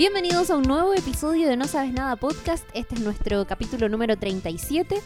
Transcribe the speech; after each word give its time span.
Bienvenidos 0.00 0.50
a 0.50 0.56
un 0.56 0.62
nuevo 0.62 0.94
episodio 0.94 1.46
de 1.46 1.58
No 1.58 1.66
Sabes 1.66 1.92
Nada 1.92 2.16
Podcast. 2.16 2.66
Este 2.72 2.94
es 2.94 3.02
nuestro 3.02 3.46
capítulo 3.46 3.90
número 3.90 4.16
37, 4.16 4.96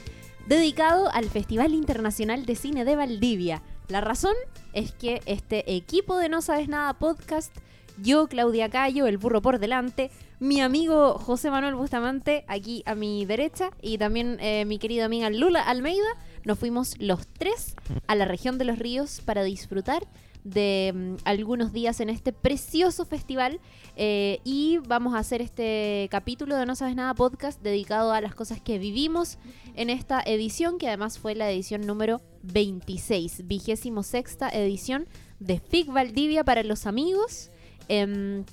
dedicado 0.47 1.11
al 1.13 1.25
Festival 1.29 1.75
Internacional 1.75 2.47
de 2.47 2.55
Cine 2.55 2.85
de 2.85 2.95
Valdivia. 2.95 3.61
La 3.89 4.01
razón 4.01 4.35
es 4.73 4.93
que 4.93 5.21
este 5.27 5.75
equipo 5.75 6.17
de 6.17 6.29
No 6.29 6.43
Sabes 6.43 6.69
Nada 6.69 6.95
Podcast, 6.95 7.53
yo, 7.99 8.29
Claudia 8.29 8.69
Cayo, 8.71 9.07
el 9.07 9.19
burro 9.19 9.43
por 9.43 9.59
delante, 9.59 10.11
mi 10.39 10.61
amigo 10.61 11.15
José 11.15 11.51
Manuel 11.51 11.75
Bustamante, 11.75 12.45
aquí 12.49 12.83
a 12.87 12.95
mi 12.95 13.25
derecha, 13.25 13.71
y 13.83 13.99
también 13.99 14.39
eh, 14.41 14.65
mi 14.65 14.79
querida 14.79 15.07
amiga 15.07 15.29
Lula 15.31 15.61
Almeida, 15.61 16.07
nos 16.45 16.59
fuimos 16.59 16.99
los 16.99 17.27
tres 17.27 17.75
a 18.07 18.15
la 18.15 18.25
región 18.25 18.59
de 18.59 18.65
los 18.65 18.79
ríos 18.79 19.21
para 19.25 19.43
disfrutar 19.43 20.07
de 20.45 20.93
mm, 20.95 21.15
algunos 21.25 21.73
días 21.73 22.01
en 22.01 22.11
este 22.11 22.33
precioso 22.33 23.07
festival 23.07 23.61
eh, 23.97 24.41
y 24.45 24.79
vamos 24.87 25.15
a 25.15 25.19
hacer 25.19 25.41
este 25.41 26.07
capítulo 26.11 26.57
de 26.57 26.67
No 26.67 26.77
Sabes 26.77 26.95
Nada 26.95 27.15
podcast 27.15 27.63
dedicado 27.63 28.13
a 28.13 28.21
las 28.21 28.35
cosas 28.35 28.61
que 28.61 28.79
vivimos 28.79 29.39
en 29.75 29.89
esta 29.91 30.21
edición 30.21 30.79
que 30.79 30.89
además 30.89 31.19
fue 31.19 31.35
la 31.35 31.51
edición 31.51 31.87
número 31.87 32.21
26, 32.43 33.47
vigésimo 33.47 34.03
sexta 34.03 34.51
edición 34.51 35.09
de 35.41 35.59
FIC 35.59 35.89
Valdivia 35.89 36.45
para 36.45 36.63
los 36.63 36.87
amigos. 36.87 37.51
Em, 37.89 38.45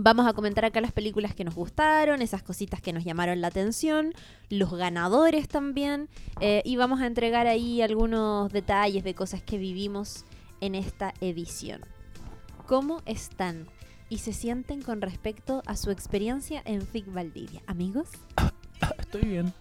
Vamos 0.00 0.28
a 0.28 0.32
comentar 0.32 0.64
acá 0.64 0.80
las 0.80 0.92
películas 0.92 1.34
que 1.34 1.42
nos 1.42 1.56
gustaron, 1.56 2.22
esas 2.22 2.44
cositas 2.44 2.80
que 2.80 2.92
nos 2.92 3.02
llamaron 3.02 3.40
la 3.40 3.48
atención, 3.48 4.14
los 4.48 4.72
ganadores 4.72 5.48
también, 5.48 6.08
eh, 6.40 6.62
y 6.64 6.76
vamos 6.76 7.00
a 7.00 7.06
entregar 7.06 7.48
ahí 7.48 7.82
algunos 7.82 8.52
detalles 8.52 9.02
de 9.02 9.16
cosas 9.16 9.42
que 9.42 9.58
vivimos 9.58 10.24
en 10.60 10.76
esta 10.76 11.14
edición. 11.20 11.80
¿Cómo 12.68 13.02
están 13.06 13.66
y 14.08 14.18
se 14.18 14.32
sienten 14.32 14.82
con 14.82 15.00
respecto 15.00 15.64
a 15.66 15.74
su 15.74 15.90
experiencia 15.90 16.62
en 16.64 16.82
FIC 16.82 17.12
Valdivia? 17.12 17.62
Amigos, 17.66 18.08
Estoy 18.98 19.22
bien. 19.22 19.52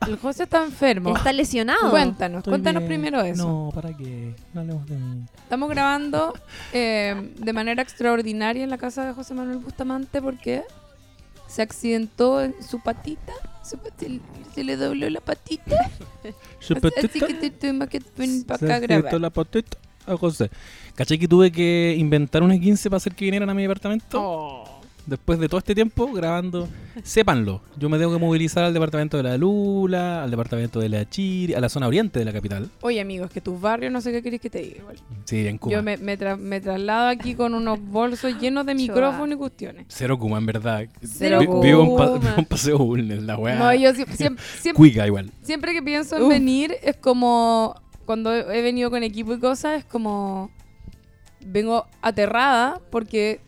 Ah, 0.00 0.06
El 0.06 0.16
José 0.18 0.44
está 0.44 0.62
enfermo. 0.64 1.16
¿está 1.16 1.32
lesionado? 1.32 1.90
Cuéntanos, 1.90 2.38
Estoy 2.38 2.50
cuéntanos 2.52 2.80
bien. 2.82 2.88
primero 2.88 3.22
eso. 3.22 3.46
No, 3.46 3.70
¿para 3.74 3.96
qué? 3.96 4.34
No 4.52 4.60
hablemos 4.60 4.86
de 4.86 4.96
mí. 4.96 5.24
Estamos 5.42 5.68
grabando 5.70 6.34
eh, 6.72 7.32
de 7.38 7.52
manera 7.52 7.82
extraordinaria 7.82 8.62
en 8.64 8.70
la 8.70 8.78
casa 8.78 9.04
de 9.06 9.12
José 9.12 9.34
Manuel 9.34 9.58
Bustamante 9.58 10.20
porque 10.20 10.62
se 11.46 11.62
accidentó 11.62 12.42
en 12.42 12.54
su 12.62 12.80
patita. 12.80 13.32
Su 13.64 13.78
se 14.54 14.64
le 14.64 14.76
dobló 14.76 15.08
la 15.10 15.20
patita. 15.20 15.76
Su 16.60 16.74
Así 16.74 16.80
patita, 16.80 17.26
que 17.26 17.34
te 17.34 17.50
tuvimos 17.50 17.88
que 17.88 18.00
venir 18.16 18.46
para 18.46 18.58
se 18.58 18.64
acá 18.66 18.74
a 18.74 18.76
accidentó 18.78 19.02
grabar. 19.02 19.20
la 19.20 19.30
patita 19.30 19.78
a 20.06 20.16
José. 20.16 20.50
¿Cachai 20.94 21.18
que 21.18 21.28
tuve 21.28 21.50
que 21.52 21.94
inventar 21.98 22.42
una 22.42 22.58
15 22.58 22.88
para 22.90 22.96
hacer 22.98 23.14
que 23.14 23.24
vinieran 23.24 23.48
a 23.50 23.54
mi 23.54 23.62
departamento? 23.62 24.20
Oh. 24.20 24.79
Después 25.06 25.38
de 25.40 25.48
todo 25.48 25.58
este 25.58 25.74
tiempo 25.74 26.12
grabando, 26.12 26.68
sépanlo. 27.02 27.62
Yo 27.78 27.88
me 27.88 27.98
tengo 27.98 28.12
que 28.12 28.18
movilizar 28.18 28.64
al 28.64 28.74
departamento 28.74 29.16
de 29.16 29.22
la 29.24 29.36
Lula, 29.38 30.22
al 30.22 30.30
departamento 30.30 30.78
de 30.78 30.88
la 30.88 31.08
Chiri, 31.08 31.54
a 31.54 31.60
la 31.60 31.68
zona 31.68 31.88
oriente 31.88 32.18
de 32.18 32.24
la 32.24 32.32
capital. 32.32 32.70
Oye, 32.82 33.00
amigos, 33.00 33.30
que 33.30 33.40
tus 33.40 33.60
barrios 33.60 33.90
no 33.92 34.00
sé 34.00 34.12
qué 34.12 34.22
querés 34.22 34.40
que 34.40 34.50
te 34.50 34.60
diga. 34.60 34.76
igual. 34.78 34.96
Sí, 35.24 35.46
en 35.46 35.58
Cuba. 35.58 35.72
Yo 35.76 35.82
me, 35.82 35.96
me, 35.96 36.18
tra- 36.18 36.36
me 36.36 36.60
traslado 36.60 37.08
aquí 37.08 37.34
con 37.34 37.54
unos 37.54 37.80
bolsos 37.82 38.38
llenos 38.38 38.66
de 38.66 38.74
micrófonos 38.76 39.34
y 39.34 39.38
cuestiones. 39.38 39.86
Cero 39.88 40.18
Cuba, 40.18 40.38
en 40.38 40.46
verdad. 40.46 40.86
Cero 41.02 41.40
Vi- 41.40 41.46
Vivo 41.68 41.82
en, 41.82 41.96
pa- 41.96 42.18
vivo 42.18 42.34
en 42.38 42.44
Paseo 42.44 42.78
Bulnes, 42.78 43.22
la 43.22 43.36
weá. 43.36 43.56
No, 43.56 43.74
yo 43.74 43.92
siempre, 43.94 44.16
siempre, 44.16 44.44
siempre, 44.60 44.76
Cuica 44.78 45.06
igual. 45.06 45.30
siempre 45.42 45.72
que 45.72 45.82
pienso 45.82 46.16
en 46.18 46.22
Uf. 46.24 46.28
venir 46.28 46.74
es 46.82 46.96
como 46.96 47.74
cuando 48.04 48.32
he 48.34 48.58
he 48.58 48.62
venido 48.62 48.90
con 48.90 49.02
equipo 49.02 49.32
y 49.34 49.38
cosas 49.40 49.78
es 49.78 49.84
como 49.84 50.50
vengo 51.44 51.86
aterrada 52.02 52.80
porque 52.90 53.40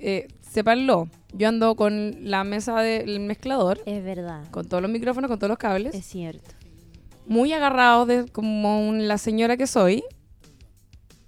eh, 0.00 0.28
sépanlo 0.50 1.08
yo 1.32 1.48
ando 1.48 1.74
con 1.76 2.16
la 2.30 2.42
mesa 2.44 2.80
del 2.80 3.20
mezclador 3.20 3.80
Es 3.86 4.02
verdad, 4.02 4.44
con 4.50 4.66
todos 4.66 4.82
los 4.82 4.90
micrófonos 4.90 5.28
con 5.28 5.38
todos 5.38 5.48
los 5.50 5.58
cables 5.58 5.94
es 5.94 6.04
cierto. 6.06 6.50
muy 7.26 7.52
agarrado 7.52 8.06
de 8.06 8.26
como 8.26 8.88
un- 8.88 9.06
la 9.08 9.18
señora 9.18 9.56
que 9.56 9.66
soy 9.66 10.02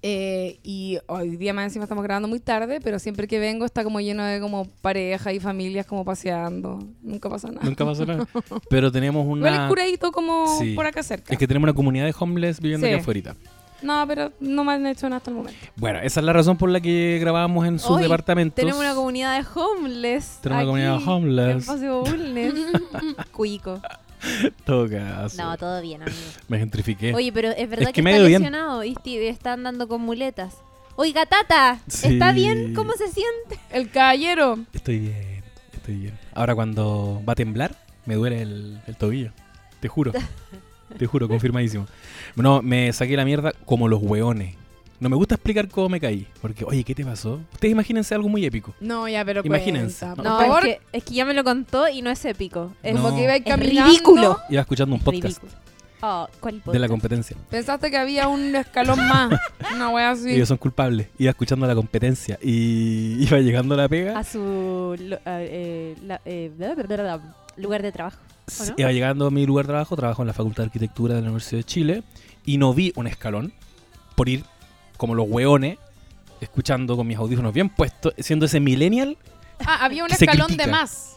Eh, 0.03 0.59
y 0.63 0.97
hoy 1.09 1.37
día 1.37 1.53
más 1.53 1.65
encima 1.65 1.85
estamos 1.85 2.03
grabando 2.03 2.27
muy 2.27 2.41
tarde 2.41 2.81
pero 2.83 2.99
siempre 2.99 3.27
que 3.29 3.39
vengo 3.39 3.67
está 3.67 3.85
como 3.85 4.01
lleno 4.01 4.25
de 4.25 4.41
como 4.41 4.65
pareja 4.81 5.31
y 5.35 5.41
familias 5.41 5.85
como 5.85 6.07
paseando 6.07 6.79
nunca 7.03 7.29
pasa 7.29 7.49
nada 7.51 7.61
Nunca 7.63 7.85
pasó 7.85 8.07
nada. 8.07 8.27
Pero 8.71 8.91
tenemos 8.91 9.23
Igual 9.27 9.53
es 9.53 9.59
una... 9.59 9.69
curadito 9.69 10.11
como 10.11 10.59
Sí. 10.59 10.73
por 10.75 10.87
acá 10.87 11.03
cerca 11.03 11.31
Es 11.35 11.39
que 11.39 11.47
tenemos 11.47 11.65
una 11.67 11.75
comunidad 11.75 12.07
de 12.07 12.15
homeless 12.19 12.61
viviendo 12.63 12.87
Sí. 12.87 12.95
aquí 12.95 13.01
afuera. 13.03 13.37
No, 13.83 14.05
pero 14.07 14.33
no 14.41 14.65
me 14.65 14.73
han 14.73 14.87
hecho 14.87 15.09
nada 15.09 15.19
hasta 15.19 15.31
el 15.31 15.37
momento. 15.37 15.59
Bueno, 15.77 15.99
esa 16.01 16.21
es 16.21 16.27
la 16.27 16.33
razón 16.33 16.57
por 16.57 16.71
la 16.71 16.81
que 16.81 17.19
grabábamos 17.21 17.67
en 17.67 17.79
sus 17.79 17.91
Hoy 17.91 18.03
departamentos. 18.03 18.57
Tenemos 18.57 18.81
una 18.81 18.95
comunidad 18.95 19.39
de 19.41 19.47
homeless. 19.61 20.39
Tenemos 20.43 20.63
una 20.65 20.67
comunidad 20.67 20.99
de 20.99 21.11
homeless. 21.11 21.71
En. 21.71 23.15
Cuico. 23.33 23.81
Todo 24.65 24.89
caso. 24.89 25.43
No, 25.43 25.57
todo 25.57 25.81
bien, 25.81 26.03
amigo. 26.03 26.17
Me 26.49 26.59
gentrifiqué. 26.59 27.15
Oye, 27.15 27.33
pero 27.33 27.49
es 27.51 27.69
verdad 27.69 27.85
Es 27.85 27.89
que, 27.89 27.93
que 27.95 28.03
me 28.03 28.13
ha 28.13 28.17
está 28.17 28.29
lesionado 28.29 28.85
y 28.85 28.95
está 29.05 29.53
andando 29.55 29.89
con 29.89 30.03
muletas. 30.03 30.57
Oiga, 30.97 31.25
Tata, 31.25 31.79
Sí. 31.89 32.09
¿está 32.15 32.33
bien? 32.33 32.75
¿Cómo 32.75 32.93
se 32.93 33.09
siente? 33.09 33.59
El 33.71 33.91
caballero. 33.91 34.59
Estoy 34.75 34.99
bien, 34.99 35.43
estoy 35.73 35.95
bien. 35.97 36.19
Ahora 36.35 36.55
cuando 36.55 37.23
va 37.27 37.33
a 37.33 37.37
temblar, 37.37 37.75
me 38.05 38.17
duele 38.17 38.43
el, 38.43 38.81
el 38.87 38.97
tobillo. 38.97 39.33
Te 39.81 39.89
juro. 39.89 40.13
Te 40.99 41.07
juro, 41.07 41.29
confirmadísimo. 41.29 41.87
No, 42.37 42.63
me 42.63 42.93
saqué 42.93 43.17
la 43.17 43.25
mierda 43.25 43.53
como 43.65 43.89
los 43.89 44.01
hueones. 44.03 44.57
No 44.99 45.09
me 45.09 45.17
gusta 45.17 45.37
explicar 45.37 45.67
cómo 45.69 45.89
me 45.89 45.99
caí. 45.99 46.27
Porque, 46.43 46.65
oye, 46.65 46.85
¿qué 46.85 46.95
te 46.95 47.05
pasó? 47.05 47.41
Ustedes 47.55 47.73
imagínense 47.73 48.15
algo 48.15 48.29
muy 48.29 48.45
épico. 48.45 48.75
No, 48.81 49.09
ya, 49.09 49.25
pero 49.25 49.41
Imagínense. 49.45 50.05
cuenta, 50.05 50.15
por 50.17 50.25
No, 50.25 50.39
favor. 50.39 50.67
es 50.67 50.77
que, 50.77 50.99
es 50.99 51.05
que 51.05 51.15
ya 51.15 51.25
me 51.25 51.33
lo 51.33 51.43
contó 51.43 51.89
y 51.89 52.03
no 52.03 52.11
es 52.11 52.23
épico. 52.27 52.73
Es 52.83 52.95
No. 52.95 53.03
Como 53.03 53.17
que 53.17 53.23
iba 53.25 53.35
es 53.37 53.45
caminando. 53.45 53.91
ridículo. 53.91 54.39
Iba 54.51 54.61
escuchando 54.61 54.95
un 54.95 55.01
podcast 55.01 55.25
ridículo. 55.43 55.53
Oh, 56.03 56.27
¿cuál 56.41 56.55
de 56.55 56.61
la 56.61 56.65
podcast? 56.73 56.91
competencia. 56.91 57.37
Pensaste 57.51 57.91
que 57.91 57.97
había 57.97 58.29
un 58.29 58.55
escalón 58.57 58.99
más. 59.09 59.39
Una 59.75 59.89
wea 59.91 60.11
así. 60.11 60.31
Ellos 60.33 60.49
son 60.49 60.57
culpables. 60.59 61.09
Iba 61.19 61.31
escuchando 61.31 61.67
la 61.67 61.75
competencia 61.75 62.39
y 62.43 63.23
iba 63.23 63.39
llegando 63.39 63.75
a 63.75 63.79
la 63.79 63.89
pega. 63.89 64.19
A 64.19 64.25
su 64.25 64.97
lo- 64.99 65.17
a- 65.25 65.43
eh, 65.43 65.95
la- 66.05 66.21
eh, 66.27 66.51
bla, 66.57 66.75
bla, 66.75 66.85
bla, 66.85 66.97
bla, 67.17 67.37
lugar 67.57 67.83
de 67.83 67.93
trabajo. 67.93 68.19
Iba 68.77 68.93
llegando 68.93 69.27
a 69.27 69.31
mi 69.31 69.47
lugar 69.47 69.67
de 69.67 69.71
trabajo, 69.73 69.97
trabajo 69.97 70.23
en 70.23 70.29
la 70.29 70.35
Facultad 70.35 70.63
de 70.65 70.67
Arquitectura 70.67 71.15
de 71.15 71.21
la 71.23 71.27
Universidad 71.29 71.59
de 71.61 71.65
Chile, 71.65 72.03
y 72.45 72.59
no 72.59 72.73
vi 72.75 72.93
un 72.97 73.07
escalón 73.07 73.53
por 74.17 74.29
ir 74.29 74.45
como 74.97 75.15
los 75.15 75.27
hueones, 75.29 75.79
escuchando 76.41 76.97
con 76.97 77.07
mis 77.07 77.17
audífonos 77.19 77.53
bien 77.53 77.69
puestos, 77.69 78.15
siendo 78.19 78.47
ese 78.47 78.61
millennial. 78.61 79.17
Ah, 79.67 79.85
había 79.85 80.05
un 80.05 80.11
escalón 80.11 80.57
de 80.57 80.67
más. 80.67 81.17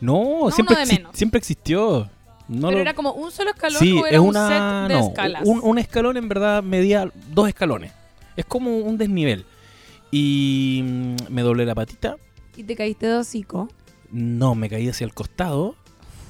No, 0.00 0.48
siempre, 0.50 0.74
uno 0.76 0.84
de 0.84 0.90
exi- 0.92 0.96
menos. 0.98 1.16
siempre 1.16 1.38
existió. 1.38 2.10
No 2.48 2.68
pero 2.68 2.72
lo- 2.78 2.78
era 2.80 2.94
como 2.94 3.12
un 3.12 3.30
solo 3.30 3.50
escalón 3.50 3.78
sí, 3.78 3.92
o 3.92 4.06
era 4.06 4.16
es 4.16 4.20
un 4.20 4.28
una. 4.28 4.48
set 4.48 4.88
de 4.88 5.00
no, 5.00 5.08
escalas. 5.08 5.42
un, 5.44 5.60
un 5.62 5.78
escalón 5.78 6.16
en 6.16 6.28
verdad 6.28 6.62
medía 6.62 7.10
dos 7.30 7.48
escalones. 7.48 7.92
Es 8.36 8.44
como 8.44 8.78
un 8.78 8.96
desnivel. 8.98 9.44
Y 10.10 10.82
mm, 10.84 11.16
me 11.30 11.42
doblé 11.42 11.64
la 11.66 11.74
patita. 11.74 12.16
Y 12.56 12.64
te 12.64 12.74
caíste 12.76 13.06
de 13.06 13.14
hocico. 13.16 13.68
No, 14.10 14.54
me 14.54 14.68
caí 14.68 14.88
hacia 14.88 15.04
el 15.04 15.14
costado. 15.14 15.76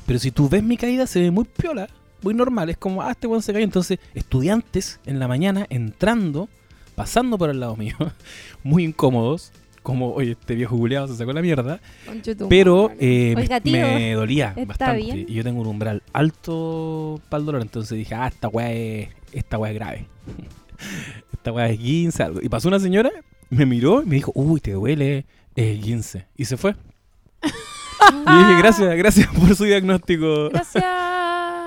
Pero 0.07 0.19
si 0.19 0.31
tú 0.31 0.49
ves 0.49 0.63
mi 0.63 0.77
caída, 0.77 1.07
se 1.07 1.21
ve 1.21 1.31
muy 1.31 1.45
piola, 1.45 1.89
muy 2.23 2.35
normal. 2.35 2.71
Es 2.71 2.77
como, 2.77 3.03
ah, 3.03 3.11
este 3.13 3.27
weón 3.27 3.43
se 3.43 3.53
cayó. 3.53 3.65
Entonces, 3.65 3.99
estudiantes 4.15 5.01
en 5.07 5.19
la 5.19 5.29
mañana 5.29 5.67
entrando, 5.71 6.49
pasando 6.95 7.39
por 7.39 7.51
el 7.51 7.61
lado 7.61 7.77
mío, 7.77 7.97
muy 8.63 8.85
incómodos. 8.85 9.53
Como, 9.83 10.13
oye, 10.13 10.33
este 10.33 10.55
viejo 10.55 10.77
culeado 10.77 11.09
se 11.09 11.17
sacó 11.17 11.33
la 11.33 11.43
mierda. 11.43 11.81
Tu 12.37 12.49
Pero 12.49 12.93
eh, 13.01 13.33
me- 13.35 13.43
Oiga, 13.43 13.61
tío, 13.61 13.73
me, 13.73 14.13
dolía 14.13 14.51
¿está 14.57 14.65
bastante. 14.65 15.03
bien? 15.03 15.27
Y 15.29 15.35
yo 15.35 15.43
tengo 15.43 15.61
un 15.61 15.67
umbral 15.67 16.05
alto 16.13 17.21
para 17.29 17.41
el 17.41 17.47
dolor. 17.47 17.63
Entonces 17.63 17.99
dije, 17.99 18.15
ah, 18.15 18.29
esta 18.29 18.47
weá 18.47 18.71
es, 18.73 19.09
esta 19.33 19.59
weá 19.59 19.73
es 19.73 19.75
grave. 19.75 20.07
esta 21.33 21.51
weá 21.53 21.69
es 21.69 21.79
15, 21.81 22.23
algo. 22.23 22.41
Y 22.43 22.49
pasó 22.49 22.69
una 22.69 22.79
señora, 22.79 23.11
me 23.51 23.67
miró 23.67 24.03
y 24.03 24.07
me 24.07 24.15
dijo, 24.15 24.31
uy, 24.37 24.61
te 24.61 24.71
duele, 24.71 25.25
es 25.57 25.81
15. 25.81 26.27
Y 26.37 26.45
se 26.45 26.57
fue. 26.57 26.77
y 28.11 28.39
dije, 28.39 28.57
gracias, 28.59 28.97
gracias 28.97 29.27
por 29.39 29.55
su 29.57 29.65
diagnóstico. 29.65 30.49
Gracias. 30.51 30.85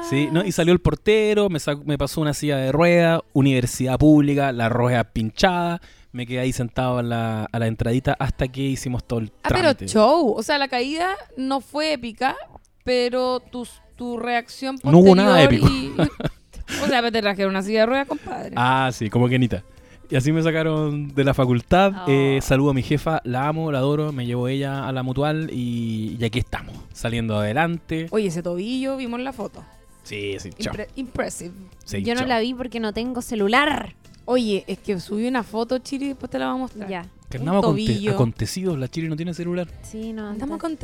Sí, 0.10 0.30
¿no? 0.32 0.46
y 0.46 0.52
salió 0.52 0.72
el 0.72 0.80
portero, 0.80 1.50
me, 1.50 1.58
sac- 1.60 1.84
me 1.84 1.98
pasó 1.98 2.22
una 2.22 2.34
silla 2.36 2.58
de 2.58 2.72
rueda, 2.72 3.22
universidad 3.34 3.98
pública, 3.98 4.52
la 4.52 4.70
rueda 4.70 5.04
pinchada, 5.04 5.82
me 6.12 6.28
quedé 6.28 6.40
ahí 6.40 6.54
sentado 6.54 7.00
a 7.00 7.04
la, 7.04 7.46
a 7.52 7.60
la 7.60 7.66
entradita 7.68 8.16
hasta 8.20 8.48
que 8.48 8.62
hicimos 8.62 9.04
todo 9.04 9.20
el 9.20 9.32
Ah, 9.44 9.50
pero 9.52 9.74
show. 9.88 10.34
O 10.38 10.44
sea, 10.44 10.60
la 10.60 10.68
caída 10.68 11.16
no 11.38 11.60
fue 11.60 11.94
épica, 11.94 12.36
pero 12.84 13.40
tu, 13.40 13.68
tu 13.96 14.18
reacción 14.20 14.78
No 14.84 15.00
hubo 15.00 15.16
nada 15.16 15.42
épico. 15.42 15.68
y- 15.68 15.92
o 16.84 16.88
sea, 16.88 17.02
te 17.12 17.22
trajeron 17.22 17.50
una 17.50 17.64
silla 17.64 17.80
de 17.82 17.86
ruedas, 17.88 18.08
compadre. 18.08 18.54
Ah, 18.56 18.92
sí, 18.94 19.10
como 19.10 19.28
Kenita. 19.28 19.64
Y 20.10 20.16
así 20.16 20.32
me 20.32 20.42
sacaron 20.44 21.14
de 21.14 21.24
la 21.24 21.34
facultad. 21.34 21.94
Oh. 22.06 22.06
Eh, 22.08 22.40
saludo 22.42 22.72
a 22.72 22.74
mi 22.74 22.84
jefa, 22.84 23.22
la 23.24 23.48
amo, 23.48 23.72
la 23.72 23.80
adoro, 23.80 24.12
me 24.12 24.26
llevó 24.26 24.48
ella 24.48 24.88
a 24.88 24.92
la 24.92 25.04
mutual 25.04 25.50
y, 25.52 26.18
y 26.20 26.24
aquí 26.26 26.40
estamos, 26.40 26.76
saliendo 26.94 27.38
adelante. 27.38 28.08
Oye, 28.12 28.28
ese 28.28 28.44
tobillo, 28.44 28.98
vimos 28.98 29.20
la 29.20 29.34
foto. 29.34 29.64
Sí, 30.04 30.36
sí, 30.40 30.52
chao. 30.60 30.74
Impre- 30.74 30.88
impressive. 30.96 31.54
Sí, 31.84 32.04
Yo 32.04 32.14
no 32.14 32.20
chao. 32.22 32.28
la 32.30 32.40
vi 32.40 32.54
porque 32.54 32.80
no 32.80 32.94
tengo 32.94 33.22
celular. 33.22 33.96
Oye, 34.26 34.64
es 34.68 34.80
que 34.80 35.00
subí 35.00 35.28
una 35.28 35.44
foto, 35.44 35.78
Chiri, 35.80 36.06
y 36.06 36.08
después 36.10 36.30
te 36.32 36.40
la 36.40 36.46
vamos 36.48 36.60
a 36.72 36.74
mostrar. 36.74 36.90
Ya. 36.90 37.06
Que 37.30 37.38
andamos 37.38 37.64
aconte- 37.64 38.10
acontecidos. 38.10 38.78
La 38.78 38.88
Chiri 38.88 39.08
no 39.10 39.16
tiene 39.16 39.34
celular. 39.34 39.68
Sí, 39.82 40.14
no. 40.14 40.30
Andamos 40.30 40.64
ando 40.64 40.78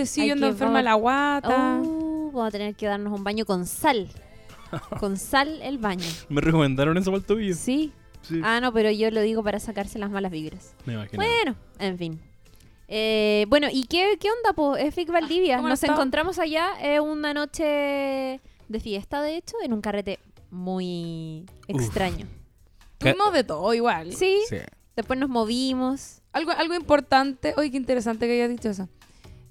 que- 0.47 0.51
enferma 0.51 0.81
la 0.81 0.95
guata. 0.95 1.79
Oh, 1.83 2.31
vamos 2.33 2.47
a 2.47 2.51
tener 2.51 2.75
que 2.75 2.87
darnos 2.87 3.13
un 3.17 3.23
baño 3.23 3.45
con 3.45 3.65
sal. 3.67 4.07
con 4.99 5.17
sal 5.17 5.59
el 5.61 5.77
baño. 5.77 6.05
Me 6.29 6.41
recomendaron 6.41 6.97
eso 6.97 7.11
para 7.11 7.19
el 7.19 7.25
tobillo. 7.25 7.55
Sí. 7.55 7.91
Sí. 8.23 8.39
Ah, 8.43 8.59
no, 8.61 8.71
pero 8.73 8.91
yo 8.91 9.09
lo 9.11 9.21
digo 9.21 9.43
para 9.43 9.59
sacarse 9.59 9.97
las 9.99 10.09
malas 10.11 10.31
vibras. 10.31 10.73
Me 10.85 10.93
imagino. 10.93 11.23
Bueno, 11.23 11.55
en 11.79 11.97
fin. 11.97 12.21
Eh, 12.87 13.45
bueno, 13.47 13.67
¿y 13.71 13.85
qué, 13.85 14.17
qué 14.19 14.29
onda, 14.29 14.53
po? 14.53 14.75
Es 14.75 14.95
Vic 14.95 15.09
Valdivia. 15.09 15.55
¿cómo 15.55 15.67
han 15.67 15.71
Nos 15.71 15.83
encontramos 15.83 16.39
allá 16.39 16.71
eh, 16.81 16.99
una 16.99 17.33
noche 17.33 18.39
de 18.67 18.79
fiesta, 18.79 19.21
de 19.21 19.37
hecho, 19.37 19.55
en 19.63 19.73
un 19.73 19.81
carrete 19.81 20.19
muy 20.49 21.45
extraño. 21.67 22.27
Tuvimos 22.97 23.33
de 23.33 23.43
todo 23.43 23.73
igual. 23.73 24.13
Sí, 24.13 24.39
Sí. 24.49 24.57
después 24.95 25.17
nos 25.19 25.29
movimos. 25.29 26.21
Algo, 26.33 26.51
algo 26.51 26.75
importante. 26.75 27.53
Oye, 27.57 27.71
qué 27.71 27.77
interesante 27.77 28.27
que 28.27 28.33
hayas 28.33 28.49
dicho 28.49 28.69
eso. 28.69 28.87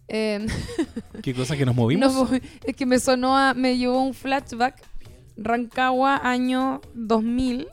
Eh, 0.08 0.46
¿Qué 1.22 1.34
cosa 1.34 1.56
que 1.56 1.64
nos 1.64 1.74
movimos? 1.74 2.12
no, 2.12 2.28
es 2.64 2.76
que 2.76 2.86
me 2.86 2.98
sonó 2.98 3.36
a, 3.36 3.54
me 3.54 3.76
llevó 3.78 4.02
un 4.02 4.14
flashback. 4.14 4.82
Rancagua, 5.36 6.20
año 6.22 6.80
2000. 6.94 7.68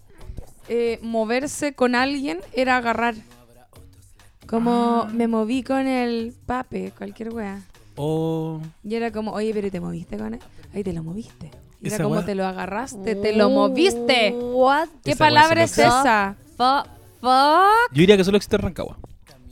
Eh, 0.70 1.00
moverse 1.02 1.74
con 1.74 1.96
alguien 1.96 2.40
era 2.54 2.78
agarrar. 2.78 3.16
Como 4.48 5.04
Ah. 5.08 5.10
me 5.14 5.28
moví 5.28 5.62
con 5.64 5.88
el 5.88 6.34
pape, 6.46 6.92
cualquier 6.98 7.34
wea. 7.34 7.62
O 7.96 8.62
Y 8.84 8.96
era 8.96 9.12
como, 9.12 9.32
oye, 9.34 9.54
pero 9.54 9.70
¿te 9.72 9.80
moviste 9.82 10.18
con 10.18 10.36
él? 10.36 10.40
Ahí 10.74 10.84
te 10.84 10.94
lo 10.94 11.04
moviste. 11.04 11.52
Y 11.82 11.88
era 11.88 12.04
como 12.04 12.16
wea- 12.18 12.26
te 12.26 12.36
lo 12.36 12.46
agarraste, 12.46 13.16
te 13.16 13.34
lo 13.34 13.50
moviste. 13.50 14.32
What 14.32 14.88
¿Qué 15.04 15.12
Esa 15.12 15.26
palabra 15.26 15.64
es 15.64 15.78
esa? 15.78 16.36
fu- 16.56 16.90
fuck? 17.20 17.92
yo 17.92 18.00
diría 18.00 18.16
que 18.18 18.24
solo 18.24 18.38
existe 18.38 18.56
en 18.56 18.62
Rancagua. 18.62 18.98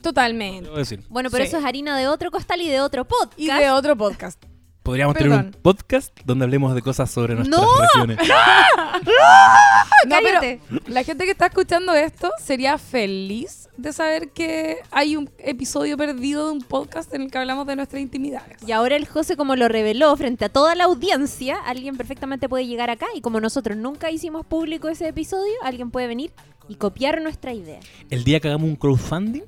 Totalmente. 0.01 0.69
Bueno, 1.09 1.29
pero 1.31 1.43
Sí. 1.43 1.47
eso 1.49 1.57
es 1.57 1.65
harina 1.65 1.97
de 1.97 2.07
otro 2.07 2.29
costal 2.29 2.61
y 2.61 2.69
de 2.69 2.79
otro 2.79 3.05
podcast. 3.05 3.39
Y 3.39 3.47
de 3.47 3.71
otro 3.71 3.95
podcast. 3.97 4.41
Podríamos 4.85 5.15
tener 5.15 5.31
Perdón. 5.31 5.45
un 5.47 5.61
podcast 5.63 6.15
donde 6.25 6.45
hablemos 6.45 6.75
de 6.75 6.83
cosas 6.83 7.09
sobre 7.09 7.33
nuestras 7.33 7.59
¡No! 7.59 7.67
regiones. 7.81 8.19
No, 10.07 10.17
pero 10.21 10.59
la 10.85 11.03
gente 11.03 11.25
que 11.25 11.31
está 11.31 11.47
escuchando 11.47 11.95
esto 11.95 12.29
sería 12.39 12.77
feliz 12.77 13.69
de 13.75 13.91
saber 13.91 14.29
que 14.29 14.77
hay 14.91 15.17
un 15.17 15.27
episodio 15.39 15.97
perdido 15.97 16.45
de 16.45 16.51
un 16.51 16.61
podcast 16.61 17.11
en 17.15 17.23
el 17.23 17.31
que 17.31 17.39
hablamos 17.39 17.65
de 17.65 17.75
nuestras 17.75 17.99
intimidades. 18.03 18.57
Y 18.67 18.71
ahora 18.71 18.95
el 18.95 19.07
José, 19.07 19.35
como 19.35 19.55
lo 19.55 19.67
reveló 19.67 20.15
frente 20.15 20.45
a 20.45 20.49
toda 20.49 20.75
la 20.75 20.83
audiencia, 20.83 21.57
alguien 21.65 21.97
perfectamente 21.97 22.47
puede 22.47 22.67
llegar 22.67 22.91
acá 22.91 23.07
y 23.15 23.21
como 23.21 23.41
nosotros 23.41 23.75
nunca 23.77 24.11
hicimos 24.11 24.45
público 24.45 24.87
ese 24.89 25.07
episodio, 25.07 25.53
alguien 25.63 25.89
puede 25.89 26.05
venir 26.05 26.31
y 26.67 26.75
copiar 26.75 27.19
nuestra 27.23 27.53
idea. 27.53 27.79
El 28.11 28.23
día 28.23 28.39
que 28.39 28.49
hagamos 28.49 28.69
un 28.69 28.75
crowdfunding, 28.75 29.43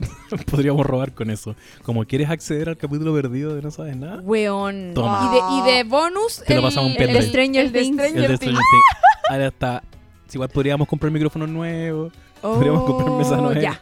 podríamos 0.50 0.84
robar 0.86 1.12
con 1.12 1.30
eso. 1.30 1.54
Como 1.82 2.04
quieres 2.04 2.30
acceder 2.30 2.68
al 2.68 2.76
capítulo 2.76 3.14
perdido 3.14 3.54
de 3.54 3.62
No 3.62 3.70
Sabes 3.70 3.96
Nada, 3.96 4.20
Weón. 4.22 4.92
Toma. 4.94 5.30
Y 5.30 5.34
de, 5.64 5.70
y 5.70 5.76
de 5.76 5.84
bonus, 5.84 6.42
Te 6.46 6.54
lo 6.56 6.62
pasamos 6.62 6.86
un 6.90 6.92
el, 6.92 6.98
pendrive. 6.98 7.22
Stranger 7.28 7.72
de 7.72 7.80
Things. 7.80 7.94
Stranger 7.96 8.24
el 8.24 8.30
de 8.32 8.38
Things. 8.38 8.58
Stranger 8.58 8.62
Things. 8.70 9.30
Ahora 9.30 9.46
está. 9.48 9.82
si 10.28 10.36
Igual 10.36 10.48
podríamos 10.50 10.88
comprar 10.88 11.10
micrófonos 11.12 11.48
nuevos. 11.48 12.12
Podríamos 12.40 12.84
comprar 12.84 13.10
mesa 13.10 13.38
Oh, 13.38 13.40
nueva. 13.42 13.60
Ya. 13.60 13.80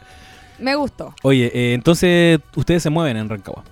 Me 0.59 0.73
gustó. 0.75 1.13
Oye, 1.23 1.51
eh, 1.53 1.73
entonces 1.73 2.39
ustedes 2.55 2.81
se 2.81 2.89
mueven 2.89 3.17
en 3.17 3.27
Rancagua. 3.29 3.63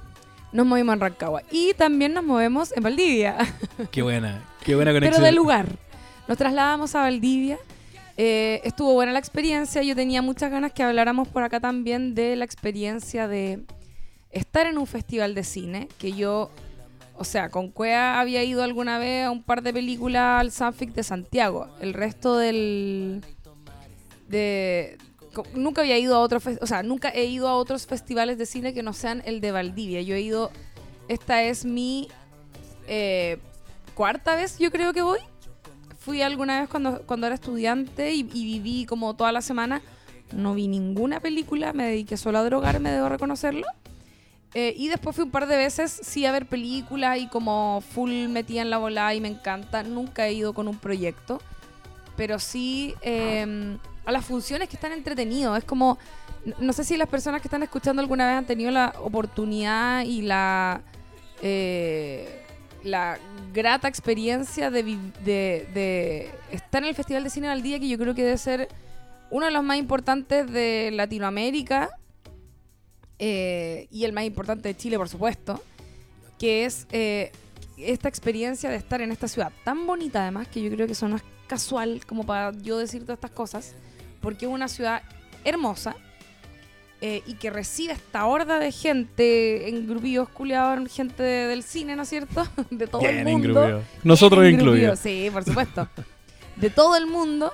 Nos 0.51 0.65
movimos 0.65 0.93
en 0.93 0.99
Rancagua. 0.99 1.41
Y 1.49 1.73
también 1.73 2.13
nos 2.13 2.23
movemos 2.23 2.71
en 2.75 2.83
Valdivia. 2.83 3.37
Qué 3.91 4.01
buena, 4.01 4.43
qué 4.63 4.75
buena 4.75 4.91
pero 4.91 4.99
conexión. 5.01 5.23
de 5.23 5.31
lugar. 5.31 5.65
Nos 6.27 6.37
trasladamos 6.37 6.93
a 6.95 7.01
Valdivia. 7.01 7.57
Eh, 8.17 8.61
estuvo 8.63 8.93
buena 8.93 9.11
la 9.11 9.19
experiencia. 9.19 9.81
Yo 9.81 9.95
tenía 9.95 10.21
muchas 10.21 10.51
ganas 10.51 10.71
que 10.71 10.83
habláramos 10.83 11.27
por 11.27 11.43
acá 11.43 11.59
también 11.59 12.13
de 12.15 12.35
la 12.35 12.45
experiencia 12.45 13.27
de 13.27 13.63
estar 14.31 14.67
en 14.67 14.77
un 14.77 14.87
festival 14.87 15.35
de 15.35 15.43
cine. 15.43 15.87
Que 15.97 16.13
yo, 16.13 16.51
o 17.17 17.23
sea, 17.23 17.49
con 17.49 17.69
Cuea 17.69 18.19
había 18.19 18.43
ido 18.43 18.63
alguna 18.63 18.99
vez 18.99 19.25
a 19.25 19.31
un 19.31 19.43
par 19.43 19.63
de 19.63 19.73
películas 19.73 20.41
al 20.41 20.51
Sanfic 20.51 20.93
de 20.93 21.03
Santiago. 21.03 21.67
El 21.79 21.93
resto 21.93 22.37
del. 22.37 23.21
de. 24.27 24.97
Nunca 25.55 25.81
había 25.81 25.97
ido 25.97 26.15
a 26.15 26.19
otro 26.19 26.39
o 26.61 26.67
sea, 26.67 26.83
nunca 26.83 27.09
he 27.09 27.25
ido 27.25 27.47
a 27.47 27.55
otros 27.55 27.87
festivales 27.87 28.37
de 28.37 28.45
cine 28.45 28.71
que 28.71 28.83
no 28.83 28.93
sean 28.93 29.23
el 29.25 29.41
de 29.41 29.51
Valdivia. 29.51 30.03
Yo 30.03 30.13
he 30.13 30.21
ido, 30.21 30.51
esta 31.07 31.41
es 31.41 31.65
mi 31.65 32.07
eh, 32.87 33.39
cuarta 33.95 34.35
vez, 34.35 34.59
yo 34.59 34.69
creo 34.69 34.93
que 34.93 35.01
voy. 35.01 35.17
Fui 36.03 36.21
alguna 36.21 36.59
vez 36.59 36.69
cuando, 36.69 37.01
cuando 37.03 37.27
era 37.27 37.35
estudiante 37.35 38.11
y, 38.11 38.23
viví 38.23 38.85
como 38.85 39.15
toda 39.15 39.31
la 39.31 39.41
semana. 39.41 39.81
No 40.33 40.53
vi 40.53 40.67
ninguna 40.67 41.21
película, 41.21 41.71
me 41.71 41.85
dediqué 41.85 42.17
solo 42.17 42.39
a 42.39 42.43
drogarme, 42.43 42.91
debo 42.91 43.07
reconocerlo. 43.07 43.65
Eh, 44.53 44.73
y 44.77 44.89
después 44.89 45.15
fui 45.15 45.23
un 45.23 45.31
par 45.31 45.47
de 45.47 45.55
veces, 45.55 45.91
sí, 46.03 46.25
a 46.25 46.31
ver 46.31 46.45
películas 46.45 47.19
y 47.19 47.27
como 47.27 47.81
full 47.93 48.27
metida 48.27 48.61
en 48.61 48.69
la 48.69 48.79
bola 48.79 49.13
y 49.15 49.21
me 49.21 49.29
encanta. 49.29 49.83
Nunca 49.83 50.27
he 50.27 50.33
ido 50.33 50.53
con 50.53 50.67
un 50.67 50.77
proyecto, 50.77 51.39
pero 52.17 52.37
sí 52.37 52.95
eh, 53.01 53.77
a 54.05 54.11
las 54.11 54.25
funciones 54.25 54.67
que 54.67 54.75
están 54.75 54.91
entretenidos. 54.91 55.57
Es 55.57 55.63
como, 55.63 55.97
no 56.59 56.73
sé 56.73 56.83
si 56.83 56.97
las 56.97 57.07
personas 57.07 57.41
que 57.41 57.47
están 57.47 57.63
escuchando 57.63 58.01
alguna 58.01 58.27
vez 58.27 58.37
han 58.37 58.45
tenido 58.45 58.71
la 58.71 58.93
oportunidad 59.01 60.03
y 60.03 60.21
la, 60.21 60.81
eh, 61.41 62.42
la 62.83 63.17
grata 63.53 63.87
experiencia 63.87 64.69
de, 64.69 64.83
de 65.23 66.31
estar 66.51 66.83
en 66.83 66.89
el 66.89 66.95
Festival 66.95 67.23
de 67.23 67.29
Cine 67.29 67.49
al 67.49 67.61
Día, 67.61 67.79
que 67.79 67.87
yo 67.87 67.97
creo 67.97 68.13
que 68.13 68.23
debe 68.23 68.37
ser 68.37 68.67
uno 69.33 69.47
de 69.47 69.51
los 69.51 69.63
más 69.63 69.77
importantes 69.77 70.51
de 70.51 70.91
Latinoamérica 70.93 71.89
eh, 73.17 73.87
y 73.89 74.05
el 74.05 74.13
más 74.13 74.25
importante 74.25 74.69
de 74.69 74.77
Chile, 74.77 74.97
por 74.97 75.09
supuesto, 75.09 75.63
que 76.37 76.65
es 76.65 76.87
eh, 76.91 77.31
esta 77.77 78.09
experiencia 78.09 78.69
de 78.69 78.75
estar 78.75 79.01
en 79.01 79.11
esta 79.11 79.27
ciudad 79.27 79.51
tan 79.63 79.87
bonita, 79.87 80.21
además, 80.21 80.47
que 80.47 80.61
yo 80.61 80.69
creo 80.69 80.85
que 80.85 80.93
eso 80.93 81.07
no 81.07 81.15
es 81.15 81.23
casual 81.47 82.05
como 82.05 82.25
para 82.25 82.51
yo 82.51 82.77
decir 82.77 83.03
todas 83.03 83.17
estas 83.17 83.31
cosas, 83.31 83.73
porque 84.21 84.45
es 84.45 84.51
una 84.51 84.67
ciudad 84.67 85.01
hermosa 85.43 85.95
eh, 87.05 87.21
y 87.27 87.33
que 87.33 87.49
recibe 87.49 87.91
esta 87.91 88.25
horda 88.25 88.59
de 88.59 88.71
gente 88.71 89.67
en 89.67 89.85
grupillos 89.87 90.29
culiados, 90.29 90.89
gente 90.89 91.21
de- 91.21 91.47
del 91.47 91.61
cine, 91.61 91.97
¿no 91.97 92.03
es 92.03 92.09
cierto? 92.09 92.47
De 92.69 92.87
todo 92.87 93.01
Bien 93.01 93.27
el 93.27 93.33
mundo. 93.33 93.83
Nosotros 94.05 94.47
incluidos. 94.49 94.99
Sí, 94.99 95.29
por 95.33 95.43
supuesto. 95.43 95.85
de 96.55 96.69
todo 96.69 96.95
el 96.95 97.05
mundo 97.07 97.51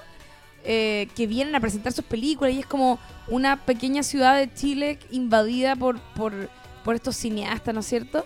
eh, 0.63 1.07
que 1.15 1.25
vienen 1.25 1.55
a 1.55 1.59
presentar 1.59 1.93
sus 1.93 2.05
películas 2.05 2.53
y 2.53 2.59
es 2.59 2.65
como 2.67 2.99
una 3.27 3.65
pequeña 3.65 4.03
ciudad 4.03 4.35
de 4.37 4.53
Chile 4.53 4.99
invadida 5.09 5.75
por, 5.75 5.99
por, 6.15 6.31
por 6.83 6.93
estos 6.93 7.15
cineastas, 7.15 7.73
¿no 7.73 7.79
es 7.79 7.87
cierto? 7.87 8.25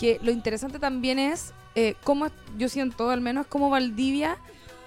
Que 0.00 0.18
lo 0.22 0.32
interesante 0.32 0.78
también 0.80 1.18
es 1.20 1.52
eh, 1.76 1.94
cómo, 2.02 2.26
yo 2.58 2.68
siento 2.68 3.08
al 3.10 3.20
menos, 3.20 3.46
como 3.46 3.70
Valdivia 3.70 4.36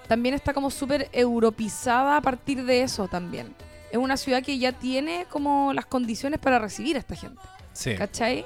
también 0.08 0.34
está 0.34 0.52
como 0.52 0.70
súper 0.70 1.08
europizada 1.12 2.16
a 2.18 2.20
partir 2.20 2.64
de 2.64 2.82
eso 2.82 3.08
también. 3.08 3.54
Es 3.90 3.98
una 3.98 4.16
ciudad 4.16 4.42
que 4.42 4.58
ya 4.58 4.72
tiene 4.72 5.26
como 5.28 5.72
las 5.72 5.86
condiciones 5.86 6.38
para 6.38 6.58
recibir 6.58 6.96
a 6.96 7.00
esta 7.00 7.16
gente. 7.16 7.40
Sí. 7.72 7.94
¿Cachai? 7.96 8.44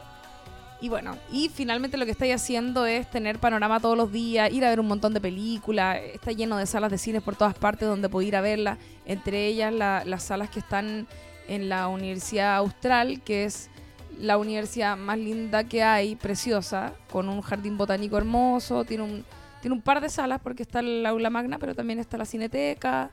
Y 0.80 0.88
bueno, 0.88 1.16
y 1.32 1.48
finalmente 1.48 1.96
lo 1.96 2.04
que 2.04 2.10
estáis 2.10 2.34
haciendo 2.34 2.84
es 2.84 3.10
tener 3.10 3.38
panorama 3.38 3.80
todos 3.80 3.96
los 3.96 4.12
días, 4.12 4.52
ir 4.52 4.64
a 4.64 4.68
ver 4.70 4.80
un 4.80 4.86
montón 4.88 5.14
de 5.14 5.20
películas, 5.20 5.98
está 6.12 6.32
lleno 6.32 6.56
de 6.58 6.66
salas 6.66 6.90
de 6.90 6.98
cine 6.98 7.20
por 7.22 7.36
todas 7.36 7.54
partes 7.54 7.88
donde 7.88 8.08
puedo 8.10 8.26
ir 8.26 8.36
a 8.36 8.42
verlas, 8.42 8.78
entre 9.06 9.46
ellas 9.46 9.72
la- 9.72 10.02
las 10.04 10.24
salas 10.24 10.50
que 10.50 10.58
están 10.58 11.06
en 11.48 11.68
la 11.70 11.88
Universidad 11.88 12.56
Austral, 12.56 13.22
que 13.22 13.44
es 13.44 13.70
la 14.18 14.36
universidad 14.36 14.96
más 14.96 15.16
linda 15.18 15.64
que 15.64 15.82
hay, 15.82 16.16
preciosa, 16.16 16.92
con 17.10 17.28
un 17.28 17.40
jardín 17.40 17.78
botánico 17.78 18.18
hermoso, 18.18 18.84
tiene 18.84 19.04
un, 19.04 19.24
tiene 19.62 19.74
un 19.74 19.82
par 19.82 20.00
de 20.02 20.10
salas 20.10 20.40
porque 20.42 20.62
está 20.62 20.80
el 20.80 21.04
aula 21.06 21.30
magna, 21.30 21.58
pero 21.58 21.74
también 21.74 21.98
está 21.98 22.18
la 22.18 22.26
cineteca, 22.26 23.10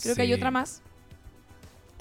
creo 0.00 0.14
que 0.16 0.22
hay 0.22 0.32
otra 0.32 0.50
más. 0.50 0.80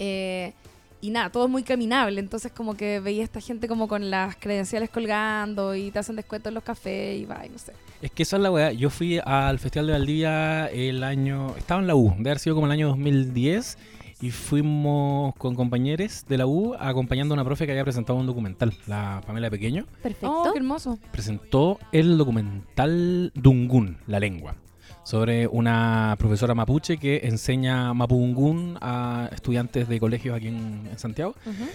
Eh, 0.03 0.53
y 0.99 1.11
nada, 1.11 1.29
todo 1.29 1.45
es 1.45 1.51
muy 1.51 1.61
caminable. 1.61 2.19
Entonces, 2.19 2.51
como 2.51 2.75
que 2.75 2.99
veía 2.99 3.21
a 3.21 3.25
esta 3.25 3.39
gente 3.39 3.67
como 3.67 3.87
con 3.87 4.09
las 4.09 4.35
credenciales 4.35 4.89
colgando 4.89 5.75
y 5.75 5.91
te 5.91 5.99
hacen 5.99 6.15
descuento 6.15 6.49
en 6.49 6.55
los 6.55 6.63
cafés 6.63 7.21
y 7.21 7.25
va, 7.25 7.45
y 7.45 7.49
no 7.49 7.57
sé. 7.59 7.73
Es 8.01 8.09
que 8.11 8.23
esa 8.23 8.37
es 8.37 8.41
la 8.41 8.51
weá. 8.51 8.71
Yo 8.71 8.89
fui 8.89 9.19
al 9.23 9.59
Festival 9.59 9.87
de 9.87 9.93
Valdivia 9.93 10.67
el 10.67 11.03
año. 11.03 11.55
Estaba 11.55 11.81
en 11.81 11.87
la 11.87 11.95
U, 11.95 12.09
debe 12.17 12.31
haber 12.31 12.39
sido 12.39 12.55
como 12.55 12.65
el 12.65 12.71
año 12.71 12.87
2010. 12.87 13.77
Y 14.23 14.29
fuimos 14.29 15.33
con 15.35 15.55
compañeros 15.55 16.25
de 16.27 16.37
la 16.37 16.45
U 16.45 16.75
acompañando 16.79 17.33
a 17.33 17.35
una 17.35 17.43
profe 17.43 17.65
que 17.65 17.71
había 17.71 17.83
presentado 17.83 18.19
un 18.19 18.27
documental, 18.27 18.71
la 18.85 19.21
Pamela 19.25 19.49
Pequeño. 19.49 19.87
Perfecto. 20.03 20.31
Oh, 20.31 20.51
qué 20.51 20.59
hermoso. 20.59 20.99
Presentó 21.11 21.79
el 21.91 22.19
documental 22.19 23.31
Dungun, 23.33 23.97
la 24.05 24.19
lengua, 24.19 24.55
sobre 25.03 25.47
una 25.47 26.15
profesora 26.19 26.53
mapuche 26.53 26.97
que 26.97 27.21
enseña 27.23 27.93
mapudungún 27.93 28.77
a 28.81 29.29
estudiantes 29.33 29.87
de 29.87 29.99
colegios 29.99 30.35
aquí 30.35 30.47
en, 30.47 30.87
en 30.91 30.99
Santiago. 30.99 31.35
Ujú. 31.45 31.65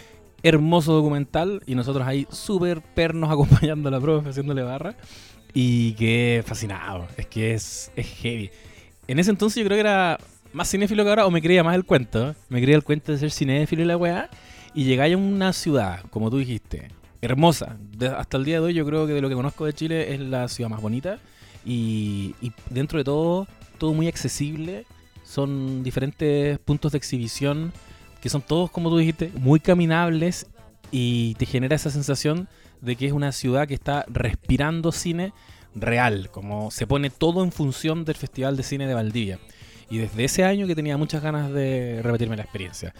hermoso 0.42 0.92
documental 0.92 1.62
y 1.66 1.74
nosotros 1.74 2.06
ahí 2.06 2.26
súper 2.30 2.80
pernos 2.80 3.30
acompañando 3.32 3.88
a 3.88 3.92
la 3.92 4.00
profe, 4.00 4.28
haciéndole 4.30 4.62
barra. 4.62 4.94
Y 5.54 5.92
quedé 5.94 6.42
fascinado, 6.42 7.06
es 7.16 7.26
que 7.26 7.54
es, 7.54 7.90
es 7.96 8.06
heavy. 8.06 8.50
En 9.08 9.18
ese 9.18 9.30
entonces 9.30 9.56
yo 9.62 9.64
creo 9.66 9.76
que 9.76 9.80
era 9.80 10.18
más 10.52 10.70
cinéfilo 10.70 11.02
que 11.02 11.08
ahora 11.10 11.26
o 11.26 11.30
me 11.30 11.40
creía 11.42 11.64
más 11.64 11.74
el 11.74 11.84
cuento. 11.84 12.34
Me 12.50 12.60
creía 12.60 12.76
el 12.76 12.84
cuento 12.84 13.10
de 13.12 13.18
ser 13.18 13.30
cinéfilo 13.30 13.82
y 13.82 13.86
la 13.86 13.96
weá. 13.96 14.28
Y 14.74 14.84
llegáis 14.84 15.14
a 15.14 15.18
una 15.18 15.52
ciudad, 15.54 16.00
como 16.10 16.30
tú 16.30 16.36
dijiste, 16.38 16.88
hermosa. 17.22 17.76
De- 17.96 18.08
hasta 18.08 18.36
el 18.36 18.44
día 18.44 18.60
de 18.60 18.66
hoy 18.66 18.74
yo 18.74 18.84
creo 18.84 19.06
que 19.06 19.14
de 19.14 19.22
lo 19.22 19.28
que 19.30 19.34
conozco 19.34 19.64
de 19.64 19.72
Chile 19.72 20.12
es 20.14 20.20
la 20.20 20.46
ciudad 20.48 20.68
más 20.68 20.82
bonita. 20.82 21.18
Y, 21.66 22.34
dentro 22.70 22.98
de 22.98 23.04
todo, 23.04 23.48
todo 23.78 23.92
muy 23.92 24.06
accesible. 24.06 24.86
Son 25.24 25.82
diferentes 25.82 26.58
puntos 26.60 26.92
de 26.92 26.98
exhibición 26.98 27.72
que 28.20 28.28
son 28.28 28.40
todos, 28.40 28.70
como 28.70 28.88
tú 28.88 28.98
dijiste, 28.98 29.32
muy 29.36 29.60
caminables 29.60 30.46
y 30.90 31.34
te 31.34 31.46
genera 31.46 31.76
esa 31.76 31.90
sensación 31.90 32.48
de 32.80 32.96
que 32.96 33.06
es 33.06 33.12
una 33.12 33.32
ciudad 33.32 33.66
que 33.66 33.74
está 33.74 34.04
respirando 34.08 34.92
cine 34.92 35.32
real, 35.74 36.30
como 36.30 36.70
se 36.70 36.86
pone 36.86 37.10
todo 37.10 37.42
en 37.42 37.52
función 37.52 38.04
del 38.04 38.14
Festival 38.14 38.56
de 38.56 38.62
Cine 38.62 38.86
de 38.86 38.94
Valdivia. 38.94 39.38
Y 39.90 39.98
desde 39.98 40.24
ese 40.24 40.44
año 40.44 40.66
que 40.66 40.74
tenía 40.74 40.96
muchas 40.96 41.22
ganas 41.22 41.52
de 41.52 42.00
repetirme 42.02 42.36
la 42.36 42.42
experiencia, 42.42 42.94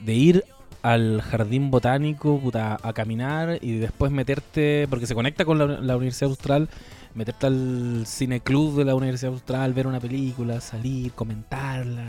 de 0.00 0.14
ir 0.14 0.44
al 0.82 1.22
jardín 1.22 1.70
botánico 1.70 2.40
a 2.54 2.92
caminar 2.92 3.58
y 3.60 3.78
después 3.78 4.10
meterte, 4.10 4.86
porque 4.88 5.06
se 5.06 5.14
conecta 5.14 5.44
con 5.44 5.58
la 5.58 5.96
Universidad 5.96 6.30
Austral, 6.30 6.68
meterte 7.14 7.46
al 7.46 8.04
cine 8.06 8.40
club 8.40 8.76
de 8.78 8.84
la 8.84 8.94
Universidad 8.94 9.32
Austral, 9.32 9.72
ver 9.74 9.86
una 9.86 10.00
película, 10.00 10.60
salir, 10.60 11.12
comentarla. 11.12 12.04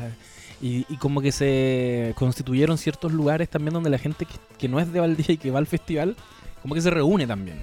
Y, 0.62 0.86
y 0.90 0.98
como 0.98 1.22
que 1.22 1.32
se 1.32 2.14
constituyeron 2.16 2.78
ciertos 2.78 3.12
lugares 3.12 3.50
también 3.50 3.74
donde 3.74 3.90
la 3.90 3.98
gente 3.98 4.26
que, 4.26 4.36
que 4.58 4.68
no 4.70 4.80
es 4.80 4.92
de 4.94 5.00
Valdivia 5.02 5.34
y 5.34 5.38
que 5.38 5.52
va 5.52 5.60
al 5.60 5.68
festival, 5.68 6.16
como 6.62 6.74
que 6.76 6.82
se 6.82 6.90
reúne 6.90 7.28
también. 7.28 7.58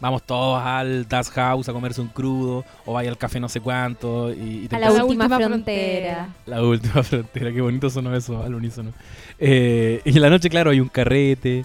Vamos 0.00 0.22
todos 0.22 0.62
al 0.62 1.08
Das 1.08 1.28
House 1.30 1.68
a 1.68 1.72
comerse 1.72 2.00
un 2.00 2.06
crudo, 2.08 2.64
o 2.86 2.92
vaya 2.92 3.10
al 3.10 3.18
café 3.18 3.40
no 3.40 3.48
sé 3.48 3.60
cuánto. 3.60 4.32
Y, 4.32 4.64
y 4.64 4.68
te 4.68 4.76
A 4.76 4.78
la 4.78 4.86
La 4.90 4.92
empiezas- 4.92 5.08
última, 5.08 5.24
última 5.24 5.48
frontera. 5.48 6.28
la 6.46 6.62
última 6.62 7.02
frontera, 7.02 7.52
qué 7.52 7.60
bonito 7.60 7.90
sonó 7.90 8.14
eso 8.14 8.40
al 8.42 8.54
unísono. 8.54 8.92
Eh, 9.40 10.00
y 10.04 10.10
en 10.10 10.20
la 10.22 10.30
noche, 10.30 10.50
claro, 10.50 10.70
hay 10.70 10.78
un 10.78 10.88
carrete 10.88 11.64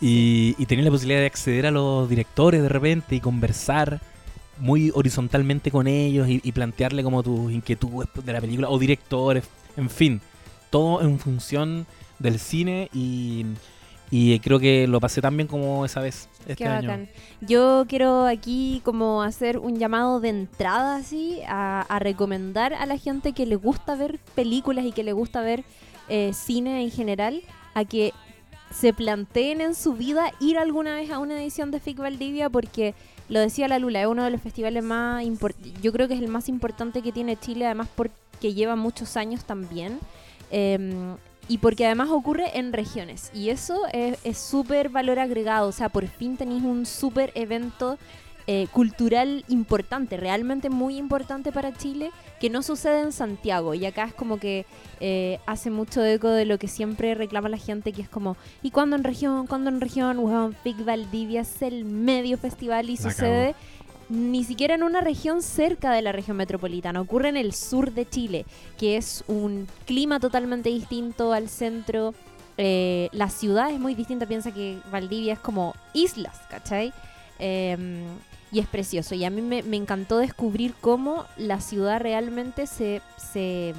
y, 0.00 0.54
y 0.56 0.64
tenés 0.66 0.84
la 0.86 0.90
posibilidad 0.92 1.20
de 1.20 1.26
acceder 1.26 1.66
a 1.66 1.70
los 1.70 2.08
directores 2.08 2.62
de 2.62 2.68
repente 2.70 3.16
y 3.16 3.20
conversar 3.20 4.00
muy 4.58 4.90
horizontalmente 4.94 5.70
con 5.70 5.86
ellos 5.86 6.28
y, 6.28 6.40
y 6.42 6.52
plantearle 6.52 7.02
como 7.02 7.22
tus 7.22 7.52
inquietudes 7.52 8.08
de 8.24 8.32
la 8.32 8.40
película 8.40 8.68
o 8.70 8.78
directores, 8.78 9.44
en 9.76 9.90
fin, 9.90 10.20
todo 10.70 11.02
en 11.02 11.18
función 11.18 11.86
del 12.18 12.38
cine 12.38 12.88
y, 12.92 13.44
y 14.10 14.38
creo 14.40 14.58
que 14.60 14.86
lo 14.86 15.00
pasé 15.00 15.20
tan 15.20 15.36
bien 15.36 15.48
como 15.48 15.84
esa 15.84 16.00
vez 16.00 16.28
este 16.42 16.56
Qué 16.56 16.66
año. 16.66 16.88
bacán. 16.88 17.08
Yo 17.40 17.84
quiero 17.88 18.26
aquí 18.26 18.80
como 18.84 19.22
hacer 19.22 19.58
un 19.58 19.78
llamado 19.78 20.20
de 20.20 20.28
entrada 20.28 20.96
así 20.96 21.40
a, 21.48 21.82
a 21.82 21.98
recomendar 21.98 22.74
a 22.74 22.86
la 22.86 22.98
gente 22.98 23.32
que 23.32 23.46
le 23.46 23.56
gusta 23.56 23.96
ver 23.96 24.20
películas 24.34 24.84
y 24.84 24.92
que 24.92 25.02
le 25.02 25.12
gusta 25.12 25.40
ver 25.40 25.64
eh, 26.08 26.32
cine 26.34 26.82
en 26.82 26.90
general 26.90 27.42
a 27.74 27.84
que 27.84 28.12
se 28.70 28.92
planteen 28.92 29.60
en 29.60 29.74
su 29.74 29.94
vida 29.94 30.32
ir 30.40 30.58
alguna 30.58 30.96
vez 30.96 31.10
a 31.10 31.18
una 31.18 31.40
edición 31.40 31.70
de 31.70 31.80
FIC 31.80 31.98
Valdivia 31.98 32.50
porque 32.50 32.94
lo 33.28 33.40
decía 33.40 33.68
la 33.68 33.78
Lula, 33.78 34.02
es 34.02 34.06
uno 34.06 34.24
de 34.24 34.30
los 34.30 34.40
festivales 34.40 34.82
más 34.82 35.24
importantes, 35.24 35.72
yo 35.82 35.92
creo 35.92 36.08
que 36.08 36.14
es 36.14 36.20
el 36.20 36.28
más 36.28 36.48
importante 36.48 37.02
que 37.02 37.12
tiene 37.12 37.36
Chile, 37.38 37.66
además 37.66 37.88
porque 37.94 38.54
lleva 38.54 38.76
muchos 38.76 39.16
años 39.16 39.44
también. 39.44 39.98
Em, 40.50 41.16
y 41.48 41.58
porque 41.58 41.84
además 41.84 42.08
ocurre 42.10 42.58
en 42.58 42.72
regiones. 42.72 43.30
Y 43.34 43.50
eso 43.50 43.82
es 43.92 44.18
es 44.24 44.38
súper 44.38 44.88
valor 44.88 45.18
agregado. 45.18 45.68
O 45.68 45.72
sea, 45.72 45.88
por 45.88 46.06
fin 46.06 46.36
tenéis 46.36 46.62
un 46.62 46.86
súper 46.86 47.32
evento 47.34 47.98
eh, 48.46 48.66
cultural 48.72 49.44
importante, 49.48 50.16
realmente 50.16 50.68
muy 50.70 50.96
importante 50.98 51.50
para 51.50 51.72
Chile, 51.72 52.10
que 52.40 52.50
no 52.50 52.62
sucede 52.62 53.00
en 53.00 53.12
Santiago. 53.12 53.74
Y 53.74 53.86
acá 53.86 54.04
es 54.04 54.14
como 54.14 54.38
que 54.38 54.66
eh, 55.00 55.38
hace 55.46 55.70
mucho 55.70 56.04
eco 56.04 56.28
de 56.28 56.44
lo 56.44 56.58
que 56.58 56.68
siempre 56.68 57.14
reclama 57.14 57.48
la 57.48 57.58
gente, 57.58 57.92
que 57.92 58.02
es 58.02 58.08
como, 58.08 58.36
¿y 58.62 58.70
cuándo 58.70 58.96
en 58.96 59.04
región? 59.04 59.46
¿Cuándo 59.46 59.70
en 59.70 59.80
región? 59.80 60.18
Weón, 60.18 60.54
Big 60.64 60.84
Valdivia 60.84 61.40
es 61.40 61.62
el 61.62 61.84
medio 61.84 62.36
festival 62.36 62.90
y 62.90 62.96
La 62.96 63.02
sucede 63.02 63.54
ni 64.08 64.44
siquiera 64.44 64.74
en 64.74 64.82
una 64.82 65.00
región 65.00 65.42
cerca 65.42 65.92
de 65.92 66.02
la 66.02 66.12
región 66.12 66.36
metropolitana, 66.36 67.00
ocurre 67.00 67.30
en 67.30 67.36
el 67.36 67.54
sur 67.54 67.92
de 67.92 68.06
Chile, 68.06 68.44
que 68.78 68.96
es 68.96 69.24
un 69.26 69.66
clima 69.86 70.20
totalmente 70.20 70.68
distinto 70.68 71.32
al 71.32 71.48
centro. 71.48 72.14
eh, 72.56 73.08
la 73.12 73.30
ciudad 73.30 73.70
es 73.70 73.80
muy 73.80 73.94
distinta, 73.94 74.26
piensa 74.26 74.52
que 74.52 74.78
Valdivia 74.92 75.32
es 75.32 75.40
como 75.40 75.74
islas, 75.92 76.38
¿cachai? 76.48 76.92
Em, 77.38 78.02
y 78.52 78.60
es 78.60 78.66
precioso. 78.68 79.14
Y 79.14 79.24
a 79.24 79.30
mí 79.30 79.42
me, 79.42 79.62
me 79.62 79.76
encantó 79.76 80.18
descubrir 80.18 80.74
cómo 80.80 81.26
la 81.36 81.60
ciudad 81.60 82.00
realmente 82.00 82.66
se, 82.66 83.02
se 83.16 83.74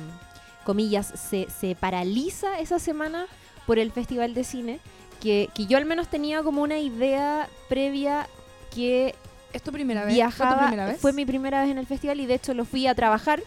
comillas, 0.66 1.08
se, 1.16 1.48
se 1.50 1.76
paraliza 1.76 2.60
esa 2.60 2.78
semana 2.80 3.28
por 3.66 3.80
el 3.80 3.92
Festival 3.92 4.34
de 4.34 4.44
Cine, 4.44 4.80
que, 5.22 5.50
que 5.54 5.66
yo 5.66 5.78
al 5.78 5.86
menos 5.86 6.10
tenía 6.10 6.44
como 6.44 6.62
una 6.62 6.78
idea 6.78 7.48
previa 7.70 8.28
que 8.74 9.16
¿Es 9.54 9.62
tu 9.62 9.72
primera 9.72 10.04
vez? 10.04 10.14
¿Fue 10.14 10.16
tu 10.16 10.18
viajaba, 10.18 10.68
primera 10.68 10.86
vez? 10.86 11.00
fue 11.00 11.14
mi 11.14 11.26
primera 11.26 11.62
vez 11.62 11.72
en 11.72 11.78
el 11.78 11.86
festival 11.86 12.20
y 12.20 12.26
de 12.26 12.34
hecho 12.34 12.54
lo 12.54 12.66
fui 12.66 12.88
a 12.88 12.94
trabajar. 12.96 13.42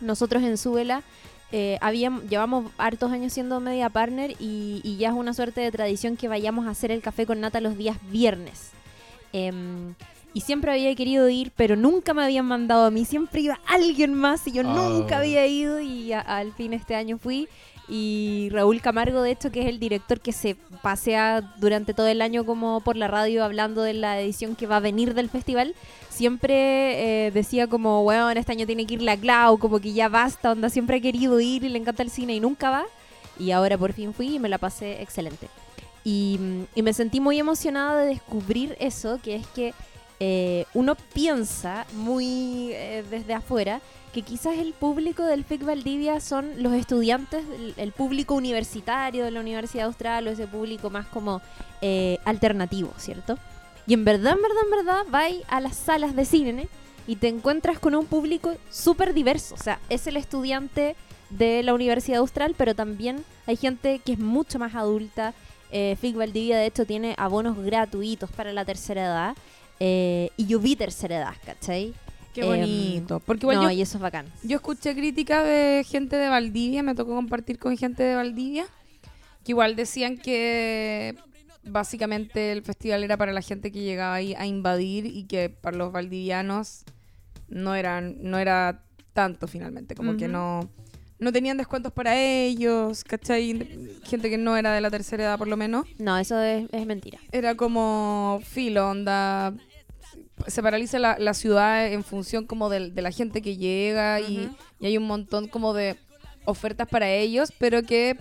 Nosotros 0.00 0.42
en 0.42 0.56
Suela 0.56 1.02
eh, 1.52 1.76
habíamos, 1.82 2.24
llevamos 2.24 2.72
hartos 2.78 3.12
años 3.12 3.34
siendo 3.34 3.60
media 3.60 3.90
partner 3.90 4.30
y, 4.38 4.80
y 4.82 4.96
ya 4.96 5.08
es 5.08 5.14
una 5.14 5.34
suerte 5.34 5.60
de 5.60 5.70
tradición 5.70 6.16
que 6.16 6.28
vayamos 6.28 6.66
a 6.66 6.70
hacer 6.70 6.90
el 6.90 7.02
café 7.02 7.26
con 7.26 7.40
nata 7.40 7.60
los 7.60 7.76
días 7.76 7.98
viernes. 8.10 8.70
Em, 9.36 9.94
y 10.32 10.40
siempre 10.40 10.70
había 10.72 10.94
querido 10.94 11.28
ir, 11.28 11.52
pero 11.56 11.76
nunca 11.76 12.14
me 12.14 12.22
habían 12.24 12.46
mandado 12.46 12.86
a 12.86 12.90
mí. 12.90 13.04
Siempre 13.04 13.40
iba 13.42 13.58
alguien 13.66 14.14
más 14.14 14.46
y 14.46 14.52
yo 14.52 14.62
Oh. 14.62 14.72
nunca 14.74 15.18
había 15.18 15.46
ido 15.46 15.80
y 15.80 16.12
a- 16.12 16.20
al 16.20 16.52
fin 16.52 16.72
este 16.72 16.94
año 16.94 17.18
fui. 17.18 17.48
Y 17.88 18.48
Raúl 18.50 18.80
Camargo, 18.80 19.22
de 19.22 19.30
hecho, 19.30 19.52
que 19.52 19.60
es 19.60 19.66
el 19.66 19.78
director 19.78 20.18
que 20.20 20.32
se 20.32 20.56
pasea 20.82 21.40
durante 21.58 21.94
todo 21.94 22.08
el 22.08 22.20
año 22.20 22.44
como 22.44 22.80
por 22.80 22.96
la 22.96 23.06
radio 23.08 23.44
hablando 23.44 23.82
de 23.82 23.92
la 23.94 24.20
edición 24.20 24.56
que 24.56 24.66
va 24.66 24.76
a 24.78 24.80
venir 24.80 25.14
del 25.14 25.30
festival, 25.30 25.74
siempre 26.10 27.26
eh, 27.26 27.30
decía 27.30 27.66
como, 27.68 28.02
bueno, 28.02 28.28
este 28.30 28.52
año 28.52 28.66
tiene 28.66 28.86
que 28.86 28.94
ir 28.94 29.02
la 29.02 29.16
Clau, 29.16 29.58
como 29.58 29.78
que 29.80 29.92
ya 29.92 30.08
basta, 30.08 30.50
onda, 30.52 30.68
siempre 30.68 30.96
ha 30.96 31.00
querido 31.00 31.38
ir 31.40 31.62
y 31.62 31.68
le 31.68 31.78
encanta 31.78 32.02
el 32.02 32.10
cine 32.10 32.34
y 32.34 32.40
nunca 32.40 32.70
va. 32.70 32.84
Y 33.38 33.52
ahora 33.52 33.78
por 33.78 33.92
fin 33.92 34.12
fui 34.12 34.34
y 34.34 34.38
me 34.40 34.48
la 34.48 34.58
pasé 34.58 35.00
excelente. 35.02 35.46
Y, 36.08 36.38
me 36.76 36.92
sentí 36.92 37.18
muy 37.18 37.36
emocionada 37.40 38.02
de 38.02 38.06
descubrir 38.06 38.76
eso, 38.78 39.18
que 39.20 39.34
es 39.34 39.46
que 39.48 39.74
eh, 40.20 40.64
uno 40.72 40.94
piensa 41.12 41.84
muy 41.94 42.70
eh, 42.72 43.04
desde 43.10 43.34
afuera 43.34 43.80
que 44.12 44.22
quizás 44.22 44.56
el 44.56 44.72
público 44.72 45.24
del 45.24 45.44
FIC 45.44 45.64
Valdivia 45.64 46.20
son 46.20 46.62
los 46.62 46.74
estudiantes, 46.74 47.44
el, 47.56 47.74
el 47.76 47.90
público 47.90 48.34
universitario 48.36 49.24
de 49.24 49.32
la 49.32 49.40
Universidad 49.40 49.86
Austral 49.86 50.28
o 50.28 50.30
ese 50.30 50.46
público 50.46 50.90
más 50.90 51.06
como 51.08 51.42
eh, 51.82 52.18
alternativo, 52.24 52.92
¿cierto? 52.98 53.36
Y 53.88 53.94
en 53.94 54.04
verdad, 54.04 54.34
en 54.34 54.42
verdad, 54.42 54.62
en 54.64 54.70
verdad, 54.70 55.02
vais 55.10 55.42
a 55.48 55.60
las 55.60 55.76
salas 55.76 56.14
de 56.14 56.24
cine 56.24 56.68
y 57.08 57.16
te 57.16 57.26
encuentras 57.26 57.80
con 57.80 57.96
un 57.96 58.06
público 58.06 58.54
súper 58.70 59.12
diverso. 59.12 59.56
O 59.56 59.58
sea, 59.58 59.80
es 59.88 60.06
el 60.06 60.16
estudiante 60.16 60.94
de 61.30 61.64
la 61.64 61.74
Universidad 61.74 62.20
Austral, 62.20 62.54
pero 62.56 62.76
también 62.76 63.24
hay 63.46 63.56
gente 63.56 63.98
que 63.98 64.12
es 64.12 64.18
mucho 64.20 64.60
más 64.60 64.76
adulta. 64.76 65.34
Eh, 65.70 65.96
FIC 66.00 66.16
Valdivia, 66.16 66.58
de 66.58 66.66
hecho, 66.66 66.86
tiene 66.86 67.14
abonos 67.18 67.56
gratuitos 67.58 68.30
para 68.30 68.52
la 68.52 68.64
tercera 68.64 69.04
edad. 69.04 69.36
eh, 69.80 70.30
y 70.38 70.46
yo 70.46 70.58
vi 70.58 70.74
tercera 70.76 71.16
edad, 71.18 71.34
¿cachai? 71.44 71.92
Qué 72.32 72.40
Em, 72.42 72.46
bonito. 72.48 73.20
Porque 73.20 73.44
igual 73.44 73.56
no, 73.58 73.62
yo, 73.64 73.70
y 73.70 73.82
eso 73.82 73.98
es 73.98 74.02
bacán. 74.02 74.26
yo 74.42 74.56
escuché 74.56 74.94
críticas 74.94 75.44
de 75.44 75.84
gente 75.86 76.16
de 76.16 76.28
Valdivia, 76.28 76.82
me 76.82 76.94
tocó 76.94 77.14
compartir 77.14 77.58
con 77.58 77.76
gente 77.76 78.02
de 78.02 78.14
Valdivia, 78.14 78.66
que 79.44 79.52
igual 79.52 79.76
decían 79.76 80.16
que 80.18 81.14
básicamente 81.64 82.52
el 82.52 82.62
festival 82.62 83.02
era 83.04 83.16
para 83.16 83.32
la 83.32 83.42
gente 83.42 83.72
que 83.72 83.82
llegaba 83.82 84.14
ahí 84.14 84.34
a 84.34 84.46
invadir 84.46 85.06
y 85.06 85.24
que 85.24 85.48
para 85.50 85.76
los 85.76 85.92
valdivianos 85.92 86.84
no 87.48 87.74
eran 87.74 88.16
no 88.22 88.38
era 88.38 88.82
tanto 89.12 89.46
finalmente, 89.48 89.94
como 89.94 90.16
que 90.16 90.28
no 90.28 90.68
no 91.18 91.32
tenían 91.32 91.56
descuentos 91.56 91.92
para 91.92 92.20
ellos, 92.20 93.02
¿cachai? 93.04 93.98
Gente 94.04 94.28
que 94.30 94.38
no 94.38 94.56
era 94.56 94.72
de 94.74 94.80
la 94.80 94.90
tercera 94.90 95.24
edad 95.24 95.38
por 95.38 95.48
lo 95.48 95.56
menos. 95.56 95.86
No, 95.98 96.16
eso 96.18 96.40
es, 96.40 96.68
es 96.72 96.86
mentira. 96.86 97.18
Era 97.32 97.54
como 97.56 98.40
filo, 98.44 98.88
onda. 98.90 99.54
Se 100.46 100.62
paraliza 100.62 100.98
la, 100.98 101.16
la 101.18 101.32
ciudad 101.34 101.86
en 101.90 102.04
función 102.04 102.46
como 102.46 102.68
del- 102.68 102.94
de, 102.94 103.02
la 103.02 103.10
gente 103.10 103.40
que 103.40 103.56
llega 103.56 104.20
y, 104.20 104.50
y 104.80 104.86
hay 104.86 104.98
un 104.98 105.04
montón 105.06 105.48
como 105.48 105.72
de 105.72 105.96
ofertas 106.44 106.86
para 106.88 107.10
ellos, 107.10 107.52
pero 107.58 107.82
que 107.82 108.18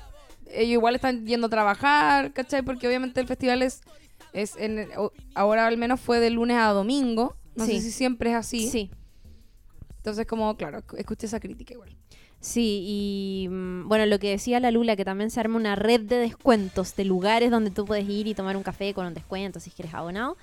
ellos 0.51 0.71
igual 0.73 0.95
están 0.95 1.25
yendo 1.25 1.47
a 1.47 1.49
trabajar, 1.49 2.31
¿cachai? 2.33 2.61
Porque 2.61 2.87
obviamente 2.87 3.19
el 3.19 3.27
festival 3.27 3.61
es, 3.61 3.81
es 4.31 4.55
en, 4.57 4.87
ahora 5.35 5.67
al 5.67 5.77
menos 5.77 5.99
fue 5.99 6.19
de 6.21 6.29
lunes 6.29 6.57
a 6.57 6.67
domingo, 6.69 7.35
no 7.55 7.65
Sí. 7.65 7.73
sé 7.75 7.81
si 7.81 7.91
siempre 7.91 8.29
es 8.31 8.35
así. 8.37 8.69
Sí. 8.69 8.89
Entonces 10.05 10.27
como, 10.27 10.55
claro, 10.55 10.77
esc- 10.77 10.99
escuché 10.99 11.25
esa 11.25 11.39
crítica 11.39 11.73
igual. 11.73 11.89
Sí, 12.39 12.83
y 12.87 13.47
mm, 13.49 13.87
bueno, 13.87 14.05
lo 14.05 14.19
que 14.19 14.29
decía 14.29 14.59
la 14.59 14.69
Lula, 14.69 14.95
que 14.95 15.03
también 15.03 15.31
se 15.31 15.39
arma 15.39 15.55
una 15.57 15.75
red 15.75 16.01
de 16.01 16.17
descuentos 16.17 16.95
de 16.95 17.05
lugares 17.05 17.49
donde 17.49 17.71
tú 17.71 17.85
puedes 17.85 18.07
ir 18.07 18.27
y 18.27 18.35
tomar 18.35 18.55
un 18.55 18.61
café 18.61 18.93
con 18.93 19.07
un 19.07 19.15
descuento 19.15 19.59
si 19.59 19.71
quieres 19.71 19.95
abonado. 19.95 20.37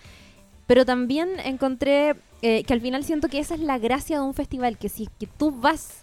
Pero 0.67 0.85
también 0.85 1.29
encontré 1.45 2.17
eh, 2.43 2.65
que 2.65 2.73
al 2.73 2.81
final 2.81 3.05
siento 3.05 3.29
que 3.29 3.39
esa 3.39 3.55
es 3.55 3.61
la 3.61 3.79
gracia 3.79 4.19
de 4.19 4.25
un 4.25 4.35
festival, 4.35 4.79
que 4.79 4.89
si 4.89 5.09
que 5.21 5.29
tú 5.29 5.53
vas 5.53 6.03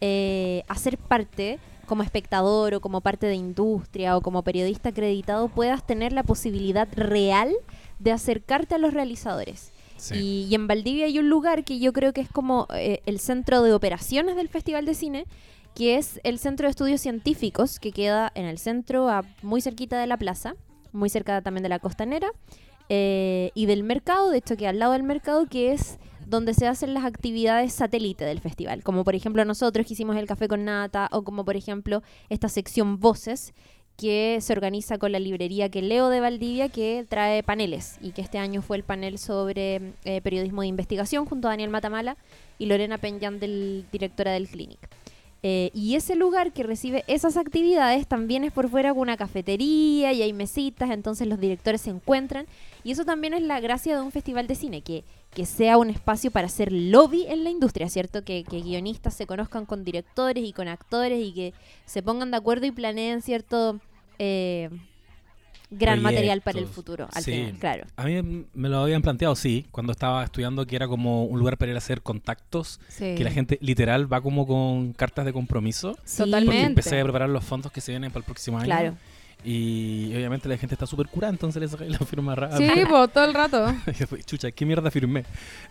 eh, 0.00 0.62
hacer 0.68 0.96
parte 0.96 1.58
como 1.86 2.04
espectador 2.04 2.74
o 2.74 2.80
como 2.80 3.00
parte 3.00 3.26
de 3.26 3.34
industria 3.34 4.16
o 4.16 4.20
como 4.20 4.42
periodista 4.44 4.90
acreditado 4.90 5.48
puedas 5.48 5.84
tener 5.84 6.12
la 6.12 6.22
posibilidad 6.22 6.86
real 6.94 7.52
de 7.98 8.12
acercarte 8.12 8.76
a 8.76 8.78
los 8.78 8.94
realizadores. 8.94 9.72
Y 10.16 10.54
en 10.54 10.66
Valdivia 10.66 11.06
hay 11.06 11.18
un 11.18 11.28
lugar 11.28 11.64
que 11.64 11.78
yo 11.78 11.92
creo 11.92 12.12
que 12.12 12.20
es 12.20 12.28
como 12.28 12.66
eh, 12.74 13.00
el 13.06 13.18
centro 13.20 13.62
de 13.62 13.72
operaciones 13.72 14.36
del 14.36 14.48
Festival 14.48 14.84
de 14.86 14.94
Cine, 14.94 15.26
que 15.74 15.96
es 15.96 16.20
el 16.24 16.38
Centro 16.38 16.66
de 16.66 16.70
Estudios 16.70 17.00
Científicos, 17.00 17.78
que 17.78 17.92
queda 17.92 18.32
en 18.34 18.44
el 18.46 18.58
centro, 18.58 19.08
a- 19.08 19.22
muy 19.42 19.60
cerquita 19.60 20.00
de 20.00 20.06
la 20.06 20.16
plaza, 20.16 20.54
muy 20.92 21.08
cerca 21.08 21.40
también 21.42 21.62
de 21.62 21.68
la 21.68 21.78
costanera, 21.78 22.30
eh, 22.88 23.50
y 23.54 23.66
del 23.66 23.84
mercado, 23.84 24.30
de 24.30 24.38
hecho 24.38 24.56
que 24.56 24.66
al 24.66 24.78
lado 24.80 24.92
del 24.92 25.04
mercado, 25.04 25.46
que 25.46 25.72
es 25.72 25.98
donde 26.26 26.54
se 26.54 26.66
hacen 26.66 26.94
las 26.94 27.04
actividades 27.04 27.72
satélite 27.72 28.24
del 28.24 28.40
festival, 28.40 28.82
como 28.82 29.04
por 29.04 29.14
ejemplo 29.14 29.44
nosotros 29.44 29.86
que 29.86 29.94
hicimos 29.94 30.16
el 30.16 30.26
café 30.26 30.48
con 30.48 30.64
nata, 30.64 31.08
o 31.12 31.22
como 31.22 31.44
por 31.44 31.56
ejemplo 31.56 32.02
esta 32.28 32.48
sección 32.48 32.98
Voces, 33.00 33.52
que 34.00 34.38
se 34.40 34.54
organiza 34.54 34.96
con 34.96 35.12
la 35.12 35.18
librería 35.18 35.68
que 35.68 35.82
leo 35.82 36.08
de 36.08 36.20
Valdivia, 36.20 36.70
que 36.70 37.04
trae 37.06 37.42
paneles, 37.42 37.98
y 38.00 38.12
que 38.12 38.22
este 38.22 38.38
año 38.38 38.62
fue 38.62 38.78
el 38.78 38.82
panel 38.82 39.18
sobre 39.18 39.92
eh, 40.06 40.22
periodismo 40.22 40.62
de 40.62 40.68
investigación 40.68 41.26
junto 41.26 41.48
a 41.48 41.50
Daniel 41.50 41.68
Matamala 41.68 42.16
y 42.58 42.64
Lorena 42.64 42.96
Peñán, 42.96 43.38
del, 43.40 43.84
directora 43.92 44.32
del 44.32 44.48
Clinic. 44.48 44.78
Eh, 45.42 45.70
y 45.74 45.96
ese 45.96 46.16
lugar 46.16 46.52
que 46.52 46.62
recibe 46.62 47.04
esas 47.08 47.36
actividades 47.36 48.06
también 48.06 48.44
es 48.44 48.52
por 48.52 48.70
fuera 48.70 48.90
con 48.90 49.00
una 49.00 49.18
cafetería 49.18 50.14
y 50.14 50.22
hay 50.22 50.32
mesitas, 50.32 50.90
entonces 50.90 51.26
los 51.26 51.38
directores 51.38 51.82
se 51.82 51.90
encuentran. 51.90 52.46
Y 52.82 52.92
eso 52.92 53.04
también 53.04 53.34
es 53.34 53.42
la 53.42 53.60
gracia 53.60 53.96
de 53.96 54.02
un 54.02 54.12
festival 54.12 54.46
de 54.46 54.54
cine, 54.54 54.80
que, 54.80 55.04
que 55.34 55.44
sea 55.44 55.76
un 55.76 55.90
espacio 55.90 56.30
para 56.30 56.46
hacer 56.46 56.72
lobby 56.72 57.26
en 57.28 57.44
la 57.44 57.50
industria, 57.50 57.90
¿cierto? 57.90 58.24
Que, 58.24 58.44
que 58.44 58.62
guionistas 58.62 59.12
se 59.12 59.26
conozcan 59.26 59.66
con 59.66 59.84
directores 59.84 60.42
y 60.42 60.54
con 60.54 60.68
actores 60.68 61.22
y 61.22 61.32
que 61.34 61.52
se 61.84 62.02
pongan 62.02 62.30
de 62.30 62.38
acuerdo 62.38 62.64
y 62.64 62.70
planeen, 62.70 63.20
¿cierto? 63.20 63.78
Eh, 64.22 64.68
gran 65.70 66.02
material 66.02 66.40
para 66.40 66.58
el 66.58 66.66
futuro, 66.66 67.08
al 67.12 67.22
Sí. 67.22 67.30
final, 67.32 67.54
claro. 67.58 67.84
A 67.96 68.04
mí 68.04 68.44
me 68.54 68.68
lo 68.68 68.78
habían 68.82 69.02
planteado, 69.02 69.36
sí, 69.36 69.66
cuando 69.70 69.92
estaba 69.92 70.24
estudiando 70.24 70.66
que 70.66 70.74
era 70.76 70.88
como 70.88 71.24
un 71.24 71.38
lugar 71.38 71.56
para 71.56 71.70
ir 71.70 71.76
a 71.76 71.78
hacer 71.78 72.02
contactos, 72.02 72.80
Sí. 72.88 73.14
que 73.16 73.22
la 73.24 73.30
gente 73.30 73.56
literal 73.62 74.12
va 74.12 74.20
como 74.20 74.46
con 74.48 74.92
cartas 74.94 75.24
de 75.24 75.32
compromiso. 75.32 75.94
Sí, 76.04 76.18
Porque 76.18 76.30
Totalmente. 76.32 76.62
empecé 76.66 77.00
a 77.00 77.04
preparar 77.04 77.28
los 77.30 77.44
fondos 77.44 77.70
que 77.72 77.80
se 77.80 77.92
vienen 77.92 78.10
para 78.10 78.18
el 78.20 78.24
próximo 78.26 78.58
año. 78.58 78.66
Claro. 78.66 78.96
Y 79.44 80.12
obviamente 80.14 80.48
la 80.50 80.58
gente 80.58 80.74
está 80.74 80.86
súper 80.86 81.06
curada, 81.06 81.32
entonces 81.32 81.62
le 81.62 81.68
saqué 81.68 81.88
la 81.88 81.98
firma 82.00 82.34
rápida. 82.34 82.58
Sí, 82.58 82.64
pues 82.88 83.12
todo 83.12 83.24
el 83.24 83.32
rato. 83.32 83.72
Chucha, 84.26 84.50
¿qué 84.50 84.66
mierda 84.66 84.90
firmé? 84.90 85.24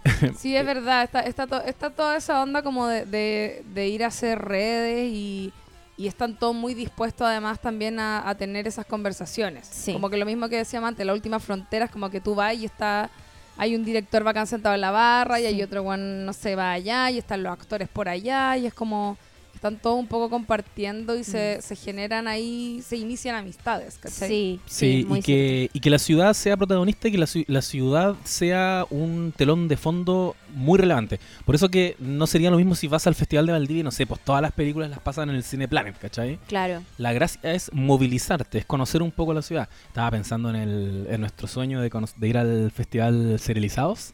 Sí, 0.39 0.55
es 0.55 0.65
verdad. 0.65 1.03
Está, 1.03 1.19
está, 1.21 1.45
to- 1.45 1.61
está 1.63 1.89
toda 1.91 2.15
esa 2.17 2.41
onda 2.41 2.63
como 2.63 2.87
de, 2.87 3.05
de- 3.05 3.63
de 3.73 3.87
ir 3.89 4.03
a 4.05 4.07
hacer 4.07 4.39
redes 4.39 5.11
y, 5.11 5.51
y 5.99 6.07
están 6.07 6.33
todos 6.33 6.55
muy 6.55 6.73
dispuestos 6.73 7.27
además 7.27 7.59
también 7.59 7.99
a, 7.99 8.27
a 8.27 8.33
tener 8.33 8.65
esas 8.69 8.85
conversaciones. 8.85 9.67
Sí. 9.69 9.91
Como 9.91 10.09
que 10.09 10.15
lo 10.15 10.25
mismo 10.25 10.47
que 10.47 10.55
decíamos 10.55 10.87
antes, 10.87 11.05
la 11.05 11.11
última 11.11 11.41
frontera 11.41 11.85
es 11.85 11.91
como 11.91 12.09
que 12.09 12.21
tú 12.21 12.35
vas 12.35 12.55
y 12.55 12.63
está... 12.63 13.09
Hay 13.57 13.75
un 13.75 13.83
director 13.83 14.23
bacán 14.23 14.47
sentado 14.47 14.73
en 14.75 14.79
la 14.79 14.91
barra 14.91 15.41
y 15.41 15.45
hay 15.45 15.61
otro 15.61 15.83
one, 15.83 16.23
no 16.23 16.31
sé, 16.31 16.55
va 16.55 16.71
allá 16.71 17.11
y 17.11 17.17
están 17.17 17.43
los 17.43 17.51
actores 17.51 17.89
por 17.89 18.07
allá 18.07 18.55
y 18.55 18.65
es 18.65 18.73
como... 18.73 19.17
Están 19.59 19.75
todos 19.75 19.99
un 19.99 20.07
poco 20.07 20.29
compartiendo 20.29 21.17
y 21.17 21.25
se, 21.25 21.61
se 21.61 21.75
generan 21.75 22.29
ahí, 22.29 22.81
se 22.81 22.95
inician 22.95 23.35
amistades, 23.35 23.97
¿cachai? 24.01 24.29
Sí, 24.29 24.59
Sí, 24.65 25.05
y, 25.09 25.21
que, 25.21 25.69
y 25.73 25.81
que 25.81 25.89
la 25.89 25.99
ciudad 25.99 26.33
sea 26.33 26.55
protagonista 26.55 27.09
y 27.09 27.11
que 27.11 27.17
la, 27.17 27.27
la 27.47 27.61
ciudad 27.61 28.15
sea 28.23 28.85
un 28.89 29.33
telón 29.35 29.67
de 29.67 29.75
fondo 29.75 30.37
muy 30.55 30.79
relevante. 30.79 31.19
Por 31.45 31.55
eso 31.55 31.67
que 31.67 31.97
no 31.99 32.25
sería 32.25 32.49
lo 32.51 32.55
mismo 32.57 32.73
si 32.73 32.87
vas 32.87 33.05
al 33.05 33.15
Festival 33.15 33.47
de 33.47 33.51
Valdivia 33.51 33.81
y 33.81 33.83
no 33.83 33.91
sé, 33.91 34.07
pues 34.07 34.21
todas 34.21 34.41
las 34.41 34.53
películas 34.53 34.89
las 34.89 34.99
pasan 35.01 35.29
en 35.29 35.35
el 35.35 35.43
Cine 35.43 35.67
Planet, 35.67 35.97
¿cachai? 35.99 36.39
Claro. 36.47 36.81
La 36.97 37.11
gracia 37.11 37.41
es 37.53 37.69
movilizarte, 37.73 38.59
es 38.59 38.65
conocer 38.65 39.01
un 39.01 39.11
poco 39.11 39.33
la 39.33 39.41
ciudad. 39.41 39.67
Estaba 39.87 40.09
pensando 40.11 40.49
en, 40.51 40.55
el, 40.55 41.07
en 41.09 41.19
nuestro 41.19 41.49
sueño 41.49 41.81
de, 41.81 41.89
cono- 41.89 42.07
de 42.15 42.27
ir 42.29 42.37
al 42.37 42.71
Festival 42.71 43.37
Serializados 43.41 44.13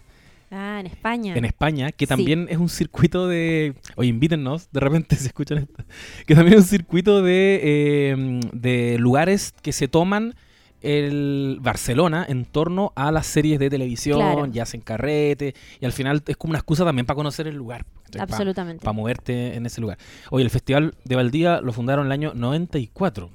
Ah, 0.58 0.80
en 0.80 0.86
España. 0.88 1.36
en 1.36 1.44
España, 1.46 1.92
que 1.92 2.06
Sí. 2.06 2.10
también 2.10 2.48
es 2.50 2.58
un 2.58 2.70
circuito 2.70 3.28
de... 3.28 3.74
Oye, 3.98 4.08
invítennos, 4.10 4.70
de 4.72 4.80
repente 4.80 5.16
se 5.18 5.28
escuchan 5.28 5.58
esto. 5.58 5.84
Que 6.26 6.34
también 6.34 6.58
es 6.58 6.64
un 6.64 6.68
circuito 6.70 7.22
de, 7.22 7.60
eh, 7.62 8.40
de 8.54 8.98
lugares 9.00 9.54
que 9.62 9.74
se 9.74 9.88
toman 9.90 10.34
el 10.82 11.58
Barcelona 11.62 12.26
en 12.30 12.46
torno 12.46 12.94
a 12.96 13.12
las 13.12 13.26
series 13.26 13.58
de 13.60 13.70
televisión, 13.70 14.20
Claro. 14.20 14.48
y 14.54 14.60
hacen 14.60 14.82
carrete, 14.82 15.56
y 15.82 15.86
al 15.86 15.92
final 15.94 16.22
es 16.28 16.38
como 16.38 16.52
una 16.52 16.60
excusa 16.60 16.86
también 16.86 17.06
para 17.08 17.16
conocer 17.16 17.48
el 17.48 17.56
lugar. 17.56 17.86
Absolutamente. 18.20 18.84
Para 18.84 18.94
moverte 18.94 19.56
en 19.56 19.66
ese 19.66 19.82
lugar. 19.82 19.98
Oye, 20.30 20.44
el 20.46 20.52
Festival 20.52 20.94
de 21.04 21.16
Valdía 21.16 21.60
lo 21.62 21.74
fundaron 21.74 22.06
el 22.06 22.12
año 22.12 22.34
94, 22.36 23.30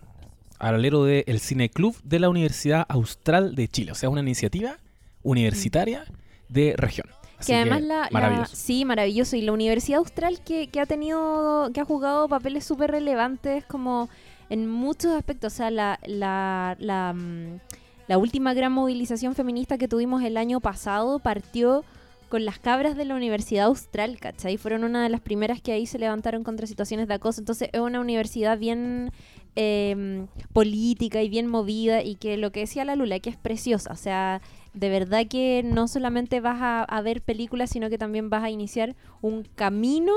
al 0.61 0.75
alero 0.77 1.05
del 1.05 1.41
Cine 1.41 1.71
Club 1.71 1.97
de 2.05 2.21
la 2.21 2.29
Universidad 2.29 2.87
Austral 2.89 3.55
de 3.57 3.67
Chile. 3.69 3.93
O 3.93 3.95
sea, 3.97 4.09
una 4.11 4.21
iniciativa 4.21 4.77
universitaria 5.23 6.05
de 6.51 6.75
región. 6.77 7.07
Así 7.39 7.53
que 7.53 7.57
además 7.57 7.83
la, 7.83 8.47
sí 8.53 8.85
maravilloso 8.85 9.35
y 9.35 9.41
la 9.41 9.53
universidad 9.53 10.01
austral 10.01 10.41
que, 10.45 10.69
que 10.69 10.79
ha 10.79 10.87
tenido 10.87 11.71
que 11.73 11.81
ha 11.81 11.85
jugado 11.87 12.29
papeles 12.29 12.65
súper 12.65 12.91
relevantes 12.91 13.65
como 13.65 14.11
en 14.51 14.69
muchos 14.69 15.13
aspectos 15.13 15.55
o 15.55 15.57
sea 15.57 15.71
la 15.71 15.99
la, 16.05 16.77
la, 16.79 17.15
mm, 17.15 17.61
la 18.09 18.19
última 18.19 18.53
gran 18.53 18.73
movilización 18.73 19.35
feminista 19.35 19.79
que 19.79 19.89
tuvimos 19.89 20.23
el 20.23 20.37
año 20.37 20.61
pasado 20.61 21.19
partió 21.19 21.83
con 22.29 22.45
las 22.45 22.59
cabras 22.61 22.97
de 22.97 23.05
la 23.05 23.17
Universidad 23.17 23.67
Austral, 23.67 24.19
¿cachai? 24.21 24.57
Fueron 24.57 24.85
una 24.85 25.03
de 25.03 25.09
las 25.09 25.21
primeras 25.21 25.61
que 25.61 25.73
ahí 25.73 25.85
se 25.85 25.99
levantaron 25.99 26.45
contra 26.45 26.67
situaciones 26.69 27.09
de 27.09 27.15
acoso. 27.15 27.41
Entonces 27.41 27.69
es 27.73 27.81
una 27.81 28.01
universidad 28.01 28.57
bien 28.57 29.11
eh, 29.57 30.27
política 30.53 31.23
y 31.23 31.29
bien 31.29 31.49
movida 31.49 32.05
y 32.05 32.15
que 32.15 32.37
lo 32.37 32.53
que 32.53 32.61
decía 32.61 32.85
la 32.85 32.95
Lula, 32.95 33.19
que 33.19 33.31
es 33.31 33.37
preciosa. 33.37 33.93
O 33.93 33.97
sea, 33.97 34.41
de 34.75 34.89
verdad 34.89 35.27
que 35.29 35.63
no 35.65 35.89
solamente 35.89 36.41
vas 36.41 36.61
a, 36.61 36.83
a 36.83 37.03
ver 37.03 37.23
películas, 37.23 37.71
sino 37.71 37.89
que 37.91 37.99
también 37.99 38.31
vas 38.31 38.43
a 38.45 38.51
iniciar 38.51 38.95
un 39.21 39.45
camino 39.55 40.13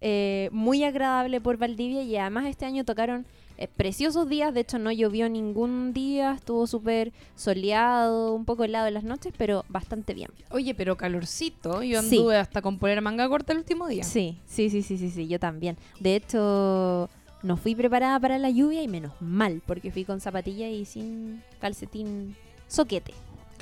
eh, 0.00 0.48
muy 0.52 0.82
agradable 0.84 1.40
por 1.40 1.58
Valdivia 1.58 2.02
y 2.02 2.16
además 2.16 2.46
este 2.46 2.64
año 2.64 2.84
tocaron 2.84 3.26
eh, 3.58 3.68
preciosos 3.68 4.26
días, 4.30 4.54
de 4.54 4.60
hecho 4.60 4.78
no 4.78 4.90
llovió 4.90 5.28
ningún 5.28 5.92
día, 5.92 6.32
estuvo 6.32 6.66
súper 6.66 7.12
soleado, 7.36 8.34
un 8.34 8.46
poco 8.46 8.64
helado 8.64 8.86
en 8.86 8.94
las 8.94 9.04
noches, 9.04 9.34
pero 9.36 9.66
bastante 9.68 10.14
bien. 10.14 10.30
Oye, 10.50 10.74
pero 10.74 10.96
calorcito. 10.96 11.82
Yo 11.82 12.00
Sí. 12.00 12.16
anduve 12.16 12.38
hasta 12.38 12.62
con 12.62 12.78
poner 12.78 13.02
manga 13.02 13.28
corta 13.28 13.52
el 13.52 13.58
último 13.58 13.86
día. 13.88 14.04
Sí, 14.04 14.38
sí, 14.46 14.70
sí, 14.70 14.82
sí, 14.82 14.96
sí, 14.96 15.10
sí, 15.10 15.28
yo 15.28 15.38
también. 15.38 15.76
De 16.00 16.16
hecho, 16.16 17.10
no 17.42 17.56
fui 17.58 17.74
preparada 17.74 18.18
para 18.18 18.38
la 18.38 18.48
lluvia 18.48 18.82
y 18.82 18.88
menos 18.88 19.12
mal, 19.20 19.60
porque 19.66 19.90
fui 19.92 20.06
con 20.06 20.20
zapatilla 20.22 20.68
y 20.70 20.86
sin 20.86 21.42
calcetín 21.60 22.34
soquete. 22.66 23.12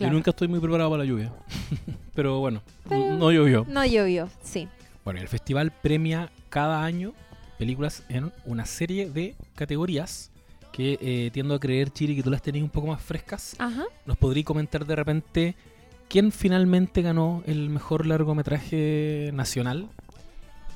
Yo 0.05 0.11
nunca 0.11 0.31
estoy 0.31 0.49
muy 0.49 0.61
preparado 0.61 0.91
para 0.91 1.05
la 1.05 1.09
lluvia. 1.09 1.33
Pero 2.15 2.39
bueno, 2.41 2.63
Pero- 2.89 3.17
no 3.17 3.31
llovió. 3.31 3.65
No 3.69 3.85
llovió, 3.85 4.29
sí. 4.43 4.69
Bueno, 5.05 5.21
el 5.21 5.29
festival 5.29 5.73
premia 5.83 6.31
cada 6.49 6.85
año 6.85 7.15
películas 7.59 8.05
en 8.09 8.33
una 8.45 8.65
serie 8.67 9.11
de 9.11 9.35
categorías 9.55 10.31
que 10.73 10.99
eh, 11.01 11.31
tiendo 11.33 11.55
a 11.55 11.61
creer, 11.61 11.91
Chiri, 11.91 12.15
que 12.15 12.23
tú 12.23 12.31
las 12.31 12.43
tenías 12.43 12.63
un 12.63 12.71
poco 12.71 12.87
más 12.87 13.03
frescas. 13.03 13.57
Ajá. 13.59 13.85
¿Nos 14.07 14.17
podrías 14.17 14.47
comentar 14.47 14.87
de 14.87 14.95
repente 14.95 15.57
quién 16.09 16.31
finalmente 16.31 17.03
ganó 17.03 17.43
el 17.47 17.69
mejor 17.69 18.07
largometraje 18.07 19.31
nacional? 19.35 19.89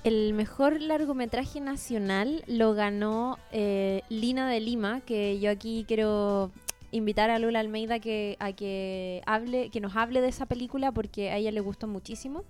El 0.04 0.34
mejor 0.34 0.80
largometraje 0.80 1.60
nacional 1.60 2.42
lo 2.48 2.74
ganó 2.74 3.38
eh, 3.52 4.02
Lina 4.08 4.48
de 4.48 4.58
Lima, 4.58 5.00
que 5.00 5.38
yo 5.38 5.50
aquí 5.50 5.84
quiero 5.86 6.50
invitar 6.92 7.30
a 7.30 7.38
Lula 7.38 7.58
Almeida 7.58 7.98
que, 7.98 8.36
a 8.38 8.52
que 8.52 9.22
hable, 9.26 9.70
que 9.70 9.80
nos 9.80 9.96
hable 9.96 10.20
de 10.20 10.28
esa 10.28 10.46
película 10.46 10.92
porque 10.92 11.30
a 11.30 11.38
ella 11.38 11.50
le 11.50 11.60
gustó 11.60 11.88
muchísimo. 11.88 12.44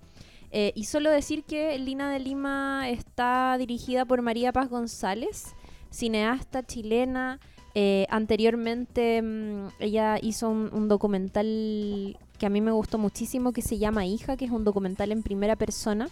Eh, 0.51 0.71
y 0.75 0.83
solo 0.83 1.09
decir 1.09 1.43
que 1.43 1.79
Lina 1.79 2.11
de 2.11 2.19
Lima 2.19 2.87
está 2.89 3.57
dirigida 3.57 4.05
por 4.05 4.21
María 4.21 4.53
Paz 4.53 4.69
González, 4.69 5.55
cineasta 5.89 6.63
chilena. 6.63 7.39
Eh, 7.73 8.05
anteriormente 8.11 9.19
mm, 9.23 9.69
ella 9.79 10.19
hizo 10.21 10.49
un, 10.49 10.69
un 10.71 10.87
documental 10.87 12.19
que 12.37 12.45
a 12.45 12.49
mí 12.49 12.61
me 12.61 12.71
gustó 12.71 12.99
muchísimo 12.99 13.51
que 13.51 13.63
se 13.63 13.79
llama 13.79 14.05
Hija, 14.05 14.37
que 14.37 14.45
es 14.45 14.51
un 14.51 14.63
documental 14.63 15.11
en 15.11 15.23
primera 15.23 15.55
persona 15.55 16.07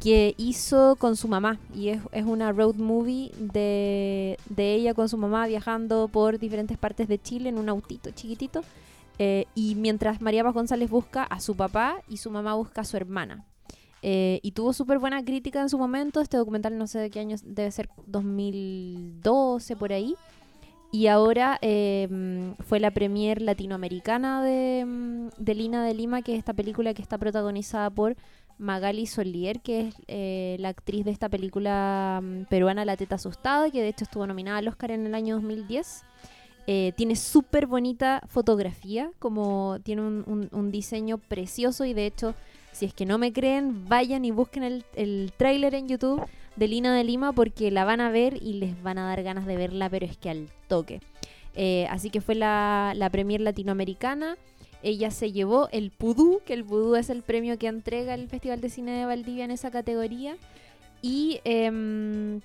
que 0.00 0.34
hizo 0.36 0.96
con 0.96 1.16
su 1.16 1.28
mamá 1.28 1.58
y 1.74 1.88
es, 1.88 2.00
es 2.12 2.24
una 2.24 2.52
road 2.52 2.74
movie 2.74 3.32
de, 3.38 4.38
de 4.48 4.74
ella 4.74 4.94
con 4.94 5.08
su 5.08 5.16
mamá 5.16 5.46
viajando 5.46 6.08
por 6.08 6.38
diferentes 6.38 6.76
partes 6.78 7.08
de 7.08 7.18
Chile 7.20 7.48
en 7.48 7.58
un 7.58 7.68
autito 7.68 8.10
chiquitito 8.10 8.62
eh, 9.18 9.46
y 9.54 9.74
mientras 9.74 10.20
María 10.20 10.44
Paz 10.44 10.54
González 10.54 10.90
busca 10.90 11.22
a 11.22 11.40
su 11.40 11.56
papá 11.56 12.02
y 12.08 12.18
su 12.18 12.30
mamá 12.30 12.54
busca 12.54 12.82
a 12.82 12.84
su 12.84 12.96
hermana. 12.96 13.46
Eh, 14.02 14.40
y 14.42 14.52
tuvo 14.52 14.72
súper 14.72 14.98
buena 14.98 15.24
crítica 15.24 15.60
en 15.60 15.68
su 15.68 15.78
momento. 15.78 16.20
Este 16.20 16.36
documental 16.36 16.76
no 16.76 16.86
sé 16.86 16.98
de 16.98 17.10
qué 17.10 17.20
año, 17.20 17.36
debe 17.42 17.70
ser 17.70 17.88
2012 18.06 19.76
por 19.76 19.92
ahí. 19.92 20.14
Y 20.92 21.08
ahora 21.08 21.58
mm, 21.62 22.62
fue 22.62 22.78
la 22.78 22.90
premier 22.90 23.42
latinoamericana 23.42 24.42
de, 24.42 24.84
mm, 24.86 25.28
de 25.38 25.54
Lina 25.54 25.84
de 25.84 25.94
Lima, 25.94 26.22
que 26.22 26.34
es 26.34 26.38
esta 26.38 26.54
película 26.54 26.94
que 26.94 27.02
está 27.02 27.18
protagonizada 27.18 27.90
por 27.90 28.16
Magali 28.58 29.06
Solier, 29.06 29.60
que 29.60 29.88
es 29.88 29.94
eh, 30.08 30.56
la 30.60 30.68
actriz 30.68 31.04
de 31.04 31.10
esta 31.10 31.28
película 31.28 32.20
mm, 32.22 32.44
peruana 32.44 32.84
La 32.84 32.96
Teta 32.96 33.16
Asustada, 33.16 33.70
que 33.70 33.82
de 33.82 33.88
hecho 33.88 34.04
estuvo 34.04 34.26
nominada 34.26 34.58
al 34.58 34.68
Oscar 34.68 34.90
en 34.90 35.06
el 35.06 35.14
año 35.14 35.36
2010. 35.36 36.04
Eh, 36.68 36.92
tiene 36.96 37.14
súper 37.14 37.66
bonita 37.66 38.22
fotografía, 38.26 39.10
como 39.18 39.78
tiene 39.84 40.02
un, 40.02 40.70
diseño 40.72 41.18
precioso 41.18 41.84
y 41.84 41.94
de 41.94 42.06
hecho, 42.06 42.34
si 42.72 42.86
es 42.86 42.94
que 42.94 43.06
no 43.06 43.18
me 43.18 43.32
creen, 43.32 43.88
vayan 43.88 44.24
y 44.24 44.32
busquen 44.32 44.64
el, 44.64 44.84
el 44.96 45.32
tráiler 45.36 45.74
en 45.74 45.86
YouTube 45.86 46.26
de 46.56 46.68
Lina 46.68 46.96
de 46.96 47.04
Lima 47.04 47.32
porque 47.32 47.70
la 47.70 47.84
van 47.84 48.00
a 48.00 48.10
ver 48.10 48.42
y 48.42 48.54
les 48.54 48.82
van 48.82 48.98
a 48.98 49.06
dar 49.06 49.22
ganas 49.22 49.46
de 49.46 49.56
verla, 49.56 49.88
pero 49.88 50.06
es 50.06 50.16
que 50.16 50.30
al 50.30 50.48
toque. 50.66 51.00
Eh, 51.54 51.86
así 51.90 52.10
que 52.10 52.20
fue 52.20 52.34
la, 52.34 52.92
la 52.94 53.10
premier 53.10 53.40
latinoamericana. 53.40 54.36
Ella 54.82 55.10
se 55.10 55.32
llevó 55.32 55.68
el 55.72 55.90
Pudú, 55.90 56.40
que 56.44 56.54
el 56.54 56.64
Pudú 56.64 56.96
es 56.96 57.10
el 57.10 57.22
premio 57.22 57.58
que 57.58 57.66
entrega 57.66 58.14
el 58.14 58.28
Festival 58.28 58.60
de 58.60 58.70
Cine 58.70 58.92
de 58.92 59.06
Valdivia 59.06 59.44
en 59.44 59.50
esa 59.50 59.70
categoría. 59.70 60.36
Y 61.02 61.40
em, 61.44 62.40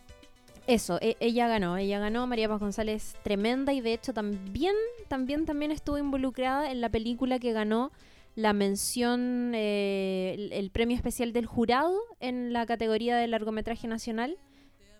eso, 0.67 0.97
e- 1.01 1.17
ella 1.19 1.47
ganó, 1.47 1.77
ella 1.77 1.99
ganó, 1.99 2.27
María 2.27 2.47
Paz 2.49 2.59
González 2.59 3.15
tremenda 3.23 3.73
y 3.73 3.81
de 3.81 3.93
hecho 3.93 4.13
también, 4.13 4.75
también, 5.07 5.45
también 5.45 5.71
estuvo 5.71 5.97
involucrada 5.97 6.71
en 6.71 6.81
la 6.81 6.89
película 6.89 7.39
que 7.39 7.53
ganó 7.53 7.91
la 8.35 8.53
mención, 8.53 9.51
eh, 9.53 10.33
el, 10.37 10.53
el 10.53 10.71
premio 10.71 10.95
especial 10.95 11.33
del 11.33 11.45
jurado 11.45 11.99
en 12.19 12.53
la 12.53 12.65
categoría 12.65 13.17
de 13.17 13.27
largometraje 13.27 13.87
nacional, 13.87 14.37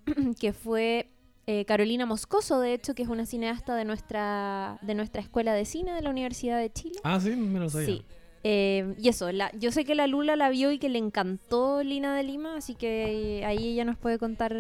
que 0.40 0.52
fue 0.54 1.10
eh, 1.48 1.66
Carolina 1.66 2.06
Moscoso, 2.06 2.60
de 2.60 2.74
hecho, 2.74 2.94
que 2.96 3.04
es 3.04 3.10
una 3.10 3.26
cineasta 3.26 3.76
de 3.76 3.86
nuestra, 3.86 4.78
de 4.82 4.96
nuestra 4.96 5.22
escuela 5.22 5.54
de 5.54 5.66
cine 5.66 5.94
de 5.94 6.02
la 6.02 6.10
Universidad 6.10 6.60
de 6.60 6.72
Chile. 6.72 7.00
Ah, 7.04 7.20
sí, 7.20 7.32
me 7.32 7.60
lo 7.60 7.70
sabía. 7.70 7.88
Sí. 7.88 8.06
Eh, 8.44 8.96
y 8.98 9.10
eso, 9.10 9.32
la, 9.32 9.52
yo 9.58 9.72
sé 9.72 9.86
que 9.86 9.94
la 9.94 10.08
Lula 10.08 10.36
la 10.36 10.50
vio 10.50 10.72
y 10.72 10.80
que 10.80 10.90
le 10.90 10.98
encantó 10.98 11.84
Lina 11.84 12.16
de 12.16 12.24
Lima, 12.24 12.56
así 12.58 12.74
que 12.76 13.40
eh, 13.40 13.46
ahí 13.46 13.68
ella 13.74 13.86
nos 13.86 13.98
puede 13.98 14.18
contar, 14.18 14.56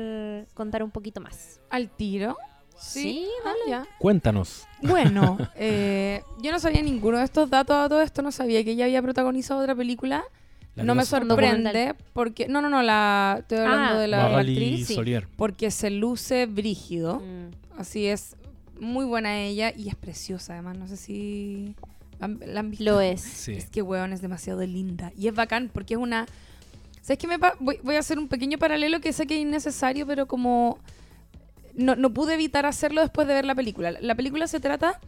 contar 0.54 0.84
un 0.84 0.91
poquito 0.91 1.20
más. 1.20 1.60
¿Al 1.70 1.89
tiro? 1.89 2.38
Sí, 2.78 3.28
Ah, 3.46 3.54
ya. 3.67 3.88
Cuéntanos. 4.00 4.67
Bueno, 4.82 5.38
eh, 5.56 6.22
yo 6.41 6.52
no 6.52 6.60
sabía 6.60 6.82
ninguno 6.82 7.20
de 7.20 7.26
estos 7.26 7.50
datos 7.50 7.76
a 7.76 7.88
todo 7.89 8.02
esto, 8.02 8.22
no 8.22 8.32
sabía 8.32 8.63
que 8.63 8.72
ella 8.72 8.86
había 8.86 9.02
protagonizado 9.02 9.62
otra 9.62 9.76
película. 9.76 10.24
La 10.75 10.84
no 10.84 10.95
me 10.95 11.03
sorprende 11.05 11.95
porque... 12.13 12.47
No, 12.47 12.62
no, 12.62 12.69
no, 12.69 12.81
la, 12.81 13.38
estoy 13.39 13.57
hablando 13.60 13.95
Ah, 13.97 13.99
de 13.99 14.07
la, 14.07 14.38
actriz. 14.39 14.88
sí. 14.88 14.93
Solier. 14.95 15.27
Porque 15.36 15.69
se 15.71 15.89
luce 15.89 16.45
brígido. 16.45 17.19
Mm. 17.19 17.79
Así 17.79 18.05
es, 18.07 18.36
muy 18.79 19.03
buena 19.05 19.39
ella 19.41 19.73
y 19.75 19.89
es 19.89 19.95
preciosa 19.95 20.53
además. 20.53 20.77
No 20.77 20.88
sé 20.88 20.95
si 20.97 21.75
han- 22.21 22.39
la 22.45 22.62
han 22.62 22.69
visto. 22.71 22.86
Lo 22.86 23.01
es. 23.01 23.19
Sí. 23.21 23.51
Es 23.53 23.65
que, 23.69 23.81
weón, 23.81 24.13
es 24.13 24.21
demasiado 24.21 24.62
linda. 24.65 25.12
Y 25.17 25.27
es 25.27 25.36
bacán 25.36 25.69
porque 25.73 25.95
es 25.95 25.99
una... 25.99 26.25
¿Sabes 27.01 27.17
qué 27.19 27.27
me 27.27 27.38
pa- 27.39 27.55
voy, 27.60 27.79
voy 27.84 27.95
a 27.95 27.99
hacer 27.99 28.17
un 28.19 28.27
pequeño 28.29 28.57
paralelo 28.57 29.01
que 29.01 29.12
sé 29.12 29.27
que 29.27 29.36
es 29.36 29.41
innecesario, 29.41 30.07
pero 30.07 30.27
como... 30.27 30.77
No, 31.75 31.95
no 31.95 32.13
pude 32.13 32.34
evitar 32.36 32.65
hacerlo 32.65 33.01
después 33.01 33.27
de 33.27 33.34
ver 33.34 33.45
la 33.45 33.55
película. 33.55 33.91
La 33.99 34.15
película 34.15 34.47
se 34.47 34.60
trata 34.60 34.99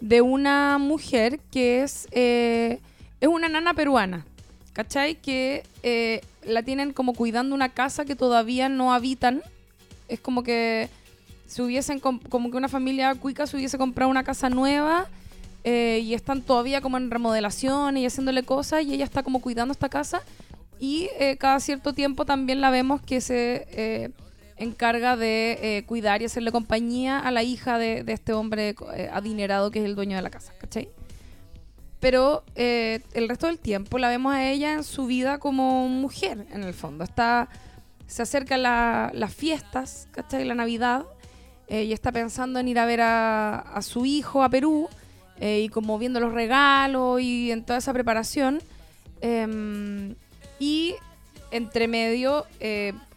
de 0.00 0.20
una 0.20 0.76
mujer 0.78 1.40
que 1.50 1.82
es... 1.82 2.06
eh, 2.10 2.80
es 3.20 3.28
una 3.28 3.48
nana 3.48 3.72
peruana. 3.74 4.26
¿Cachai? 4.72 5.16
Que 5.16 5.64
eh, 5.82 6.20
la 6.44 6.62
tienen 6.62 6.92
como 6.92 7.12
cuidando 7.14 7.54
una 7.54 7.68
casa 7.70 8.04
que 8.04 8.14
todavía 8.16 8.68
no 8.68 8.92
habitan. 8.92 9.42
Es 10.08 10.20
como 10.20 10.42
que 10.42 10.88
se 11.46 11.62
hubiesen 11.62 11.98
com- 12.00 12.20
como 12.28 12.50
que 12.50 12.56
una 12.56 12.68
familia 12.68 13.14
cuica 13.16 13.46
se 13.46 13.56
hubiese 13.56 13.76
comprado 13.78 14.10
una 14.10 14.22
casa 14.22 14.48
nueva 14.48 15.08
eh, 15.64 16.00
y 16.04 16.14
están 16.14 16.42
todavía 16.42 16.80
como 16.80 16.96
en 16.96 17.10
remodelación 17.10 17.96
y 17.96 18.06
haciéndole 18.06 18.44
cosas 18.44 18.84
y 18.84 18.94
ella 18.94 19.04
está 19.04 19.24
como 19.24 19.40
cuidando 19.40 19.72
esta 19.72 19.88
casa 19.88 20.22
y 20.78 21.08
eh, 21.18 21.36
cada 21.38 21.58
cierto 21.58 21.92
tiempo 21.92 22.24
también 22.24 22.60
la 22.60 22.70
vemos 22.70 23.02
que 23.02 23.20
se 23.20 24.12
encarga 24.56 25.16
de 25.16 25.84
cuidar 25.88 26.22
y 26.22 26.26
hacerle 26.26 26.52
compañía 26.52 27.18
a 27.18 27.30
la 27.32 27.42
hija 27.42 27.78
de, 27.78 28.04
de 28.04 28.12
este 28.12 28.32
hombre 28.32 28.76
adinerado 29.12 29.70
que 29.72 29.80
es 29.80 29.84
el 29.84 29.96
dueño 29.96 30.16
de 30.16 30.22
la 30.22 30.30
casa, 30.30 30.52
¿cachai? 30.60 30.88
Pero 32.00 32.44
eh, 32.54 33.00
el 33.12 33.28
resto 33.28 33.46
del 33.46 33.58
tiempo 33.58 33.98
la 33.98 34.08
vemos 34.08 34.34
a 34.34 34.50
ella 34.50 34.72
en 34.72 34.84
su 34.84 35.06
vida 35.06 35.38
como 35.38 35.86
mujer, 35.88 36.46
en 36.52 36.62
el 36.64 36.72
fondo. 36.74 37.04
Está, 37.04 37.48
se 38.06 38.22
acercan 38.22 38.62
la- 38.62 39.10
las 39.14 39.34
fiestas, 39.34 40.08
¿cachai? 40.10 40.44
La 40.44 40.54
Navidad 40.54 41.04
eh, 41.68 41.84
y 41.84 41.92
está 41.92 42.10
pensando 42.10 42.58
en 42.58 42.68
ir 42.68 42.78
a 42.78 42.86
ver 42.86 43.00
a, 43.02 43.78
su 43.82 44.06
hijo 44.06 44.42
a 44.42 44.48
Perú 44.48 44.88
eh, 45.38 45.60
y 45.60 45.68
como 45.68 45.98
viendo 45.98 46.20
los 46.20 46.32
regalos 46.32 47.20
y 47.20 47.52
en 47.52 47.64
toda 47.64 47.78
esa 47.78 47.92
preparación. 47.92 48.60
Em, 49.20 50.14
y 50.58 50.94
entre 51.50 51.86
medio 51.88 52.46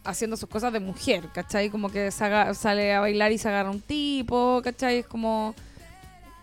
haciendo 0.04 0.36
sus 0.36 0.48
cosas 0.50 0.72
de 0.72 0.80
mujer, 0.80 1.28
¿cachai? 1.32 1.70
Como 1.70 1.88
que 1.88 2.10
se 2.10 2.24
aga- 2.24 2.52
sale 2.52 2.92
a 2.92 3.00
bailar 3.00 3.32
y 3.32 3.38
se 3.38 3.48
agarra 3.48 3.70
un 3.70 3.80
tipo, 3.80 4.60
¿cachai? 4.62 4.98
Es 4.98 5.06
como, 5.06 5.54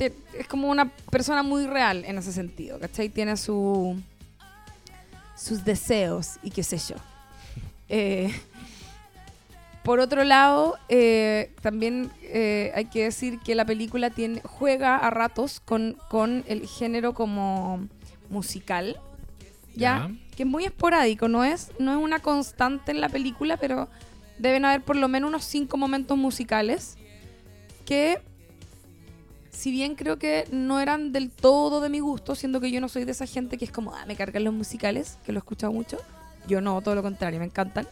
te- 0.10 0.16
es 0.40 0.48
como 0.48 0.68
una 0.70 0.86
persona 1.12 1.44
muy 1.44 1.68
real 1.68 2.04
en 2.06 2.18
ese 2.18 2.34
sentido, 2.34 2.80
¿cachai? 2.80 3.10
Tiene 3.10 3.38
su, 3.38 4.02
sus 5.38 5.64
deseos 5.64 6.38
y 6.42 6.50
qué 6.50 6.64
sé 6.64 6.78
yo. 6.80 6.96
Eh, 7.94 8.34
por 9.84 10.00
otro 10.00 10.24
lado, 10.24 10.78
eh, 10.88 11.52
también 11.62 12.10
eh, 12.22 12.72
hay 12.74 12.86
que 12.86 13.04
decir 13.04 13.38
que 13.40 13.54
la 13.54 13.66
película 13.66 14.10
tiene, 14.12 14.40
juega 14.46 14.96
a 14.96 15.10
ratos 15.10 15.60
con, 15.60 15.98
con 16.10 16.46
el 16.48 16.66
género 16.68 17.14
como 17.14 17.86
musical, 18.30 18.98
¿ya? 19.76 20.08
Ya. 20.08 20.12
Que 20.38 20.44
es 20.44 20.48
muy 20.50 20.64
esporádico, 20.64 21.28
no 21.28 21.44
es, 21.44 21.72
no 21.80 21.92
es 21.92 21.98
una 21.98 22.20
constante 22.20 22.92
en 22.92 23.02
la 23.02 23.10
película, 23.10 23.58
pero 23.58 23.90
deben 24.40 24.64
haber 24.64 24.84
por 24.84 24.96
lo 24.96 25.10
menos 25.10 25.28
unos 25.28 25.44
cinco 25.44 25.76
momentos 25.76 26.18
musicales 26.18 26.96
que, 27.86 28.22
si 29.52 29.72
bien 29.72 29.96
creo 29.96 30.18
que 30.18 30.48
no 30.52 30.80
eran 30.80 31.12
del 31.12 31.30
todo 31.30 31.82
de 31.82 31.90
mi 31.90 32.00
gusto, 32.00 32.36
siendo 32.36 32.62
que 32.62 32.72
yo 32.72 32.82
no 32.82 32.90
soy 32.90 33.04
de 33.04 33.12
esa 33.12 33.26
gente 33.26 33.58
que 33.58 33.66
es 33.66 33.72
como, 33.72 33.94
ah, 33.94 34.06
me 34.06 34.16
cargan 34.16 34.44
los 34.44 34.54
musicales, 34.54 35.18
que 35.26 35.32
lo 35.32 35.38
he 35.38 35.42
escuchado 35.42 35.74
mucho. 35.74 35.98
Yo 36.48 36.62
no, 36.62 36.82
todo 36.82 36.96
lo 36.96 37.04
contrario, 37.04 37.40
me 37.40 37.46
encantan. 37.46 37.88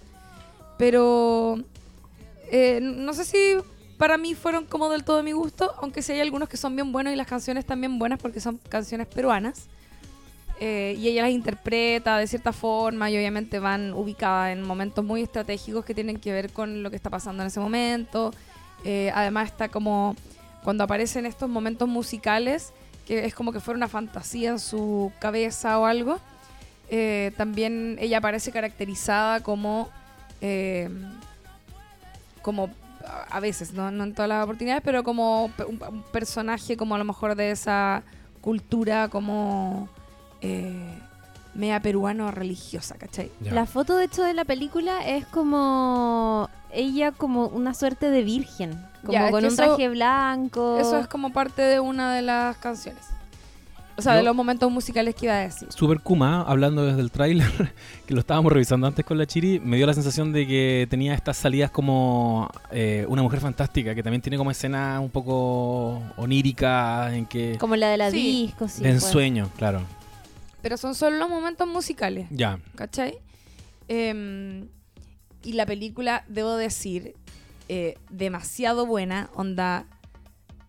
Pero 0.78 1.60
eh, 2.52 2.80
no 2.82 3.14
sé 3.14 3.26
si 3.26 3.58
para 3.98 4.18
mí 4.18 4.34
fueron 4.34 4.66
como 4.66 4.90
del 4.90 5.04
todo 5.04 5.18
de 5.18 5.24
mi 5.24 5.34
gusto, 5.34 5.74
aunque 5.82 6.02
sí 6.02 6.14
hay 6.14 6.22
algunos 6.22 6.48
que 6.48 6.56
son 6.56 6.76
bien 6.76 6.92
buenos 6.92 7.12
y 7.12 7.18
las 7.18 7.28
canciones 7.28 7.66
también 7.66 8.00
buenas 8.00 8.20
porque 8.20 8.40
son 8.40 8.58
canciones 8.70 9.08
peruanas. 9.08 9.68
Eh, 10.62 10.96
y 10.98 11.08
ella 11.08 11.22
las 11.22 11.32
interpreta 11.32 12.18
de 12.18 12.28
cierta 12.28 12.52
forma 12.52 13.10
y 13.10 13.16
obviamente 13.16 13.60
van 13.60 13.94
ubicadas 13.94 14.52
en 14.52 14.62
momentos 14.62 15.06
muy 15.06 15.22
estratégicos 15.22 15.86
que 15.86 15.94
tienen 15.94 16.20
que 16.20 16.34
ver 16.34 16.52
con 16.52 16.84
lo 16.84 16.90
que 16.90 16.96
está 16.96 17.10
pasando 17.10 17.44
en 17.44 17.48
ese 17.48 17.60
momento. 17.60 18.34
Eh, 18.84 19.12
además 19.14 19.50
está 19.50 19.70
como 19.70 20.16
cuando 20.64 20.84
aparecen 20.84 21.26
estos 21.26 21.50
momentos 21.50 21.88
musicales, 21.88 22.72
que 23.08 23.26
es 23.26 23.34
como 23.34 23.52
que 23.52 23.60
fuera 23.60 23.78
una 23.78 23.88
fantasía 23.88 24.50
en 24.52 24.60
su 24.60 25.12
cabeza 25.20 25.80
o 25.80 25.86
algo. 25.86 26.20
eh, 26.92 27.32
también 27.38 27.98
ella 28.00 28.18
aparece 28.18 28.52
caracterizada 28.52 29.42
como 29.42 29.90
eh, 30.42 30.90
como 32.42 32.70
a- 33.30 33.40
veces, 33.40 33.74
¿no? 33.74 33.92
no 33.92 34.04
en 34.04 34.14
todas 34.14 34.30
las 34.30 34.44
oportunidades, 34.44 34.82
pero 34.84 35.04
como 35.04 35.52
pe- 35.56 35.66
un, 35.66 35.80
un 35.88 36.02
personaje 36.04 36.78
como 36.78 36.96
a 36.96 36.98
lo 36.98 37.06
mejor 37.06 37.36
de 37.36 37.52
esa 37.52 38.04
cultura 38.42 39.08
como 39.10 39.88
eh, 40.42 40.98
media 41.54 41.80
peruano 41.82 42.32
religiosa, 42.32 42.96
¿cachai? 42.98 43.32
La 43.42 43.66
foto, 43.66 43.96
de 43.98 44.06
hecho, 44.06 44.24
de 44.24 44.34
la 44.34 44.46
película 44.46 45.06
es 45.06 45.26
como 45.28 46.50
ella 46.72 47.12
como 47.12 47.48
una 47.48 47.74
suerte 47.74 48.10
de 48.10 48.24
virgen, 48.24 48.80
como 49.02 49.14
Ya, 49.14 49.32
con 49.32 49.44
un 49.44 49.46
eso- 49.52 49.56
traje 49.76 49.90
blanco. 49.90 50.78
Eso 50.80 50.98
es 51.00 51.08
como 51.08 51.32
parte 51.32 51.62
de 51.62 51.80
una 51.80 52.14
de 52.14 52.22
las 52.22 52.58
canciones. 52.58 53.04
O 53.98 54.02
sea, 54.02 54.14
de 54.16 54.24
los 54.24 54.34
momentos 54.34 54.72
musicales 54.72 55.14
que 55.14 55.26
iba 55.26 55.36
a 55.36 55.40
decir. 55.40 55.68
Super 55.74 56.00
Kuma, 56.00 56.44
hablando 56.44 56.86
desde 56.86 57.02
el 57.02 57.12
tráiler, 57.12 57.52
que 58.08 58.14
lo 58.14 58.22
estábamos 58.22 58.54
revisando 58.54 58.88
antes 58.88 59.04
con 59.04 59.18
la 59.18 59.26
Chiri, 59.26 59.60
me 59.60 59.76
dio 59.76 59.86
la 59.86 59.94
sensación 59.94 60.32
de 60.32 60.48
que 60.48 60.88
tenía 60.90 61.14
estas 61.14 61.36
salidas 61.36 61.70
como 61.70 62.50
eh, 62.72 63.06
una 63.10 63.22
mujer 63.22 63.42
fantástica, 63.42 63.94
que 63.94 64.02
también 64.02 64.22
tiene 64.22 64.38
como 64.38 64.52
escenas 64.52 65.02
un 65.02 65.10
poco 65.10 66.02
oníricas, 66.16 67.12
en 67.12 67.26
que... 67.26 67.58
Como 67.60 67.76
la 67.76 67.90
de 67.90 67.98
la 67.98 68.10
Sí. 68.10 68.46
disco, 68.46 68.70
sí. 68.70 68.82
de 68.84 68.90
pues. 68.90 69.04
ensueño, 69.04 69.50
claro. 69.58 69.82
Pero 70.62 70.78
son 70.78 70.96
solo 70.96 71.18
los 71.18 71.28
momentos 71.30 71.68
musicales. 71.68 72.28
Ya. 72.32 72.58
¿Cachai? 72.76 73.18
Em, 73.90 74.68
y 75.44 75.54
la 75.54 75.66
película, 75.66 76.24
debo 76.30 76.56
decir, 76.56 77.16
eh, 77.70 77.98
demasiado 78.10 78.86
buena. 78.86 79.30
Onda. 79.36 79.86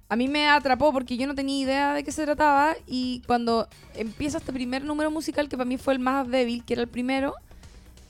A 0.08 0.16
mí 0.16 0.26
me 0.28 0.48
atrapó 0.48 0.92
porque 0.92 1.16
yo 1.16 1.26
no 1.26 1.34
tenía 1.34 1.58
idea 1.62 1.94
de 1.94 2.02
qué 2.04 2.12
se 2.12 2.24
trataba. 2.24 2.74
Y 2.86 3.22
cuando 3.26 3.68
empieza 3.94 4.38
este 4.38 4.52
primer 4.52 4.84
número 4.84 5.10
musical, 5.10 5.48
que 5.48 5.56
para 5.56 5.68
mí 5.68 5.76
fue 5.78 5.94
el 5.94 5.98
más 6.00 6.28
débil, 6.28 6.64
que 6.64 6.74
era 6.74 6.82
el 6.82 6.88
primero, 6.88 7.34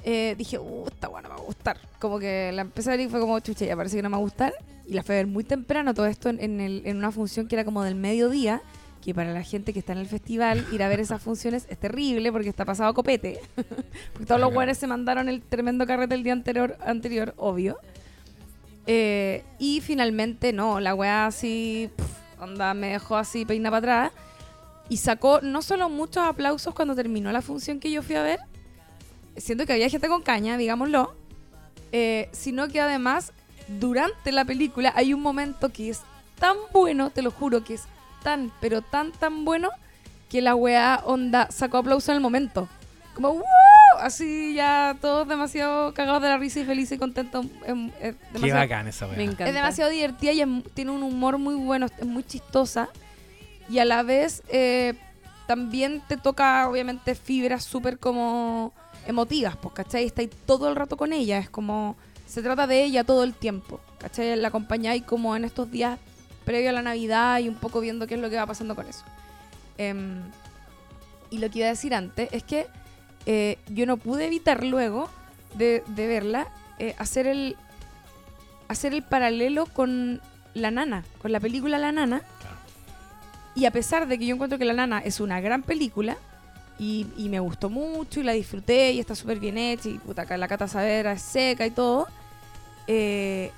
eh, 0.05 0.35
dije, 0.38 0.59
uh, 0.59 0.87
esta 0.87 1.09
buena 1.09 1.29
me 1.29 1.35
va 1.35 1.40
a 1.42 1.44
gustar. 1.44 1.79
Como 1.98 2.18
que 2.18 2.53
la 2.55 2.62
empecé 2.62 2.90
a 2.90 2.96
ver 2.96 3.00
y 3.07 3.09
fue 3.09 3.20
como, 3.20 3.38
chucha, 3.40 3.66
ya 3.66 3.76
parece 3.76 3.96
que 3.96 4.03
no 4.03 4.09
me 4.09 4.14
va 4.14 4.18
a 4.20 4.22
gustar. 4.24 4.55
Y 4.87 4.94
la 4.94 5.03
fui 5.03 5.14
a 5.14 5.18
ver 5.18 5.26
muy 5.26 5.44
temprano, 5.44 5.92
todo 5.94 6.07
esto 6.07 6.31
en, 6.31 6.40
en 6.40 6.61
el- 6.61 6.83
en 6.87 6.96
una 6.96 7.12
función 7.12 7.46
que 7.46 7.55
era 7.57 7.64
como 7.64 7.83
del 7.83 7.94
mediodía. 7.94 8.61
que 9.03 9.14
para 9.14 9.33
la 9.33 9.42
gente 9.42 9.72
que 9.72 9.79
está 9.79 9.92
en 9.92 9.98
el 9.98 10.07
festival, 10.09 10.66
ir 10.72 10.83
a 10.83 10.88
ver 10.88 11.00
esas 11.00 11.22
funciones 11.22 11.64
es 11.70 11.79
terrible 11.79 12.31
porque 12.33 12.50
está 12.50 12.66
pasado 12.66 12.92
copete. 12.92 13.40
porque 14.12 14.26
todos 14.26 14.38
los 14.40 14.53
buenos 14.53 14.76
se 14.76 14.87
mandaron 14.87 15.29
el 15.31 15.40
tremendo 15.40 15.87
carrete 15.87 16.14
el 16.16 16.22
día 16.22 16.35
anterior, 16.35 16.76
anterior 16.85 17.33
obvio. 17.38 17.79
Eh, 18.92 19.44
y 19.61 19.81
finalmente, 19.83 20.53
no, 20.53 20.81
la 20.81 20.96
weá 20.96 21.26
así, 21.26 21.88
onda, 22.40 22.74
me 22.74 22.88
dejó 22.88 23.16
así 23.16 23.44
peina 23.44 23.70
para 23.70 23.79
atrás. 23.79 24.12
Y 24.88 24.96
sacó 24.96 25.40
no 25.42 25.62
solo 25.62 25.88
muchos 25.88 26.24
aplausos 26.24 26.74
cuando 26.74 26.96
terminó 26.96 27.31
la 27.31 27.40
función 27.40 27.79
que 27.79 27.92
yo 27.92 28.03
fui 28.03 28.16
a 28.16 28.24
ver, 28.24 28.40
siento 29.37 29.64
que 29.64 29.74
había 29.74 29.88
gente 29.88 30.09
con 30.09 30.22
caña, 30.22 30.57
digámoslo, 30.57 31.14
eh, 31.92 32.31
sino 32.33 32.66
que 32.66 32.81
además 32.81 33.33
durante 33.68 34.33
la 34.33 34.44
película 34.44 34.92
hay 34.96 35.14
un 35.14 35.22
momento 35.22 35.68
que 35.68 35.90
es 35.90 36.00
tan 36.40 36.57
bueno, 36.72 37.11
te 37.11 37.22
lo 37.22 37.31
juro, 37.31 37.62
que 37.62 37.74
es 37.74 37.85
tan, 38.24 38.50
pero 38.61 38.83
tan, 38.83 39.12
tan 39.12 39.44
bueno, 39.44 39.70
que 40.29 40.42
la 40.42 40.57
weá 40.57 41.00
onda 41.05 41.48
sacó 41.53 41.76
aplauso 41.76 42.11
en 42.11 42.16
el 42.16 42.22
momento. 42.22 42.68
Como 43.14 43.35
¡wow! 43.35 43.69
Así 44.00 44.54
ya 44.54 44.96
todos 45.00 45.26
demasiado 45.28 45.92
cagados 45.94 46.22
de 46.22 46.28
la 46.28 46.38
risa 46.38 46.60
y 46.60 46.64
felices 46.64 46.92
y 46.96 46.98
contentos. 46.98 47.46
em, 47.66 47.88
es 48.00 48.14
Qué 48.14 48.16
demasiado- 48.32 48.60
bacán 48.60 48.88
esa 48.88 49.06
weá. 49.06 49.16
Me 49.16 49.24
encanta. 49.24 49.48
es 49.48 49.54
demasiado 49.54 49.90
divertida 49.90 50.32
y 50.32 50.40
es 50.42 50.48
tiene 50.74 50.90
un 50.90 51.02
humor 51.02 51.38
muy 51.38 51.54
bueno, 51.54 51.86
es 51.86 52.06
muy 52.06 52.22
chistosa. 52.24 52.88
Y 53.68 53.78
a 53.78 53.84
la 53.84 54.02
vez 54.02 54.42
eh, 54.48 54.94
también 55.46 56.02
te 56.08 56.16
toca, 56.16 56.68
obviamente, 56.68 57.14
fibras 57.14 57.64
súper 57.64 57.98
como 57.98 58.72
emotivas, 59.06 59.56
pues, 59.56 59.74
¿cachai? 59.74 60.04
Está 60.04 60.22
ahí 60.22 60.30
todo 60.46 60.68
el 60.68 60.76
rato 60.76 60.96
con 60.96 61.12
ella, 61.12 61.38
es 61.38 61.48
como, 61.50 61.96
se 62.26 62.42
trata 62.42 62.66
de 62.66 62.84
ella 62.84 63.04
todo 63.04 63.24
el 63.24 63.34
tiempo, 63.34 63.80
¿cachai? 63.98 64.36
La 64.36 64.48
acompañáis 64.48 65.02
como 65.04 65.34
en 65.36 65.44
estos 65.44 65.70
días 65.70 65.98
previo 66.44 66.70
a 66.70 66.72
la 66.72 66.82
Navidad 66.82 67.38
y 67.38 67.48
un 67.48 67.54
poco 67.54 67.80
viendo 67.80 68.06
qué 68.06 68.14
es 68.14 68.20
lo 68.20 68.28
que 68.30 68.36
va 68.36 68.46
pasando 68.46 68.74
con 68.74 68.86
eso. 68.88 69.04
Em, 69.78 70.20
y 71.30 71.38
lo 71.38 71.48
que 71.50 71.58
iba 71.60 71.66
a 71.68 71.70
decir 71.70 71.94
antes 71.94 72.28
es 72.32 72.42
que 72.42 72.66
eh, 73.33 73.59
yo 73.69 73.87
no 73.87 73.97
pude 73.97 74.27
evitar 74.27 74.64
luego 74.64 75.09
de, 75.55 75.85
de 75.87 76.07
verla 76.09 76.49
eh, 76.81 76.97
hacer 76.99 77.29
el 77.29 77.57
hacer 78.66 78.93
el 78.93 79.05
paralelo 79.05 79.66
con 79.66 80.21
La 80.53 80.73
Nana, 80.73 81.05
con 81.23 81.31
la 81.31 81.38
película 81.38 81.79
La 81.79 81.93
Nana. 81.93 82.23
Claro. 82.40 82.57
Y 83.55 83.66
a 83.66 83.71
pesar 83.71 84.09
de 84.09 84.19
que 84.19 84.27
yo 84.27 84.35
encuentro 84.35 84.59
que 84.59 84.64
La 84.64 84.73
Nana 84.73 84.99
es 84.99 85.21
una 85.21 85.40
gran 85.40 85.62
película 85.62 86.16
y, 86.77 87.07
y 87.16 87.29
me 87.29 87.38
gustó 87.38 87.71
mucho 87.71 88.19
y 88.19 88.25
la 88.25 88.33
disfruté 88.33 88.90
y 88.90 88.99
está 88.99 89.14
súper 89.14 89.38
bien 89.38 89.59
hecha 89.59 89.88
y 89.88 89.99
puta, 89.99 90.25
la 90.37 90.49
Cata 90.49 90.66
Saavedra 90.66 91.12
es 91.12 91.23
seca 91.23 91.64
y 91.64 91.71
todo, 91.71 92.09
eh, 92.88 93.53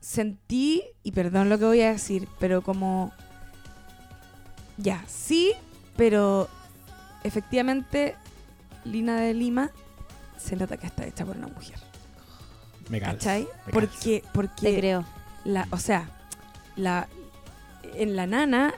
sentí, 0.00 0.82
y 1.02 1.12
perdón 1.12 1.50
lo 1.50 1.58
que 1.58 1.66
voy 1.66 1.82
a 1.82 1.92
decir, 1.92 2.26
pero 2.38 2.62
como... 2.62 3.12
Ya, 4.78 5.04
sí, 5.08 5.52
pero 5.96 6.48
efectivamente 7.22 8.16
Lina 8.88 9.20
de 9.20 9.34
Lima 9.34 9.70
se 10.36 10.56
nota 10.56 10.76
que 10.76 10.86
está 10.86 11.04
hecha 11.06 11.24
por 11.24 11.36
una 11.36 11.48
mujer. 11.48 11.78
Me 12.88 13.00
calza. 13.00 13.16
¿Cachai? 13.18 13.48
me 13.66 13.72
Porque, 13.72 14.20
Te 14.22 14.28
porque 14.32 14.76
creo. 14.78 15.04
la, 15.44 15.66
o 15.70 15.76
sea, 15.78 16.08
la, 16.76 17.06
en 17.94 18.16
la 18.16 18.26
nana, 18.26 18.74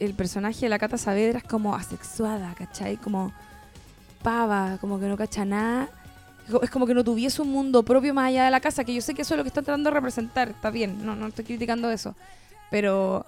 el 0.00 0.14
personaje 0.14 0.60
de 0.62 0.68
la 0.68 0.78
Cata 0.78 0.98
Saavedra 0.98 1.38
es 1.38 1.44
como 1.44 1.74
asexuada, 1.74 2.54
¿cachai? 2.54 2.96
Como 2.96 3.32
pava, 4.22 4.78
como 4.80 4.98
que 5.00 5.06
no 5.06 5.16
cacha 5.16 5.44
nada. 5.44 5.88
Es 6.62 6.70
como 6.70 6.86
que 6.86 6.92
no 6.94 7.02
tuviese 7.04 7.40
un 7.40 7.50
mundo 7.50 7.82
propio 7.84 8.12
más 8.12 8.26
allá 8.28 8.44
de 8.44 8.50
la 8.50 8.60
casa, 8.60 8.84
que 8.84 8.92
yo 8.94 9.00
sé 9.00 9.14
que 9.14 9.22
eso 9.22 9.32
es 9.32 9.38
lo 9.38 9.44
que 9.44 9.48
está 9.48 9.62
tratando 9.62 9.88
de 9.88 9.94
representar, 9.94 10.50
está 10.50 10.68
bien, 10.70 11.04
no, 11.06 11.16
no 11.16 11.28
estoy 11.28 11.44
criticando 11.46 11.90
eso. 11.90 12.14
Pero 12.70 13.24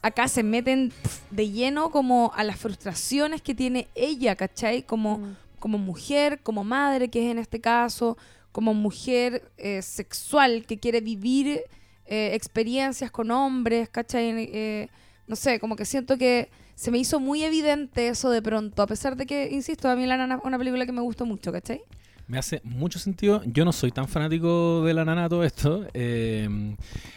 acá 0.00 0.28
se 0.28 0.42
meten 0.42 0.90
pf, 1.02 1.20
de 1.30 1.50
lleno 1.50 1.90
como 1.90 2.32
a 2.34 2.42
las 2.42 2.56
frustraciones 2.58 3.42
que 3.42 3.54
tiene 3.54 3.88
ella, 3.94 4.34
¿cachai? 4.36 4.82
Como, 4.82 5.18
Mm. 5.18 5.36
Como 5.64 5.78
mujer, 5.78 6.40
como 6.42 6.62
madre, 6.62 7.08
que 7.08 7.24
es 7.24 7.30
en 7.30 7.38
este 7.38 7.58
caso, 7.58 8.18
como 8.52 8.74
mujer 8.74 9.50
eh, 9.56 9.80
sexual 9.80 10.66
que 10.66 10.78
quiere 10.78 11.00
vivir 11.00 11.62
eh, 12.04 12.32
experiencias 12.34 13.10
con 13.10 13.30
hombres, 13.30 13.88
¿cachai? 13.88 14.50
Eh, 14.52 14.88
no 15.26 15.36
sé, 15.36 15.58
como 15.60 15.74
que 15.74 15.86
siento 15.86 16.18
que 16.18 16.50
se 16.74 16.90
me 16.90 16.98
hizo 16.98 17.18
muy 17.18 17.44
evidente 17.44 18.08
eso 18.08 18.28
de 18.28 18.42
pronto, 18.42 18.82
a 18.82 18.86
pesar 18.86 19.16
de 19.16 19.24
que, 19.24 19.48
insisto, 19.50 19.88
a 19.88 19.96
mí 19.96 20.06
La 20.06 20.18
Nana 20.18 20.34
es 20.34 20.40
una 20.44 20.58
película 20.58 20.84
que 20.84 20.92
me 20.92 21.00
gustó 21.00 21.24
mucho, 21.24 21.50
¿cachai? 21.50 21.80
Me 22.26 22.36
hace 22.36 22.60
mucho 22.62 22.98
sentido. 22.98 23.40
Yo 23.46 23.64
no 23.64 23.72
soy 23.72 23.90
tan 23.90 24.06
fanático 24.06 24.82
de 24.84 24.94
la 24.94 25.04
nana 25.04 25.28
todo 25.28 25.44
esto. 25.44 25.86
Eh, 25.92 26.48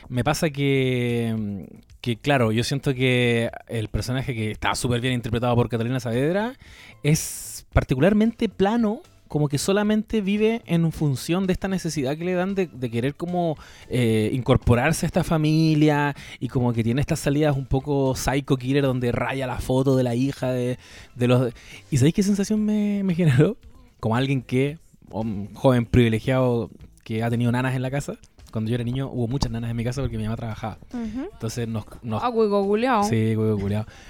me 0.09 0.23
pasa 0.23 0.49
que, 0.49 1.65
que, 2.01 2.17
claro, 2.17 2.51
yo 2.51 2.61
siento 2.65 2.93
que 2.93 3.49
el 3.67 3.87
personaje 3.87 4.33
que 4.33 4.51
está 4.51 4.75
súper 4.75 4.99
bien 4.99 5.13
interpretado 5.13 5.55
por 5.55 5.69
Catalina 5.69 6.01
Saavedra 6.01 6.55
es 7.03 7.46
particularmente 7.73 8.49
plano. 8.49 9.01
Como 9.27 9.49
que 9.49 9.57
solamente 9.57 10.21
vive 10.21 10.61
en 10.67 10.89
función 10.93 11.47
de 11.47 11.53
esta 11.53 11.67
necesidad 11.67 12.15
que 12.17 12.23
le 12.23 12.33
dan 12.33 12.55
de, 12.55 12.67
de 12.67 12.89
querer 12.89 13.13
como 13.15 13.57
eh, 13.89 14.29
incorporarse 14.31 15.05
a 15.05 15.07
esta 15.07 15.25
familia 15.25 16.15
y 16.39 16.47
como 16.47 16.71
que 16.71 16.81
tiene 16.81 17.01
estas 17.01 17.19
salidas 17.19 17.57
un 17.57 17.65
poco 17.65 18.15
psycho 18.15 18.55
killer 18.55 18.85
donde 18.85 19.11
raya 19.11 19.45
la 19.45 19.59
foto 19.59 19.97
de 19.97 20.03
la 20.03 20.15
hija 20.15 20.53
de, 20.53 20.79
de 21.15 21.27
los... 21.27 21.53
¿Y 21.91 21.97
sabéis 21.97 22.15
qué 22.15 22.23
sensación 22.23 22.63
me, 22.63 23.03
me 23.03 23.15
generó? 23.15 23.57
Como 23.99 24.15
alguien 24.15 24.41
que, 24.41 24.77
un 25.11 25.53
joven 25.53 25.85
privilegiado 25.85 26.69
que 27.03 27.21
ha 27.21 27.29
tenido 27.29 27.51
nanas 27.51 27.75
en 27.75 27.81
la 27.81 27.91
casa. 27.91 28.13
Cuando 28.51 28.69
yo 28.69 28.75
era 28.75 28.85
niño 28.85 29.09
hubo 29.11 29.27
muchas 29.27 29.51
nanas 29.51 29.69
en 29.69 29.75
mi 29.75 29.83
casa 29.83 29.99
porque 30.01 30.17
mi 30.17 30.23
mamá 30.23 30.37
trabajaba. 30.37 30.77
Ujú. 30.93 31.27
Entonces 31.33 31.67
nos, 31.67 31.83
nos, 32.01 32.23
Ah, 32.23 32.29
huevo, 32.29 32.77
sí, 33.03 33.35
huevo 33.35 33.59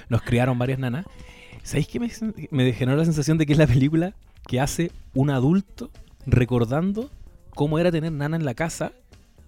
nos 0.10 0.22
criaron 0.22 0.60
varias 0.60 0.78
nanas. 0.78 1.08
¿Sabéis 1.68 1.88
qué 1.88 2.00
me, 2.00 2.10
me 2.52 2.72
generó 2.72 2.98
la 2.98 3.04
sensación 3.04 3.38
de 3.38 3.46
que 3.46 3.52
es 3.52 3.60
la 3.60 3.68
película 3.68 4.14
que 4.48 4.62
hace 4.62 4.90
un 5.14 5.30
adulto 5.30 5.92
recordando 6.26 7.12
cómo 7.50 7.78
era 7.78 7.92
tener 7.92 8.14
nana 8.14 8.38
en 8.38 8.46
la 8.46 8.54
casa, 8.54 8.94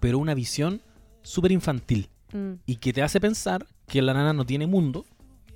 pero 0.01 0.19
una 0.19 0.33
visión 0.33 0.81
súper 1.23 1.53
infantil? 1.53 2.09
Mm. 2.31 2.53
y 2.65 2.75
que 2.75 2.93
te 2.93 3.01
hace 3.01 3.19
pensar 3.19 3.65
que 3.87 4.01
la 4.01 4.13
nana 4.13 4.33
no 4.33 4.45
tiene 4.45 4.67
mundo 4.67 5.05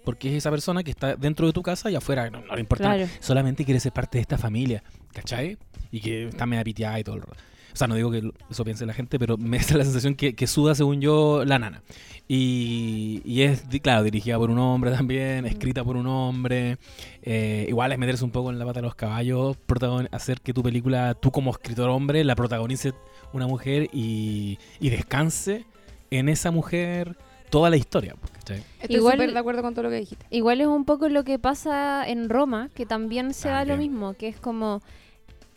porque 0.04 0.30
es 0.30 0.36
esa 0.36 0.50
persona 0.50 0.84
que 0.84 0.92
está 0.92 1.16
dentro 1.16 1.46
de 1.46 1.54
tu 1.54 1.62
casa 1.62 1.92
y 1.92 1.96
afuera 1.96 2.30
no, 2.32 2.42
no 2.42 2.56
le 2.56 2.62
importa. 2.62 2.96
Claro. 2.96 3.08
solamente 3.20 3.64
quiere 3.64 3.80
ser 3.80 3.92
parte 3.92 4.18
de 4.18 4.24
esta 4.24 4.38
familia 4.38 4.84
¿cachai? 5.14 5.58
y 5.92 6.00
que 6.00 6.30
está 6.30 6.46
media 6.48 6.64
piteada 6.64 7.00
y 7.00 7.04
todo 7.04 7.18
el 7.18 7.22
rato 7.22 7.36
o 7.74 7.76
sea 7.76 7.88
no 7.88 7.96
digo 7.96 8.12
que 8.12 8.32
eso 8.50 8.64
piense 8.64 8.86
la 8.86 8.94
gente 8.94 9.18
pero 9.20 9.38
me 9.38 9.58
da 9.70 9.78
la 9.78 9.84
sensación 9.84 10.16
que, 10.16 10.36
que 10.36 10.48
suda 10.48 10.76
según 10.76 11.02
yo 11.02 11.44
la 11.46 11.60
nana 11.60 11.82
y, 12.28 13.22
y 13.26 13.42
es 13.42 13.64
claro 13.82 14.04
dirigida 14.04 14.38
por 14.38 14.50
un 14.50 14.60
hombre 14.60 14.92
también 14.92 15.46
escrita 15.46 15.84
por 15.84 15.98
un 15.98 16.08
hombre 16.08 16.78
eh, 17.22 17.66
igual 17.68 17.92
es 17.92 17.98
meterse 18.00 18.24
un 18.24 18.32
poco 18.32 18.50
en 18.50 18.60
la 18.60 18.66
pata 18.66 18.80
de 18.80 18.86
los 18.86 18.96
caballos 18.96 19.58
hacer 20.12 20.40
que 20.42 20.54
tu 20.54 20.64
película 20.64 21.16
tú 21.16 21.32
como 21.32 21.52
escritor 21.52 21.90
hombre 21.90 22.24
la 22.24 22.36
protagonice 22.36 22.94
una 23.34 23.48
mujer 23.48 23.90
y, 23.92 24.58
y 24.80 24.90
descanse 24.90 25.66
en 26.12 26.30
esa 26.30 26.52
mujer 26.52 27.18
toda 27.50 27.70
la 27.70 27.78
historia. 27.78 28.16
pues, 28.20 28.32
¿cachai? 28.32 28.64
Estoy 28.82 28.96
Igual- 28.96 29.14
súper 29.16 29.34
de 29.34 29.40
acuerdo 29.40 29.62
con 29.62 29.74
todo 29.74 29.84
lo 29.84 29.90
que 29.90 29.98
dijiste. 29.98 30.26
Igual 30.32 30.62
es 30.62 30.68
un 30.68 30.86
poco 30.86 31.08
lo 31.10 31.24
que 31.24 31.38
pasa 31.38 32.08
en 32.08 32.30
Roma, 32.30 32.70
que 32.74 32.86
también 32.86 33.34
se 33.34 33.50
da 33.50 33.64
lo 33.66 33.78
mismo, 33.78 34.14
que 34.16 34.28
es 34.28 34.38
como 34.40 34.82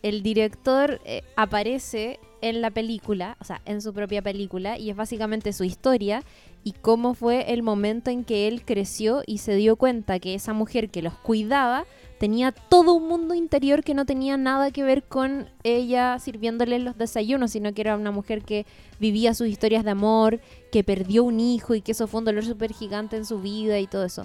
el 0.09 0.23
director 0.23 1.01
eh, 1.05 1.23
aparece 1.35 2.21
en 2.40 2.61
la 2.61 2.71
película, 2.71 3.37
o 3.40 3.45
sea, 3.45 3.61
en 3.64 3.83
su 3.83 3.92
propia 3.92 4.23
película, 4.23 4.79
y 4.79 4.90
es 4.90 4.97
básicamente 4.97 5.53
su 5.53 5.64
historia 5.64 6.23
y 6.62 6.73
cómo 6.73 7.14
fue 7.14 7.53
el 7.53 7.64
momento 7.64 8.11
en 8.11 8.23
que 8.23 8.47
él 8.47 8.62
creció 8.64 9.23
y 9.27 9.38
se 9.38 9.57
dio 9.57 9.75
cuenta 9.75 10.21
que 10.21 10.35
esa 10.35 10.53
mujer 10.53 10.90
que 10.90 11.03
los 11.03 11.14
cuidaba 11.14 11.87
tenía 12.21 12.53
todo 12.53 12.95
un 12.95 13.09
mundo 13.09 13.35
interior 13.35 13.83
que 13.83 13.95
no 13.95 14.07
tenía 14.07 14.37
nada 14.37 14.71
que 14.71 14.85
ver 14.85 15.03
con 15.03 15.49
ella 15.64 16.19
sirviéndole 16.21 16.79
los 16.79 16.97
desayunos, 16.97 17.51
sino 17.51 17.73
que 17.75 17.81
era 17.81 17.97
una 17.97 18.12
mujer 18.12 18.42
que 18.42 18.64
vivía 19.01 19.35
sus 19.35 19.49
historias 19.49 19.85
de 19.85 19.90
amor, 19.90 20.40
que 20.71 20.85
perdió 20.85 21.25
un 21.25 21.40
hijo 21.40 21.75
y 21.75 21.81
que 21.81 21.92
eso 21.92 22.07
fue 22.07 22.19
un 22.19 22.27
dolor 22.27 22.45
súper 22.45 22.73
gigante 22.73 23.16
en 23.16 23.25
su 23.25 23.40
vida 23.40 23.81
y 23.81 23.88
todo 23.88 24.05
eso. 24.05 24.25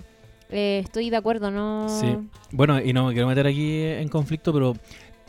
Eh, 0.51 0.81
estoy 0.83 1.09
de 1.09 1.15
acuerdo, 1.15 1.49
¿no? 1.49 1.87
Sí. 1.87 2.17
Bueno, 2.51 2.81
y 2.81 2.91
no 2.91 3.07
me 3.07 3.13
quiero 3.13 3.27
meter 3.27 3.47
aquí 3.47 3.83
en 3.83 4.09
conflicto, 4.09 4.51
pero 4.51 4.75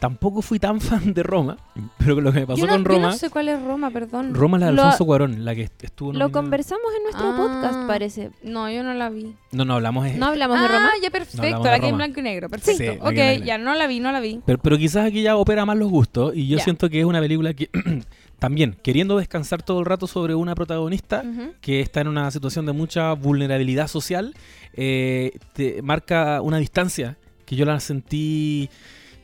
tampoco 0.03 0.43
fui 0.43 0.59
tan 0.59 0.81
fan 0.89 1.15
de 1.15 1.23
Roma. 1.23 1.57
Pero 1.99 2.21
lo 2.21 2.33
que 2.33 2.41
me 2.41 2.47
pasó 2.49 2.59
Yo 2.61 2.67
no, 2.67 2.73
con 2.73 2.83
yo 2.83 2.89
Roma, 2.89 3.07
no 3.11 3.17
sé 3.17 3.31
cuál 3.31 3.49
es 3.49 3.63
Roma, 3.63 3.89
perdón. 3.93 4.35
Roma 4.35 4.57
es 4.57 4.61
la 4.63 4.67
de 4.67 4.73
Lo- 4.73 4.83
Alfonso 4.83 5.05
Cuarón, 5.07 5.45
la 5.45 5.55
que 5.55 5.63
est- 5.63 5.85
estuvo 5.85 6.13
Lo 6.13 6.33
conversamos 6.33 6.87
en 6.97 7.03
nuestro 7.05 7.25
Ah. 7.29 7.37
podcast, 7.37 7.87
parece. 7.87 8.31
No, 8.43 8.69
yo 8.69 8.83
no 8.83 8.95
la 8.95 9.11
vi. 9.11 9.33
No, 9.53 9.65
no, 9.65 9.75
hablamos 9.75 10.05
de... 10.05 10.15
¿No 10.15 10.27
hablamos 10.27 10.59
de 10.59 10.65
ah, 10.65 10.69
Roma? 10.69 10.91
ya 11.01 11.07
No 11.09 11.13
perfecto. 11.13 11.63
la 11.65 11.79
que 11.79 11.87
en 11.87 11.97
blanco 11.97 12.19
y 12.19 12.23
negro. 12.25 12.49
Perfecto. 12.49 12.83
Sí, 12.83 12.99
ok, 13.01 13.45
ya 13.45 13.59
no 13.59 13.75
la 13.77 13.87
vi, 13.87 14.01
no 14.01 14.11
la 14.11 14.19
vi. 14.19 14.41
Pero, 14.45 14.59
pero 14.59 14.77
quizás 14.77 15.07
aquí 15.07 15.23
ya 15.23 15.37
opera 15.37 15.65
más 15.65 15.77
los 15.77 15.89
gustos 15.89 16.33
y 16.35 16.49
yo 16.49 16.59
Ya. 16.59 16.65
siento 16.65 16.91
que 16.91 16.99
es 16.99 17.05
una 17.07 17.21
película 17.21 17.55
que 17.55 17.71
también, 18.41 18.77
queriendo 18.83 19.19
descansar 19.19 19.63
todo 19.63 19.79
el 19.79 19.87
rato 19.87 20.09
sobre 20.09 20.35
una 20.35 20.57
protagonista, 20.57 21.23
que 21.61 21.79
está 21.79 22.01
en 22.01 22.09
una 22.09 22.29
situación 22.33 22.67
de 22.67 22.73
mucha 22.73 23.13
vulnerabilidad 23.13 23.87
social, 23.87 24.35
eh, 24.75 25.39
te 25.53 25.81
marca 25.81 26.41
una 26.43 26.57
distancia 26.59 27.17
que 27.47 27.55
yo 27.55 27.65
la 27.65 27.79
sentí 27.79 28.69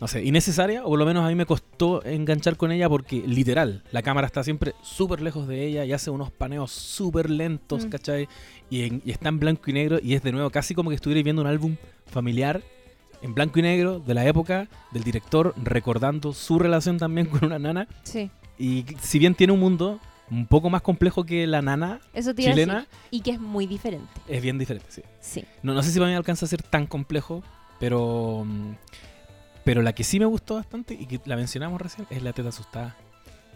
no 0.01 0.07
sé, 0.09 0.25
innecesaria, 0.25 0.85
o 0.85 0.89
por 0.91 0.99
lo 0.99 1.05
menos 1.07 1.25
a 1.25 1.29
mí 1.29 1.35
me 1.35 1.45
costó 1.47 2.05
enganchar 2.05 2.57
con 2.57 2.71
ella 2.71 2.89
porque 2.89 3.17
literal, 3.27 3.83
la 3.91 4.03
cámara 4.03 4.27
está 4.27 4.45
siempre 4.45 4.75
súper 4.83 5.21
lejos 5.21 5.49
de 5.49 5.67
ella 5.67 5.85
y 5.85 5.93
hace 5.93 6.11
unos 6.11 6.31
paneos 6.31 6.71
súper 6.71 7.29
lentos, 7.31 7.87
Mm. 7.87 7.89
¿cachai? 7.89 8.29
Y, 8.71 8.83
en- 8.85 9.03
y 9.05 9.11
está 9.11 9.29
en 9.29 9.39
blanco 9.41 9.63
y 9.71 9.73
negro 9.73 9.99
y 10.03 10.15
es 10.15 10.23
de 10.23 10.31
nuevo 10.33 10.51
casi 10.51 10.75
como 10.75 10.91
que 10.91 10.97
estuviera 10.97 11.23
viendo 11.23 11.43
un 11.43 11.49
álbum 11.49 11.77
familiar 12.07 12.63
en 13.23 13.35
blanco 13.35 13.59
y 13.59 13.63
negro 13.63 13.99
de 13.99 14.15
la 14.15 14.25
época 14.27 14.69
del 14.93 15.03
director 15.03 15.53
recordando 15.63 16.33
su 16.33 16.59
relación 16.61 16.99
también 16.99 17.27
con 17.27 17.45
una 17.45 17.59
nana 17.59 17.89
Sí. 18.05 18.31
y 18.59 18.85
si 19.03 19.19
bien 19.19 19.35
tiene 19.35 19.53
un 19.53 19.59
mundo 19.61 19.99
un 20.31 20.47
poco 20.47 20.71
más 20.71 20.83
complejo 20.83 21.25
que 21.25 21.47
la 21.47 21.61
nana 21.63 22.01
Eso 22.15 22.31
te 22.35 22.43
decir. 22.43 22.53
chilena, 22.53 22.87
Y 23.11 23.23
que 23.23 23.33
es 23.33 23.41
muy 23.41 23.67
diferente. 23.67 24.07
es 24.29 24.41
bien 24.43 24.59
diferente, 24.59 24.87
sí. 24.91 25.03
Sí. 25.21 25.45
No, 25.65 25.75
no 25.75 25.83
sé 25.83 25.91
si 25.91 25.99
para 25.99 26.11
mí 26.11 26.17
alcanza 26.17 26.45
a 26.47 26.49
ser 26.49 26.63
tan 26.63 26.87
complejo, 26.87 27.43
pero 27.81 28.45
mm, 28.47 28.73
pero 29.65 29.83
la 29.83 29.93
que 29.93 30.05
sí 30.05 30.19
me 30.19 30.27
gustó 30.27 30.55
bastante 30.55 30.95
y 30.95 31.07
que 31.07 31.21
la 31.25 31.37
mencionamos 31.37 31.81
recién 31.81 32.07
es 32.11 32.23
La 32.23 32.33
Teta 32.33 32.49
Asustada. 32.51 32.97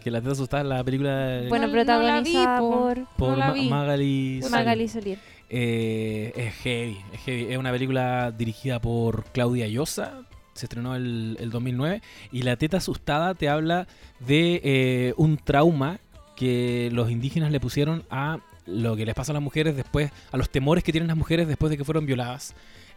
Que 0.03 0.11
La 0.11 0.19
Teta 0.19 0.33
Asustada 0.33 0.63
es 0.63 0.69
la 0.69 0.83
película 0.83 1.43
Bueno, 1.49 1.67
No- 1.67 1.73
protagonizada 1.73 2.59
por 2.59 3.05
por 3.17 3.37
no 3.37 3.55
Ma-. 3.55 3.55
Magali 3.69 4.41
Sol. 4.41 4.51
Magali 4.51 4.87
Solier. 4.87 5.17
Eh, 5.49 6.33
es 6.35 6.53
heavy, 6.55 6.97
es 7.13 7.19
heavy. 7.21 7.51
Es 7.53 7.57
una 7.57 7.71
película 7.71 8.31
dirigida 8.31 8.79
por 8.79 9.23
Claudia 9.25 9.67
Llosa. 9.67 10.21
Se 10.53 10.65
estrenó 10.65 10.95
el, 10.95 11.37
el 11.39 11.49
2009. 11.51 12.01
Y 12.31 12.41
La 12.43 12.57
Teta 12.57 12.77
Asustada 12.77 13.33
te 13.35 13.49
habla 13.49 13.87
de 14.19 14.61
eh, 14.63 15.13
un 15.17 15.37
trauma 15.37 15.99
que 16.35 16.89
los 16.91 17.09
indígenas 17.11 17.51
le 17.51 17.59
pusieron 17.59 18.03
a 18.09 18.39
lo 18.65 18.95
que 18.95 19.05
les 19.05 19.13
pasa 19.13 19.31
a 19.31 19.35
las 19.35 19.43
mujeres 19.43 19.75
después, 19.75 20.11
a 20.31 20.37
los 20.37 20.49
temores 20.49 20.83
que 20.83 20.91
tienen 20.91 21.07
las 21.07 21.17
mujeres 21.17 21.47
después 21.47 21.69
de 21.69 21.77
que 21.77 21.83
fueron 21.83 22.05
violadas 22.05 22.55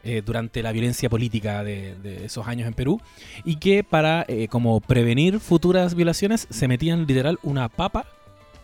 eh, 0.09 0.23
durante 0.25 0.63
la 0.63 0.71
violencia 0.71 1.11
política 1.11 1.65
de, 1.65 1.97
esos 2.25 2.47
años 2.47 2.69
en 2.69 2.75
Perú. 2.75 3.01
Y 3.45 3.57
que 3.57 3.83
para 3.83 4.25
eh, 4.29 4.47
como 4.47 4.81
prevenir 4.81 5.41
futuras 5.41 5.97
violaciones 5.97 6.47
se 6.49 6.69
metían 6.69 7.09
literal 7.09 7.41
una 7.43 7.69
papa 7.69 8.07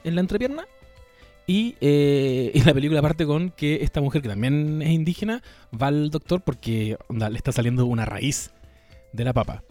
en 0.04 0.14
la 0.14 0.20
entrepierna 0.20 0.66
y, 1.44 1.74
eh, 1.80 2.52
y 2.54 2.60
la 2.60 2.72
película 2.72 3.02
parte 3.02 3.26
con 3.26 3.50
que 3.50 3.82
esta 3.82 4.00
mujer, 4.00 4.22
que 4.22 4.28
también 4.28 4.82
es 4.82 4.90
indígena, 4.90 5.42
va 5.74 5.88
al 5.88 6.10
doctor 6.10 6.42
porque 6.42 6.96
le 7.10 7.36
está 7.36 7.50
saliendo 7.50 7.86
una 7.86 8.04
raíz 8.04 8.52
de 9.12 9.24
la 9.24 9.32
papa. 9.32 9.64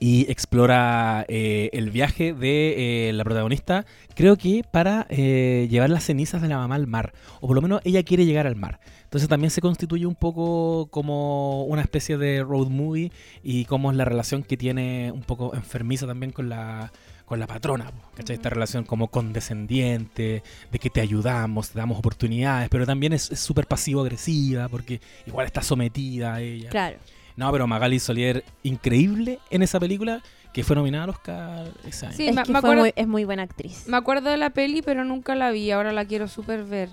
Y 0.00 0.30
explora 0.30 1.24
eh, 1.28 1.70
el 1.72 1.90
viaje 1.90 2.32
de 2.32 3.08
eh, 3.08 3.12
la 3.12 3.24
protagonista, 3.24 3.84
creo 4.14 4.36
que 4.36 4.64
para 4.70 5.06
eh, 5.10 5.66
llevar 5.70 5.90
las 5.90 6.04
cenizas 6.04 6.42
de 6.42 6.48
la 6.48 6.56
mamá 6.56 6.74
al 6.74 6.86
mar. 6.86 7.12
O 7.40 7.46
por 7.46 7.56
lo 7.56 7.62
menos 7.62 7.80
ella 7.84 8.02
quiere 8.02 8.24
llegar 8.24 8.46
al 8.46 8.56
mar. 8.56 8.80
Entonces 9.04 9.28
también 9.28 9.50
se 9.50 9.60
constituye 9.60 10.06
un 10.06 10.14
poco 10.14 10.88
como 10.90 11.64
una 11.64 11.82
especie 11.82 12.18
de 12.18 12.42
road 12.42 12.68
movie 12.68 13.10
y 13.42 13.64
cómo 13.64 13.90
es 13.90 13.96
la 13.96 14.04
relación 14.04 14.42
que 14.42 14.56
tiene 14.56 15.10
un 15.12 15.22
poco 15.22 15.54
enfermiza 15.54 16.06
también 16.06 16.30
con 16.30 16.48
la, 16.48 16.92
con 17.24 17.40
la 17.40 17.46
patrona. 17.46 17.90
¿cachai? 18.14 18.36
Esta 18.36 18.50
relación 18.50 18.84
como 18.84 19.08
condescendiente, 19.08 20.42
de 20.70 20.78
que 20.78 20.90
te 20.90 21.00
ayudamos, 21.00 21.70
te 21.70 21.78
damos 21.78 21.98
oportunidades, 21.98 22.68
pero 22.68 22.86
también 22.86 23.14
es 23.14 23.28
es 23.30 23.40
súper 23.40 23.66
pasivo-agresiva 23.66 24.68
porque 24.68 25.00
igual 25.26 25.46
está 25.46 25.62
sometida 25.62 26.34
a 26.34 26.40
ella. 26.40 26.70
Claro. 26.70 26.98
No, 27.38 27.52
pero 27.52 27.66
Magali 27.68 28.00
Solier, 28.00 28.44
increíble 28.64 29.38
en 29.50 29.62
esa 29.62 29.78
película 29.78 30.22
que 30.52 30.64
fue 30.64 30.74
nominada 30.74 31.04
al 31.04 31.10
Oscar 31.10 31.70
ese 31.86 32.06
año. 32.06 32.16
Sí, 32.16 32.26
es 32.28 32.34
me- 32.34 32.42
que 32.42 32.52
me 32.52 32.60
fue 32.60 32.68
acuerdo- 32.70 32.82
muy- 32.82 32.92
es 32.96 33.06
muy 33.06 33.24
buena 33.24 33.44
actriz. 33.44 33.84
Me 33.86 33.96
acuerdo 33.96 34.28
de 34.28 34.36
la 34.38 34.50
peli, 34.50 34.82
pero 34.82 35.04
nunca 35.04 35.34
la 35.36 35.50
vi. 35.52 35.70
Ahora 35.70 35.92
la 35.92 36.04
quiero 36.04 36.26
súper 36.26 36.64
ver. 36.64 36.88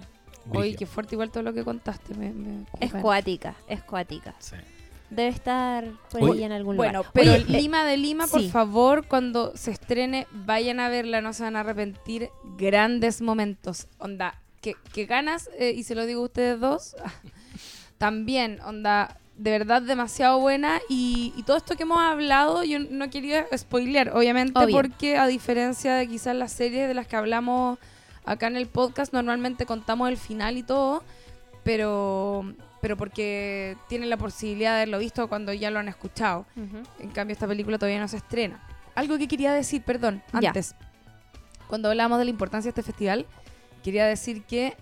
Oye, 0.51 0.75
qué 0.75 0.85
fuerte 0.85 1.15
igual 1.15 1.31
todo 1.31 1.41
lo 1.41 1.53
que 1.53 1.63
contaste. 1.63 2.13
Me, 2.13 2.31
me- 2.31 2.65
Es 2.79 2.91
bueno. 2.91 3.01
cuática, 3.01 3.55
es 3.67 3.81
cuática. 3.81 4.35
Sí. 4.37 4.55
Debe 5.09 5.29
estar 5.29 5.85
por 6.11 6.21
Oye, 6.21 6.39
ahí 6.39 6.43
en 6.43 6.51
algún 6.51 6.77
Bueno, 6.77 6.99
lugar. 6.99 7.11
pero 7.13 7.31
Oye, 7.31 7.45
le- 7.45 7.61
Lima 7.61 7.83
de 7.83 7.97
Lima, 7.97 8.27
por 8.27 8.41
sí. 8.41 8.49
favor, 8.49 9.07
cuando 9.07 9.55
se 9.57 9.71
estrene, 9.71 10.27
vayan 10.31 10.79
a 10.79 10.89
verla, 10.89 11.21
no 11.21 11.33
se 11.33 11.41
van 11.43 11.55
a 11.55 11.61
arrepentir. 11.61 12.29
Grandes 12.57 13.21
momentos. 13.21 13.87
Onda, 13.97 14.39
que, 14.61 14.75
que 14.93 15.05
ganas, 15.07 15.49
eh, 15.57 15.73
y 15.75 15.81
se 15.83 15.95
lo 15.95 16.05
digo 16.05 16.21
a 16.21 16.25
ustedes 16.25 16.59
dos, 16.59 16.95
también, 17.97 18.59
onda, 18.65 19.17
de 19.37 19.51
verdad 19.51 19.81
demasiado 19.81 20.39
buena. 20.39 20.79
Y, 20.89 21.33
y 21.35 21.43
todo 21.43 21.57
esto 21.57 21.75
que 21.75 21.83
hemos 21.83 21.99
hablado, 21.99 22.63
yo 22.63 22.79
no 22.79 23.09
quería 23.09 23.45
spoilear, 23.55 24.09
obviamente, 24.15 24.57
Obvio. 24.59 24.75
porque 24.75 25.17
a 25.17 25.27
diferencia 25.27 25.95
de 25.95 26.07
quizás 26.07 26.35
las 26.35 26.51
series 26.51 26.87
de 26.87 26.93
las 26.93 27.07
que 27.07 27.15
hablamos 27.15 27.77
acá 28.25 28.47
en 28.47 28.55
el 28.57 28.67
podcast, 28.67 29.13
normalmente 29.13 29.65
contamos 29.65 30.09
el 30.09 30.17
final 30.17 30.57
y 30.57 30.63
todo, 30.63 31.03
pero, 31.63 32.53
pero 32.81 32.97
porque 32.97 33.77
tienen 33.89 34.09
la 34.09 34.17
posibilidad 34.17 34.71
de 34.71 34.75
haberlo 34.77 34.99
visto 34.99 35.27
cuando 35.27 35.53
ya 35.53 35.69
lo 35.71 35.79
han 35.79 35.87
escuchado. 35.87 36.45
En 36.99 37.09
cambio, 37.11 37.33
esta 37.33 37.47
película 37.47 37.77
todavía 37.77 37.99
no 37.99 38.07
se 38.07 38.17
estrena. 38.17 38.61
Algo 38.95 39.17
que 39.17 39.27
quería 39.27 39.51
decir, 39.53 39.81
perdón, 39.83 40.23
Ya. 40.39 40.49
antes. 40.49 40.75
Cuando 41.67 41.89
hablamos 41.89 42.19
de 42.19 42.25
la 42.25 42.29
importancia 42.31 42.67
de 42.71 42.79
este 42.79 42.83
festival, 42.83 43.25
quería 43.83 44.05
decir 44.05 44.43
que, 44.43 44.75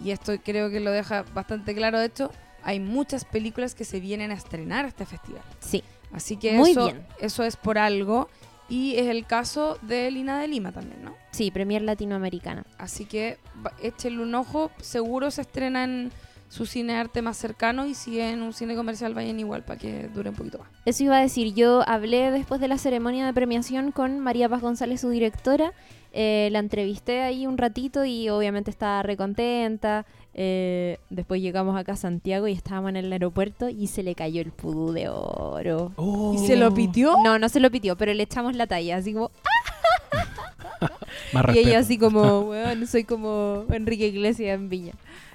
y 0.00 0.10
esto 0.10 0.32
creo 0.44 0.70
que 0.70 0.80
lo 0.80 0.90
deja 0.90 1.24
bastante 1.34 1.74
claro, 1.74 1.98
de 1.98 2.06
hecho, 2.06 2.30
hay 2.68 2.80
muchas 2.80 3.24
películas 3.24 3.74
que 3.74 3.84
se 3.84 3.98
vienen 3.98 4.30
a 4.30 4.34
estrenar 4.34 4.84
a 4.84 4.88
este 4.88 5.06
festival. 5.06 5.42
Sí, 5.58 5.82
Así 6.12 6.36
que 6.36 6.52
Muy 6.52 6.72
eso, 6.72 6.86
bien. 6.86 7.06
eso 7.18 7.42
es 7.44 7.56
por 7.56 7.78
algo. 7.78 8.28
Y 8.68 8.96
es 8.96 9.06
el 9.06 9.24
caso 9.26 9.78
de 9.80 10.10
Lina 10.10 10.38
de 10.38 10.48
Lima 10.48 10.72
también, 10.72 11.02
¿no? 11.02 11.14
sí, 11.30 11.50
Premier 11.50 11.80
Latinoamericana. 11.80 12.66
Así 12.76 13.06
que 13.06 13.38
échenle 13.82 14.22
un 14.22 14.34
ojo. 14.34 14.70
Seguro 14.82 15.30
se 15.30 15.40
estrena 15.40 15.84
en 15.84 16.12
su 16.50 16.66
cine 16.66 16.94
arte 16.94 17.22
más 17.22 17.38
cercano 17.38 17.86
y 17.86 17.94
si 17.94 18.20
en 18.20 18.42
un 18.42 18.52
cine 18.52 18.74
comercial 18.74 19.14
vayan 19.14 19.40
igual 19.40 19.64
para 19.64 19.78
que 19.78 20.08
dure 20.08 20.30
un 20.30 20.36
poquito 20.36 20.58
más. 20.58 20.68
Eso 20.84 21.04
iba 21.04 21.16
a 21.16 21.20
decir, 21.20 21.54
yo 21.54 21.82
hablé 21.88 22.30
después 22.30 22.60
de 22.60 22.68
la 22.68 22.76
ceremonia 22.76 23.24
de 23.24 23.32
premiación 23.32 23.90
con 23.90 24.18
María 24.20 24.48
Paz 24.50 24.60
González, 24.60 25.00
su 25.00 25.08
directora. 25.08 25.72
Eh, 26.12 26.48
la 26.52 26.58
entrevisté 26.58 27.20
ahí 27.22 27.46
un 27.46 27.58
ratito 27.58 28.04
y 28.04 28.28
obviamente 28.28 28.70
estaba 28.70 29.02
recontenta. 29.02 30.04
Eh, 30.40 30.98
después 31.10 31.42
llegamos 31.42 31.76
acá 31.76 31.94
a 31.94 31.96
Santiago 31.96 32.46
y 32.46 32.52
estábamos 32.52 32.90
en 32.90 32.96
el 32.96 33.12
aeropuerto 33.12 33.68
y 33.68 33.88
se 33.88 34.04
le 34.04 34.14
cayó 34.14 34.40
el 34.40 34.52
pudú 34.52 34.92
de 34.92 35.08
oro. 35.08 35.90
Oh. 35.96 36.32
¿Y 36.32 36.46
se 36.46 36.54
lo 36.54 36.72
pitió? 36.72 37.16
No, 37.24 37.40
no 37.40 37.48
se 37.48 37.58
lo 37.58 37.72
pitió, 37.72 37.96
pero 37.96 38.14
le 38.14 38.22
echamos 38.22 38.54
la 38.54 38.68
talla, 38.68 38.98
así 38.98 39.12
como... 39.14 39.32
Más 41.32 41.42
Y 41.42 41.46
respeto. 41.46 41.68
ella 41.68 41.78
así 41.80 41.98
como, 41.98 42.40
weón, 42.50 42.86
soy 42.86 43.02
como 43.02 43.64
Enrique 43.70 44.06
Iglesias 44.06 44.54
en 44.54 44.68
Viña. 44.68 44.92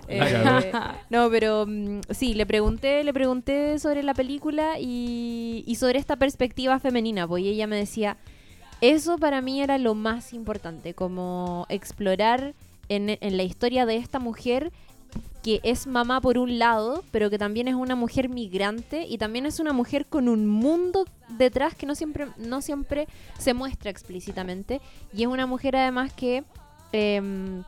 Eh, 0.08 0.72
no, 1.10 1.30
pero 1.30 1.66
mm, 1.68 2.00
sí, 2.12 2.34
le 2.34 2.46
pregunté, 2.46 3.04
le 3.04 3.13
pregunté 3.13 3.80
sobre 3.80 4.04
la 4.04 4.13
película 4.13 4.80
y, 4.80 5.66
y 5.68 5.76
sobre 5.76 6.00
esta 6.00 6.16
perspectiva 6.16 6.80
femenina, 6.80 7.28
pues 7.28 7.44
y 7.44 7.50
ella 7.50 7.68
me 7.68 7.76
decía, 7.76 8.16
eso 8.80 9.18
para 9.18 9.42
mí 9.42 9.62
era 9.62 9.78
lo 9.78 9.96
más 9.96 10.32
importante, 10.32 10.94
como 10.94 11.66
explorar 11.68 12.54
en, 12.88 13.18
en 13.20 13.38
la 13.38 13.44
historia 13.44 13.86
de 13.86 13.98
esta 13.98 14.20
mujer 14.20 14.72
que 15.43 15.60
es 15.63 15.88
mamá 15.88 16.21
por 16.21 16.38
un 16.38 16.58
lado, 16.58 17.04
pero 17.12 17.30
que 17.30 17.38
también 17.38 17.67
es 17.67 17.76
una 17.76 17.95
mujer 17.95 18.30
migrante 18.30 19.06
y 19.06 19.17
también 19.17 19.45
es 19.45 19.60
una 19.60 19.73
mujer 19.73 20.06
con 20.06 20.30
un 20.30 20.47
mundo 20.47 21.06
detrás 21.28 21.76
que 21.76 21.86
no 21.86 21.95
siempre, 21.95 22.28
no 22.38 22.62
siempre 22.62 23.08
se 23.38 23.54
muestra 23.54 23.91
explícitamente. 23.91 24.80
Y 25.13 25.23
es 25.23 25.28
una 25.28 25.45
mujer 25.45 25.76
además 25.76 26.13
que 26.13 26.45
em, 26.93 27.63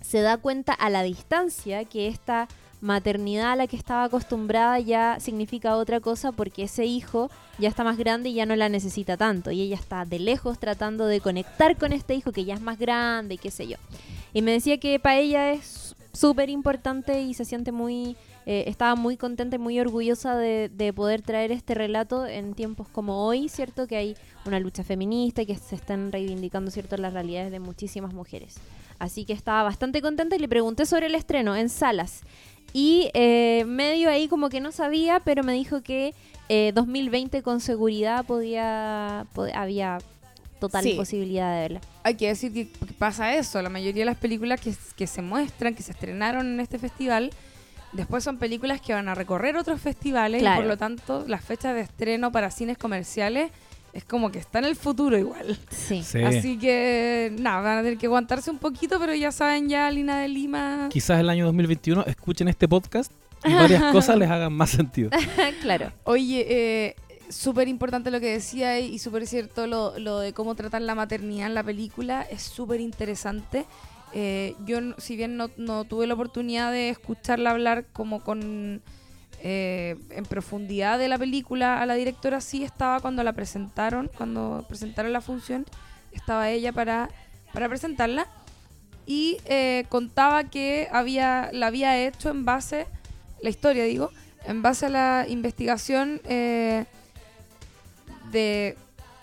se 0.00 0.20
da 0.20 0.36
cuenta 0.36 0.72
a 0.72 0.88
la 0.88 1.02
distancia 1.02 1.84
que 1.84 2.06
esta 2.06 2.46
maternidad 2.80 3.52
a 3.52 3.56
la 3.56 3.66
que 3.66 3.76
estaba 3.76 4.04
acostumbrada 4.04 4.78
ya 4.78 5.18
significa 5.18 5.76
otra 5.76 5.98
cosa 5.98 6.30
porque 6.30 6.64
ese 6.64 6.84
hijo 6.84 7.30
ya 7.58 7.68
está 7.68 7.82
más 7.82 7.96
grande 7.96 8.28
y 8.28 8.34
ya 8.34 8.46
no 8.46 8.54
la 8.54 8.68
necesita 8.68 9.16
tanto. 9.16 9.50
Y 9.50 9.62
ella 9.62 9.76
está 9.76 10.04
de 10.04 10.20
lejos 10.20 10.60
tratando 10.60 11.06
de 11.06 11.20
conectar 11.20 11.76
con 11.76 11.92
este 11.92 12.14
hijo 12.14 12.30
que 12.30 12.44
ya 12.44 12.54
es 12.54 12.60
más 12.60 12.78
grande 12.78 13.34
y 13.34 13.38
qué 13.38 13.50
sé 13.50 13.66
yo. 13.66 13.76
Y 14.32 14.42
me 14.42 14.52
decía 14.52 14.78
que 14.78 15.00
para 15.00 15.16
ella 15.16 15.52
es 15.52 15.85
súper 16.16 16.50
importante 16.50 17.20
y 17.22 17.34
se 17.34 17.44
siente 17.44 17.72
muy, 17.72 18.16
eh, 18.46 18.64
estaba 18.66 18.94
muy 18.94 19.16
contenta 19.16 19.56
y 19.56 19.58
muy 19.58 19.78
orgullosa 19.78 20.36
de, 20.36 20.68
de 20.72 20.92
poder 20.92 21.22
traer 21.22 21.52
este 21.52 21.74
relato 21.74 22.26
en 22.26 22.54
tiempos 22.54 22.88
como 22.88 23.24
hoy, 23.26 23.48
¿cierto? 23.48 23.86
Que 23.86 23.96
hay 23.96 24.16
una 24.44 24.58
lucha 24.60 24.82
feminista 24.82 25.42
y 25.42 25.46
que 25.46 25.56
se 25.56 25.74
están 25.74 26.10
reivindicando, 26.12 26.70
¿cierto?, 26.70 26.96
las 26.96 27.12
realidades 27.12 27.50
de 27.50 27.60
muchísimas 27.60 28.12
mujeres. 28.14 28.56
Así 28.98 29.24
que 29.24 29.32
estaba 29.34 29.62
bastante 29.62 30.00
contenta 30.00 30.36
y 30.36 30.38
le 30.38 30.48
pregunté 30.48 30.86
sobre 30.86 31.06
el 31.06 31.14
estreno 31.14 31.54
en 31.54 31.68
salas. 31.68 32.22
Y 32.72 33.10
eh, 33.14 33.64
medio 33.66 34.10
ahí 34.10 34.26
como 34.28 34.48
que 34.48 34.60
no 34.60 34.72
sabía, 34.72 35.20
pero 35.20 35.42
me 35.44 35.52
dijo 35.52 35.82
que 35.82 36.14
eh, 36.48 36.72
2020 36.74 37.42
con 37.42 37.60
seguridad 37.60 38.24
podía, 38.24 39.26
pod- 39.34 39.52
había 39.54 39.98
total 40.58 40.82
Sí. 40.84 40.94
posibilidad 40.94 41.54
de 41.54 41.60
verla. 41.60 41.80
Hay 42.02 42.14
que 42.16 42.28
decir 42.28 42.52
que 42.52 42.68
que 42.68 42.92
pasa 42.94 43.34
eso. 43.34 43.60
La 43.62 43.68
mayoría 43.70 44.02
de 44.02 44.06
las 44.06 44.16
películas 44.18 44.60
que, 44.60 44.74
que 44.96 45.06
se 45.06 45.22
muestran, 45.22 45.74
que 45.74 45.82
se 45.82 45.92
estrenaron 45.92 46.46
en 46.46 46.60
este 46.60 46.78
festival, 46.78 47.30
después 47.92 48.24
son 48.24 48.38
películas 48.38 48.80
que 48.80 48.92
van 48.94 49.08
a 49.08 49.14
recorrer 49.14 49.56
otros 49.56 49.80
festivales 49.80 50.40
Claro. 50.40 50.56
y 50.56 50.62
por 50.62 50.68
lo 50.68 50.76
tanto 50.76 51.24
las 51.28 51.44
fechas 51.44 51.74
de 51.74 51.80
estreno 51.82 52.30
para 52.32 52.50
cines 52.50 52.76
comerciales 52.78 53.50
es 53.92 54.04
como 54.04 54.30
que 54.30 54.38
está 54.38 54.58
en 54.58 54.66
el 54.66 54.76
futuro 54.76 55.16
igual. 55.16 55.58
Sí. 55.70 56.02
Sí. 56.02 56.20
Así 56.22 56.58
que 56.58 57.32
nada, 57.38 57.60
van 57.62 57.78
a 57.78 57.82
tener 57.82 57.96
que 57.96 58.06
aguantarse 58.06 58.50
un 58.50 58.58
poquito, 58.58 58.98
pero 58.98 59.14
ya 59.14 59.32
saben 59.32 59.68
ya 59.70 59.90
Lina 59.90 60.20
de 60.20 60.28
Lima. 60.28 60.88
Quizás 60.90 61.18
el 61.20 61.30
año 61.30 61.46
2021 61.46 62.04
escuchen 62.06 62.48
este 62.48 62.68
podcast 62.68 63.10
y 63.44 63.54
varias 63.54 63.82
cosas 63.92 64.18
les 64.18 64.28
hagan 64.30 64.52
más 64.52 64.68
sentido. 64.70 65.08
claro. 65.62 65.92
Oye, 66.04 66.44
eh, 66.48 66.96
súper 67.30 67.68
importante 67.68 68.10
lo 68.10 68.20
que 68.20 68.32
decía 68.32 68.78
y 68.78 68.98
súper 68.98 69.26
cierto 69.26 69.66
lo, 69.66 69.98
lo 69.98 70.18
de 70.20 70.32
cómo 70.32 70.54
tratan 70.54 70.86
la 70.86 70.94
maternidad 70.94 71.46
en 71.46 71.54
la 71.54 71.62
película. 71.62 72.22
Es 72.22 72.42
súper 72.42 72.80
interesante. 72.80 73.66
Eh, 74.12 74.54
yo, 74.64 74.78
si 74.98 75.16
bien 75.16 75.36
no, 75.36 75.50
no 75.56 75.84
tuve 75.84 76.06
la 76.06 76.14
oportunidad 76.14 76.72
de 76.72 76.90
escucharla 76.90 77.50
hablar 77.50 77.86
como 77.92 78.22
con 78.22 78.82
eh, 79.42 79.96
en 80.10 80.24
profundidad 80.24 80.98
de 80.98 81.08
la 81.08 81.18
película 81.18 81.82
a 81.82 81.86
la 81.86 81.94
directora, 81.94 82.40
sí 82.40 82.64
estaba 82.64 83.00
cuando 83.00 83.22
la 83.22 83.32
presentaron, 83.32 84.10
cuando 84.16 84.64
presentaron 84.68 85.12
la 85.12 85.20
función, 85.20 85.66
estaba 86.12 86.50
ella 86.50 86.72
para, 86.72 87.10
para 87.52 87.68
presentarla 87.68 88.26
y 89.06 89.36
eh, 89.44 89.84
contaba 89.88 90.44
que 90.44 90.88
había 90.90 91.50
la 91.52 91.68
había 91.68 91.98
hecho 91.98 92.30
en 92.30 92.44
base, 92.44 92.86
la 93.42 93.50
historia 93.50 93.84
digo, 93.84 94.10
en 94.46 94.62
base 94.62 94.86
a 94.86 94.88
la 94.88 95.26
investigación 95.28 96.20
eh, 96.24 96.86
de, 98.30 98.76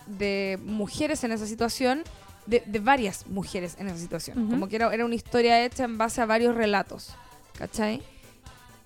de 0.06 0.58
mujeres 0.64 1.24
en 1.24 1.32
esa 1.32 1.46
situación, 1.46 2.02
de, 2.46 2.62
de 2.66 2.78
varias 2.78 3.26
mujeres 3.26 3.76
en 3.78 3.88
esa 3.88 3.98
situación. 3.98 4.48
Como 4.50 4.68
que 4.68 4.76
era, 4.76 4.92
era 4.92 5.04
una 5.04 5.14
historia 5.14 5.64
hecha 5.64 5.84
en 5.84 5.96
base 5.98 6.20
a 6.20 6.26
varios 6.26 6.54
relatos, 6.54 7.10
¿cachai? 7.58 8.02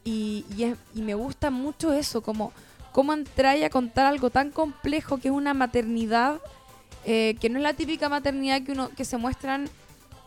Y, 0.05 0.45
y, 0.57 0.65
es- 0.65 0.79
y 0.95 1.03
me 1.03 1.15
gusta 1.15 1.51
mucho 1.51 1.93
eso, 1.93 2.23
como 2.23 2.53
cómo 2.93 3.13
entrar 3.13 3.63
a 3.63 3.71
contar 3.71 4.07
algo 4.07 4.31
tan 4.31 4.51
complejo 4.51 5.19
que 5.19 5.29
es 5.29 5.35
una 5.35 5.55
maternidad, 5.55 6.41
eh, 7.05 7.37
que 7.41 7.49
no 7.49 7.59
es 7.59 7.63
la 7.63 7.75
típica 7.75 8.09
maternidad 8.09 8.63
que, 8.63 8.73
uno, 8.73 8.91
que 8.97 9.05
se 9.05 9.17
muestran 9.19 9.69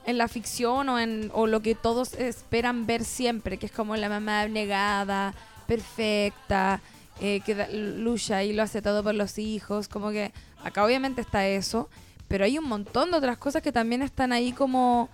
en 0.06 0.18
la 0.18 0.28
ficción 0.28 0.90
o, 0.90 1.00
en, 1.00 1.32
o 1.34 1.48
lo 1.48 1.62
que 1.62 1.76
todos 1.76 2.14
esperan 2.16 2.86
ver 2.86 3.04
siempre, 3.06 3.58
que 3.58 3.66
es 3.68 3.72
como 3.72 3.96
la 3.96 4.10
mamá 4.10 4.42
abnegada, 4.42 5.34
perfecta, 5.68 6.82
eh, 7.20 7.42
que 7.46 7.56
lucha 7.72 8.44
y 8.44 8.54
lo 8.54 8.64
hace 8.64 8.82
todo 8.82 9.04
por 9.04 9.16
los 9.16 9.38
hijos, 9.38 9.88
como 9.88 10.12
que 10.12 10.32
acá 10.64 10.86
obviamente 10.86 11.22
está 11.22 11.48
eso, 11.48 11.90
pero 12.28 12.46
hay 12.46 12.58
un 12.58 12.66
montón 12.66 13.12
de 13.12 13.18
otras 13.18 13.38
cosas 13.38 13.62
que 13.62 13.72
también 13.72 14.02
están 14.02 14.32
ahí 14.32 14.52
como 14.54 15.10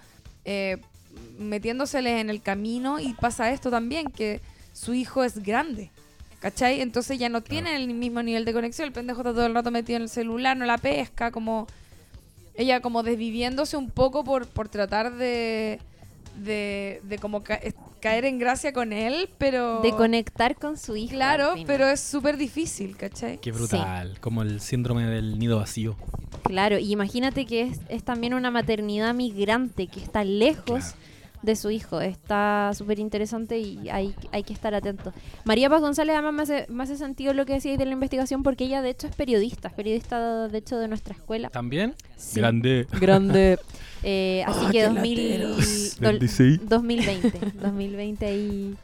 eh, 0.46 0.78
metiéndoseles 1.40 2.22
en 2.22 2.30
el 2.30 2.42
camino 2.42 3.00
y 3.00 3.14
pasa 3.14 3.52
esto 3.52 3.72
también, 3.72 4.12
que 4.12 4.42
su 4.74 4.94
hijo 4.94 5.24
es 5.24 5.44
grande. 5.44 5.92
¿Cachai? 6.40 6.82
Entonces 6.82 7.18
ya 7.18 7.30
no 7.30 7.42
tienen 7.42 7.74
el 7.74 7.94
mismo 7.96 8.22
nivel 8.22 8.46
de 8.46 8.54
conexión. 8.54 8.86
El 8.86 8.94
pendejo 8.94 9.22
está 9.22 9.34
todo 9.34 9.48
el 9.48 9.56
rato 9.56 9.72
metido 9.72 9.98
en 9.98 10.04
el 10.04 10.10
celular, 10.10 10.56
no 10.56 10.66
la 10.66 10.78
pesca, 10.78 11.32
como 11.32 11.66
ella 12.54 12.80
como 12.80 13.02
desviviéndose 13.02 13.76
un 13.76 13.90
poco 13.90 14.24
por, 14.24 14.48
por 14.48 14.70
tratar 14.70 15.16
de, 15.16 15.80
de, 16.38 17.02
de 17.04 17.18
como 17.18 17.44
ca- 17.44 17.60
caer 18.00 18.26
en 18.26 18.38
gracia 18.40 18.74
con 18.74 18.94
él, 18.94 19.30
pero... 19.38 19.82
De 19.82 19.92
conectar 19.92 20.56
con 20.56 20.78
su 20.78 20.96
hijo. 20.96 21.12
Claro, 21.14 21.54
pero 21.66 21.88
es 21.88 22.00
súper 22.00 22.38
difícil, 22.38 22.96
¿cachai? 22.96 23.40
Qué 23.40 23.52
brutal. 23.52 24.18
Como 24.20 24.42
el 24.44 24.62
síndrome 24.62 25.06
del 25.06 25.40
nido 25.40 25.58
vacío. 25.58 25.96
Claro, 26.44 26.78
y 26.78 26.92
imagínate 26.92 27.46
que 27.46 27.62
es, 27.64 27.80
es 27.90 28.04
también 28.04 28.34
una 28.34 28.52
maternidad 28.52 29.14
migrante 29.14 29.88
que 29.88 30.00
está 30.00 30.24
lejos 30.24 30.66
Claro. 30.66 30.96
De 31.42 31.56
su 31.56 31.70
hijo. 31.72 32.02
Está 32.02 32.72
súper 32.74 33.00
interesante 33.00 33.60
y 33.60 33.90
hay, 33.90 34.14
hay 34.32 34.44
que 34.44 34.54
estar 34.54 34.74
atento. 34.74 35.14
María 35.46 35.70
Paz 35.70 35.82
González 35.82 36.14
además 36.16 36.34
me 36.34 36.44
hace, 36.44 36.66
me 36.72 36.84
hace 36.84 36.98
sentido 36.98 37.34
lo 37.34 37.46
que 37.46 37.54
decíais 37.54 37.78
de 37.78 37.86
la 37.86 37.92
investigación 37.94 38.44
porque 38.44 38.66
ella 38.66 38.82
de 38.82 38.90
hecho 38.90 39.08
es 39.08 39.16
periodista, 39.16 39.68
es 39.70 39.74
periodista 39.74 40.48
de 40.48 40.58
hecho 40.58 40.78
de 40.78 40.88
nuestra 40.88 41.14
escuela. 41.14 41.50
¿También? 41.50 41.96
Sí. 42.16 42.40
Grande. 42.40 42.88
Grande. 43.00 43.60
Eh, 44.04 44.44
así 44.46 44.60
Ah, 44.62 44.68
que 44.72 44.78
qué 44.78 44.84
2000, 44.86 45.18
lateros. 45.32 46.00
dol- 46.00 46.10
26. 46.20 46.70
2020. 46.70 47.40
2020 47.60 48.26
ahí. 48.28 48.76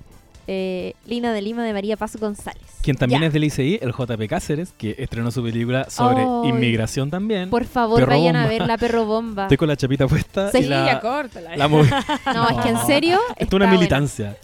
Eh, 0.47 0.93
Lina 1.05 1.31
de 1.31 1.41
Lima 1.41 1.63
de 1.63 1.71
María 1.73 1.95
Paz 1.95 2.17
González. 2.17 2.61
Quien 2.81 2.97
también 2.97 3.21
Ya. 3.21 3.27
es 3.27 3.33
del 3.33 3.45
ICI, 3.45 3.79
el 3.81 3.93
JP 3.93 4.27
Cáceres, 4.27 4.73
que 4.77 4.95
estrenó 4.99 5.31
su 5.31 5.41
película 5.41 5.89
sobre 5.89 6.23
inmigración 6.49 7.09
también. 7.09 7.49
Por 7.49 7.63
favor, 7.65 7.99
Perro 7.99 8.11
vayan 8.11 8.35
a 8.35 8.47
ver 8.47 8.61
la 8.67 8.77
perro 8.77 9.05
bomba. 9.05 9.43
Estoy 9.43 9.55
con 9.57 9.69
la 9.69 9.77
chapita 9.77 10.05
puesta 10.07 10.51
Sí, 10.51 10.57
y 10.59 10.63
la, 10.63 10.85
ya 10.85 10.99
córtala. 10.99 11.55
la. 11.55 11.67
No, 12.33 12.49
es 12.49 12.57
que 12.63 12.69
en 12.69 12.77
serio. 12.85 13.19
Esto 13.37 13.43
es 13.43 13.53
una 13.53 13.65
buena. 13.65 13.71
militancia. 13.79 14.37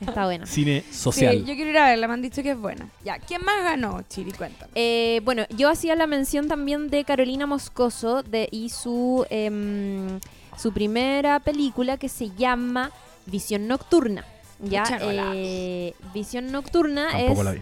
Está 0.00 0.26
buena. 0.26 0.44
Cine 0.46 0.84
Sí, 0.90 0.98
social. 0.98 1.38
yo 1.44 1.54
quiero 1.54 1.70
ir 1.70 1.78
a 1.78 1.86
verla, 1.86 2.08
me 2.08 2.14
han 2.14 2.22
dicho 2.22 2.42
que 2.42 2.50
es 2.50 2.58
buena. 2.58 2.88
Ya, 3.04 3.18
¿quién 3.18 3.42
más 3.44 3.62
ganó, 3.64 4.02
Chiri? 4.08 4.32
Cuéntame. 4.32 4.70
Eh, 4.74 5.20
bueno, 5.24 5.44
yo 5.56 5.70
hacía 5.70 5.94
la 5.96 6.06
mención 6.06 6.46
también 6.48 6.90
de 6.90 7.04
Carolina 7.04 7.46
Moscoso 7.46 8.22
de, 8.22 8.48
y 8.50 8.68
su, 8.68 9.24
em, 9.30 10.20
su 10.58 10.72
primera 10.72 11.40
película 11.40 11.96
que 11.96 12.08
se 12.10 12.30
llama 12.36 12.90
Visión 13.26 13.66
Nocturna. 13.66 14.24
Ya, 14.60 14.84
eh, 15.00 15.94
Visión 16.14 16.50
Nocturna 16.50 17.08
Tampoco 17.12 17.40
es 17.40 17.44
la 17.44 17.52
vi. 17.52 17.60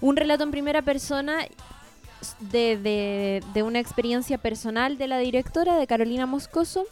un 0.00 0.16
relato 0.16 0.42
en 0.44 0.50
primera 0.50 0.82
persona 0.82 1.38
de, 2.40 2.76
de- 2.76 3.42
de 3.52 3.62
una 3.62 3.78
experiencia 3.80 4.38
personal 4.38 4.98
de 4.98 5.06
la 5.08 5.18
directora, 5.18 5.76
de 5.76 5.86
Carolina 5.86 6.26
Moscoso, 6.26 6.84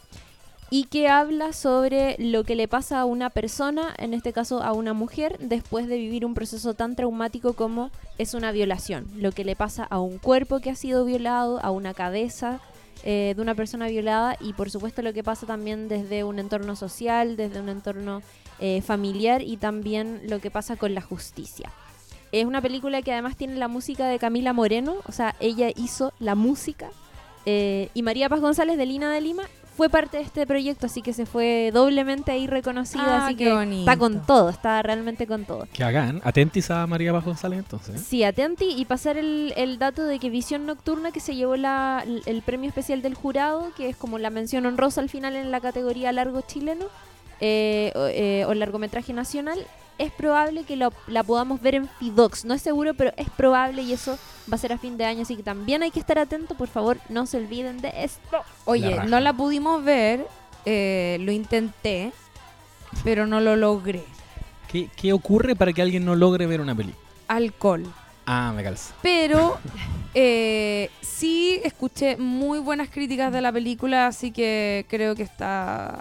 y 0.69 0.85
que 0.85 1.09
habla 1.09 1.51
sobre 1.51 2.15
lo 2.19 2.45
que 2.45 2.55
le 2.55 2.69
pasa 2.69 3.01
a 3.01 3.05
una 3.05 3.29
persona, 3.29 3.93
en 3.97 4.13
este 4.13 4.31
caso 4.31 4.63
a 4.63 4.71
una 4.71 4.93
mujer, 4.93 5.37
después 5.39 5.87
de 5.87 5.97
vivir 5.97 6.25
un 6.25 6.33
proceso 6.33 6.73
tan 6.73 6.95
traumático 6.95 7.53
como 7.53 7.91
es 8.17 8.33
una 8.33 8.53
violación. 8.53 9.05
Lo 9.17 9.33
que 9.33 9.43
le 9.43 9.57
pasa 9.57 9.83
a 9.83 9.99
un 9.99 10.17
cuerpo 10.17 10.61
que 10.61 10.69
ha 10.69 10.75
sido 10.75 11.03
violado, 11.03 11.59
a 11.61 11.71
una 11.71 11.93
cabeza 11.93 12.61
eh, 13.03 13.33
de 13.35 13.41
una 13.41 13.55
persona 13.55 13.87
violada 13.87 14.37
y 14.39 14.53
por 14.53 14.69
supuesto 14.71 15.01
lo 15.01 15.11
que 15.11 15.23
pasa 15.23 15.45
también 15.45 15.89
desde 15.89 16.23
un 16.23 16.39
entorno 16.39 16.75
social, 16.77 17.35
desde 17.35 17.59
un 17.59 17.67
entorno 17.67 18.21
eh, 18.61 18.81
familiar 18.81 19.41
y 19.41 19.57
también 19.57 20.21
lo 20.29 20.39
que 20.39 20.49
pasa 20.51 20.75
con 20.77 20.93
la 20.93 21.01
justicia. 21.01 21.69
Es 22.31 22.45
una 22.45 22.61
película 22.61 23.01
que 23.01 23.11
además 23.11 23.35
tiene 23.35 23.55
la 23.55 23.67
música 23.67 24.07
de 24.07 24.17
Camila 24.19 24.53
Moreno, 24.53 24.95
o 25.05 25.11
sea, 25.11 25.35
ella 25.41 25.69
hizo 25.75 26.13
la 26.19 26.35
música. 26.35 26.89
eh, 27.45 27.89
y 27.93 28.03
María 28.03 28.29
Paz 28.29 28.39
González 28.39 28.77
de 28.77 28.85
Lina 28.85 29.11
de 29.11 29.19
Lima 29.19 29.43
fue 29.75 29.89
parte 29.89 30.17
de 30.17 30.23
este 30.23 30.45
proyecto, 30.45 30.85
así 30.85 31.01
que 31.01 31.11
se 31.11 31.25
fue 31.25 31.71
doblemente 31.73 32.31
ahí 32.31 32.45
reconocida, 32.45 33.21
Ah, 33.21 33.25
así 33.25 33.35
qué 33.35 33.45
que 33.45 33.53
bonito. 33.53 33.79
está 33.79 33.97
con 33.97 34.25
todo, 34.27 34.49
está 34.49 34.81
realmente 34.83 35.25
con 35.25 35.45
todo. 35.45 35.65
Que 35.73 35.83
hagan. 35.83 36.21
Atentis 36.23 36.69
a 36.69 36.85
María 36.85 37.11
Paz 37.13 37.25
González 37.25 37.57
entonces. 37.59 37.99
Sí, 38.01 38.23
atenti 38.23 38.65
y 38.77 38.85
pasar 38.85 39.17
el, 39.17 39.53
el 39.57 39.79
dato 39.79 40.03
de 40.05 40.19
que 40.19 40.29
Visión 40.29 40.65
Nocturna, 40.67 41.11
que 41.11 41.19
se 41.19 41.35
llevó 41.35 41.55
la, 41.55 42.05
el 42.27 42.41
premio 42.43 42.67
especial 42.69 43.01
del 43.01 43.15
jurado, 43.15 43.71
que 43.75 43.89
es 43.89 43.95
como 43.95 44.19
la 44.19 44.29
mención 44.29 44.65
honrosa 44.67 45.01
al 45.01 45.09
final 45.09 45.35
en 45.35 45.49
la 45.51 45.61
categoría 45.61 46.11
largo 46.11 46.41
chileno 46.41 46.85
eh, 47.41 47.91
o, 47.95 48.05
eh, 48.07 48.45
o 48.45 48.53
largometraje 48.53 49.11
nacional, 49.13 49.59
es 49.97 50.11
probable 50.11 50.63
que 50.63 50.75
lo- 50.77 50.93
la 51.07 51.21
podamos 51.23 51.61
ver 51.61 51.75
en 51.75 51.87
Fidox. 51.87 52.45
No 52.45 52.53
es 52.53 52.61
seguro, 52.61 52.93
pero 52.93 53.11
es 53.17 53.29
probable 53.29 53.81
y 53.83 53.93
eso 53.93 54.17
va 54.51 54.55
a 54.55 54.57
ser 54.57 54.73
a 54.73 54.77
fin 54.77 54.97
de 54.97 55.05
año, 55.05 55.23
así 55.23 55.35
que 55.35 55.43
también 55.43 55.83
hay 55.83 55.91
que 55.91 55.99
estar 55.99 56.17
atento. 56.17 56.55
Por 56.55 56.69
favor, 56.69 56.97
no 57.09 57.25
se 57.25 57.37
olviden 57.37 57.81
de 57.81 57.91
esto. 58.03 58.37
Oye, 58.65 58.95
La 58.95 59.03
no 59.05 59.19
la 59.19 59.33
pudimos 59.33 59.83
ver, 59.83 60.25
eh, 60.65 61.17
lo 61.21 61.31
intenté, 61.31 62.13
pero 63.03 63.27
no 63.27 63.39
lo 63.41 63.55
logré. 63.55 64.03
¿Qué, 64.71 64.89
qué 64.95 65.13
ocurre 65.13 65.55
para 65.55 65.73
que 65.73 65.81
alguien 65.81 66.05
no 66.05 66.15
logre 66.15 66.45
ver 66.47 66.61
una 66.61 66.73
película? 66.73 67.03
Alcohol. 67.27 67.85
Ah, 68.25 68.53
me 68.55 68.63
calza. 68.63 68.93
Pero 69.01 69.57
eh, 70.13 70.89
sí 71.01 71.59
escuché 71.63 72.17
muy 72.17 72.59
buenas 72.59 72.89
críticas 72.89 73.31
de 73.33 73.41
la 73.41 73.51
película, 73.51 74.07
así 74.07 74.31
que 74.31 74.85
creo 74.89 75.15
que 75.15 75.23
está... 75.23 75.99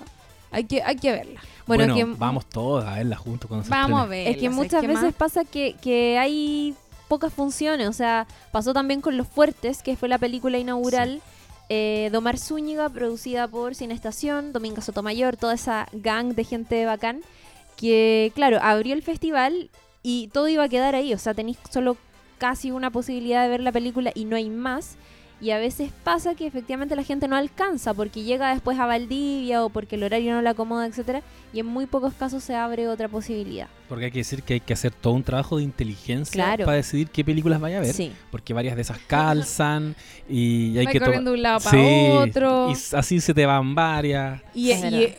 Hay 0.51 0.65
que, 0.65 0.83
hay 0.83 0.97
que 0.97 1.13
verla. 1.13 1.41
Bueno, 1.67 1.95
Bueno, 1.95 1.95
que 1.95 2.19
vamos 2.19 2.47
todos 2.47 2.85
a 2.85 2.95
verla 2.97 3.17
juntos 3.17 3.49
cuando 3.49 3.65
se 3.65 3.71
Vamos 3.71 4.01
a 4.01 4.07
ver. 4.07 4.29
Es 4.29 4.37
que 4.37 4.51
muchas 4.51 4.87
veces 4.87 5.15
pasa 5.15 5.45
que, 5.45 5.77
que 5.81 6.19
hay 6.19 6.75
pocas 7.09 7.33
funciones, 7.33 7.89
o 7.89 7.93
sea, 7.93 8.27
pasó 8.53 8.73
también 8.73 9.01
con 9.01 9.17
Los 9.17 9.27
Fuertes, 9.27 9.83
que 9.83 9.97
fue 9.97 10.09
la 10.09 10.19
película 10.19 10.59
inaugural 10.59 11.21
eh, 11.69 12.09
de 12.11 12.17
Omar 12.19 12.39
Zúñiga, 12.39 12.89
producida 12.89 13.47
por 13.49 13.75
Cine 13.75 13.95
Estación, 13.95 14.53
Dominga 14.53 14.81
Sotomayor, 14.81 15.37
toda 15.37 15.55
esa 15.55 15.89
gang 15.93 16.35
de 16.35 16.45
gente 16.45 16.85
bacán, 16.87 17.23
que 17.77 18.33
claro, 18.35 18.59
abrió 18.63 18.95
el 18.95 19.03
festival 19.03 19.71
y 20.03 20.29
todo 20.29 20.49
iba 20.49 20.65
a 20.65 20.69
quedar 20.69 20.95
ahí, 20.95 21.15
o 21.15 21.19
sea, 21.19 21.35
tenéis 21.35 21.59
solo 21.71 21.97
casi 22.39 22.71
una 22.71 22.91
posibilidad 22.91 23.43
de 23.43 23.51
ver 23.51 23.61
la 23.61 23.73
película 23.73 24.11
y 24.15 24.25
no 24.25 24.35
hay 24.35 24.49
más. 24.49 24.97
Y 25.41 25.53
a 25.53 25.59
veces 25.59 25.91
pasa 26.05 26.35
que 26.35 26.47
efectivamente 26.47 26.95
la 26.95 27.03
gente 27.03 27.27
no 27.27 27.35
alcanza 27.35 27.95
porque 27.95 28.23
llega 28.23 28.53
después 28.53 28.79
a 28.79 28.85
Valdivia 28.85 29.65
o 29.65 29.71
porque 29.71 29.97
el 29.97 30.03
horario 30.03 30.35
no 30.35 30.43
la 30.43 30.51
acomoda, 30.51 30.87
etcétera, 30.87 31.23
y 31.53 31.61
en 31.61 31.67
muy 31.67 31.87
pocos 31.87 32.13
casos 32.13 32.45
se 32.45 32.55
abre 32.55 32.89
otra 32.89 33.09
posibilidad. 33.09 33.69
Porque 33.89 34.05
hay 34.07 34.11
que 34.11 34.19
decir 34.19 34.43
que 34.43 34.55
hay 34.55 34.61
que 34.61 34.75
hacer 34.75 34.93
todo 34.93 35.15
un 35.15 35.23
trabajo 35.23 35.57
de 35.57 35.63
inteligencia 35.65 36.33
Claro. 36.33 36.67
para 36.67 36.77
decidir 36.77 37.09
qué 37.09 37.25
películas 37.25 37.59
vaya 37.59 37.79
a 37.79 37.81
ver. 37.81 37.95
Sí. 37.95 38.13
Porque 38.31 38.53
varias 38.53 38.77
de 38.77 38.83
esas 38.83 38.99
calzan 38.99 39.97
y 40.29 40.79
hay 40.79 40.87
Va 40.87 40.93
que 40.93 41.01
corriendo 41.01 41.31
de 41.31 41.37
un 41.37 41.43
lado 41.43 41.61
para 41.61 41.71
Sí, 41.71 42.11
otro. 42.13 42.71
Y 42.71 42.97
así 42.97 43.21
se 43.21 43.33
te 43.33 43.47
van 43.47 43.75
varias. 43.75 44.43
Y, 44.55 44.71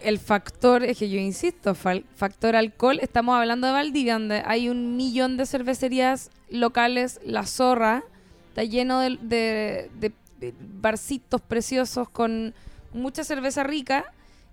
el 0.03 0.19
factor, 0.19 0.84
es 0.84 0.99
que 0.99 1.09
yo 1.09 1.17
insisto, 1.17 1.74
factor 1.74 2.55
alcohol, 2.55 2.99
estamos 3.01 3.36
hablando 3.36 3.67
de 3.67 3.74
Valdivia, 3.74 4.13
donde 4.13 4.43
hay 4.45 4.69
un 4.69 4.95
millón 4.95 5.36
de 5.38 5.45
cervecerías 5.45 6.30
locales, 6.49 7.19
La 7.26 7.45
Zorra, 7.45 8.03
está 8.52 8.64
lleno 8.64 8.99
de, 8.99 9.18
de- 9.22 9.89
de- 9.99 10.12
de 10.39 10.54
barcitos 10.60 11.39
preciosos 11.41 12.10
con 12.10 12.54
mucha 12.93 13.24
cerveza 13.24 13.64
rica. 13.64 14.06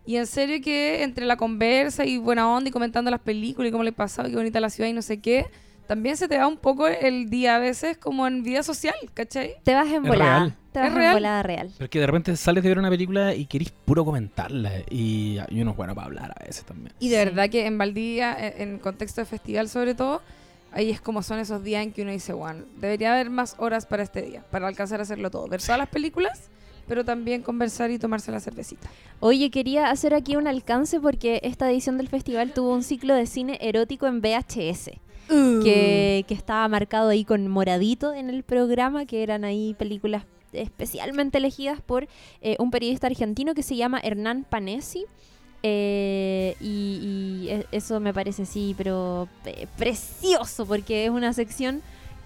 Y 0.06 0.16
en 0.16 0.26
serio 0.26 0.60
que 0.62 1.02
entre 1.02 1.26
la 1.26 1.36
conversa 1.36 2.04
y 2.06 2.16
buena 2.16 2.48
onda 2.50 2.68
y 2.68 2.72
comentando 2.72 3.10
las 3.10 3.20
películas 3.20 3.68
y 3.68 3.72
cómo 3.72 3.84
le 3.84 3.92
pasaba, 3.92 4.28
qué 4.28 4.36
bonita 4.36 4.58
la 4.60 4.70
ciudad 4.70 4.88
y 4.88 4.92
no 4.94 5.02
sé 5.02 5.20
qué, 5.20 5.46
también 5.86 6.16
se 6.16 6.28
te 6.28 6.38
va 6.38 6.46
un 6.46 6.56
poco 6.56 6.86
el 6.86 7.28
día 7.28 7.56
a 7.56 7.58
veces 7.58 7.98
como 7.98 8.26
en 8.26 8.42
vida 8.42 8.62
social, 8.62 8.94
¿cachai? 9.14 9.56
Te 9.64 9.74
vas 9.74 9.88
en 9.88 10.02
volada. 10.04 10.38
real. 10.38 10.54
Te 10.72 10.78
vas 10.80 10.88
en 10.90 10.94
real. 10.96 11.14
volada 11.14 11.42
real. 11.42 11.70
Pero 11.74 11.84
es 11.84 11.90
que 11.90 11.98
de 12.00 12.06
repente 12.06 12.36
sales 12.36 12.62
de 12.62 12.68
ver 12.70 12.78
una 12.78 12.88
película 12.90 13.34
y 13.34 13.44
querís 13.46 13.70
puro 13.70 14.04
comentarla. 14.04 14.70
Y, 14.90 15.38
y 15.50 15.60
uno 15.60 15.72
es 15.72 15.76
bueno 15.76 15.94
para 15.94 16.06
hablar 16.06 16.32
a 16.38 16.44
veces 16.44 16.64
también. 16.64 16.92
Y 17.00 17.08
de 17.10 17.18
Sí. 17.18 17.24
verdad 17.26 17.50
que 17.50 17.66
en 17.66 17.76
Valdivia, 17.76 18.34
en, 18.38 18.68
en 18.74 18.78
contexto 18.78 19.20
de 19.20 19.24
festival 19.26 19.68
sobre 19.68 19.94
todo, 19.94 20.22
ahí 20.72 20.90
es 20.90 21.00
como 21.00 21.22
son 21.22 21.38
esos 21.38 21.62
días 21.62 21.82
en 21.82 21.92
que 21.92 22.02
uno 22.02 22.10
dice, 22.10 22.32
bueno, 22.32 22.64
debería 22.76 23.12
haber 23.12 23.30
más 23.30 23.56
horas 23.58 23.86
para 23.86 24.02
este 24.02 24.22
día, 24.22 24.44
para 24.50 24.68
alcanzar 24.68 25.00
a 25.00 25.02
hacerlo 25.02 25.30
todo. 25.30 25.48
Ver 25.48 25.60
todas 25.60 25.78
las 25.78 25.88
películas, 25.88 26.50
pero 26.86 27.04
también 27.04 27.42
conversar 27.42 27.90
y 27.90 27.98
tomarse 27.98 28.30
la 28.30 28.40
cervecita. 28.40 28.88
Oye, 29.20 29.50
quería 29.50 29.90
hacer 29.90 30.14
aquí 30.14 30.36
un 30.36 30.46
alcance 30.46 31.00
porque 31.00 31.40
esta 31.42 31.70
edición 31.70 31.98
del 31.98 32.08
festival 32.08 32.52
tuvo 32.52 32.72
un 32.72 32.82
ciclo 32.82 33.14
de 33.14 33.26
cine 33.26 33.58
erótico 33.60 34.06
en 34.06 34.20
VHS. 34.20 34.90
que, 35.28 36.24
que 36.26 36.34
estaba 36.34 36.66
marcado 36.68 37.10
ahí 37.10 37.22
con 37.22 37.48
moradito 37.48 38.14
en 38.14 38.30
el 38.30 38.44
programa, 38.44 39.04
que 39.04 39.22
eran 39.22 39.44
ahí 39.44 39.74
películas 39.74 40.24
especialmente 40.52 41.38
elegidas 41.38 41.80
por 41.80 42.08
eh, 42.40 42.56
un 42.58 42.70
periodista 42.70 43.06
argentino 43.06 43.54
que 43.54 43.62
se 43.62 43.76
llama 43.76 44.00
Hernán 44.02 44.46
Panesi. 44.48 45.04
Eh, 45.62 46.56
y, 46.60 47.44
y 47.44 47.48
e- 47.50 47.66
eso 47.72 47.98
me 48.00 48.14
parece 48.14 48.46
sí, 48.46 48.74
pero 48.78 49.28
eh, 49.44 49.66
precioso, 49.76 50.66
porque 50.66 51.04
es 51.06 51.10
una 51.10 51.32
sección. 51.32 51.82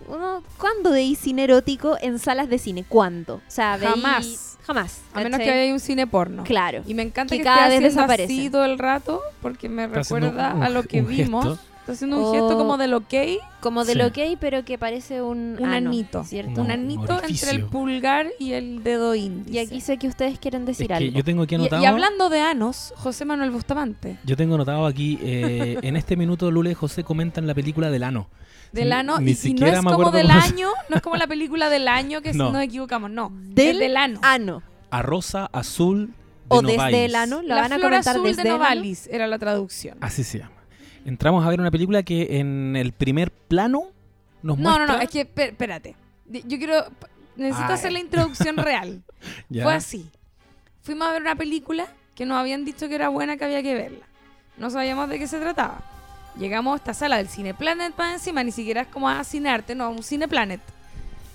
Uno, 0.08 0.42
¿Cuándo 0.58 0.90
veis 0.90 1.18
cine 1.18 1.44
erótico 1.44 1.96
en 2.00 2.18
salas 2.18 2.48
de 2.48 2.58
cine? 2.58 2.84
¿Cuándo? 2.88 3.36
O 3.36 3.40
sea, 3.48 3.76
veí- 3.78 3.88
Jamás. 3.88 4.58
Jamás. 4.66 5.00
A 5.12 5.20
menos 5.22 5.40
que 5.40 5.50
haya 5.50 5.72
un 5.72 5.80
cine 5.80 6.06
porno. 6.06 6.44
Claro. 6.44 6.82
Y 6.86 6.94
me 6.94 7.02
encanta 7.02 7.32
Que 7.32 7.38
que, 7.38 7.44
cada 7.44 7.68
esté 7.68 7.80
vez 7.80 7.94
desaparece. 7.94 8.32
así 8.32 8.50
todo 8.50 8.64
el 8.64 8.78
rato, 8.78 9.20
porque 9.40 9.68
me 9.68 9.84
Está 9.84 10.00
recuerda 10.02 10.54
un- 10.54 10.62
a 10.62 10.68
lo 10.68 10.82
que 10.84 11.02
vimos. 11.02 11.44
gesto. 11.58 11.71
Está 11.82 11.92
haciendo 11.94 12.18
un 12.18 12.32
gesto 12.32 12.56
como 12.56 12.76
del 12.76 12.94
ok, 12.94 13.12
Como 13.60 13.84
del 13.84 13.98
Sí. 14.14 14.32
ok, 14.32 14.38
pero 14.40 14.64
que 14.64 14.78
parece 14.78 15.20
un, 15.20 15.56
un 15.58 15.64
ano, 15.68 15.88
anito. 15.90 16.22
¿cierto? 16.22 16.52
No, 16.52 16.60
un 16.60 16.66
un 16.66 16.70
anito 16.70 17.20
entre 17.28 17.50
el 17.50 17.64
pulgar 17.66 18.28
y 18.38 18.52
el 18.52 18.84
dedo 18.84 19.16
índice. 19.16 19.50
Y 19.52 19.58
aquí 19.58 19.80
sé 19.80 19.98
que 19.98 20.06
ustedes 20.06 20.38
quieren 20.38 20.64
decir 20.64 20.90
Es 20.92 20.98
que 20.98 21.04
algo. 21.06 21.16
yo 21.18 21.24
tengo 21.24 21.42
aquí 21.42 21.54
Y- 21.54 21.58
anotado. 21.58 21.82
y, 21.82 21.86
hablando 21.86 22.28
de 22.28 22.40
anos, 22.40 22.94
José 22.96 23.24
Manuel 23.24 23.50
Bustamante. 23.50 24.16
Yo 24.24 24.36
tengo 24.36 24.54
anotado 24.54 24.86
aquí. 24.86 25.18
eh, 25.22 25.78
en 25.82 25.96
este 25.96 26.16
minuto, 26.16 26.50
Lula 26.52 26.70
y 26.70 26.74
José 26.74 27.02
comentan 27.02 27.48
la 27.48 27.54
película 27.54 27.90
del 27.90 28.04
ano. 28.04 28.28
Del 28.70 28.92
ano, 28.92 29.18
ni 29.18 29.32
y, 29.32 29.34
y 29.34 29.34
no 29.34 29.40
siquiera 29.40 29.78
es 29.80 29.84
como 29.84 30.10
del 30.12 30.30
año, 30.30 30.68
no 30.88 30.96
es 30.96 31.02
como 31.02 31.16
la 31.16 31.26
película 31.26 31.68
del 31.68 31.88
año 31.88 32.22
que 32.22 32.32
si 32.32 32.38
No. 32.38 32.52
nos 32.52 32.62
equivocamos, 32.62 33.10
no. 33.10 33.30
Del 33.34 33.96
ano. 33.96 34.20
ano. 34.22 34.62
A 34.90 35.02
rosa 35.02 35.50
azul 35.52 36.06
de 36.08 36.14
O 36.48 36.62
desde 36.62 37.06
el 37.06 37.14
ano. 37.16 37.42
Lo 37.42 37.48
la 37.48 37.62
van 37.62 37.72
a 37.72 37.76
flor 37.76 37.90
comentar 37.90 38.14
azul 38.14 38.26
desde 38.28 38.42
de 38.44 38.48
el 38.50 38.54
ano. 38.54 38.64
Novalis 38.64 39.08
era 39.08 39.26
la 39.26 39.38
traducción. 39.38 39.98
Así 40.00 40.22
se 40.22 40.38
llama. 40.38 40.52
Entramos 41.04 41.44
a 41.44 41.48
ver 41.48 41.60
una 41.60 41.70
película 41.70 42.02
que 42.02 42.38
en 42.38 42.76
el 42.76 42.92
primer 42.92 43.30
plano 43.30 43.84
nos 44.42 44.58
No, 44.58 44.70
no, 44.70 44.78
muestra. 44.78 44.96
no, 44.96 45.02
es 45.02 45.10
que, 45.10 45.20
espérate. 45.36 45.96
Yo 46.26 46.58
quiero, 46.58 46.84
necesito 47.36 47.68
Ay. 47.68 47.74
hacer 47.74 47.92
la 47.92 47.98
introducción 48.00 48.56
real. 48.58 49.02
Ya. 49.48 49.64
Fue 49.64 49.74
así. 49.74 50.08
Fuimos 50.82 51.08
a 51.08 51.12
ver 51.12 51.22
una 51.22 51.34
película 51.36 51.86
que 52.14 52.26
nos 52.26 52.38
habían 52.38 52.64
dicho 52.64 52.88
que 52.88 52.94
era 52.94 53.08
buena, 53.08 53.36
que 53.36 53.44
había 53.44 53.62
que 53.62 53.74
verla. 53.74 54.06
No 54.58 54.70
sabíamos 54.70 55.08
de 55.08 55.18
qué 55.18 55.26
se 55.26 55.38
trataba. 55.40 55.80
Llegamos 56.38 56.74
a 56.74 56.76
esta 56.76 56.94
sala 56.94 57.18
del 57.18 57.28
Cineplanet 57.28 57.92
para 57.94 58.14
encima, 58.14 58.42
ni 58.42 58.52
siquiera 58.52 58.82
es 58.82 58.88
como 58.88 59.08
a 59.08 59.22
Cinearte, 59.24 59.74
no, 59.74 59.90
un 59.90 60.02
Cineplanet. 60.02 60.60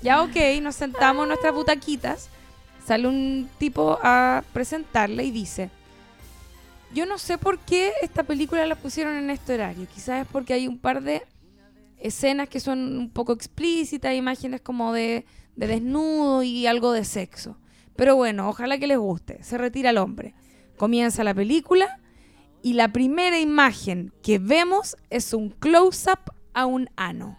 Ya 0.01 0.22
ok, 0.22 0.36
nos 0.61 0.76
sentamos 0.76 1.24
en 1.24 1.30
nuestras 1.30 1.53
butaquitas, 1.53 2.30
sale 2.86 3.07
un 3.07 3.49
tipo 3.57 3.99
a 4.01 4.43
presentarla 4.53 5.24
y 5.24 5.32
dice, 5.32 5.70
yo 6.94 7.06
no 7.06 7.18
sé 7.18 7.38
por 7.38 7.60
qué 7.60 7.92
esta 8.02 8.24
película 8.24 8.66
la 8.66 8.76
pusieron 8.76 9.16
en 9.18 9.30
este 9.30 9.54
horario, 9.56 9.88
quizás 9.94 10.22
es 10.26 10.28
porque 10.32 10.54
hay 10.54 10.68
un 10.68 10.78
par 10.80 11.02
de 11.04 11.24
escenas 12.00 12.48
que 12.50 12.60
son 12.60 12.98
un 12.98 13.10
poco 13.10 13.34
explícitas, 13.34 14.14
imágenes 14.16 14.62
como 14.62 14.94
de, 14.94 15.26
de 15.56 15.68
desnudo 15.68 16.44
y 16.44 16.68
algo 16.68 16.92
de 16.92 17.04
sexo. 17.04 17.58
Pero 17.96 18.16
bueno, 18.16 18.48
ojalá 18.50 18.78
que 18.78 18.86
les 18.88 18.98
guste. 19.00 19.42
Se 19.44 19.58
retira 19.58 19.90
el 19.90 19.98
hombre. 19.98 20.36
Comienza 20.78 21.24
la 21.24 21.34
película 21.34 22.00
y 22.62 22.74
la 22.74 22.90
primera 22.94 23.40
imagen 23.40 24.14
que 24.22 24.38
vemos 24.38 24.96
es 25.10 25.34
un 25.34 25.50
close-up 25.50 26.20
a 26.54 26.66
un 26.68 26.90
ano. 26.96 27.38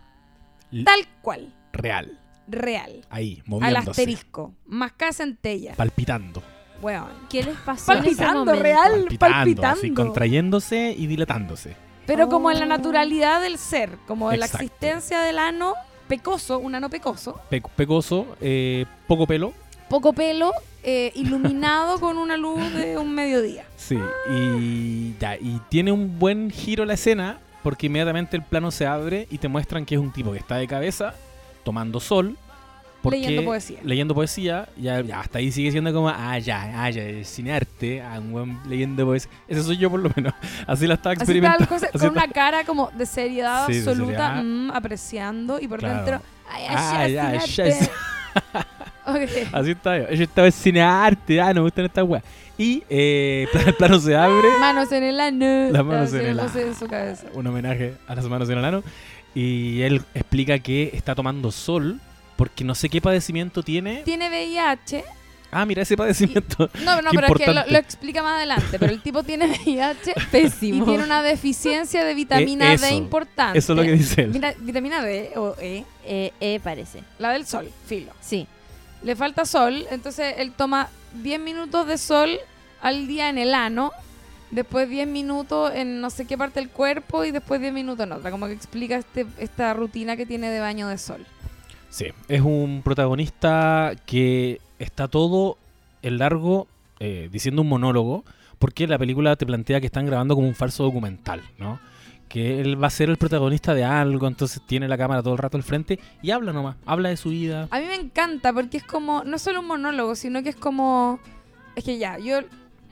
L- 0.73 0.85
Tal 0.85 1.07
cual, 1.23 1.55
Real. 1.73 2.19
real. 2.49 3.07
Ahí, 3.11 3.39
Al 3.45 3.49
moviéndose. 3.49 3.91
asterisco. 3.91 4.55
Más 4.67 4.93
centella. 5.13 5.75
Palpitando. 5.77 6.43
Weón. 6.83 7.09
¿Qué 7.29 7.43
les 7.43 7.57
pasó 7.59 7.93
en 7.93 7.99
ese 8.05 8.17
Palpitando, 8.17 8.53
real. 8.55 8.91
Palpitando. 8.93 9.19
palpitando. 9.37 9.79
Así, 9.79 9.91
contrayéndose 9.93 10.95
y 10.97 11.07
dilatándose. 11.07 11.77
Pero 12.07 12.29
como 12.29 12.51
en 12.51 12.59
la 12.61 12.65
Oh. 12.65 12.69
naturalidad 12.69 13.43
del 13.43 13.59
ser, 13.59 13.91
como 14.07 14.33
en 14.33 14.41
la 14.41 14.47
existencia 14.47 15.21
del 15.21 15.39
ano 15.39 15.75
pecoso, 16.07 16.59
un 16.59 16.75
ano 16.75 16.89
pecoso, 16.89 17.39
Pe- 17.51 17.63
pecoso, 17.77 18.27
eh, 18.41 18.87
poco 19.07 19.27
pelo. 19.27 19.53
poco 19.91 20.13
pelo, 20.15 20.53
eh, 20.83 21.13
iluminado 21.15 21.99
con 22.01 22.17
una 22.17 22.37
luz 22.39 22.73
de 22.73 22.97
un 22.97 23.15
mediodía. 23.15 23.65
Sí. 23.77 23.99
Y, 24.31 25.15
ya, 25.19 25.37
y 25.37 25.61
tiene 25.69 25.93
un 25.93 26.19
buen 26.19 26.51
giro 26.51 26.85
la 26.87 26.95
escena 26.95 27.39
porque 27.63 27.87
inmediatamente 27.89 28.37
el 28.37 28.43
plano 28.43 28.71
se 28.71 28.87
abre 28.87 29.27
y 29.31 29.39
te 29.39 29.49
muestran 29.49 29.85
que 29.85 29.97
es 29.97 30.01
un 30.01 30.13
tipo 30.13 30.33
que 30.33 30.39
está 30.39 30.57
de 30.57 30.67
cabeza 30.67 31.15
tomando 31.65 32.01
sol. 32.01 32.39
Porque- 33.03 33.19
Leyendo 33.19 33.45
poesía. 33.45 33.79
Leyendo 33.85 34.15
poesía. 34.15 34.69
Ya, 34.77 35.01
ya, 35.01 35.21
hasta 35.21 35.39
ahí 35.39 35.53
sigue 35.53 35.71
siendo 35.71 35.93
como, 35.93 36.09
ah, 36.09 36.39
ya, 36.39 36.83
ah, 36.85 36.91
ya, 36.91 37.03
cinearte. 37.25 38.03
Ah, 38.03 38.19
un 38.19 38.33
buen 38.33 38.59
leyendo 38.69 39.05
poesía. 39.07 39.31
Ese 39.47 39.63
soy 39.63 39.77
yo 39.77 39.91
por 39.91 40.01
lo 40.01 40.11
menos. 40.17 40.35
Así 40.67 40.87
la 40.87 40.95
estaba 40.95 41.15
experimentando. 41.15 41.67
con 41.99 42.11
una 42.11 42.29
cara 42.29 42.65
como 42.65 42.91
de 42.97 43.07
seriedad 43.07 43.67
Sí, 43.67 43.75
de 43.75 43.79
absoluta, 43.81 44.37
seriedad. 44.37 44.43
mm, 44.45 44.71
apreciando, 44.73 45.61
y 45.61 45.69
por 45.69 45.79
Claro. 45.81 45.97
dentro, 45.97 46.21
ay, 46.51 46.65
Ah, 46.69 46.99
ay, 47.01 47.13
ya. 47.15 47.33
Así 49.53 49.71
está 49.71 49.99
yo. 49.99 50.11
Yo 50.15 50.25
estaba 50.25 50.47
en 50.47 50.53
cinearte. 50.53 51.41
Ah, 51.41 51.49
no 51.49 51.55
me 51.55 51.61
gustan 51.63 51.85
estas 51.87 52.05
weas. 52.05 52.23
Y 52.59 52.83
eh, 52.91 53.47
el 53.67 53.75
plano 53.75 53.99
se 54.01 54.15
abre. 54.17 54.49
Manos 54.61 54.93
en 54.93 55.03
el 55.05 55.21
ano. 55.21 55.71
Las 55.71 55.85
manos 55.85 56.13
en 56.13 56.27
el 56.27 56.41
ano. 56.41 56.51
en 56.55 56.75
su 56.75 56.87
cabeza. 56.87 57.27
un 57.35 57.47
homenaje 57.47 57.95
a 58.07 58.15
las 58.15 58.25
manos 58.27 58.49
en 58.51 58.59
el 58.59 58.65
ano. 58.65 58.83
Y 59.35 59.81
él 59.83 60.03
explica 60.15 60.59
que 60.59 60.91
está 60.93 61.15
tomando 61.15 61.51
sol 61.53 62.01
porque 62.39 62.63
no 62.63 62.77
sé 62.77 62.89
qué 62.89 63.01
padecimiento 63.01 63.65
tiene. 63.65 64.03
Tiene 64.05 64.29
VIH. 64.31 65.05
Ah, 65.51 65.67
mira 65.67 65.83
ese 65.83 65.97
padecimiento. 65.97 66.71
No, 66.85 67.03
no, 67.03 67.11
Qué 67.11 67.17
pero 67.19 67.27
es 67.35 67.45
que 67.45 67.53
lo, 67.73 67.79
explica 67.79 68.23
más 68.23 68.37
adelante. 68.37 68.79
Pero 68.79 68.93
el 68.93 69.03
tipo 69.03 69.25
tiene 69.25 69.47
VIH 69.47 70.13
y 70.17 70.21
Pésimo. 70.31 70.85
tiene 70.87 71.03
una 71.03 71.21
deficiencia 71.23 72.05
de 72.05 72.15
vitamina 72.15 72.71
Eh, 72.71 72.75
eso. 72.75 72.87
D 72.87 72.93
importante. 72.93 73.59
Eso 73.59 73.73
es 73.73 73.77
lo 73.77 73.83
que 73.83 73.93
dice 73.93 74.23
él. 74.23 74.31
Vita- 74.31 74.55
vitamina 74.61 75.03
D 75.03 75.33
o 75.37 75.57
E, 75.59 75.85
Eh, 76.05 76.33
eh, 76.41 76.61
parece. 76.63 77.03
la 77.19 77.31
del 77.33 77.45
sol, 77.45 77.69
filo. 77.87 78.13
Sí. 78.21 78.47
Le 79.03 79.17
falta 79.17 79.45
sol, 79.45 79.85
entonces 79.91 80.35
él 80.39 80.53
toma 80.57 80.91
10 81.15 81.41
minutos 81.41 81.87
de 81.89 81.99
sol 81.99 82.39
al 82.81 83.09
día 83.09 83.29
en 83.31 83.39
el 83.39 83.55
ano, 83.55 83.91
después 84.51 84.89
10 84.89 85.09
minutos 85.09 85.73
en 85.75 86.01
no 86.01 86.11
sé 86.11 86.25
qué 86.27 86.37
parte 86.39 86.61
del 86.61 86.69
cuerpo 86.69 87.25
y 87.25 87.31
después 87.31 87.61
10 87.61 87.73
minutos 87.73 88.05
en 88.05 88.13
otra. 88.13 88.31
Como 88.31 88.47
que 88.47 88.53
explica 88.53 88.97
este, 88.97 89.27
esta 89.39 89.73
rutina 89.75 90.17
que 90.17 90.27
tiene 90.27 90.51
de 90.51 90.61
baño 90.61 90.89
de 90.89 90.99
sol. 90.99 91.25
Sí, 91.89 92.07
es 92.29 92.43
un 92.43 92.83
protagonista 92.85 93.93
que 94.07 94.61
está 94.79 95.09
todo 95.09 95.57
el 96.03 96.19
largo 96.19 96.69
eh, 97.01 97.29
diciendo 97.33 97.63
un 97.63 97.69
monólogo, 97.69 98.25
porque 98.59 98.87
la 98.87 98.99
película 98.99 99.37
te 99.37 99.47
plantea 99.47 99.81
que 99.81 99.87
están 99.87 100.07
grabando 100.07 100.35
como 100.35 100.49
un 100.49 100.55
falso 100.55 100.85
documental, 100.85 101.43
¿no? 101.59 101.79
Que 102.29 102.61
él 102.61 102.83
va 102.83 102.89
a 102.89 102.91
ser 102.91 103.09
el 103.09 103.17
protagonista 103.17 103.73
de 103.73 103.85
algo, 103.85 104.27
entonces 104.27 104.61
tiene 104.67 104.87
la 104.89 104.99
cámara 104.99 105.23
todo 105.23 105.33
el 105.33 105.39
rato 105.39 105.57
al 105.57 105.63
frente 105.63 105.99
y 106.23 106.31
habla 106.31 106.53
nomás, 106.53 106.77
habla 106.85 107.09
de 107.09 107.17
su 107.17 107.31
vida. 107.31 107.69
A 107.71 107.81
mí 107.81 107.87
me 107.87 107.95
encanta 107.95 108.53
porque 108.53 108.77
es 108.77 108.85
como, 108.85 109.25
no 109.25 109.39
solo 109.39 109.61
un 109.61 109.67
monólogo, 109.67 110.15
sino 110.15 110.43
que 110.43 110.51
es 110.51 110.57
como, 110.57 111.21
es 111.75 111.85
que 111.85 111.99
ya, 111.99 112.19
yo 112.19 112.41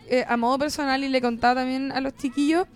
eh, 0.08 0.24
a 0.26 0.36
modo 0.36 0.58
personal 0.58 1.04
y 1.04 1.08
le 1.08 1.20
contaba 1.20 1.60
también 1.60 1.92
a 1.92 2.00
los 2.00 2.16
chiquillos, 2.16 2.66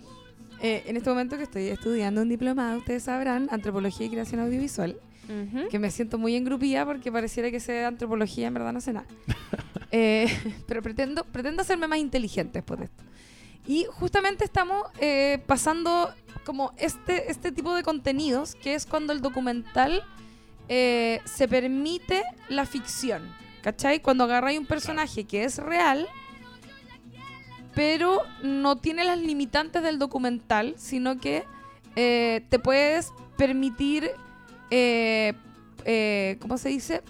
eh, 0.61 0.83
en 0.87 0.97
este 0.97 1.09
momento 1.09 1.39
que 1.39 1.45
estoy 1.45 1.69
estudiando 1.69 2.21
un 2.21 2.29
diplomado, 2.29 2.79
ustedes 2.79 3.05
sabrán, 3.05 3.49
Antropología 3.51 4.07
y 4.07 4.11
Creación 4.11 4.41
Audiovisual. 4.41 4.97
Ujú. 5.29 5.69
que 5.69 5.79
me 5.79 5.91
siento 5.91 6.19
muy 6.19 6.35
engrupida 6.35 6.85
porque 6.85 7.13
pareciera 7.13 7.51
que 7.51 7.61
sé 7.61 7.73
de 7.73 7.85
antropología, 7.85 8.49
en 8.49 8.55
verdad 8.55 8.73
no 8.73 8.81
sé 8.81 8.93
nada. 8.93 9.07
Eh, 9.93 10.29
pero 10.69 10.83
pretendo, 10.83 11.25
pretendo 11.25 11.63
hacerme 11.63 11.89
más 11.89 11.99
inteligente 11.99 12.61
después 12.61 12.79
de 12.79 12.85
esto. 12.87 13.03
Y 13.67 13.87
justamente 13.91 14.45
estamos 14.45 14.85
eh, 15.01 15.43
pasando 15.47 16.15
como 16.45 16.73
este, 16.77 17.29
este 17.29 17.51
tipo 17.51 17.75
de 17.75 17.83
contenidos, 17.83 18.55
que 18.55 18.75
es 18.75 18.87
cuando 18.87 19.13
el 19.13 19.21
documental 19.21 20.05
eh, 20.69 21.21
se 21.25 21.49
permite 21.49 22.23
la 22.49 22.67
ficción. 22.67 23.23
¿Cachai? 23.63 24.01
Cuando 24.01 24.25
agarráis 24.25 24.61
un 24.61 24.67
personaje 24.67 25.25
que 25.25 25.43
es 25.43 25.59
real, 25.59 26.09
pero 27.75 28.23
no 28.43 28.77
tiene 28.77 29.05
las 29.05 29.19
limitantes 29.19 29.83
del 29.83 29.99
documental, 29.99 30.75
sino 30.79 31.19
que 31.19 31.45
eh, 31.97 32.45
te 32.49 32.59
puedes 32.59 33.13
permitir, 33.37 34.11
eh, 34.71 35.35
eh, 35.85 36.37
¿cómo 36.41 36.59
se 36.59 36.69
dice? 36.69 37.03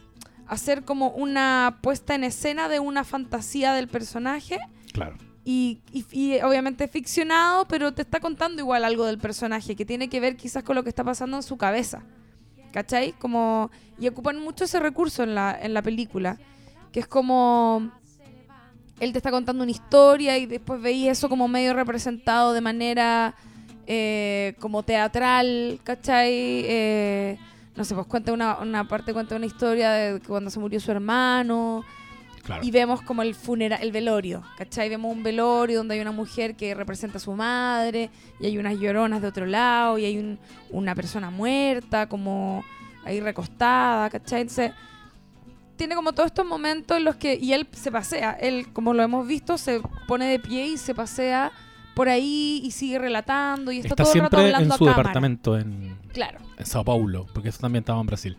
Hacer 0.46 0.84
como 0.84 1.08
una 1.10 1.78
puesta 1.82 2.14
en 2.14 2.24
escena 2.24 2.68
de 2.68 2.80
una 2.80 3.04
fantasía 3.04 3.72
del 3.74 3.88
personaje 3.88 4.58
Claro. 4.92 5.16
y, 5.44 5.80
y- 5.92 6.04
y 6.12 6.40
obviamente 6.42 6.88
ficcionado, 6.88 7.66
pero 7.66 7.92
te 7.94 8.02
está 8.02 8.20
contando 8.20 8.60
igual 8.60 8.84
algo 8.84 9.04
del 9.06 9.18
personaje 9.18 9.76
que 9.76 9.84
tiene 9.84 10.08
que 10.08 10.20
ver 10.20 10.36
quizás 10.36 10.62
con 10.64 10.74
lo 10.76 10.82
que 10.82 10.88
está 10.88 11.04
pasando 11.04 11.36
en 11.36 11.42
su 11.42 11.56
cabeza. 11.56 12.02
¿Cachai? 12.72 13.12
Como, 13.18 13.70
y 13.98 14.06
ocupan 14.06 14.38
mucho 14.38 14.62
ese 14.64 14.78
recurso 14.78 15.24
en 15.24 15.34
la, 15.34 15.58
en 15.60 15.74
la 15.74 15.82
película, 15.82 16.38
que 16.92 17.00
es 17.00 17.06
como 17.08 17.90
él 19.00 19.10
te 19.12 19.18
está 19.18 19.30
contando 19.32 19.62
una 19.64 19.72
historia 19.72 20.38
y 20.38 20.46
después 20.46 20.80
veis 20.80 21.08
eso 21.08 21.28
como 21.28 21.48
medio 21.48 21.74
representado 21.74 22.52
de 22.52 22.60
manera 22.60 23.34
eh, 23.88 24.54
como 24.60 24.82
teatral, 24.84 25.80
¿cachai? 25.82 26.30
Eh, 26.32 27.38
no 27.80 27.84
sé, 27.86 27.94
pues 27.94 28.06
cuenta 28.06 28.32
una, 28.32 28.58
una 28.58 28.86
parte, 28.86 29.12
cuenta 29.12 29.34
una 29.36 29.46
historia 29.46 29.90
de 29.90 30.20
cuando 30.20 30.50
se 30.50 30.60
murió 30.60 30.78
su 30.80 30.90
hermano, 30.92 31.82
Claro. 32.42 32.62
y 32.64 32.70
vemos 32.70 33.02
como 33.02 33.22
el 33.22 33.34
funeral, 33.34 33.78
el 33.82 33.92
velorio, 33.92 34.42
¿cachai? 34.56 34.88
Vemos 34.88 35.14
un 35.14 35.22
velorio 35.22 35.78
donde 35.78 35.94
hay 35.94 36.00
una 36.00 36.10
mujer 36.12 36.56
que 36.56 36.74
representa 36.74 37.18
a 37.18 37.20
su 37.20 37.32
madre 37.34 38.10
y 38.40 38.46
hay 38.46 38.56
unas 38.58 38.78
lloronas 38.78 39.20
de 39.22 39.28
otro 39.28 39.44
lado 39.46 39.98
y 39.98 40.04
hay 40.06 40.18
un- 40.18 40.38
una 40.70 40.94
persona 40.94 41.30
muerta 41.30 42.08
como 42.08 42.64
ahí 43.04 43.20
recostada, 43.20 44.08
¿cachai? 44.10 44.40
Entonces, 44.42 44.72
tiene 45.76 45.94
como 45.94 46.12
todos 46.12 46.26
estos 46.26 46.44
momentos 46.46 46.96
en 46.98 47.04
los 47.04 47.16
que, 47.16 47.34
y 47.40 47.52
él 47.54 47.66
se 47.72 47.90
pasea, 47.90 48.32
él 48.32 48.66
como 48.72 48.92
lo 48.94 49.02
hemos 49.02 49.26
visto, 49.26 49.56
se 49.58 49.80
pone 50.06 50.26
de 50.26 50.38
pie 50.38 50.66
y 50.66 50.76
se 50.76 50.94
pasea 50.94 51.52
por 51.94 52.08
ahí 52.08 52.60
y 52.64 52.70
sigue 52.70 52.98
relatando 52.98 53.70
y 53.72 53.78
está, 53.78 53.88
Está 53.88 54.04
todo 54.04 54.12
el 54.14 54.20
rato 54.20 54.36
siempre 54.36 54.48
en 54.50 54.54
hablando 54.54 54.76
su 54.76 54.84
a 54.84 54.86
cámara. 54.88 55.02
departamento 55.02 55.58
en, 55.58 55.99
Claro, 56.12 56.38
en 56.58 56.66
Sao 56.66 56.84
Paulo, 56.84 57.26
porque 57.32 57.48
eso 57.50 57.60
también 57.60 57.82
estaba 57.82 58.00
en 58.00 58.06
Brasil. 58.06 58.36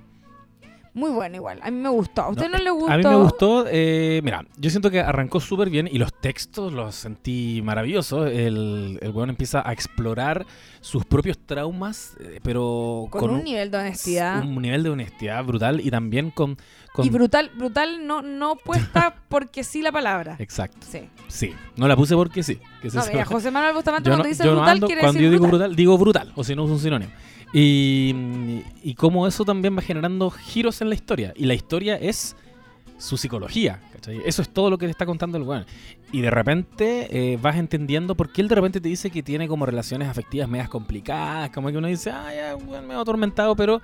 muy 0.93 1.09
bueno 1.09 1.35
igual, 1.37 1.59
a 1.63 1.71
mí 1.71 1.77
me 1.77 1.89
gustó. 1.89 2.23
¿A 2.23 2.29
usted 2.29 2.49
no, 2.49 2.57
le 2.57 2.69
gustó? 2.69 2.91
A 2.91 2.97
mí 2.97 3.03
me 3.03 3.15
gustó, 3.15 3.65
eh, 3.69 4.19
mira, 4.23 4.45
yo 4.57 4.69
siento 4.69 4.91
que 4.91 4.99
arrancó 4.99 5.39
súper 5.39 5.69
bien 5.69 5.87
y 5.89 5.97
los 5.97 6.13
textos 6.13 6.73
los 6.73 6.95
sentí 6.95 7.61
maravillosos. 7.63 8.29
El, 8.29 8.99
el 9.01 9.11
weón 9.11 9.29
empieza 9.29 9.67
a 9.67 9.71
explorar 9.71 10.45
sus 10.81 11.05
propios 11.05 11.39
traumas, 11.39 12.17
eh, 12.19 12.39
pero 12.43 13.07
Con, 13.09 13.29
un, 13.29 13.43
nivel 13.43 13.71
de 13.71 13.77
honestidad. 13.77 14.43
un 14.43 14.61
nivel 14.61 14.83
de 14.83 14.89
honestidad 14.89 15.43
brutal 15.45 15.79
y 15.79 15.89
también 15.91 16.31
con... 16.31 16.57
con- 16.93 17.05
Y 17.05 17.09
brutal, 17.09 17.51
brutal 17.55 18.05
no, 18.05 18.21
no 18.21 18.55
puesta 18.55 19.15
porque 19.29 19.63
sí 19.63 19.81
la 19.81 19.91
palabra. 19.91 20.35
Exacto, 20.39 20.85
Sí. 20.89 21.01
sí. 21.27 21.53
No 21.77 21.87
la 21.87 21.95
puse 21.95 22.15
porque 22.15 22.43
sí. 22.43 22.59
que 22.81 22.89
No, 22.89 23.01
mira, 23.11 23.25
José 23.25 23.49
Manuel 23.51 23.73
Bustamante 23.73 24.09
yo 24.09 24.11
cuando 24.11 24.23
no, 24.23 24.29
dice 24.29 24.43
yo 24.43 24.51
no 24.51 24.57
brutal 24.57 24.77
ando- 24.79 24.85
quiere 24.87 25.01
cuando 25.01 25.13
decir 25.17 25.25
yo 25.25 25.31
digo 25.31 25.43
brutal. 25.47 25.59
brutal, 25.69 25.75
digo 25.75 25.97
brutal, 25.97 26.33
o 26.35 26.43
si 26.43 26.55
no 26.55 26.65
es 26.65 26.71
un 26.71 26.79
sinónimo. 26.79 27.11
Y, 27.53 28.63
y 28.81 28.95
cómo 28.95 29.27
eso 29.27 29.43
también 29.45 29.77
va 29.77 29.81
generando 29.81 30.29
giros 30.31 30.81
en 30.81 30.89
la 30.89 30.95
historia. 30.95 31.33
Y 31.35 31.45
la 31.45 31.53
historia 31.53 31.95
es 31.95 32.35
su 32.97 33.17
psicología. 33.17 33.81
¿cachai? 33.93 34.21
Eso 34.25 34.41
es 34.41 34.49
todo 34.49 34.69
lo 34.69 34.77
que 34.77 34.85
te 34.85 34.91
está 34.91 35.05
contando 35.05 35.37
el 35.37 35.43
weón. 35.43 35.65
Y 36.13 36.21
de 36.21 36.29
repente 36.31 37.07
eh, 37.33 37.37
vas 37.41 37.57
entendiendo 37.57 38.15
por 38.15 38.31
qué 38.31 38.41
él 38.41 38.47
de 38.47 38.55
repente 38.55 38.79
te 38.79 38.87
dice 38.89 39.09
que 39.11 39.21
tiene 39.21 39.47
como 39.47 39.65
relaciones 39.65 40.07
afectivas 40.07 40.47
medias 40.47 40.69
complicadas. 40.69 41.49
Como 41.51 41.69
que 41.69 41.77
uno 41.77 41.87
dice, 41.87 42.09
ah, 42.11 42.33
ya, 42.33 42.55
weón 42.55 42.87
medio 42.87 43.01
atormentado, 43.01 43.55
pero 43.55 43.81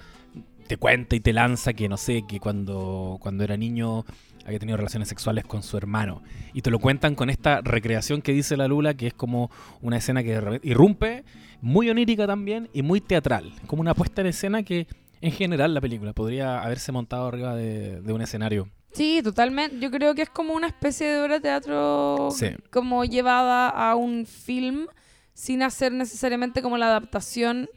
te 0.68 0.78
cuenta 0.78 1.16
y 1.16 1.20
te 1.20 1.34
lanza 1.34 1.74
que 1.74 1.88
no 1.90 1.98
sé, 1.98 2.24
que 2.28 2.40
cuando, 2.40 3.18
cuando 3.22 3.44
era 3.44 3.58
niño 3.58 4.06
había 4.46 4.60
tenido 4.60 4.78
relaciones 4.78 5.10
sexuales 5.10 5.44
con 5.46 5.62
su 5.64 5.76
hermano. 5.78 6.22
Y 6.54 6.62
te 6.62 6.72
lo 6.72 6.80
cuentan 6.80 7.16
con 7.16 7.30
esta 7.30 7.62
recreación 7.62 8.22
que 8.22 8.32
dice 8.32 8.56
la 8.56 8.68
Lula, 8.68 8.94
que 8.94 9.08
es 9.08 9.14
como 9.14 9.52
una 9.82 9.98
escena 9.98 10.24
que 10.24 10.60
irrumpe, 10.64 11.26
muy 11.62 11.90
onírica 11.90 12.26
también 12.28 12.70
y 12.74 12.82
muy 12.82 13.02
teatral. 13.02 13.52
Como 13.68 13.82
una 13.82 13.94
puesta 13.94 14.22
en 14.22 14.28
escena 14.28 14.64
que 14.64 14.88
en 15.20 15.32
general 15.32 15.74
la 15.74 15.82
película 15.82 16.14
podría 16.14 16.62
haberse 16.62 16.92
montado 16.92 17.28
arriba 17.28 17.56
de, 17.56 18.00
de 18.02 18.14
un 18.14 18.22
escenario. 18.22 18.70
Sí, 18.94 19.20
totalmente. 19.24 19.80
Yo 19.80 19.92
creo 19.92 20.16
que 20.16 20.22
es 20.22 20.30
como 20.30 20.54
una 20.54 20.68
especie 20.68 21.08
de 21.08 21.22
obra 21.22 21.36
de 21.36 21.42
teatro 21.42 22.30
Sí. 22.32 22.48
como 22.72 23.04
llevada 23.04 23.68
a 23.70 23.96
un 23.96 24.26
film 24.26 24.88
sin 25.34 25.62
hacer 25.62 25.92
necesariamente 25.92 26.62
como 26.62 26.78
la 26.78 26.88
adaptación 26.88 27.68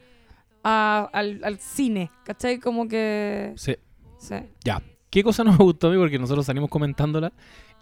a- 0.64 1.08
al, 1.12 1.40
al 1.44 1.58
cine. 1.58 2.10
¿Cachai? 2.24 2.58
Como 2.58 2.88
que... 2.88 3.52
Sí. 3.56 3.76
Sí. 4.18 4.34
Ya. 4.64 4.82
¿Qué 5.10 5.22
cosa 5.24 5.42
nos 5.44 5.58
gustó 5.58 5.88
a 5.88 5.90
mí? 5.90 5.96
Porque 5.98 6.18
nosotros 6.18 6.46
salimos 6.46 6.70
comentándola. 6.70 7.32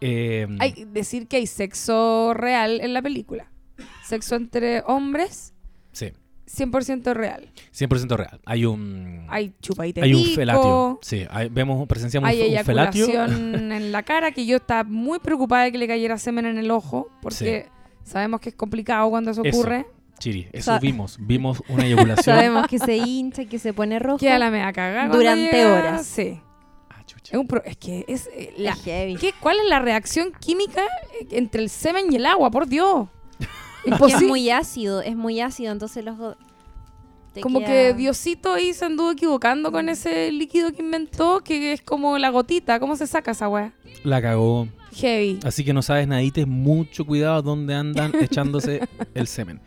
Eh, 0.01 0.47
Hay 0.61 0.87
decir 0.93 1.27
que 1.27 1.37
hay 1.37 1.47
sexo 1.47 2.33
real 2.35 2.81
en 2.81 2.93
la 2.95 3.03
película. 3.03 3.51
Sexo 4.05 4.37
entre 4.37 4.83
hombres, 4.87 5.53
Sí, 5.93 6.13
100% 6.47 7.13
real. 7.15 7.51
100% 7.73 8.17
real. 8.17 8.41
Hay 8.47 8.65
un... 8.65 9.27
Hay 9.29 9.53
chupadita 9.61 10.03
hay 10.03 10.15
un 10.15 10.25
felatio. 10.35 10.99
Sí, 11.03 11.27
hay- 11.29 11.49
vemos, 11.49 11.87
presenciamos 11.89 12.31
Hay 12.31 12.57
un, 12.57 12.65
felatio. 12.65 13.07
en 13.27 13.93
la 13.93 14.03
cara, 14.05 14.31
que 14.33 14.47
yo 14.47 14.57
estaba 14.57 14.85
muy 14.85 15.19
preocupada 15.19 15.65
de 15.65 15.73
que 15.73 15.79
le 15.79 15.87
cayera 15.89 16.17
semen 16.19 16.47
en 16.47 16.57
el 16.57 16.71
ojo, 16.71 17.09
porque 17.21 17.67
sabemos 18.05 18.41
que 18.41 18.51
es 18.51 18.55
complicado 18.55 19.11
cuando 19.11 19.33
eso 19.33 19.43
Eso. 19.45 19.59
Chiri, 20.19 20.49
eso 20.53 20.73
Sa- 20.73 20.79
vimos. 20.79 21.17
Vimos 21.21 21.63
una 21.69 21.85
eyaculación. 21.87 22.37
Sabemos 22.37 22.67
que 22.67 22.79
se 22.79 22.97
hincha, 22.97 23.45
que 23.45 23.59
se 23.59 23.73
pone 23.73 23.99
rojo. 23.99 24.19
Queda 24.19 24.39
la 24.39 24.51
mea 24.51 24.73
cagada 24.73 25.09
Durante 25.15 25.53
llega- 25.53 25.73
horas. 25.79 26.07
Sí. 26.07 26.41
Ah, 26.91 27.03
chucha. 27.07 27.33
Es, 27.35 27.39
un 27.39 27.47
pro- 27.47 27.63
es 27.65 27.77
que 27.77 28.05
es 28.09 28.29
eh, 28.35 28.53
la- 28.59 28.73
Es 28.73 28.83
heavy. 28.83 29.17
¿qué- 29.17 29.33
¿Cuál 29.41 29.59
es 29.61 29.67
la 29.69 29.79
reacción 29.79 30.33
química 30.41 30.83
eh, 31.21 31.27
entre 31.33 31.63
el 31.63 31.71
semen 31.71 32.13
y 32.13 32.17
el 32.17 32.27
agua? 32.27 32.51
Por 32.51 32.67
Dios. 32.67 33.09
Es 33.79 33.85
que 33.85 33.91
Imposible. 33.91 34.25
es 34.27 34.29
muy 34.29 34.51
ácido, 34.51 35.01
es 35.03 35.17
muy 35.17 35.41
ácido, 35.41 35.73
entonces 35.73 36.05
los 36.05 36.17
Como 37.41 37.61
queda- 37.61 37.69
que 37.69 37.95
Diosito 37.95 38.53
ahí 38.55 38.73
se 38.75 38.85
anduvo 38.85 39.13
equivocando 39.13 39.71
con 39.71 39.89
ese 39.89 40.33
líquido 40.33 40.73
que 40.73 40.83
inventó, 40.83 41.41
que 41.45 41.73
es 41.73 41.81
como 41.83 42.19
la 42.19 42.31
gotita. 42.31 42.81
¿Cómo 42.81 42.97
se 42.97 43.07
saca 43.07 43.31
esa 43.31 43.49
weá? 43.49 43.73
La 44.03 44.21
cagó. 44.21 44.67
Heavy. 44.97 45.39
Así 45.45 45.65
que 45.65 45.73
no 45.73 45.83
sabes 45.83 46.09
nadites, 46.09 46.47
mucho 46.49 47.05
cuidado 47.07 47.41
donde 47.43 47.75
andan 47.77 48.13
echándose 48.21 48.81
el 49.15 49.29
semen. 49.29 49.61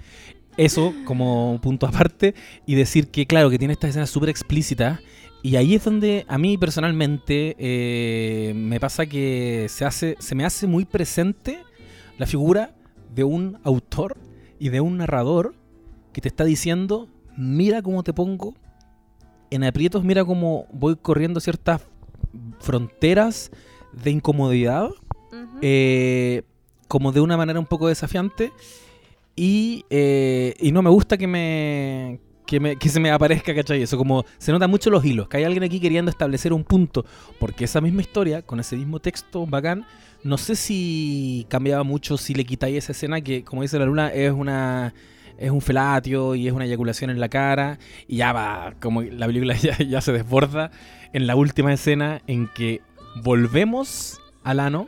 Eso 0.62 0.94
como 1.06 1.58
punto 1.60 1.88
aparte 1.88 2.36
y 2.68 2.76
decir 2.76 3.10
que 3.10 3.26
claro, 3.26 3.50
que 3.50 3.58
tiene 3.58 3.74
estas 3.74 3.90
escenas 3.90 4.12
súper 4.12 4.30
explícitas. 4.30 5.00
Y 5.42 5.56
ahí 5.56 5.74
es 5.74 5.84
donde 5.84 6.24
a 6.28 6.38
mí 6.38 6.56
personalmente 6.60 7.56
eh, 7.58 8.54
me 8.56 8.80
pasa 8.80 9.08
que 9.08 9.66
se, 9.70 9.86
hace, 9.86 10.16
se 10.20 10.36
me 10.36 10.46
hace 10.46 10.68
muy 10.68 10.86
presente 10.86 11.64
la 12.20 12.28
figura 12.28 12.76
de 13.16 13.24
un 13.24 13.58
autor 13.64 14.18
y 14.60 14.70
de 14.70 14.82
un 14.82 14.98
narrador 14.98 15.56
que 16.14 16.22
te 16.22 16.28
está 16.28 16.44
diciendo, 16.44 17.10
mira 17.36 17.82
cómo 17.82 18.04
te 18.04 18.14
pongo 18.14 18.54
en 19.50 19.64
aprietos, 19.64 20.04
mira 20.04 20.24
cómo 20.24 20.68
voy 20.72 20.96
corriendo 20.96 21.40
ciertas 21.40 21.82
fronteras 22.60 23.50
de 23.94 24.12
incomodidad 24.12 24.92
eh, 25.64 26.44
como 26.88 27.12
de 27.12 27.22
una 27.22 27.36
manera 27.36 27.60
un 27.60 27.66
poco 27.66 27.88
desafiante 27.88 28.52
y, 29.44 29.86
eh, 29.90 30.54
y 30.60 30.72
no 30.72 30.84
me 30.84 30.92
gusta 30.92 31.18
que 31.18 31.26
me, 31.26 32.20
que 32.46 32.60
me 32.60 32.76
que 32.76 32.90
se 32.90 33.00
me 33.00 33.10
aparezca, 33.10 33.56
¿cachai? 33.56 33.82
Eso 33.82 33.98
como 33.98 34.24
se 34.38 34.52
notan 34.52 34.70
mucho 34.70 34.92
los 34.92 35.04
hilos, 35.04 35.28
que 35.28 35.38
hay 35.38 35.46
alguien 35.46 35.64
aquí 35.64 35.80
queriendo 35.80 36.12
establecer 36.12 36.54
un 36.54 36.64
punto, 36.64 37.08
porque 37.40 37.64
esa 37.64 37.82
misma 37.82 38.02
historia, 38.02 38.44
con 38.44 38.60
ese 38.60 38.76
mismo 38.76 39.00
texto 39.00 39.48
bacán, 39.48 39.84
no 40.24 40.38
sé 40.38 40.56
si 40.56 41.48
cambiaba 41.50 41.84
mucho 41.84 42.18
si 42.18 42.36
le 42.36 42.46
quitáis 42.46 42.78
esa 42.78 42.92
escena 42.92 43.22
que, 43.22 43.44
como 43.44 43.64
dice 43.64 43.80
la 43.80 43.86
luna, 43.86 44.10
es 44.10 44.32
una... 44.32 44.94
Es 45.40 45.50
un 45.50 45.62
felatio 45.62 46.36
y 46.36 46.48
es 46.48 46.54
una 46.54 46.66
eyaculación 46.66 47.10
en 47.10 47.20
la 47.20 47.28
cara 47.28 47.80
y 48.08 48.18
ya 48.18 48.32
va, 48.32 48.76
como 48.80 49.02
la 49.02 49.26
película 49.26 49.56
ya, 49.58 49.76
ya 49.76 50.00
se 50.00 50.12
desborda 50.12 50.70
en 51.14 51.26
la 51.26 51.36
última 51.36 51.74
escena 51.74 52.22
en 52.28 52.48
que 52.48 52.82
volvemos 53.24 54.22
al 54.44 54.60
ano. 54.60 54.88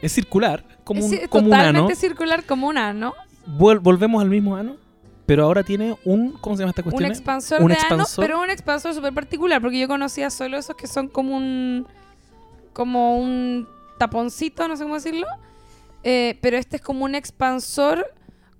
Es 0.00 0.12
circular, 0.12 0.64
como 0.84 1.04
un, 1.04 1.14
es 1.14 1.26
como 1.26 1.48
un 1.48 1.54
ano. 1.54 1.66
totalmente 1.66 1.96
circular 1.96 2.44
como 2.44 2.68
un 2.68 2.78
ano. 2.78 3.14
Vuel- 3.56 3.80
volvemos 3.80 4.20
al 4.22 4.28
mismo 4.30 4.56
ano, 4.56 4.76
pero 5.26 5.44
ahora 5.44 5.62
tiene 5.62 5.96
un. 6.04 6.32
¿Cómo 6.32 6.56
se 6.56 6.60
llama 6.62 6.70
esta 6.70 6.82
Un 6.82 6.90
cuestión? 6.90 7.10
expansor 7.10 7.62
Un 7.62 7.68
de 7.68 7.74
expansor. 7.74 8.24
ano, 8.24 8.32
pero 8.34 8.42
un 8.42 8.50
expansor 8.50 8.94
súper 8.94 9.12
particular, 9.14 9.60
porque 9.60 9.78
yo 9.80 9.88
conocía 9.88 10.30
solo 10.30 10.56
esos 10.58 10.76
que 10.76 10.86
son 10.86 11.08
como 11.08 11.36
un 11.36 11.86
como 12.72 13.18
un 13.18 13.66
taponcito, 13.98 14.68
no 14.68 14.76
sé 14.76 14.82
cómo 14.84 14.94
decirlo, 14.94 15.26
Eh, 16.04 16.38
pero 16.40 16.56
este 16.56 16.76
es 16.76 16.82
como 16.82 17.04
un 17.04 17.16
expansor 17.16 18.06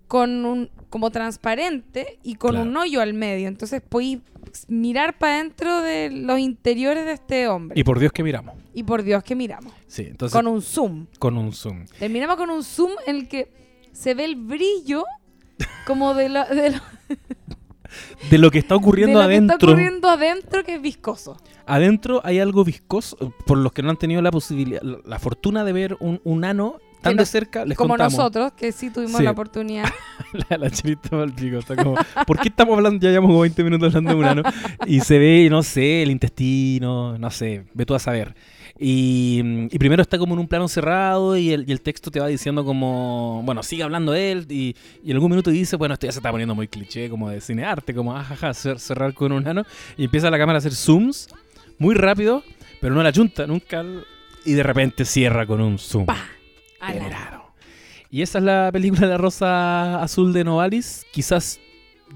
con 0.09 0.45
un 0.45 0.70
como 0.91 1.11
transparente 1.11 2.18
y 2.24 2.34
con 2.34 2.51
Claro. 2.53 2.68
un 2.68 2.76
hoyo 2.76 3.01
al 3.01 3.14
medio, 3.14 3.47
entonces 3.47 3.80
podéis 3.80 4.18
mirar 4.66 5.18
para 5.18 5.34
adentro 5.34 5.80
de 5.82 6.11
los 6.11 6.39
interiores 6.41 7.05
de 7.05 7.12
este 7.12 7.47
hombre. 7.47 7.78
Y 7.78 7.84
por 7.84 8.01
Dios 8.01 8.11
que 8.12 8.24
miramos. 8.24 8.57
Y 8.74 8.82
por 8.82 9.03
Dios 9.05 9.22
que 9.22 9.36
miramos, 9.36 9.72
Sí, 9.86 10.07
entonces 10.09 10.34
con 10.34 10.49
un 10.49 10.61
zoom. 10.62 11.07
con 11.20 11.36
un 11.39 11.53
zoom. 11.53 11.84
Terminamos 11.99 12.36
con 12.36 12.51
un 12.51 12.64
zoom 12.64 12.91
en 13.07 13.16
el 13.16 13.28
que 13.28 13.53
se 13.93 14.14
ve 14.14 14.24
el 14.24 14.36
brillo 14.36 15.05
como 15.86 16.14
de, 16.14 16.28
lo- 16.28 16.45
de 16.47 16.70
lo- 16.72 16.80
De 18.30 18.39
lo 18.39 18.51
que 18.51 18.59
está 18.59 18.74
de 18.74 18.80
ocurriendo 18.80 19.14
lo 19.20 19.26
que 19.28 19.34
adentro. 19.34 19.55
está 19.57 19.66
ocurriendo 19.66 20.09
adentro 20.09 20.64
que 20.64 20.74
es 20.74 20.82
viscoso. 20.82 21.36
Adentro 21.66 22.20
hay 22.24 22.39
algo 22.39 22.64
viscoso. 22.64 23.16
Por 23.47 23.59
los 23.59 23.72
que 23.72 23.82
no 23.82 23.91
han 23.91 23.97
tenido 23.97 24.20
la 24.22 24.30
posibilidad, 24.30 24.82
la, 24.82 24.99
la 25.05 25.18
fortuna 25.18 25.64
de 25.64 25.72
ver 25.72 25.97
un, 26.01 26.20
un 26.24 26.45
ano 26.45 26.76
tan 27.01 27.12
Que 27.14 27.20
de 27.20 27.26
cerca, 27.26 27.64
les 27.64 27.78
como 27.78 27.91
contamos. 27.91 28.14
nosotros, 28.14 28.53
que 28.53 28.72
sí 28.72 28.91
tuvimos 28.91 29.16
Sí. 29.18 29.22
la 29.22 29.30
oportunidad. 29.30 29.84
La, 30.51 30.59
la 30.59 30.68
chilita 30.70 31.16
va 31.16 31.22
al 31.22 31.32
pico, 31.32 31.59
está 31.59 31.76
como, 31.76 31.95
¿por 32.26 32.39
qué 32.41 32.49
estamos 32.49 32.76
hablando? 32.76 33.01
Ya 33.03 33.11
llevamos 33.11 33.28
como 33.30 33.41
20 33.41 33.64
minutos 33.64 33.95
hablando 33.95 34.11
de 34.11 34.16
un 34.16 34.24
ano. 34.26 34.43
Y 34.86 35.01
se 35.01 35.18
ve, 35.18 35.47
no 35.49 35.62
sé, 35.62 36.03
el 36.03 36.11
intestino, 36.11 37.16
no 37.16 37.30
sé, 37.30 37.64
ve 37.72 37.86
tú 37.86 37.95
a 37.95 37.99
saber. 38.01 38.34
Y, 38.81 39.41
y 39.70 39.79
primero 39.79 40.03
está 40.03 40.18
como 40.18 40.35
en 40.35 40.41
un 40.41 40.47
plano 40.47 40.68
cerrado 40.68 41.37
y 41.37 41.51
el, 41.53 41.68
y 41.68 41.72
el 41.72 41.81
texto 41.81 42.11
te 42.12 42.20
va 42.20 42.29
diciendo 42.29 42.64
como, 42.64 43.43
bueno, 43.45 43.62
sigue 43.64 43.83
hablando 43.83 44.14
él 44.14 44.47
y, 44.49 44.76
y 45.03 45.11
en 45.11 45.16
algún 45.16 45.31
minuto 45.31 45.51
dice, 45.51 45.74
bueno, 45.76 45.95
esto 45.95 46.07
ya 46.07 46.12
se 46.12 46.20
está 46.20 46.31
poniendo 46.31 46.55
muy 46.55 46.68
cliché, 46.68 47.11
como 47.11 47.29
de 47.29 47.41
cinearte, 47.41 47.93
como, 47.93 48.16
ajaja, 48.16 48.51
cer- 48.51 48.79
cerrar 48.79 49.14
con 49.14 49.33
un 49.33 49.43
nano. 49.43 49.64
Y 49.97 50.05
empieza 50.05 50.31
la 50.31 50.39
cámara 50.39 50.59
a 50.59 50.61
hacer 50.61 50.74
zooms 50.74 51.29
muy 51.79 51.95
rápido, 51.97 52.45
pero 52.81 52.95
no 52.95 53.03
la 53.03 53.12
junta 53.12 53.47
nunca. 53.47 53.85
Y 54.45 54.53
de 54.53 54.62
repente 54.62 55.05
cierra 55.05 55.45
con 55.45 55.61
un 55.61 55.79
zoom. 55.79 56.07
Claro. 57.11 57.45
Y 58.11 58.22
esa 58.22 58.39
es 58.39 58.45
la 58.45 58.70
película 58.72 59.01
de 59.03 59.09
la 59.09 59.18
Rosa 59.18 60.01
Azul 60.03 60.33
de 60.33 60.45
Novalis. 60.45 61.05
Quizás 61.11 61.61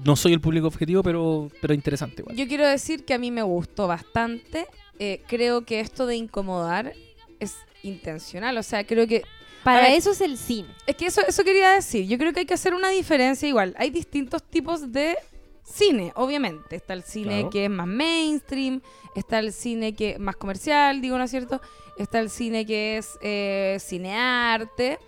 no 0.03 0.15
soy 0.15 0.33
el 0.33 0.39
público 0.41 0.65
objetivo, 0.67 1.03
pero, 1.03 1.49
pero 1.61 1.73
interesante 1.73 2.21
igual. 2.21 2.35
Yo 2.37 2.47
quiero 2.47 2.65
decir 2.67 3.03
que 3.05 3.13
a 3.13 3.19
mí 3.19 3.29
me 3.29 3.43
gustó 3.43 3.85
bastante. 3.87 4.65
Eh, 4.99 5.21
creo 5.27 5.65
que 5.65 5.79
esto 5.79 6.05
de 6.05 6.15
incomodar 6.15 6.93
es 7.39 7.55
intencional. 7.83 8.57
O 8.57 8.63
sea, 8.63 8.85
creo 8.85 9.07
que 9.07 9.23
Para 9.63 9.81
ver. 9.83 9.91
eso 9.93 10.11
es 10.11 10.21
el 10.21 10.37
cine. 10.37 10.69
Es 10.87 10.95
que 10.95 11.07
eso, 11.07 11.21
eso 11.27 11.43
quería 11.43 11.71
decir. 11.71 12.07
Yo 12.07 12.17
creo 12.17 12.31
que 12.33 12.41
hay 12.41 12.45
que 12.45 12.53
hacer 12.53 12.73
una 12.73 12.89
diferencia 12.89 13.47
igual. 13.47 13.73
Hay 13.77 13.89
distintos 13.89 14.43
tipos 14.43 14.91
de 14.91 15.17
cine, 15.63 16.11
obviamente. 16.15 16.75
Está 16.75 16.93
el 16.93 17.03
cine 17.03 17.35
Claro. 17.37 17.49
que 17.49 17.63
es 17.65 17.69
más 17.69 17.87
mainstream, 17.87 18.81
está 19.15 19.39
el 19.39 19.51
cine 19.53 19.93
que 19.95 20.11
es 20.11 20.19
más 20.19 20.35
comercial, 20.35 21.01
digo, 21.01 21.17
¿no 21.17 21.23
es 21.23 21.31
cierto? 21.31 21.61
Está 21.97 22.19
el 22.19 22.29
cine 22.29 22.65
que 22.65 22.97
es 22.97 23.17
eh, 23.21 23.77
cinearte, 23.79 24.99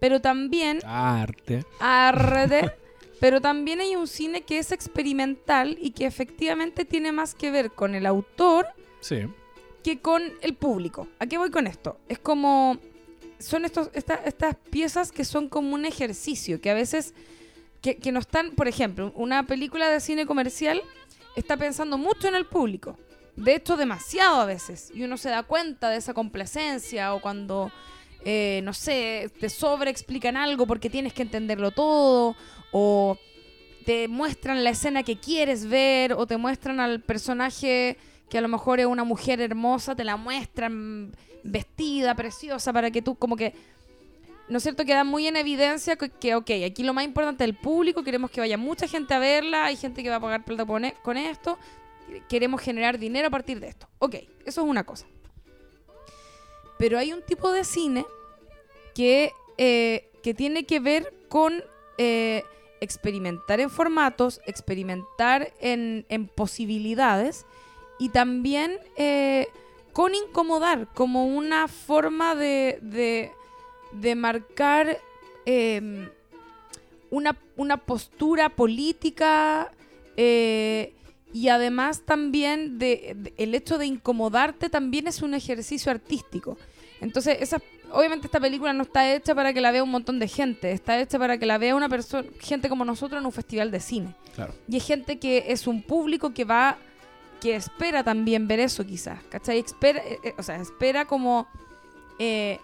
pero 0.00 0.20
también 0.20 0.78
Arte. 0.84 1.64
arte, 1.80 2.70
pero 3.20 3.40
también 3.40 3.80
hay 3.80 3.96
un 3.96 4.06
cine 4.06 4.42
que 4.42 4.58
es 4.58 4.70
experimental 4.72 5.76
y 5.80 5.90
que 5.90 6.06
efectivamente 6.06 6.84
tiene 6.84 7.10
más 7.12 7.34
que 7.34 7.50
ver 7.50 7.70
con 7.72 7.94
el 7.94 8.06
autor 8.06 8.66
Sí. 9.00 9.26
que 9.82 10.00
con 10.00 10.22
el 10.42 10.54
público. 10.54 11.08
¿A 11.18 11.26
qué 11.26 11.38
voy 11.38 11.50
con 11.50 11.66
esto? 11.66 11.98
Es 12.08 12.18
como. 12.18 12.78
Son 13.38 13.64
estos, 13.64 13.90
esta- 13.92 14.20
estas 14.24 14.56
piezas 14.70 15.12
que 15.12 15.24
son 15.24 15.48
como 15.48 15.74
un 15.74 15.84
ejercicio, 15.86 16.60
que 16.60 16.70
a 16.70 16.74
veces. 16.74 17.14
Que, 17.80 17.96
que 17.96 18.10
no 18.12 18.18
están. 18.20 18.52
Por 18.56 18.66
ejemplo, 18.68 19.12
una 19.14 19.46
película 19.46 19.88
de 19.88 20.00
cine 20.00 20.26
comercial 20.26 20.82
está 21.36 21.56
pensando 21.56 21.96
mucho 21.96 22.26
en 22.28 22.34
el 22.34 22.44
público. 22.46 22.98
De 23.36 23.54
hecho, 23.54 23.76
demasiado 23.76 24.40
a 24.40 24.44
veces. 24.46 24.90
Y 24.92 25.04
uno 25.04 25.16
se 25.16 25.28
da 25.28 25.44
cuenta 25.44 25.88
de 25.90 25.96
esa 25.98 26.12
complacencia 26.14 27.14
o 27.14 27.20
cuando. 27.20 27.70
eh, 28.24 28.60
no 28.64 28.72
sé, 28.74 29.30
te 29.38 29.48
sobreexplican 29.48 30.36
algo 30.36 30.66
porque 30.66 30.90
tienes 30.90 31.12
que 31.12 31.22
entenderlo 31.22 31.70
todo. 31.70 32.34
O 32.72 33.16
te 33.86 34.08
muestran 34.08 34.64
la 34.64 34.70
escena 34.70 35.04
que 35.04 35.20
quieres 35.20 35.66
ver. 35.66 36.14
O 36.14 36.26
te 36.26 36.36
muestran 36.36 36.80
al 36.80 37.00
personaje 37.00 37.96
que 38.28 38.38
a 38.38 38.40
lo 38.40 38.48
mejor 38.48 38.80
es 38.80 38.86
una 38.86 39.04
mujer 39.04 39.40
hermosa, 39.40 39.94
te 39.94 40.04
la 40.04 40.16
muestran 40.16 41.14
vestida, 41.42 42.14
preciosa, 42.14 42.72
para 42.72 42.90
que 42.90 43.02
tú 43.02 43.14
como 43.14 43.36
que, 43.36 43.54
¿no 44.48 44.58
es 44.58 44.62
cierto? 44.62 44.84
Queda 44.84 45.04
muy 45.04 45.26
en 45.26 45.36
evidencia 45.36 45.96
que, 45.96 46.34
ok, 46.34 46.50
aquí 46.66 46.82
lo 46.82 46.94
más 46.94 47.04
importante 47.04 47.44
es 47.44 47.50
el 47.50 47.56
público, 47.56 48.02
queremos 48.02 48.30
que 48.30 48.40
vaya 48.40 48.58
mucha 48.58 48.86
gente 48.86 49.14
a 49.14 49.18
verla, 49.18 49.66
hay 49.66 49.76
gente 49.76 50.02
que 50.02 50.10
va 50.10 50.16
a 50.16 50.20
pagar 50.20 50.44
plata 50.44 50.66
con 50.66 50.84
con 51.02 51.16
esto, 51.16 51.58
queremos 52.28 52.60
generar 52.60 52.98
dinero 52.98 53.28
a 53.28 53.30
partir 53.30 53.60
de 53.60 53.68
esto. 53.68 53.88
Ok, 53.98 54.16
eso 54.44 54.62
es 54.62 54.68
una 54.68 54.84
cosa. 54.84 55.06
Pero 56.78 56.98
hay 56.98 57.12
un 57.12 57.22
tipo 57.22 57.50
de 57.50 57.64
cine 57.64 58.06
que, 58.94 59.32
eh, 59.56 60.10
que 60.22 60.34
tiene 60.34 60.64
que 60.64 60.80
ver 60.80 61.12
con 61.28 61.64
eh, 61.98 62.44
experimentar 62.80 63.60
en 63.60 63.70
formatos, 63.70 64.40
experimentar 64.46 65.52
en, 65.60 66.06
en 66.08 66.28
posibilidades 66.28 67.44
y 67.98 68.10
también 68.10 68.78
eh, 68.96 69.48
con 69.92 70.14
incomodar 70.14 70.86
como 70.94 71.26
una 71.26 71.66
forma 71.68 72.34
de, 72.34 72.78
de, 72.82 73.32
de 73.92 74.14
marcar 74.14 74.98
eh, 75.46 76.08
una, 77.10 77.36
una 77.56 77.76
postura 77.78 78.50
política 78.50 79.72
eh, 80.16 80.92
y 81.32 81.48
además 81.48 82.02
también 82.04 82.78
de, 82.78 83.14
de- 83.16 83.34
el 83.36 83.54
hecho 83.54 83.78
de 83.78 83.86
incomodarte 83.86 84.68
también 84.70 85.06
es 85.06 85.22
un 85.22 85.34
ejercicio 85.34 85.90
artístico. 85.90 86.56
Entonces, 87.00 87.38
esa, 87.40 87.60
obviamente 87.92 88.26
esta 88.26 88.40
película 88.40 88.72
no 88.72 88.82
está 88.82 89.14
hecha 89.14 89.34
para 89.34 89.52
que 89.52 89.60
la 89.60 89.70
vea 89.70 89.82
un 89.84 89.90
montón 89.90 90.18
de 90.18 90.26
gente, 90.28 90.72
está 90.72 90.98
hecha 91.00 91.18
para 91.18 91.38
que 91.38 91.46
la 91.46 91.58
vea 91.58 91.76
una 91.76 91.88
persona, 91.88 92.28
gente 92.40 92.68
como 92.68 92.84
nosotros 92.84 93.20
en 93.20 93.26
un 93.26 93.32
festival 93.32 93.70
de 93.70 93.80
cine. 93.80 94.14
Claro. 94.34 94.52
Y 94.68 94.74
hay 94.74 94.80
gente 94.80 95.18
que 95.18 95.44
es 95.48 95.66
un 95.66 95.82
público 95.82 96.34
que 96.34 96.44
va, 96.44 96.76
que 97.40 97.56
espera 97.56 98.02
también 98.02 98.48
ver 98.48 98.60
eso 98.60 98.84
quizás, 98.84 99.22
¿cachai? 99.30 99.58
Espera, 99.58 100.00
eh, 100.04 100.18
eh, 100.22 100.34
o 100.38 100.42
sea, 100.42 100.56
espera 100.56 101.04
como 101.04 101.46
eh, 102.18 102.58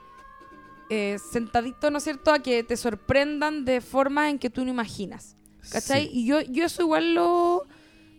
eh, 0.90 1.18
sentadito, 1.18 1.90
¿no 1.90 1.98
es 1.98 2.04
cierto?, 2.04 2.32
a 2.32 2.40
que 2.40 2.62
te 2.62 2.76
sorprendan 2.76 3.64
de 3.64 3.80
formas 3.80 4.30
en 4.30 4.38
que 4.38 4.50
tú 4.50 4.64
no 4.64 4.70
imaginas, 4.70 5.36
¿cachai? 5.70 6.04
Sí. 6.04 6.10
Y 6.12 6.26
yo, 6.26 6.40
yo 6.42 6.66
eso 6.66 6.82
igual 6.82 7.14
lo... 7.14 7.62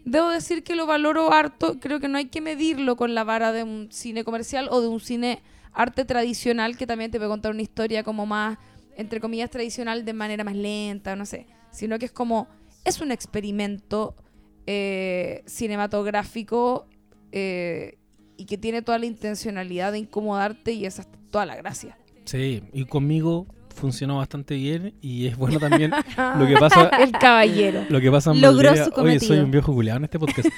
Debo 0.04 0.30
decir 0.30 0.64
que 0.64 0.76
lo 0.76 0.86
valoro 0.86 1.34
harto, 1.34 1.80
creo 1.80 2.00
que 2.00 2.08
no 2.08 2.20
hay 2.20 2.26
que 2.26 2.40
medirlo 2.40 2.96
con 2.96 3.16
la 3.16 3.24
vara 3.24 3.52
de 3.52 3.64
un 3.64 3.88
cine 3.92 4.24
comercial 4.24 4.68
o 4.70 4.80
de 4.80 4.88
un 4.88 5.00
cine 5.00 5.42
arte 5.74 6.06
tradicional 6.06 6.78
que 6.78 6.86
también 6.86 7.10
te 7.10 7.18
puede 7.18 7.30
contar 7.30 7.52
una 7.52 7.64
historia 7.64 8.04
como 8.04 8.28
más, 8.28 8.60
entre 8.98 9.20
comillas, 9.20 9.50
tradicional 9.50 10.06
de 10.06 10.14
manera 10.14 10.44
más 10.44 10.56
lenta, 10.56 11.16
no 11.16 11.26
sé, 11.26 11.48
sino 11.72 11.98
que 11.98 12.06
es 12.06 12.12
como, 12.12 12.48
es 12.84 13.02
un 13.02 13.12
experimento 13.12 14.16
eh, 14.68 15.44
cinematográfico 15.46 16.88
eh, 17.32 17.98
y 18.38 18.46
que 18.46 18.58
tiene 18.58 18.82
toda 18.82 19.00
la 19.00 19.06
intencionalidad 19.06 19.92
de 19.92 20.00
incomodarte 20.00 20.74
y 20.74 20.86
esa 20.86 21.04
es 21.04 21.08
toda 21.32 21.46
la 21.46 21.56
gracia. 21.56 21.98
Sí, 22.26 22.64
y 22.74 22.86
conmigo 22.86 23.48
funcionó 23.76 24.18
bastante 24.18 24.56
bien 24.56 24.94
y 25.02 25.28
es 25.28 25.38
bueno 25.38 25.60
también 25.60 25.92
lo 25.92 26.48
que 26.48 26.56
pasa 26.60 26.88
El 27.00 27.12
caballero. 27.12 27.82
lo 27.90 28.02
que 28.02 28.10
pasa 28.12 28.32
en 28.32 28.42
Logró 28.42 28.70
Valdivia- 28.72 28.86
su 28.86 29.02
Oye, 29.02 29.20
soy 29.20 29.28
cometido. 29.28 29.46
un 29.46 29.52
viejo 29.52 29.74
culiado 29.74 29.98
en 29.98 30.04
este 30.06 30.18
podcast. 30.20 30.50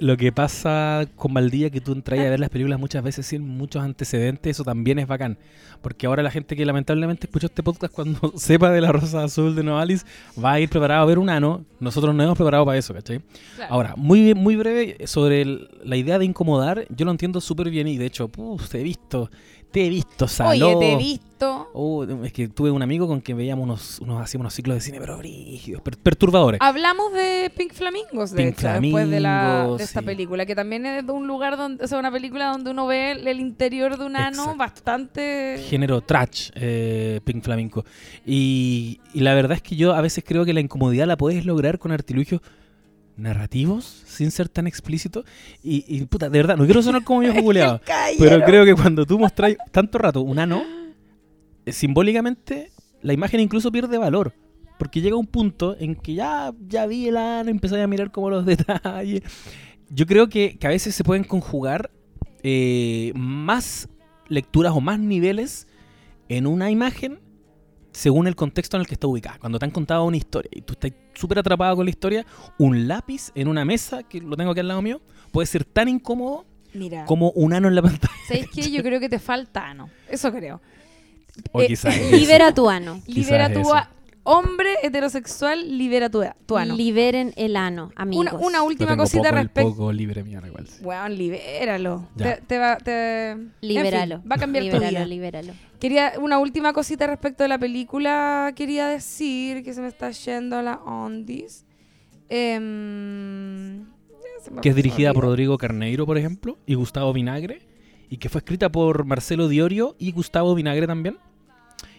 lo 0.00 0.16
que 0.16 0.32
pasa 0.32 1.06
con 1.16 1.32
Valdivia 1.32 1.70
que 1.70 1.80
tú 1.80 1.92
entras 1.92 2.18
a 2.20 2.22
ver 2.24 2.40
las 2.40 2.50
películas 2.50 2.78
muchas 2.78 3.02
veces 3.02 3.26
sin 3.26 3.46
muchos 3.48 3.82
antecedentes, 3.82 4.50
eso 4.56 4.64
también 4.64 4.98
es 4.98 5.06
bacán. 5.06 5.38
Porque 5.82 6.06
ahora 6.06 6.22
la 6.22 6.30
gente 6.30 6.56
que 6.56 6.64
lamentablemente 6.66 7.26
escuchó 7.26 7.46
este 7.46 7.62
podcast 7.62 7.92
cuando 7.94 8.32
sepa 8.36 8.70
de 8.70 8.80
la 8.80 8.92
Rosa 8.92 9.22
Azul 9.24 9.54
de 9.54 9.62
Novalis 9.62 10.04
va 10.42 10.52
a 10.52 10.60
ir 10.60 10.68
preparado 10.68 11.02
a 11.02 11.06
ver 11.06 11.18
un 11.18 11.28
ano. 11.30 11.64
Nosotros 11.80 12.14
no 12.14 12.22
hemos 12.22 12.36
preparado 12.36 12.64
para 12.64 12.78
eso, 12.78 12.94
¿cachai? 12.94 13.20
Ahora, 13.68 13.94
muy, 13.96 14.34
muy 14.34 14.56
breve 14.56 14.96
sobre 15.06 15.42
el- 15.42 15.68
la 15.84 15.96
idea 15.96 16.18
de 16.18 16.24
incomodar, 16.24 16.86
yo 16.88 17.04
lo 17.04 17.10
entiendo 17.10 17.40
súper 17.40 17.70
bien 17.70 17.86
y 17.88 17.98
de 17.98 18.06
hecho, 18.06 18.30
te 18.70 18.80
he 18.80 18.82
visto, 18.82 19.30
te 19.70 19.86
he 19.86 19.88
visto, 19.90 20.26
saló. 20.28 20.68
Oye, 20.70 20.78
te 20.78 20.92
he 20.92 20.96
visto. 20.96 21.68
Oh, 21.74 22.04
es 22.24 22.32
que 22.32 22.48
tuve 22.48 22.70
un 22.70 22.82
amigo 22.82 23.06
con 23.06 23.20
quien 23.20 23.36
veíamos 23.36 23.64
unos, 23.64 23.98
unos 24.00 24.22
hacíamos 24.22 24.44
unos 24.44 24.54
ciclos 24.54 24.76
de 24.76 24.80
cine, 24.80 24.98
pero 24.98 25.18
brígidos, 25.18 25.82
per- 25.82 25.98
perturbadores. 25.98 26.58
Hablamos 26.62 27.12
de 27.12 27.52
Pink 27.54 27.74
Flamingos, 27.74 28.30
de 28.30 28.36
Pink 28.44 28.58
hecho, 28.58 28.68
después 28.80 29.10
de, 29.10 29.20
la, 29.20 29.40
Flamingos, 29.40 29.78
de 29.78 29.84
esta 29.84 30.00
sí. 30.00 30.06
película, 30.06 30.46
que 30.46 30.54
también 30.54 30.86
es 30.86 31.04
de 31.06 31.12
un 31.12 31.26
lugar 31.26 31.58
donde, 31.58 31.84
o 31.84 31.88
sea, 31.88 31.98
una 31.98 32.10
película 32.10 32.46
donde 32.52 32.70
uno 32.70 32.86
ve 32.86 33.10
el, 33.12 33.28
el 33.28 33.38
interior 33.38 33.98
de 33.98 34.06
un 34.06 34.16
ano 34.16 34.28
Exacto. 34.28 34.56
bastante... 34.58 35.62
género 35.68 36.00
trash, 36.00 36.50
eh, 36.54 37.20
Pink 37.24 37.42
Flamenco. 37.44 37.84
Y, 38.24 39.00
y 39.12 39.20
la 39.20 39.34
verdad 39.34 39.56
es 39.58 39.62
que 39.62 39.76
yo 39.76 39.92
a 39.94 40.00
veces 40.00 40.24
creo 40.26 40.46
que 40.46 40.54
la 40.54 40.60
incomodidad 40.60 41.06
la 41.06 41.18
puedes 41.18 41.44
lograr 41.44 41.78
con 41.78 41.92
artilugios 41.92 42.40
narrativos, 43.16 44.02
sin 44.06 44.30
ser 44.30 44.48
tan 44.48 44.66
explícito. 44.66 45.24
Y, 45.62 45.84
y, 45.88 46.04
puta, 46.04 46.28
de 46.28 46.38
verdad, 46.38 46.56
no 46.56 46.64
quiero 46.64 46.82
sonar 46.82 47.04
como 47.04 47.20
viejo 47.20 47.40
culeado, 47.42 47.80
pero 48.18 48.44
creo 48.44 48.64
que 48.64 48.74
cuando 48.74 49.06
tú 49.06 49.18
mostráis 49.18 49.56
tanto 49.70 49.98
rato 49.98 50.20
un 50.22 50.38
ano, 50.38 50.62
eh, 51.64 51.72
simbólicamente 51.72 52.70
la 53.02 53.12
imagen 53.12 53.40
incluso 53.40 53.70
pierde 53.72 53.98
valor. 53.98 54.34
Porque 54.78 55.00
llega 55.00 55.16
un 55.16 55.26
punto 55.26 55.74
en 55.78 55.94
que 55.94 56.14
ya, 56.14 56.52
ya 56.68 56.86
vi 56.86 57.08
el 57.08 57.16
ano, 57.16 57.50
empecé 57.50 57.80
a 57.80 57.86
mirar 57.86 58.10
como 58.10 58.28
los 58.28 58.44
detalles. 58.46 59.22
Yo 59.88 60.06
creo 60.06 60.28
que, 60.28 60.58
que 60.58 60.66
a 60.66 60.70
veces 60.70 60.94
se 60.94 61.04
pueden 61.04 61.24
conjugar 61.24 61.90
eh, 62.42 63.12
más 63.14 63.88
lecturas 64.28 64.72
o 64.74 64.80
más 64.80 64.98
niveles 64.98 65.66
en 66.28 66.46
una 66.46 66.70
imagen 66.70 67.20
según 67.96 68.26
el 68.26 68.36
contexto 68.36 68.76
en 68.76 68.82
el 68.82 68.86
que 68.86 68.92
está 68.94 69.06
ubicada. 69.06 69.38
Cuando 69.38 69.58
te 69.58 69.64
han 69.64 69.70
contado 69.70 70.04
una 70.04 70.18
historia 70.18 70.50
y 70.54 70.60
tú 70.60 70.74
estás 70.74 70.92
súper 71.14 71.38
atrapado 71.38 71.76
con 71.76 71.86
la 71.86 71.90
historia, 71.90 72.26
un 72.58 72.86
lápiz 72.86 73.30
en 73.34 73.48
una 73.48 73.64
mesa, 73.64 74.02
que 74.02 74.20
lo 74.20 74.36
tengo 74.36 74.50
aquí 74.50 74.60
al 74.60 74.68
lado 74.68 74.82
mío, 74.82 75.00
puede 75.32 75.46
ser 75.46 75.64
tan 75.64 75.88
incómodo 75.88 76.44
Mira, 76.74 77.06
como 77.06 77.30
un 77.30 77.54
ano 77.54 77.68
en 77.68 77.74
la 77.74 77.80
pantalla. 77.88 78.12
¿sabéis 78.28 78.48
qué? 78.54 78.70
Yo 78.70 78.82
creo 78.82 79.00
que 79.00 79.08
te 79.08 79.18
falta 79.18 79.66
ano. 79.66 79.88
Eso 80.10 80.30
creo. 80.30 80.60
O 81.52 81.62
Eh, 81.62 81.68
quizás 81.68 81.96
eso. 81.96 82.16
Libera 82.16 82.52
tu 82.52 82.68
ano. 82.68 83.00
Libera 83.06 83.50
tu 83.50 83.62
hombre 84.26 84.68
heterosexual, 84.82 85.78
libera 85.78 86.10
tu, 86.10 86.22
tu 86.46 86.56
ano. 86.56 86.76
Liberen 86.76 87.32
el 87.36 87.56
ano, 87.56 87.92
amigos. 87.96 88.26
Una, 88.32 88.34
una 88.34 88.58
Lo 88.58 88.64
última 88.64 88.90
tengo 88.90 89.02
cosita 89.04 89.30
respecto... 89.30 89.70
poco 89.70 89.92
libre 89.92 90.22
mío, 90.24 90.40
igual. 90.46 90.66
Weón, 90.82 91.16
libéralo. 91.16 92.08
Te, 92.16 92.42
te 92.46 92.58
va, 92.58 92.76
te... 92.76 93.30
en 93.30 93.38
fin, 93.60 93.68
Libéralo. 93.68 94.22
va 94.30 94.36
a 94.36 94.38
cambiar 94.38 94.64
tu 94.64 94.70
libéralo, 94.72 94.90
vida. 94.98 95.06
libéralo. 95.06 95.52
Quería 95.80 96.12
una 96.20 96.38
última 96.38 96.72
cosita 96.72 97.06
respecto 97.06 97.42
de 97.44 97.48
la 97.48 97.58
película. 97.58 98.52
Quería 98.56 98.86
decir 98.88 99.62
que 99.62 99.72
se 99.74 99.80
me 99.80 99.88
está 99.88 100.10
yendo 100.10 100.60
la 100.62 100.76
ondis. 100.84 101.64
Em, 102.28 103.84
Que 104.62 104.70
es 104.70 104.76
dirigida 104.76 105.12
por. 105.14 105.24
Rodrigo 105.24 105.58
Carneiro, 105.58 106.06
por 106.06 106.18
ejemplo, 106.18 106.58
y 106.66 106.74
Gustavo 106.74 107.12
Vinagre. 107.12 107.60
y 108.08 108.18
que 108.18 108.28
fue 108.28 108.38
escrita 108.38 108.70
por 108.70 109.04
Marcelo 109.04 109.48
Diorio 109.48 109.96
y 109.98 110.12
Gustavo 110.12 110.54
Vinagre 110.54 110.86
también. 110.86 111.18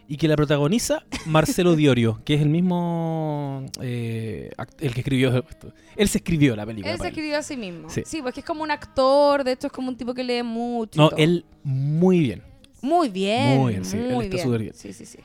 Y 0.10 0.16
que 0.18 0.28
la 0.30 0.36
protagoniza 0.38 1.04
Marcelo 1.26 1.76
Diorio, 1.76 2.22
que 2.24 2.36
es 2.36 2.42
el 2.42 2.50
mismo. 2.50 3.66
eh, 3.82 4.52
el 4.80 4.94
que 4.94 5.02
escribió. 5.02 5.44
Él 5.98 6.08
se 6.08 6.20
escribió 6.20 6.56
la 6.56 6.66
película. 6.66 6.92
Él 6.94 6.98
se 6.98 7.04
él. 7.04 7.10
escribió 7.10 7.38
a 7.38 7.42
sí 7.42 7.58
mismo. 7.58 7.90
Sí. 7.90 8.04
Sí. 8.06 8.22
pues 8.22 8.34
que 8.34 8.40
es 8.40 8.46
como 8.46 8.64
un 8.64 8.72
actor, 8.72 9.44
de 9.44 9.52
hecho 9.54 9.68
es 9.68 9.74
como 9.74 9.90
un 9.90 9.98
tipo 9.98 10.14
que 10.14 10.24
lee 10.24 10.44
mucho. 10.44 11.00
No, 11.02 11.12
él 11.18 11.46
muy 11.64 12.20
bien. 12.20 12.44
Muy 12.82 13.10
bien. 13.10 13.58
Muy 13.58 13.74
bien, 13.74 13.86
sí, 13.86 13.98
él 13.98 14.14
muy 14.14 14.26
está 14.26 14.38
súper 14.38 14.62
bien. 14.62 14.74
Sí, 14.76 14.94
sí, 14.94 15.06
sí. 15.06 15.20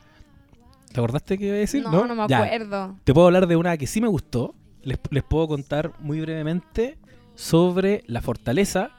¿Te 0.92 1.00
acordaste 1.00 1.38
que 1.38 1.46
iba 1.46 1.54
a 1.54 1.58
decir? 1.58 1.82
No, 1.84 2.06
no, 2.06 2.14
me 2.14 2.26
Ya. 2.28 2.42
acuerdo. 2.42 2.96
Te 3.04 3.14
puedo 3.14 3.26
hablar 3.28 3.46
de 3.46 3.56
una 3.56 3.76
que 3.76 3.86
sí 3.86 4.00
me 4.00 4.08
gustó. 4.08 4.54
Les, 4.82 4.98
les 5.10 5.22
puedo 5.22 5.46
contar 5.46 5.92
muy 6.00 6.20
brevemente 6.20 6.98
sobre 7.36 8.02
La 8.08 8.20
Fortaleza, 8.20 8.90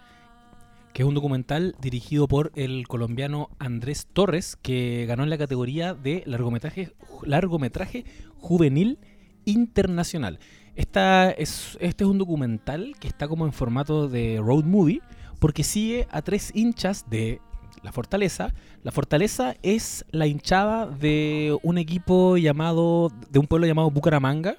que 0.94 1.02
es 1.02 1.08
un 1.08 1.16
documental 1.16 1.76
dirigido 1.82 2.28
por 2.28 2.52
el 2.56 2.88
colombiano 2.88 3.50
Andrés 3.58 4.08
Torres, 4.14 4.56
que 4.62 5.06
ganó 5.08 5.24
en 5.24 5.32
la 5.32 5.40
categoría 5.40 5.96
de 5.96 6.24
largometraje, 6.28 6.94
largometraje 7.24 8.06
juvenil 8.38 9.00
internacional. 9.46 10.40
Esta 10.76 11.32
es, 11.32 11.78
este 11.82 12.04
es 12.04 12.10
un 12.10 12.20
documental 12.20 12.96
que 13.00 13.08
está 13.08 13.28
como 13.28 13.46
en 13.46 13.54
formato 13.54 14.08
de 14.08 14.40
road 14.40 14.66
movie, 14.66 15.02
porque 15.40 15.64
sigue 15.64 16.08
a 16.12 16.22
tres 16.22 16.52
hinchas 16.54 17.10
de 17.10 17.42
La 17.82 17.92
Fortaleza. 17.92 18.54
La 18.84 18.92
Fortaleza 18.92 19.56
es 19.64 20.06
la 20.12 20.28
hinchada 20.28 20.86
de 20.86 21.58
un 21.64 21.80
equipo 21.80 22.38
llamado, 22.38 23.12
de 23.32 23.40
un 23.40 23.48
pueblo 23.48 23.66
llamado 23.66 23.90
Bucaramanga, 23.90 24.58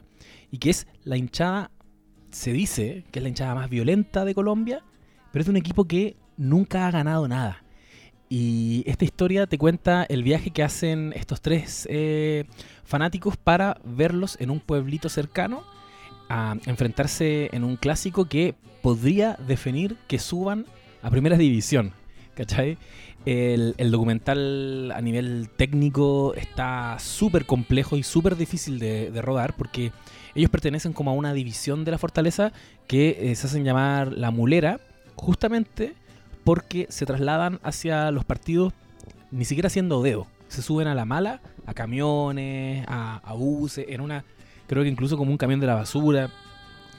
y 0.50 0.58
que 0.58 0.70
es 0.70 0.88
la 1.04 1.16
hinchada, 1.16 1.70
se 2.30 2.52
dice 2.52 3.04
que 3.12 3.20
es 3.20 3.22
la 3.22 3.28
hinchada 3.28 3.54
más 3.54 3.70
violenta 3.70 4.24
de 4.24 4.34
Colombia, 4.34 4.82
pero 5.32 5.40
es 5.40 5.46
de 5.46 5.50
un 5.50 5.56
equipo 5.56 5.84
que 5.84 6.16
nunca 6.36 6.86
ha 6.86 6.90
ganado 6.90 7.28
nada. 7.28 7.64
Y 8.28 8.82
esta 8.86 9.04
historia 9.04 9.46
te 9.46 9.58
cuenta 9.58 10.04
el 10.08 10.22
viaje 10.22 10.50
que 10.50 10.62
hacen 10.62 11.12
estos 11.14 11.40
tres 11.40 11.86
eh, 11.90 12.44
fanáticos 12.84 13.36
para 13.36 13.78
verlos 13.84 14.36
en 14.40 14.50
un 14.50 14.60
pueblito 14.60 15.08
cercano 15.08 15.62
a 16.28 16.56
enfrentarse 16.66 17.50
en 17.52 17.64
un 17.64 17.76
clásico 17.76 18.24
que 18.24 18.54
podría 18.82 19.38
definir 19.46 19.96
que 20.08 20.18
suban 20.18 20.66
a 21.02 21.10
primera 21.10 21.36
división. 21.36 21.92
¿Cachai? 22.34 22.78
El, 23.26 23.74
el 23.78 23.90
documental 23.90 24.92
a 24.92 25.00
nivel 25.00 25.48
técnico 25.56 26.34
está 26.34 26.98
súper 26.98 27.46
complejo 27.46 27.96
y 27.96 28.02
súper 28.02 28.36
difícil 28.36 28.78
de, 28.78 29.10
rodar 29.22 29.54
porque 29.54 29.92
ellos 30.34 30.50
pertenecen 30.50 30.92
como 30.92 31.10
a 31.10 31.14
una 31.14 31.32
división 31.32 31.84
de 31.84 31.92
la 31.92 31.98
fortaleza 31.98 32.52
que 32.86 33.30
eh, 33.30 33.34
se 33.34 33.46
hacen 33.46 33.64
llamar 33.64 34.12
la 34.12 34.30
mulera, 34.30 34.80
justamente 35.14 35.94
porque 36.44 36.86
se 36.90 37.06
trasladan 37.06 37.58
hacia 37.62 38.10
los 38.10 38.24
partidos 38.24 38.72
ni 39.30 39.44
siquiera 39.44 39.66
haciendo 39.66 40.02
dedo. 40.02 40.26
Se 40.48 40.62
suben 40.62 40.86
a 40.86 40.94
la 40.94 41.04
mala, 41.04 41.40
a 41.66 41.74
camiones, 41.74 42.84
a, 42.86 43.34
buses, 43.36 43.86
en 43.88 44.00
una, 44.00 44.24
creo 44.68 44.82
que 44.82 44.88
incluso 44.88 45.16
como 45.16 45.32
un 45.32 45.38
camión 45.38 45.60
de 45.60 45.66
la 45.66 45.74
basura, 45.74 46.30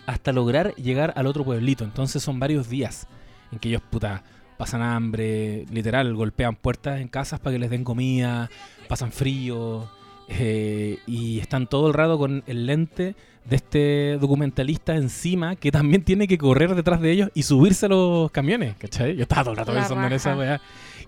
hasta 0.06 0.34
lograr 0.34 0.76
llegar 0.76 1.14
al 1.16 1.28
otro 1.28 1.46
pueblito. 1.46 1.84
Entonces 1.84 2.22
son 2.22 2.40
varios 2.40 2.70
días 2.70 3.08
en 3.52 3.60
que 3.60 3.70
ellos, 3.70 3.82
puta, 3.90 4.24
pasan 4.58 4.82
hambre, 4.82 5.66
literal, 5.72 6.14
golpean 6.14 6.56
puertas 6.56 7.00
en 7.00 7.08
casas 7.08 7.40
para 7.40 7.54
que 7.54 7.60
les 7.60 7.70
den 7.70 7.84
comida, 7.84 8.50
pasan 8.90 9.12
frío, 9.12 9.90
eh, 10.28 10.98
y 11.06 11.40
están 11.40 11.68
todo 11.68 11.88
el 11.88 11.94
rato 11.94 12.18
con 12.18 12.44
el 12.48 12.66
lente 12.66 13.16
de 13.50 13.56
este 13.56 14.18
documentalista 14.20 14.96
encima 14.96 15.56
que 15.56 15.72
también 15.72 16.04
tiene 16.04 16.28
que 16.28 16.38
correr 16.38 16.74
detrás 16.76 17.00
de 17.02 17.12
ellos 17.12 17.30
y 17.34 17.44
subirse 17.44 17.86
a 17.86 17.90
los 17.90 18.32
camiones, 18.32 18.76
¿cachai? 18.78 19.16
Yo 19.16 19.24
estaba 19.24 19.44
todo 19.44 19.52
el 19.52 19.58
rato 19.58 19.74
pensando 19.74 20.08
en 20.08 20.14
esa 20.14 20.30
raja. 20.32 20.40
weá. 20.40 20.62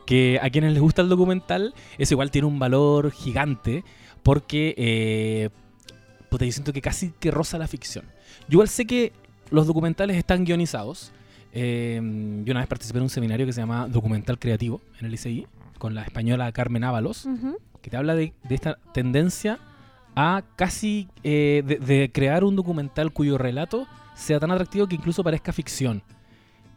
Que 0.05 0.39
a 0.41 0.49
quienes 0.49 0.71
les 0.73 0.81
gusta 0.81 1.01
el 1.01 1.09
documental, 1.09 1.73
eso 1.97 2.13
igual 2.13 2.31
tiene 2.31 2.47
un 2.47 2.59
valor 2.59 3.11
gigante 3.11 3.83
porque, 4.23 4.73
eh, 4.77 5.49
puta, 6.29 6.45
yo 6.45 6.51
siento 6.51 6.71
que 6.73 6.81
casi 6.81 7.11
que 7.19 7.31
roza 7.31 7.57
la 7.57 7.67
ficción. 7.67 8.05
Yo 8.47 8.53
igual 8.55 8.67
sé 8.69 8.85
que 8.85 9.11
los 9.49 9.65
documentales 9.67 10.15
están 10.15 10.45
guionizados. 10.45 11.11
Eh, 11.53 11.99
yo 12.45 12.51
una 12.51 12.59
vez 12.59 12.67
participé 12.67 12.99
en 12.99 13.03
un 13.03 13.09
seminario 13.09 13.45
que 13.45 13.53
se 13.53 13.61
llama 13.61 13.87
Documental 13.87 14.37
Creativo 14.37 14.81
en 14.99 15.07
el 15.07 15.13
ICI 15.13 15.47
con 15.79 15.95
la 15.95 16.03
española 16.03 16.51
Carmen 16.51 16.83
Ábalos 16.83 17.25
Ujú. 17.25 17.57
que 17.81 17.89
te 17.89 17.97
habla 17.97 18.15
de, 18.15 18.33
de 18.47 18.55
esta 18.55 18.77
tendencia 18.93 19.59
a 20.19 20.43
casi 20.55 21.07
eh, 21.23 21.61
de, 21.65 21.75
de 21.77 22.11
crear 22.11 22.43
un 22.43 22.55
documental 22.55 23.13
cuyo 23.13 23.37
relato 23.37 23.85
sea 24.15 24.39
tan 24.39 24.49
atractivo 24.51 24.87
que 24.87 24.95
incluso 24.95 25.23
parezca 25.23 25.53
ficción. 25.53 26.01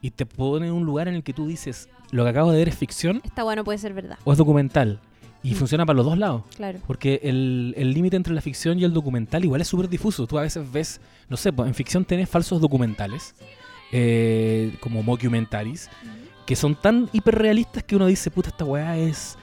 Y 0.03 0.11
te 0.11 0.27
pone 0.27 0.67
en 0.67 0.73
un 0.75 0.85
lugar 0.85 1.09
en 1.09 1.15
el 1.15 1.23
que 1.23 1.33
tú 1.33 1.47
dices, 1.47 1.89
lo 2.11 2.23
que 2.25 2.31
acabo 2.31 2.53
de 2.53 2.59
ver 2.59 2.69
es 2.69 2.77
ficción 2.77 3.21
Está 3.25 3.43
bueno, 3.43 3.65
puede 3.65 3.79
ser 3.79 3.95
verdad. 3.95 4.19
o 4.25 4.33
es 4.33 4.39
documental. 4.39 5.01
Y 5.43 5.53
Mm. 5.53 5.55
funciona 5.57 5.87
para 5.87 5.97
los 5.97 6.05
dos 6.05 6.19
lados. 6.19 6.43
Claro. 6.55 6.79
Porque 6.87 7.21
el 7.23 7.73
el 7.79 7.95
límite 7.95 8.17
entre 8.17 8.35
la 8.35 8.43
ficción 8.43 8.79
y 8.79 8.85
el 8.85 8.93
documental 8.93 9.43
igual 9.43 9.63
es 9.63 9.69
súper 9.69 9.89
difuso. 9.89 10.27
Tú 10.27 10.39
a 10.39 10.43
veces 10.43 10.71
ves, 10.71 11.01
no 11.31 11.37
sé, 11.39 11.51
pues, 11.51 11.67
en 11.67 11.75
ficción 11.75 12.05
tenés 12.05 12.29
falsos 12.29 12.61
documentales, 12.61 13.35
eh, 13.91 14.75
como 14.81 15.03
mockumentaries, 15.03 15.89
que 16.47 16.57
son 16.57 16.75
tan 16.75 17.09
hiperrealistas 17.13 17.83
que 17.85 17.97
uno 17.97 18.07
dice, 18.07 18.31
puta, 18.31 18.51
esta 18.51 18.65
weá 18.67 18.99
es... 18.99 19.39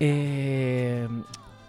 eh, 0.00 1.08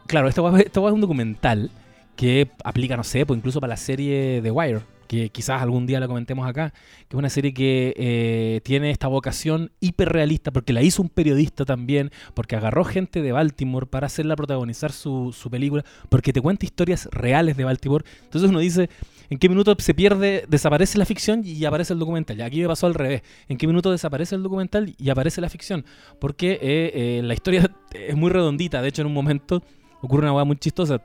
claro, 0.07 0.27
esta 0.27 0.41
weá, 0.41 0.61
esta 0.61 0.79
weá 0.79 0.89
es 0.89 0.95
un 0.95 1.01
documental 1.01 1.71
que 2.15 2.49
aplica, 2.63 2.97
no 2.97 3.03
sé, 3.03 3.25
pues 3.25 3.37
incluso 3.37 3.59
para 3.59 3.71
la 3.71 3.77
serie 3.77 4.41
The 4.41 4.51
Wire, 4.51 4.81
que 5.07 5.29
quizás 5.29 5.61
algún 5.61 5.85
día 5.85 5.99
la 5.99 6.07
comentemos 6.07 6.47
acá, 6.47 6.73
que 7.07 7.15
es 7.15 7.19
una 7.19 7.29
serie 7.29 7.53
que 7.53 7.93
eh, 7.97 8.61
tiene 8.63 8.91
esta 8.91 9.07
vocación 9.07 9.71
hiperrealista, 9.79 10.51
porque 10.51 10.73
la 10.73 10.81
hizo 10.81 11.01
un 11.01 11.09
periodista 11.09 11.65
también, 11.65 12.11
porque 12.33 12.55
agarró 12.55 12.83
gente 12.83 13.21
de 13.21 13.31
Baltimore 13.31 13.85
para 13.85 14.07
hacerla 14.07 14.35
protagonizar 14.35 14.91
su, 14.91 15.35
su 15.37 15.49
película, 15.49 15.83
porque 16.09 16.33
te 16.33 16.41
cuenta 16.41 16.65
historias 16.65 17.07
reales 17.11 17.57
de 17.57 17.63
Baltimore. 17.63 18.05
Entonces 18.23 18.49
uno 18.49 18.59
dice, 18.59 18.89
¿en 19.29 19.37
qué 19.37 19.49
minuto 19.49 19.75
se 19.77 19.93
pierde, 19.93 20.45
desaparece 20.47 20.97
la 20.97 21.05
ficción 21.05 21.41
y 21.45 21.63
aparece 21.65 21.93
el 21.93 21.99
documental? 21.99 22.39
Y 22.39 22.41
aquí 22.41 22.61
me 22.61 22.67
pasó 22.67 22.87
al 22.87 22.93
revés. 22.93 23.21
¿En 23.47 23.57
qué 23.57 23.67
minuto 23.67 23.91
desaparece 23.91 24.35
el 24.35 24.43
documental 24.43 24.95
y 24.97 25.09
aparece 25.09 25.41
la 25.41 25.49
ficción? 25.49 25.85
Porque 26.19 26.53
eh, 26.53 26.59
eh, 26.61 27.21
la 27.23 27.33
historia 27.33 27.69
es 27.93 28.15
muy 28.15 28.31
redondita. 28.31 28.81
De 28.81 28.89
hecho, 28.89 29.01
en 29.01 29.07
un 29.07 29.13
momento 29.13 29.61
ocurre 30.05 30.23
una 30.23 30.33
hueá 30.33 30.45
muy 30.45 30.57
chistosa. 30.57 31.01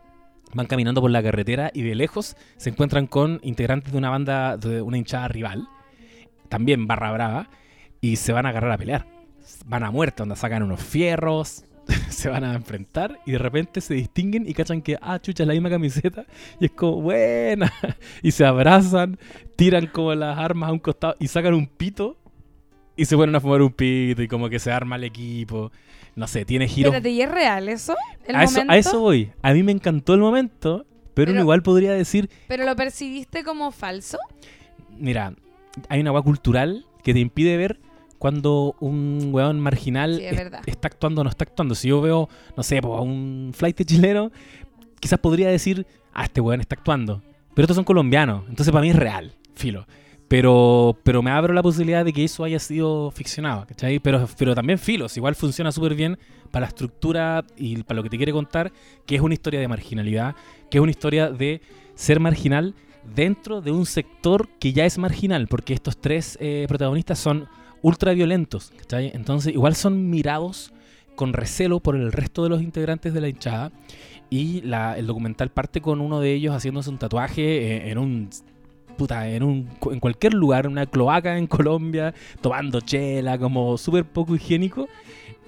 Van 0.53 0.66
caminando 0.66 1.01
por 1.01 1.11
la 1.11 1.22
carretera 1.22 1.70
y 1.72 1.82
de 1.82 1.94
lejos 1.94 2.36
se 2.57 2.70
encuentran 2.70 3.07
con 3.07 3.40
integrantes 3.42 3.92
de 3.92 3.98
una 3.98 4.11
banda, 4.11 4.57
de 4.57 4.82
una 4.82 4.98
hinchada 4.98 5.28
rival, 5.28 5.68
también 6.48 6.86
barra 6.86 7.12
brava, 7.12 7.51
y 8.01 8.16
se 8.16 8.32
van 8.32 8.46
a 8.46 8.48
agarrar 8.48 8.72
a 8.72 8.78
pelear. 8.78 9.07
Van 9.66 9.84
a 9.84 9.90
muerte, 9.90 10.16
donde 10.18 10.36
sacan 10.36 10.62
unos 10.62 10.80
fierros, 10.82 11.64
se 12.09 12.28
van 12.28 12.44
a 12.44 12.55
enfrentar 12.55 13.20
y 13.26 13.32
de 13.32 13.38
repente 13.38 13.80
se 13.80 13.94
distinguen 13.94 14.48
y 14.48 14.55
cachan 14.55 14.82
que, 14.82 14.98
ah, 15.01 15.18
chucha, 15.20 15.44
es 15.44 15.46
la 15.46 15.53
misma 15.53 15.70
camiseta. 15.70 16.26
Y 16.59 16.66
es 16.66 16.70
como, 16.72 17.01
buena. 17.01 17.72
Y 18.22 18.32
se 18.32 18.44
abrazan, 18.44 19.18
tiran 19.57 19.86
como 19.86 20.14
las 20.14 20.38
armas 20.38 20.70
a 20.70 20.72
un 20.72 20.78
costado 20.78 21.14
y 21.18 21.28
sacan 21.28 21.55
un 21.55 21.66
pito 21.66 22.16
y 22.96 23.05
se 23.05 23.16
ponen 23.16 23.34
a 23.34 23.40
fumar 23.40 23.62
un 23.62 23.72
pito 23.72 24.22
y 24.22 24.28
como 24.28 24.48
que 24.48 24.59
se 24.59 24.72
arma 24.72 24.96
el 24.96 25.05
equipo. 25.05 25.70
No 26.21 26.27
sé, 26.27 26.45
tiene 26.45 26.68
giros. 26.68 26.93
Espérate, 26.93 27.11
¿y 27.11 27.23
es 27.23 27.31
real 27.31 27.68
eso? 27.71 27.97
¿El 28.27 28.37
A 28.37 28.45
eso, 28.45 28.53
momento? 28.59 28.73
a 28.75 28.77
eso 28.77 29.01
voy. 29.01 29.33
A 29.41 29.53
mí 29.55 29.62
me 29.62 29.73
encantó 29.73 30.12
el 30.12 30.21
momento, 30.21 30.85
pero, 31.14 31.33
uno 31.33 31.41
igual 31.41 31.62
podría 31.62 31.93
decir, 31.93 32.29
¿Pero 32.47 32.64
lo 32.66 32.77
percibiste 32.77 33.43
como 33.43 33.71
falso? 33.73 34.18
mira, 34.99 35.33
hay 35.89 36.01
una 36.01 36.11
agua 36.11 36.23
cultural 36.23 36.85
que 37.03 37.14
te 37.14 37.21
impide 37.21 37.57
ver 37.57 37.81
cuando 38.18 38.77
un 38.81 39.31
weón 39.33 39.61
marginal 39.61 40.16
Sí, 40.16 40.25
es 40.27 40.33
es- 40.33 40.39
verdad. 40.39 40.61
está 40.66 40.89
actuando 40.89 41.23
o 41.23 41.25
no 41.25 41.31
está 41.31 41.45
actuando. 41.45 41.75
Si 41.75 41.89
yo 41.89 42.03
veo, 42.03 42.29
no 42.55 42.62
sé, 42.62 42.79
a 42.79 42.87
un 42.87 43.53
flight 43.55 43.83
chileno, 43.87 44.31
quizás 45.01 45.18
podría 45.21 45.49
decir, 45.49 45.87
ah, 46.12 46.25
este 46.25 46.43
weón 46.43 46.61
está 46.61 46.75
actuando. 46.75 47.23
Pero 47.55 47.64
estos 47.64 47.77
son 47.77 47.85
colombianos, 47.85 48.45
entonces 48.49 48.71
para 48.73 48.83
mí 48.83 48.91
es 48.91 48.97
real, 48.97 49.33
filo. 49.55 49.87
Pero, 50.31 50.97
pero 51.03 51.22
me 51.24 51.33
abro 51.33 51.53
la 51.53 51.61
posibilidad 51.61 52.05
de 52.05 52.12
que 52.12 52.22
eso 52.22 52.45
haya 52.45 52.61
sido 52.61 53.11
ficcionado, 53.11 53.66
¿cachai? 53.66 53.99
Pero, 53.99 54.28
pero 54.39 54.55
también 54.55 54.78
filos, 54.78 55.16
igual 55.16 55.35
funciona 55.35 55.72
súper 55.72 55.97
bien 55.97 56.18
para 56.53 56.66
la 56.66 56.68
estructura 56.68 57.45
y 57.57 57.83
para 57.83 57.97
lo 57.97 58.05
que 58.05 58.11
te 58.11 58.16
quiere 58.16 58.31
contar, 58.31 58.70
que 59.07 59.16
es 59.16 59.20
una 59.20 59.35
historia 59.35 59.59
de 59.59 59.66
marginalidad, 59.66 60.37
que 60.70 60.78
es 60.78 60.83
una 60.83 60.93
historia 60.93 61.31
de 61.33 61.61
ser 61.97 62.20
marginal 62.20 62.76
dentro 63.12 63.61
de 63.61 63.72
un 63.72 63.87
sector 63.87 64.49
que 64.61 64.72
ya 64.72 64.85
es 64.87 64.99
marginal, 64.99 65.49
porque 65.49 65.74
estos 65.74 66.01
tres 66.01 66.39
eh, 66.41 66.64
protagonistas 66.68 67.18
son 67.18 67.49
ultra 67.83 68.12
violentos, 68.12 68.70
¿cachai? 68.78 69.11
Entonces 69.12 69.53
igual 69.53 69.74
son 69.74 70.11
mirados 70.11 70.72
con 71.16 71.33
recelo 71.33 71.81
por 71.81 71.97
el 71.97 72.12
resto 72.12 72.45
de 72.45 72.51
los 72.51 72.62
integrantes 72.62 73.12
de 73.14 73.20
la 73.20 73.28
hinchada 73.28 73.72
y 74.31 74.61
la- 74.61 74.97
el 74.97 75.09
documental 75.09 75.51
parte 75.51 75.81
con 75.81 76.01
uno 76.01 76.20
de 76.20 76.35
ellos 76.35 76.55
haciéndose 76.55 76.89
un 76.89 76.99
tatuaje 76.99 77.43
eh, 77.43 77.91
en 77.91 77.99
un 77.99 78.31
puta, 79.01 79.26
en 79.26 79.42
un 79.42 79.68
en 79.90 79.98
cualquier 79.98 80.34
lugar, 80.34 80.66
en 80.66 80.72
una 80.72 80.84
cloaca 80.84 81.38
en 81.38 81.46
Colombia, 81.46 82.12
tomando 82.42 82.80
chela, 82.82 83.38
como 83.38 83.78
súper 83.78 84.05
poco 84.05 84.34
higiénico 84.34 84.88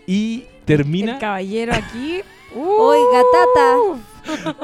y 0.06 0.44
termina 0.64 1.14
El 1.14 1.18
caballero 1.18 1.74
aquí. 1.74 2.22
Oiga, 2.56 3.22
Tata. 3.32 3.76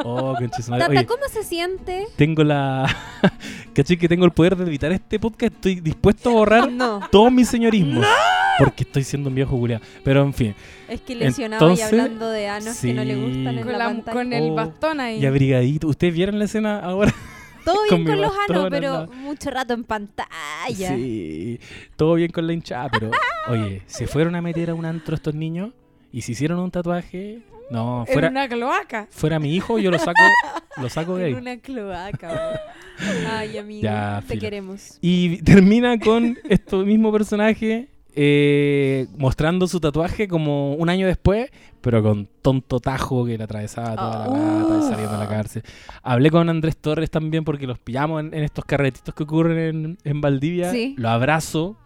Oh. 0.04 0.34
Tata, 0.68 0.86
Oye, 0.88 1.04
¿cómo 1.06 1.22
se 1.30 1.42
siente? 1.42 2.06
tengo 2.16 2.44
la 2.44 2.86
¿Cachai 3.74 3.96
que 3.96 4.08
tengo 4.08 4.24
el 4.24 4.30
poder 4.30 4.56
de 4.56 4.64
editar 4.64 4.90
este 4.92 5.18
podcast? 5.18 5.52
Estoy 5.54 5.80
dispuesto 5.80 6.30
a 6.30 6.32
borrar 6.32 6.70
No. 6.72 7.00
todos 7.10 7.30
mis 7.32 7.48
señorismos. 7.48 8.06
porque 8.58 8.84
estoy 8.84 9.04
siendo 9.04 9.28
un 9.28 9.34
viejo 9.34 9.56
culiado. 9.58 9.82
Pero 10.04 10.22
en 10.22 10.32
fin, 10.32 10.54
Es 10.88 11.00
que 11.02 11.14
lesionado 11.14 11.66
Entonces, 11.70 11.92
y 11.92 11.96
hablando 11.96 12.30
de 12.30 12.46
anos 12.48 12.76
que 12.78 12.92
no 12.94 13.04
le 13.04 13.14
sí. 13.14 13.20
gustan 13.20 13.58
en 13.58 13.62
Con, 13.64 13.72
la, 13.72 13.78
la- 13.92 14.12
con 14.12 14.32
el 14.32 14.50
Oh, 14.50 14.54
bastón 14.54 15.00
ahí. 15.00 15.18
y 15.20 15.26
abrigadito. 15.26 15.88
¿Ustedes 15.88 16.14
vieron 16.14 16.38
la 16.38 16.44
escena 16.46 16.78
ahora? 16.80 17.12
Todo 17.72 17.82
con 17.88 18.04
bien 18.04 18.04
mi 18.04 18.10
con 18.10 18.20
los 18.20 18.32
anos, 18.48 18.66
pero 18.70 19.06
mucho 19.08 19.50
rato 19.50 19.74
en 19.74 19.84
pantalla. 19.84 20.28
Sí, 20.94 21.60
todo 21.96 22.14
bien 22.14 22.30
con 22.30 22.46
la 22.46 22.52
hinchada, 22.52 22.88
pero 22.90 23.10
oye, 23.48 23.82
se 23.86 24.06
fueron 24.06 24.34
a 24.36 24.42
meter 24.42 24.70
a 24.70 24.74
un 24.74 24.84
antro 24.84 25.14
estos 25.14 25.34
niños 25.34 25.70
y 26.12 26.22
se 26.22 26.32
hicieron 26.32 26.58
un 26.58 26.70
tatuaje. 26.70 27.40
No, 27.70 28.04
en 28.06 28.12
fuera, 28.14 28.28
una 28.30 28.48
cloaca. 28.48 29.06
fuera 29.10 29.38
mi 29.38 29.54
hijo, 29.54 29.78
yo 29.78 29.90
lo 29.90 29.98
saco, 29.98 30.22
lo 30.78 30.88
saco 30.88 31.16
de 31.16 31.26
ahí. 31.26 31.32
En 31.32 31.38
una 31.38 31.58
cloaca. 31.58 32.58
Ay, 33.30 33.58
amigo, 33.58 33.82
Ya, 33.82 34.20
te 34.22 34.28
filo. 34.34 34.40
queremos. 34.40 34.98
Y 35.02 35.42
termina 35.42 35.98
con 35.98 36.38
este 36.48 36.76
mismo 36.76 37.12
personaje 37.12 37.88
eh, 38.20 39.06
mostrando 39.16 39.68
su 39.68 39.78
tatuaje 39.78 40.26
como 40.26 40.74
un 40.74 40.88
año 40.88 41.06
después, 41.06 41.50
pero 41.80 42.02
con 42.02 42.28
tonto 42.42 42.80
tajo 42.80 43.24
que 43.24 43.38
le 43.38 43.44
atravesaba 43.44 43.94
toda 43.94 44.26
la 44.26 44.36
gata 44.36 44.78
y 44.78 44.82
saliendo 44.82 45.12
de 45.12 45.18
la 45.18 45.28
cárcel. 45.28 45.62
Hablé 46.02 46.32
con 46.32 46.48
Andrés 46.48 46.76
Torres 46.76 47.12
también 47.12 47.44
porque 47.44 47.68
los 47.68 47.78
pillamos 47.78 48.20
en, 48.20 48.34
en 48.34 48.42
estos 48.42 48.64
carretitos 48.64 49.14
que 49.14 49.22
ocurren 49.22 49.58
en, 49.58 49.98
en 50.02 50.20
Valdivia. 50.20 50.72
Sí. 50.72 50.96
Lo 50.98 51.10
abrazo. 51.10 51.76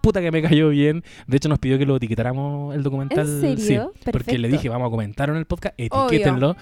Puta 0.00 0.22
que 0.22 0.32
me 0.32 0.40
cayó 0.40 0.70
bien. 0.70 1.04
De 1.26 1.36
hecho, 1.36 1.50
nos 1.50 1.58
pidió 1.58 1.78
que 1.78 1.84
lo 1.84 1.96
etiquetáramos 1.96 2.74
el 2.74 2.82
documental. 2.82 3.26
¿En 3.44 3.58
serio? 3.58 3.92
Sí, 4.02 4.10
porque 4.10 4.38
le 4.38 4.48
dije, 4.48 4.70
vamos 4.70 4.88
a 4.88 4.90
comentarlo 4.90 5.34
en 5.34 5.40
el 5.40 5.46
podcast, 5.46 5.74
etiquétenlo. 5.78 6.56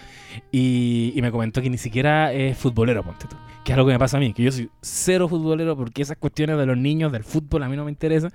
Y, 0.50 1.12
y 1.14 1.22
me 1.22 1.30
comentó 1.30 1.62
que 1.62 1.70
ni 1.70 1.78
siquiera 1.78 2.32
es 2.32 2.58
futbolero, 2.58 3.04
ponte 3.04 3.26
tú. 3.28 3.36
Que 3.64 3.72
es 3.72 3.78
algo 3.78 3.86
que 3.86 3.94
me 3.94 3.98
pasa 3.98 4.16
a 4.16 4.20
mí, 4.20 4.32
que 4.34 4.42
yo 4.42 4.52
soy 4.52 4.68
cero 4.82 5.28
futbolero 5.28 5.76
porque 5.76 6.02
esas 6.02 6.18
cuestiones 6.18 6.58
de 6.58 6.66
los 6.66 6.76
niños, 6.76 7.12
del 7.12 7.24
fútbol, 7.24 7.62
a 7.62 7.68
mí 7.68 7.76
no 7.76 7.84
me 7.84 7.90
interesan. 7.90 8.32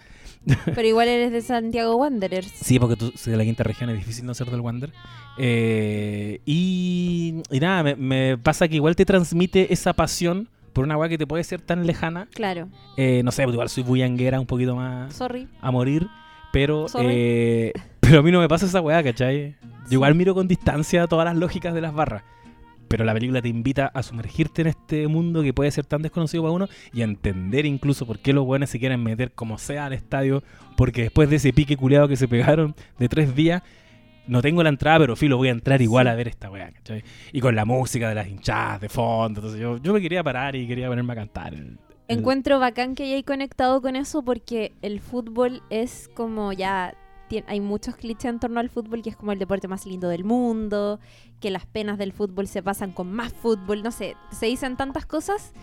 Pero 0.65 0.87
igual 0.87 1.07
eres 1.07 1.31
de 1.31 1.41
Santiago 1.41 1.95
Wanderers. 1.95 2.47
Sí, 2.47 2.79
porque 2.79 2.95
tú 2.95 3.13
de 3.25 3.37
la 3.37 3.43
quinta 3.43 3.63
región, 3.63 3.89
es 3.89 3.97
difícil 3.97 4.25
no 4.25 4.33
ser 4.33 4.49
del 4.51 4.61
Wander. 4.61 4.91
Eh, 5.37 6.39
y, 6.45 7.41
y 7.51 7.59
nada, 7.59 7.83
me, 7.83 7.95
me 7.95 8.37
pasa 8.37 8.67
que 8.67 8.75
igual 8.75 8.95
te 8.95 9.05
transmite 9.05 9.73
esa 9.73 9.93
pasión 9.93 10.49
por 10.75 10.83
una 10.83 10.97
weá 10.97 11.09
que 11.09 11.17
te 11.17 11.25
puede 11.25 11.43
ser 11.43 11.61
tan 11.61 11.87
lejana. 11.87 12.27
Claro. 12.33 12.67
Eh, 12.97 13.21
no 13.23 13.31
sé, 13.31 13.43
igual 13.43 13.69
soy 13.69 13.83
bullanguera 13.83 14.39
un 14.39 14.45
poquito 14.45 14.75
más 14.75 15.13
Sorry. 15.15 15.47
a 15.61 15.71
morir, 15.71 16.07
pero 16.51 16.85
eh, 16.99 17.71
pero 18.01 18.19
a 18.19 18.21
mí 18.21 18.31
no 18.31 18.41
me 18.41 18.47
pasa 18.49 18.65
esa 18.65 18.81
weá, 18.81 19.01
¿cachai? 19.01 19.55
Yo 19.89 19.93
igual 19.93 20.15
miro 20.15 20.33
con 20.33 20.47
distancia 20.47 21.07
todas 21.07 21.25
las 21.25 21.37
lógicas 21.37 21.73
de 21.73 21.81
las 21.81 21.93
barras. 21.93 22.23
Pero 22.87 23.03
la 23.03 23.13
película 23.13 23.41
te 23.41 23.49
invita 23.49 23.87
a 23.87 24.03
sumergirte 24.03 24.61
en 24.61 24.67
este 24.67 25.07
mundo 25.07 25.41
que 25.41 25.53
puede 25.53 25.71
ser 25.71 25.85
tan 25.85 26.01
desconocido 26.01 26.43
para 26.43 26.53
uno 26.53 26.67
y 26.93 27.01
a 27.01 27.05
entender 27.05 27.65
incluso 27.65 28.05
por 28.05 28.19
qué 28.19 28.33
los 28.33 28.45
buenos 28.45 28.69
se 28.69 28.79
quieren 28.79 29.03
meter 29.03 29.31
como 29.31 29.57
sea 29.57 29.85
al 29.85 29.93
estadio. 29.93 30.43
Porque 30.77 31.03
después 31.03 31.29
de 31.29 31.37
ese 31.37 31.53
pique 31.53 31.77
culiado 31.77 32.07
que 32.07 32.15
se 32.15 32.27
pegaron 32.27 32.75
de 32.99 33.09
tres 33.09 33.35
días, 33.35 33.63
no 34.27 34.41
tengo 34.41 34.63
la 34.63 34.69
entrada, 34.69 34.99
pero 34.99 35.15
filo, 35.15 35.37
voy 35.37 35.49
a 35.49 35.51
entrar 35.51 35.81
igual 35.81 36.07
a 36.07 36.15
ver 36.15 36.27
esta 36.27 36.49
weá, 36.49 36.71
¿cachai? 36.71 37.03
Y 37.31 37.39
con 37.39 37.55
la 37.55 37.65
música 37.65 38.09
de 38.09 38.15
las 38.15 38.27
hinchadas 38.27 38.81
de 38.81 38.89
fondo. 38.89 39.39
Entonces 39.39 39.59
yo, 39.59 39.77
yo 39.77 39.93
me 39.93 40.01
quería 40.01 40.23
parar 40.23 40.55
y 40.55 40.67
quería 40.67 40.87
ponerme 40.87 41.13
a 41.13 41.15
cantar. 41.15 41.53
Encuentro 42.07 42.59
bacán 42.59 42.93
que 42.93 43.03
hayáis 43.03 43.25
conectado 43.25 43.81
con 43.81 43.95
eso 43.95 44.21
porque 44.23 44.73
el 44.81 44.99
fútbol 44.99 45.63
es 45.69 46.09
como 46.13 46.53
ya. 46.53 46.93
Hay 47.47 47.61
muchos 47.61 47.95
clichés 47.95 48.25
en 48.25 48.39
torno 48.39 48.59
al 48.59 48.69
fútbol 48.69 49.01
que 49.01 49.09
es 49.09 49.15
como 49.15 49.31
el 49.31 49.39
deporte 49.39 49.67
más 49.67 49.85
lindo 49.85 50.09
del 50.09 50.23
mundo, 50.23 50.99
que 51.39 51.49
las 51.49 51.65
penas 51.65 51.97
del 51.97 52.13
fútbol 52.13 52.47
se 52.47 52.61
pasan 52.63 52.91
con 52.91 53.11
más 53.11 53.33
fútbol, 53.33 53.83
no 53.83 53.91
sé, 53.91 54.15
se 54.31 54.45
dicen 54.45 54.77
tantas 54.77 55.05
cosas 55.05 55.53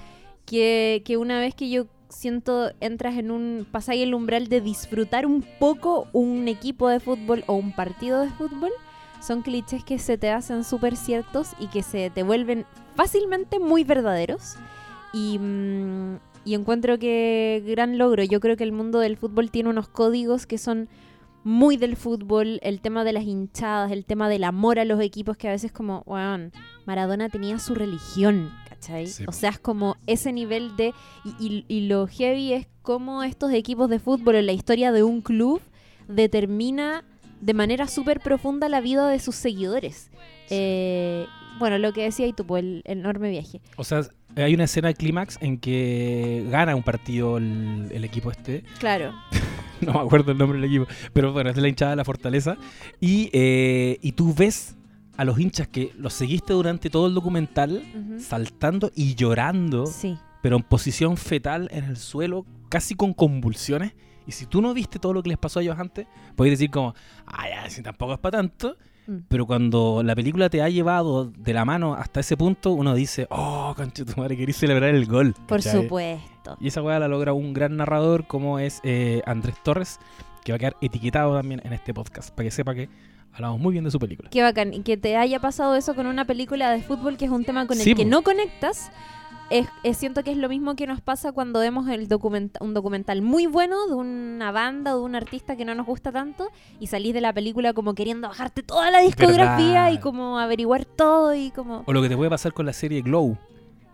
que, 0.47 1.03
que 1.05 1.17
una 1.17 1.39
vez 1.39 1.55
que 1.55 1.71
yo 1.71 1.87
siento 2.09 2.73
entras 2.81 3.17
en 3.17 3.31
un, 3.31 3.67
pasáis 3.71 4.03
el 4.03 4.15
umbral 4.15 4.49
de 4.49 4.61
disfrutar 4.61 5.27
un 5.27 5.43
poco 5.59 6.09
un 6.13 6.49
equipo 6.49 6.89
de 6.89 7.01
fútbol 7.01 7.45
o 7.47 7.55
un 7.55 7.73
partido 7.73 8.21
de 8.21 8.31
fútbol, 8.31 8.71
son 9.21 9.43
clichés 9.43 9.85
que 9.85 9.99
se 9.99 10.19
te 10.19 10.31
hacen 10.31 10.65
súper 10.65 10.97
ciertos 10.97 11.53
y 11.59 11.69
que 11.69 11.83
se 11.83 12.11
te 12.11 12.23
vuelven 12.23 12.67
fácilmente 12.97 13.61
muy 13.61 13.85
verdaderos. 13.85 14.57
Y, 15.13 15.39
mm, 15.39 16.17
y 16.45 16.55
encuentro 16.55 16.99
que 16.99 17.63
gran 17.67 17.99
logro. 17.99 18.25
Yo 18.25 18.41
creo 18.41 18.57
que 18.57 18.65
el 18.65 18.73
mundo 18.73 18.99
del 18.99 19.17
fútbol 19.17 19.51
tiene 19.51 19.71
unos 19.71 19.89
códigos 19.89 20.47
que 20.47 20.59
son 20.59 20.89
muy 21.45 21.77
del 21.77 21.97
fútbol, 21.97 22.59
el 22.63 22.81
tema 22.81 23.03
de 23.05 23.13
las 23.13 23.25
hinchadas, 23.25 23.91
el 23.93 24.05
tema 24.05 24.29
del 24.29 24.45
amor 24.45 24.79
a 24.79 24.85
los 24.85 25.01
equipos, 25.01 25.37
que 25.37 25.49
a 25.49 25.53
veces 25.53 25.73
como, 25.73 26.03
weón, 26.07 26.53
Maradona 26.87 27.29
tenía 27.29 27.59
su 27.59 27.75
religión, 27.75 28.53
¿cachai? 28.69 29.07
Sí. 29.09 29.25
O 29.27 29.33
sea, 29.33 29.51
es 29.51 29.59
como 29.59 29.97
ese 30.07 30.33
nivel 30.33 30.77
de... 30.77 30.95
Y, 31.25 31.47
y- 31.47 31.65
y 31.69 31.81
lo 31.89 32.07
heavy 32.07 32.53
es 32.53 32.67
cómo 32.83 33.23
estos 33.25 33.53
equipos 33.53 33.89
de 33.91 33.99
fútbol 33.99 34.37
en 34.37 34.47
la 34.47 34.53
historia 34.53 34.93
de 34.93 35.03
un 35.03 35.21
club 35.21 35.61
determina 36.09 37.05
de 37.41 37.55
manera 37.55 37.89
súper 37.89 38.21
profunda 38.21 38.69
la 38.69 38.81
vida 38.81 39.09
de 39.09 39.19
sus 39.19 39.35
seguidores. 39.35 40.11
Eh, 40.51 41.27
bueno, 41.59 41.79
lo 41.79 41.93
que 41.93 42.03
decía 42.05 42.27
y 42.27 42.33
tú, 42.33 42.57
el, 42.57 42.83
el 42.85 42.99
enorme 43.01 43.31
viaje. 43.31 43.61
O 43.77 43.85
sea, 43.85 44.03
hay 44.37 44.55
una 44.55 44.65
escena 44.65 44.93
clímax 44.93 45.39
en 45.41 45.59
que 45.59 46.47
gana 46.51 46.75
un 46.75 46.83
partido 46.83 47.37
el, 47.39 47.89
el 47.93 48.05
equipo 48.05 48.31
este. 48.31 48.65
Claro. 48.79 49.13
No 49.81 49.95
me 49.95 49.99
acuerdo 50.01 50.31
el 50.33 50.39
nombre 50.39 50.61
del 50.61 50.69
equipo. 50.71 50.87
Pero 51.13 51.33
bueno, 51.33 51.51
es 51.51 51.57
de 51.57 51.63
la 51.63 51.69
hinchada 51.69 51.91
de 51.91 51.97
la 51.97 52.05
fortaleza. 52.05 52.57
Y, 53.01 53.31
eh, 53.33 53.99
y 54.01 54.13
tú 54.13 54.33
ves 54.33 54.77
a 55.17 55.25
los 55.25 55.39
hinchas 55.41 55.67
que 55.69 55.93
los 55.99 56.13
seguiste 56.15 56.53
durante 56.53 56.89
todo 56.89 57.07
el 57.09 57.15
documental 57.15 57.83
saltando 58.21 58.91
y 58.95 59.15
llorando, 59.17 59.87
Sí. 59.87 60.17
pero 60.41 60.57
en 60.57 60.63
posición 60.63 61.17
fetal 61.17 61.69
en 61.73 61.85
el 61.85 61.97
suelo, 61.97 62.47
casi 62.69 62.95
con 62.95 63.13
convulsiones. 63.13 63.93
Y 64.25 64.31
si 64.33 64.47
tú 64.47 64.63
no 64.63 64.73
viste 64.73 65.01
todo 65.01 65.13
lo 65.13 65.23
que 65.23 65.31
les 65.31 65.39
pasó 65.39 65.59
a 65.59 65.63
ellos 65.63 65.77
antes, 65.79 66.07
puedes 66.37 66.53
decir 66.53 66.71
como, 66.71 66.95
ah, 67.27 67.49
ya, 67.49 67.69
si 67.69 67.83
tampoco 67.83 68.15
es 68.15 68.21
para 68.21 68.39
tanto. 68.39 68.77
Mm. 69.07 69.17
Pero 69.29 69.47
cuando 69.47 70.03
la 70.05 70.15
película 70.15 70.49
te 70.49 70.63
ha 70.63 70.69
llevado 70.69 71.27
de 71.27 71.53
la 71.53 71.65
mano 71.65 71.95
hasta 71.95 72.21
ese 72.21 72.37
punto, 72.37 72.73
uno 72.73 72.95
dice, 72.95 73.27
oh, 73.31 73.75
conche 73.77 74.05
tu 74.05 74.21
madre, 74.21 74.37
querés 74.37 74.57
celebrar 74.57 74.95
el 74.95 75.07
gol. 75.07 75.35
Por 75.47 75.63
supuesto. 75.63 76.57
Y 76.61 76.69
esa 76.69 76.83
weá 76.83 76.99
la 76.99 77.09
logra 77.09 77.33
un 77.33 77.53
gran 77.53 77.77
narrador 77.77 78.27
como 78.27 78.59
es 78.59 78.81
eh, 78.85 79.23
Andrés 79.27 79.57
Torres, 79.63 79.99
que 80.45 80.53
va 80.53 80.57
a 80.57 80.59
quedar 80.59 80.77
etiquetado 80.81 81.35
también 81.37 81.61
en 81.65 81.73
este 81.73 81.95
podcast, 81.95 82.31
para 82.31 82.45
que 82.45 82.51
sepa 82.51 82.75
que 82.75 82.89
hablamos 83.33 83.61
muy 83.61 83.73
bien 83.73 83.85
de 83.85 83.91
su 83.91 83.99
película. 83.99 84.31
Qué 84.31 84.43
bacán. 84.43 84.75
Y 84.75 84.83
que 84.83 84.97
te 84.97 85.17
haya 85.17 85.41
pasado 85.41 85.75
eso 85.77 85.95
con 85.95 86.07
una 86.07 86.25
película 86.25 86.71
de 86.71 86.83
fútbol 86.83 87.17
que 87.17 87.27
es 87.27 87.31
un 87.31 87.45
tema 87.45 87.67
con 87.67 87.79
el 87.79 87.83
Sí, 87.83 87.95
que 87.95 88.05
no 88.05 88.23
conectas. 88.23 88.91
Es, 89.51 89.67
es- 89.83 89.97
siento 89.99 90.23
que 90.25 90.31
es 90.31 90.37
lo 90.39 90.49
mismo 90.49 90.75
que 90.77 90.87
nos 90.87 91.01
pasa 91.01 91.33
cuando 91.33 91.61
vemos 91.61 91.89
el 91.89 92.09
documenta- 92.09 92.59
un 92.63 92.73
documental 92.75 93.21
muy 93.23 93.47
bueno 93.47 93.87
de 93.87 93.95
una 93.95 94.51
banda 94.51 94.95
o 94.95 95.01
de 95.01 95.05
un 95.05 95.15
artista 95.15 95.57
que 95.57 95.65
no 95.65 95.75
nos 95.75 95.87
gusta 95.87 96.11
tanto 96.11 96.49
y 96.81 96.87
salís 96.87 97.13
de 97.13 97.21
la 97.21 97.33
película 97.33 97.73
como 97.75 97.95
queriendo 97.95 98.29
bajarte 98.29 98.63
toda 98.63 98.91
la 98.91 99.01
discografía 99.01 99.85
Verdad. 99.85 99.93
y 99.93 99.99
como 99.99 100.39
averiguar 100.39 100.85
todo 100.87 101.35
y 101.35 101.51
como... 101.51 101.83
O 101.87 101.93
lo 101.93 102.01
que 102.03 102.09
te 102.09 102.17
puede 102.17 102.31
pasar 102.31 102.53
con 102.55 102.65
la 102.65 102.73
serie 102.73 103.03
Glow, 103.03 103.37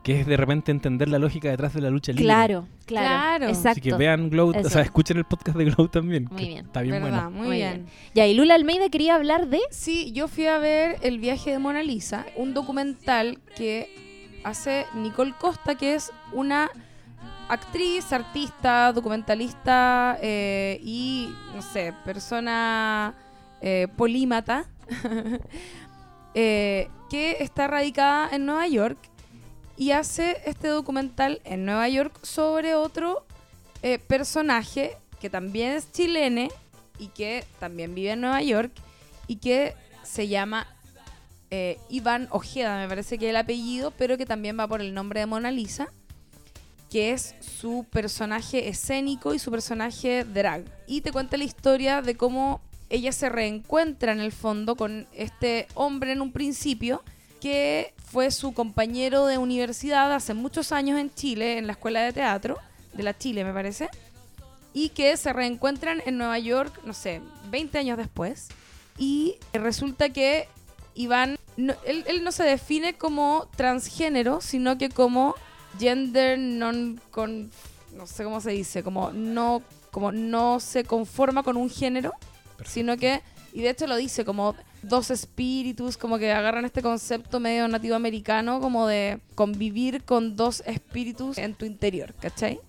que 0.04 0.20
es 0.20 0.26
de 0.26 0.36
repente 0.36 0.70
entender 0.70 1.08
la 1.08 1.18
lógica 1.18 1.50
detrás 1.50 1.74
de 1.74 1.80
la 1.80 1.90
lucha 1.90 2.12
libre. 2.12 2.24
Claro, 2.24 2.66
claro, 2.86 3.06
Claro. 3.08 3.48
Exacto. 3.48 3.70
Así 3.70 3.80
que 3.80 3.94
vean 3.94 4.30
Glow, 4.30 4.52
o 4.56 4.68
sea, 4.68 4.82
escuchen 4.82 5.16
el 5.18 5.24
podcast 5.24 5.56
de 5.58 5.64
Glow 5.64 5.88
también. 5.88 6.28
Muy 6.30 6.46
bien. 6.46 6.66
Está 6.66 6.82
bien 6.82 7.02
¿Verdad? 7.02 7.24
bueno. 7.24 7.30
Muy, 7.32 7.46
Muy 7.48 7.56
bien. 7.56 7.86
Ya, 8.14 8.26
y 8.28 8.34
Lula 8.34 8.54
Almeida 8.54 8.88
quería 8.90 9.16
hablar 9.16 9.48
de... 9.48 9.58
Sí, 9.70 10.12
yo 10.12 10.28
fui 10.28 10.46
a 10.46 10.58
ver 10.58 10.98
El 11.02 11.18
viaje 11.18 11.50
de 11.50 11.58
Mona 11.58 11.82
Lisa, 11.82 12.26
un 12.36 12.54
documental 12.54 13.38
que 13.56 14.06
hace 14.44 14.86
Nicole 14.94 15.34
Costa, 15.38 15.74
que 15.74 15.94
es 15.94 16.12
una 16.32 16.70
actriz, 17.48 18.12
artista, 18.12 18.92
documentalista 18.92 20.18
eh, 20.20 20.78
y, 20.82 21.34
no 21.54 21.62
sé, 21.62 21.94
persona 22.04 23.14
eh, 23.60 23.88
polímata, 23.96 24.66
eh, 26.34 26.88
que 27.10 27.36
está 27.40 27.66
radicada 27.66 28.28
en 28.32 28.46
Nueva 28.46 28.68
York 28.68 28.98
y 29.76 29.92
hace 29.92 30.36
este 30.44 30.68
documental 30.68 31.40
en 31.44 31.64
Nueva 31.64 31.88
York 31.88 32.18
sobre 32.22 32.74
otro 32.74 33.24
personaje 34.08 34.96
que 35.20 35.30
también 35.30 35.70
es 35.70 35.92
chilene 35.92 36.50
y 36.98 37.06
que 37.08 37.44
también 37.60 37.94
vive 37.94 38.10
en 38.10 38.20
Nueva 38.22 38.42
York 38.42 38.72
y 39.28 39.36
que 39.36 39.76
se 40.02 40.26
llama 40.26 40.66
eh, 41.50 41.78
Iván 41.88 42.28
Ojeda, 42.30 42.78
me 42.78 42.88
parece 42.88 43.18
que 43.18 43.26
es 43.26 43.30
el 43.30 43.36
apellido, 43.36 43.92
pero 43.92 44.18
que 44.18 44.26
también 44.26 44.58
va 44.58 44.68
por 44.68 44.80
el 44.80 44.94
nombre 44.94 45.20
de 45.20 45.26
Mona 45.26 45.50
Lisa, 45.50 45.88
que 46.90 47.12
es 47.12 47.34
su 47.40 47.86
personaje 47.90 48.68
escénico 48.68 49.34
y 49.34 49.38
su 49.38 49.50
personaje 49.50 50.24
drag. 50.24 50.64
Y 50.86 51.00
te 51.00 51.12
cuenta 51.12 51.36
la 51.36 51.44
historia 51.44 52.02
de 52.02 52.16
cómo 52.16 52.60
ella 52.90 53.12
se 53.12 53.28
reencuentra 53.28 54.12
en 54.12 54.20
el 54.20 54.32
fondo 54.32 54.76
con 54.76 55.06
este 55.14 55.68
hombre 55.74 56.12
en 56.12 56.22
un 56.22 56.32
principio, 56.32 57.02
que 57.40 57.94
fue 58.10 58.30
su 58.30 58.52
compañero 58.52 59.26
de 59.26 59.38
universidad 59.38 60.12
hace 60.12 60.34
muchos 60.34 60.72
años 60.72 60.98
en 60.98 61.12
Chile, 61.14 61.58
en 61.58 61.66
la 61.66 61.74
escuela 61.74 62.00
de 62.00 62.12
teatro, 62.12 62.58
de 62.94 63.02
la 63.02 63.16
Chile 63.16 63.44
me 63.44 63.52
parece, 63.52 63.88
y 64.72 64.88
que 64.90 65.16
se 65.16 65.32
reencuentran 65.32 66.02
en 66.04 66.18
Nueva 66.18 66.38
York, 66.38 66.80
no 66.84 66.94
sé, 66.94 67.20
20 67.50 67.78
años 67.78 67.98
después. 67.98 68.48
Y 68.96 69.36
resulta 69.52 70.08
que 70.08 70.48
Iván, 70.98 71.38
no- 71.56 71.74
él, 71.86 72.04
él 72.08 72.24
no 72.24 72.32
se 72.32 72.42
define 72.44 72.94
como 72.94 73.48
transgénero, 73.56 74.40
sino 74.40 74.76
que 74.78 74.88
como 74.90 75.34
gender 75.78 76.38
non 76.38 77.00
con 77.10 77.50
no 77.96 78.06
sé 78.06 78.24
cómo 78.24 78.40
se 78.40 78.50
dice, 78.50 78.82
como 78.82 79.12
no 79.12 79.62
como 79.90 80.12
no 80.12 80.60
se 80.60 80.84
conforma 80.84 81.42
con 81.42 81.56
un 81.56 81.70
género, 81.70 82.12
sino 82.64 82.96
que, 82.96 83.22
y 83.52 83.62
de 83.62 83.70
hecho 83.70 83.86
lo 83.86 83.96
dice, 83.96 84.24
como 84.24 84.54
dos 84.82 85.10
espíritus, 85.10 85.96
como 85.96 86.18
que 86.18 86.30
agarran 86.32 86.64
este 86.64 86.82
concepto 86.82 87.40
medio 87.40 87.66
nativo 87.68 87.94
americano, 87.96 88.60
como 88.60 88.86
de 88.86 89.18
convivir 89.34 90.04
con 90.04 90.36
dos 90.36 90.62
espíritus 90.66 91.38
en 91.38 91.54
tu 91.54 91.64
interior, 91.64 92.12
¿cachai? 92.20 92.60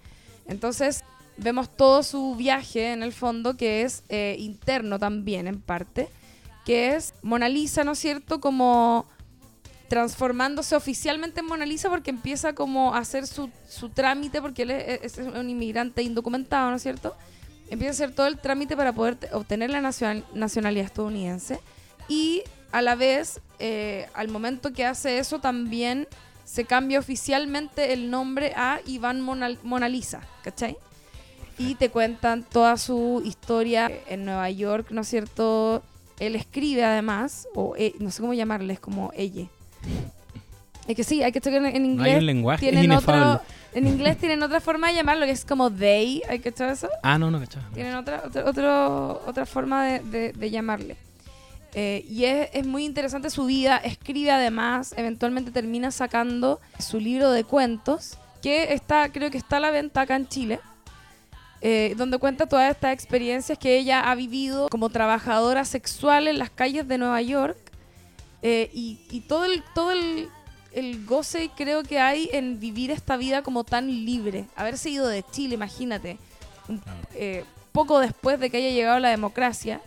Entonces 0.47 1.03
vemos 1.37 1.69
todo 1.75 2.03
su 2.03 2.35
viaje 2.35 2.93
en 2.93 3.03
el 3.03 3.11
fondo, 3.11 3.57
que 3.57 3.81
es 3.83 4.03
eh, 4.09 4.35
interno 4.39 4.97
también 4.97 5.47
en 5.47 5.59
parte, 5.61 6.09
que 6.69 6.93
es 6.95 7.15
Mona 7.23 7.49
Lisa, 7.49 7.83
¿no 7.83 7.93
es 7.93 7.97
cierto? 7.97 8.39
Como 8.39 9.07
transformándose 9.87 10.75
oficialmente 10.75 11.39
en 11.39 11.47
Mona 11.47 11.65
Lisa 11.65 11.89
porque 11.89 12.11
empieza 12.11 12.53
como 12.53 12.93
a 12.93 12.99
hacer 12.99 13.25
su, 13.25 13.49
su 13.67 13.89
trámite, 13.89 14.39
porque 14.39 14.61
él 14.61 14.69
es, 14.69 15.17
un 15.17 15.49
inmigrante 15.49 16.03
indocumentado, 16.03 16.69
¿no 16.69 16.75
es 16.75 16.83
cierto? 16.83 17.15
Empieza 17.71 17.89
a 17.89 17.93
hacer 18.05 18.15
todo 18.15 18.27
el 18.27 18.37
trámite 18.37 18.77
para 18.77 18.93
poder 18.93 19.15
te- 19.15 19.33
obtener 19.33 19.71
la 19.71 19.81
nacional- 19.81 20.23
nacionalidad 20.35 20.85
estadounidense 20.85 21.59
y 22.07 22.43
a 22.71 22.83
la 22.83 22.93
vez, 22.93 23.41
eh, 23.57 24.05
al 24.13 24.27
momento 24.27 24.71
que 24.71 24.85
hace 24.85 25.17
eso, 25.17 25.39
también 25.39 26.07
se 26.45 26.65
cambia 26.65 26.99
oficialmente 26.99 27.93
el 27.93 28.11
nombre 28.11 28.53
a 28.55 28.79
Iván 28.85 29.21
Mona, 29.21 29.57
Mona 29.63 29.89
Lisa, 29.89 30.21
¿cachai? 30.43 30.77
Y 31.57 31.73
te 31.73 31.89
cuentan 31.89 32.43
toda 32.43 32.77
su 32.77 33.23
historia 33.25 33.89
en 34.07 34.23
Nueva 34.23 34.51
York, 34.51 34.91
¿no 34.91 35.01
es 35.01 35.07
cierto? 35.07 35.81
Él 36.19 36.35
escribe 36.35 36.83
además, 36.83 37.47
o 37.55 37.75
eh, 37.77 37.93
no 37.99 38.11
sé 38.11 38.21
cómo 38.21 38.33
llamarle, 38.33 38.73
es 38.73 38.79
como 38.79 39.11
ella. 39.15 39.45
Es 40.87 40.95
que 40.95 41.03
sí, 41.03 41.21
hay 41.23 41.31
que 41.31 41.39
checar 41.39 41.63
en, 41.63 41.63
No 41.63 41.69
hay 41.69 41.85
inglés. 41.85 42.17
un 42.17 42.25
lenguaje, 42.25 42.69
tienen 42.71 42.91
otro, 42.91 43.41
en 43.73 43.87
inglés 43.87 44.17
tienen 44.17 44.41
otra 44.41 44.59
forma 44.59 44.87
de 44.89 44.95
llamarlo, 44.95 45.25
que 45.25 45.31
es 45.31 45.45
como 45.45 45.69
they, 45.71 46.23
¿hay 46.27 46.39
que 46.39 46.49
echar 46.49 46.69
eso? 46.69 46.89
Ah, 47.03 47.17
no, 47.19 47.29
no, 47.29 47.39
cachaba. 47.39 47.67
Tienen 47.73 47.93
otra, 47.95 48.23
otra, 48.25 48.45
otro- 48.45 49.21
otra 49.27 49.45
forma 49.45 49.85
de, 49.85 49.99
de- 49.99 50.33
de 50.33 50.49
llamarle. 50.49 50.97
Eh, 51.75 52.03
y 52.09 52.25
es, 52.25 52.49
es 52.53 52.65
muy 52.65 52.83
interesante 52.83 53.29
su 53.29 53.45
vida. 53.45 53.77
Escribe 53.77 54.31
además, 54.31 54.95
eventualmente 54.97 55.51
termina 55.51 55.91
sacando 55.91 56.59
su 56.79 56.99
libro 56.99 57.29
de 57.31 57.43
cuentos, 57.43 58.17
que 58.41 58.73
está, 58.73 59.09
creo 59.11 59.29
que 59.29 59.37
está 59.37 59.57
a 59.57 59.59
la 59.59 59.69
venta 59.69 60.01
acá 60.01 60.15
en 60.15 60.27
Chile. 60.27 60.59
Eh, 61.61 61.93
donde 61.97 62.17
cuenta 62.17 62.45
todas 62.47 62.71
estas 62.71 62.93
experiencias 62.93 63.57
que 63.57 63.77
ella 63.77 64.09
ha 64.09 64.15
vivido 64.15 64.69
como 64.69 64.89
trabajadora 64.89 65.65
sexual 65.65 66.27
en 66.27 66.39
las 66.39 66.49
calles 66.49 66.87
de 66.87 66.97
Nueva 66.97 67.21
York. 67.21 67.57
eh, 68.41 68.69
y, 68.73 68.99
y 69.11 69.21
todo 69.21 69.45
el, 69.45 69.63
todo 69.75 69.91
el, 69.91 70.29
el 70.71 71.05
goce 71.05 71.49
creo 71.57 71.83
que 71.83 71.99
hay 71.99 72.29
en 72.31 72.59
vivir 72.59 72.91
esta 72.91 73.17
vida 73.17 73.41
como 73.41 73.63
tan 73.63 73.87
libre. 73.87 74.45
Haberse 74.55 74.89
ido 74.89 75.07
de 75.07 75.23
Chile, 75.31 75.55
imagínate. 75.55 76.17
Eh, 77.15 77.43
poco 77.71 77.99
después 77.99 78.39
de 78.39 78.49
que 78.49 78.57
haya 78.57 78.69
llegado 78.69 78.99
la 78.99 79.09
democracia 79.09 79.81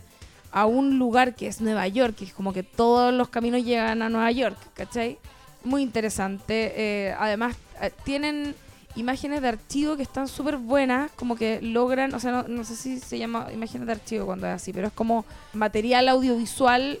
a 0.51 0.65
un 0.65 0.99
lugar 0.99 1.35
que 1.35 1.47
es 1.47 1.61
Nueva 1.61 1.87
York, 1.87 2.15
que 2.15 2.25
es 2.25 2.33
como 2.33 2.53
que 2.53 2.61
todos 2.63 3.13
los 3.13 3.29
caminos 3.29 3.63
llegan 3.63 4.01
a 4.01 4.09
Nueva 4.09 4.31
York, 4.31 4.57
¿cachai? 4.75 5.17
Muy 5.63 5.81
interesante. 5.81 6.73
eh, 6.75 7.15
además, 7.17 7.55
eh, 7.81 7.91
tienen 8.03 8.53
imágenes 8.95 9.41
de 9.41 9.47
archivo 9.47 9.95
que 9.95 10.03
están 10.03 10.27
súper 10.27 10.57
buenas, 10.57 11.11
como 11.13 11.35
que 11.35 11.61
logran, 11.61 12.13
o 12.13 12.19
sea, 12.19 12.45
no, 12.47 12.63
sé 12.63 12.75
si 12.75 12.99
se 12.99 13.17
llama 13.17 13.47
imágenes 13.51 13.87
de 13.87 13.93
archivo 13.93 14.25
cuando 14.25 14.47
es 14.47 14.53
así, 14.53 14.73
pero 14.73 14.87
es 14.87 14.93
como 14.93 15.25
material 15.53 16.09
audiovisual 16.09 16.99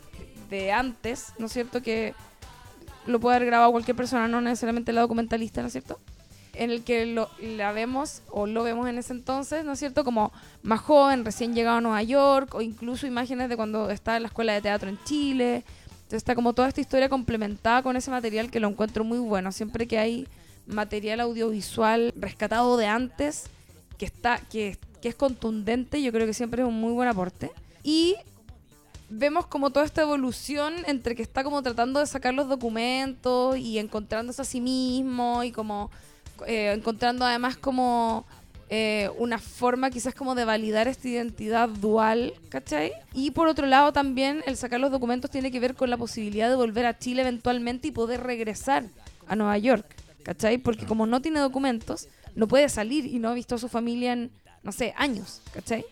de 0.49 0.71
antes, 0.71 1.33
¿no 1.37 1.45
es 1.45 1.53
cierto? 1.53 1.81
Que 1.81 2.13
lo 3.05 3.19
puede 3.19 3.37
haber 3.37 3.47
grabado 3.47 3.71
cualquier 3.71 3.95
persona, 3.95 4.27
no 4.27 4.41
necesariamente 4.41 4.93
la 4.93 5.01
documentalista, 5.01 5.61
¿no 5.61 5.67
es 5.67 5.73
cierto? 5.73 5.99
En 6.53 6.69
el 6.69 6.83
que 6.83 7.05
lo, 7.05 7.29
la 7.41 7.71
vemos 7.71 8.21
o 8.29 8.45
lo 8.45 8.63
vemos 8.63 8.87
en 8.87 8.97
ese 8.97 9.13
entonces, 9.13 9.65
¿no 9.65 9.73
es 9.73 9.79
cierto? 9.79 10.03
Como 10.03 10.31
más 10.61 10.81
joven, 10.81 11.25
recién 11.25 11.53
llegado 11.53 11.77
a 11.77 11.81
Nueva 11.81 12.03
York, 12.03 12.53
o 12.55 12.61
incluso 12.61 13.07
imágenes 13.07 13.49
de 13.49 13.55
cuando 13.55 13.89
estaba 13.89 14.17
en 14.17 14.23
la 14.23 14.27
escuela 14.27 14.53
de 14.53 14.61
teatro 14.61 14.89
en 14.89 14.99
Chile. 15.03 15.63
Entonces 15.87 16.17
está 16.17 16.35
como 16.35 16.53
toda 16.53 16.67
esta 16.67 16.81
historia 16.81 17.09
complementada 17.09 17.81
con 17.81 17.95
ese 17.95 18.11
material 18.11 18.51
que 18.51 18.59
lo 18.59 18.67
encuentro 18.67 19.03
muy 19.03 19.17
bueno. 19.17 19.51
Siempre 19.51 19.87
que 19.87 19.97
hay 19.97 20.27
material 20.67 21.19
audiovisual 21.19 22.13
rescatado 22.15 22.77
de 22.77 22.87
antes, 22.87 23.45
que 23.97 24.05
está, 24.05 24.37
que, 24.51 24.77
que 25.01 25.09
es 25.09 25.15
contundente, 25.15 26.01
yo 26.01 26.11
creo 26.11 26.25
que 26.25 26.33
siempre 26.33 26.61
es 26.61 26.67
un 26.67 26.79
muy 26.79 26.93
buen 26.93 27.07
aporte. 27.07 27.51
Y 27.83 28.15
vemos 29.09 29.45
como 29.45 29.69
toda 29.69 29.85
esta 29.85 30.01
evolución 30.01 30.73
entre 30.87 31.15
que 31.15 31.21
está 31.21 31.43
como 31.43 31.61
tratando 31.61 31.99
de 31.99 32.07
sacar 32.07 32.33
los 32.33 32.49
documentos 32.49 33.57
y 33.57 33.77
encontrándose 33.77 34.41
a 34.41 34.45
sí 34.45 34.59
mismo 34.59 35.43
y 35.43 35.51
como 35.51 35.91
eh, 36.47 36.73
encontrando 36.75 37.25
además 37.25 37.55
como 37.55 38.25
eh, 38.69 39.09
una 39.19 39.37
forma 39.37 39.91
quizás 39.91 40.15
como 40.15 40.33
de 40.33 40.45
validar 40.45 40.87
esta 40.87 41.07
identidad 41.07 41.69
dual, 41.69 42.33
¿cachai? 42.49 42.93
Y 43.13 43.31
por 43.31 43.47
otro 43.47 43.67
lado 43.67 43.93
también 43.93 44.41
el 44.47 44.57
sacar 44.57 44.79
los 44.79 44.91
documentos 44.91 45.29
tiene 45.29 45.51
que 45.51 45.59
ver 45.59 45.75
con 45.75 45.91
la 45.91 45.97
posibilidad 45.97 46.49
de 46.49 46.55
volver 46.55 46.87
a 46.87 46.97
Chile 46.97 47.21
eventualmente 47.21 47.89
y 47.89 47.91
poder 47.91 48.23
regresar 48.23 48.85
a 49.27 49.35
Nueva 49.35 49.57
York, 49.59 49.85
¿cachai? 50.23 50.57
Porque 50.57 50.85
como 50.85 51.05
no 51.05 51.21
tiene 51.21 51.39
documentos, 51.39 52.07
no 52.35 52.47
puede 52.47 52.69
salir 52.69 53.05
y 53.05 53.19
no 53.19 53.29
ha 53.29 53.33
visto 53.33 53.55
a 53.55 53.57
su 53.57 53.69
familia 53.69 54.13
en, 54.13 54.31
no 54.63 54.71
sé, 54.71 54.93
años, 54.97 55.41
¿cachai? 55.53 55.85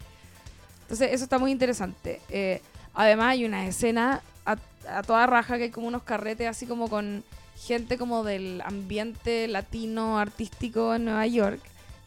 Entonces 0.83 1.11
eso 1.11 1.23
está 1.23 1.37
muy 1.37 1.51
interesante. 1.51 2.21
Eh, 2.29 2.61
además 2.93 3.27
hay 3.27 3.45
una 3.45 3.67
escena 3.67 4.21
a, 4.45 4.57
a 4.89 5.03
toda 5.03 5.27
raja 5.27 5.57
que 5.57 5.63
hay 5.63 5.69
como 5.69 5.87
unos 5.87 6.03
carretes 6.03 6.47
así 6.47 6.65
como 6.65 6.89
con 6.89 7.23
gente 7.65 7.97
como 7.97 8.23
del 8.23 8.61
ambiente 8.61 9.47
latino 9.47 10.17
artístico 10.17 10.95
en 10.95 11.05
Nueva 11.05 11.27
York. 11.27 11.59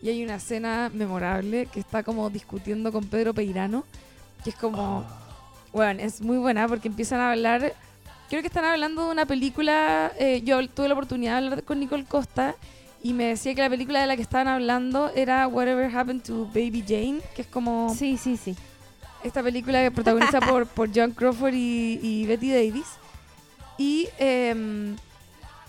Y 0.03 0.11
hay 0.11 0.23
una 0.23 0.37
escena 0.37 0.91
memorable 0.93 1.67
que 1.67 1.81
está 1.81 2.03
como 2.03 2.29
discutiendo 2.29 2.93
con 2.93 3.07
Pedro 3.07 3.33
Peirano, 3.33 3.85
que 4.43 4.51
es 4.51 4.57
como, 4.57 5.07
bueno, 5.73 6.03
es 6.03 6.21
muy 6.21 6.37
buena 6.37 6.69
porque 6.69 6.89
empiezan 6.89 7.21
a 7.21 7.31
hablar, 7.33 7.73
creo 8.35 8.43
que 8.43 8.49
están 8.49 8.65
hablando 8.65 9.07
de 9.07 9.13
una 9.13 9.27
película, 9.27 10.11
eh, 10.19 10.43
yo 10.43 10.69
tuve 10.69 10.89
la 10.89 10.95
oportunidad 10.95 11.39
de 11.41 11.47
hablar 11.47 11.63
con 11.63 11.79
Nicole 11.79 12.05
Costa 12.05 12.57
y 13.01 13.13
me 13.13 13.27
decía 13.27 13.55
que 13.55 13.61
la 13.61 13.71
película 13.71 14.01
de 14.01 14.09
la 14.09 14.17
que 14.17 14.23
estaban 14.23 14.49
hablando 14.49 15.09
era 15.15 15.47
Whatever 15.47 15.97
Happened 15.97 16.23
to 16.25 16.47
Baby 16.47 16.83
Jane, 16.85 17.21
que 17.37 17.43
es 17.43 17.47
como 17.47 17.95
Sí, 17.97 18.17
sí, 18.17 18.37
sí. 18.37 18.57
esta 19.23 19.41
película 19.41 19.85
que 19.85 19.93
protagoniza 19.93 20.41
por, 20.41 20.67
por 20.75 20.91
John 20.93 21.13
Crawford 21.13 21.55
y, 21.55 22.01
y 22.03 22.27
Betty 22.27 22.51
Davis. 22.51 22.89
Y 23.79 24.09
eh, 24.19 24.97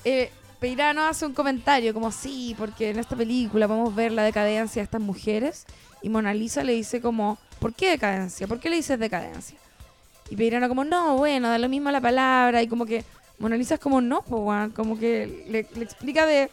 eh, 0.03 0.32
Peirano 0.59 1.05
hace 1.05 1.28
un 1.28 1.34
comentario 1.34 1.93
como, 1.93 2.11
sí, 2.11 2.55
porque 2.57 2.89
en 2.89 2.97
esta 2.97 3.16
película 3.16 3.68
podemos 3.68 3.93
ver 3.93 4.11
la 4.11 4.24
decadencia 4.24 4.80
de 4.80 4.86
estas 4.86 5.01
mujeres. 5.01 5.68
Y 6.01 6.09
Mona 6.09 6.34
Lisa 6.34 6.63
le 6.63 6.74
dice 6.74 6.99
como, 6.99 7.38
¿por 7.59 7.76
qué 7.76 7.91
decadencia? 7.91 8.47
¿Por 8.47 8.59
qué 8.59 8.72
le 8.72 8.78
dices 8.78 8.97
decadencia? 8.97 9.59
Y 10.30 10.36
Peirano 10.36 10.67
como, 10.67 10.84
no, 10.84 11.17
bueno, 11.17 11.49
da 11.49 11.57
lo 11.57 11.69
mismo 11.69 11.91
la 11.91 12.01
palabra. 12.01 12.61
Y 12.61 12.67
como 12.67 12.86
que 12.86 13.03
Mona 13.39 13.55
Lisa 13.55 13.76
es 13.76 13.80
como, 13.80 14.01
no, 14.01 14.21
po, 14.21 14.38
weón", 14.38 14.71
como 14.71 14.97
que 14.97 15.45
le, 15.47 15.67
le 15.76 15.84
explica 15.84 16.26
de, 16.26 16.49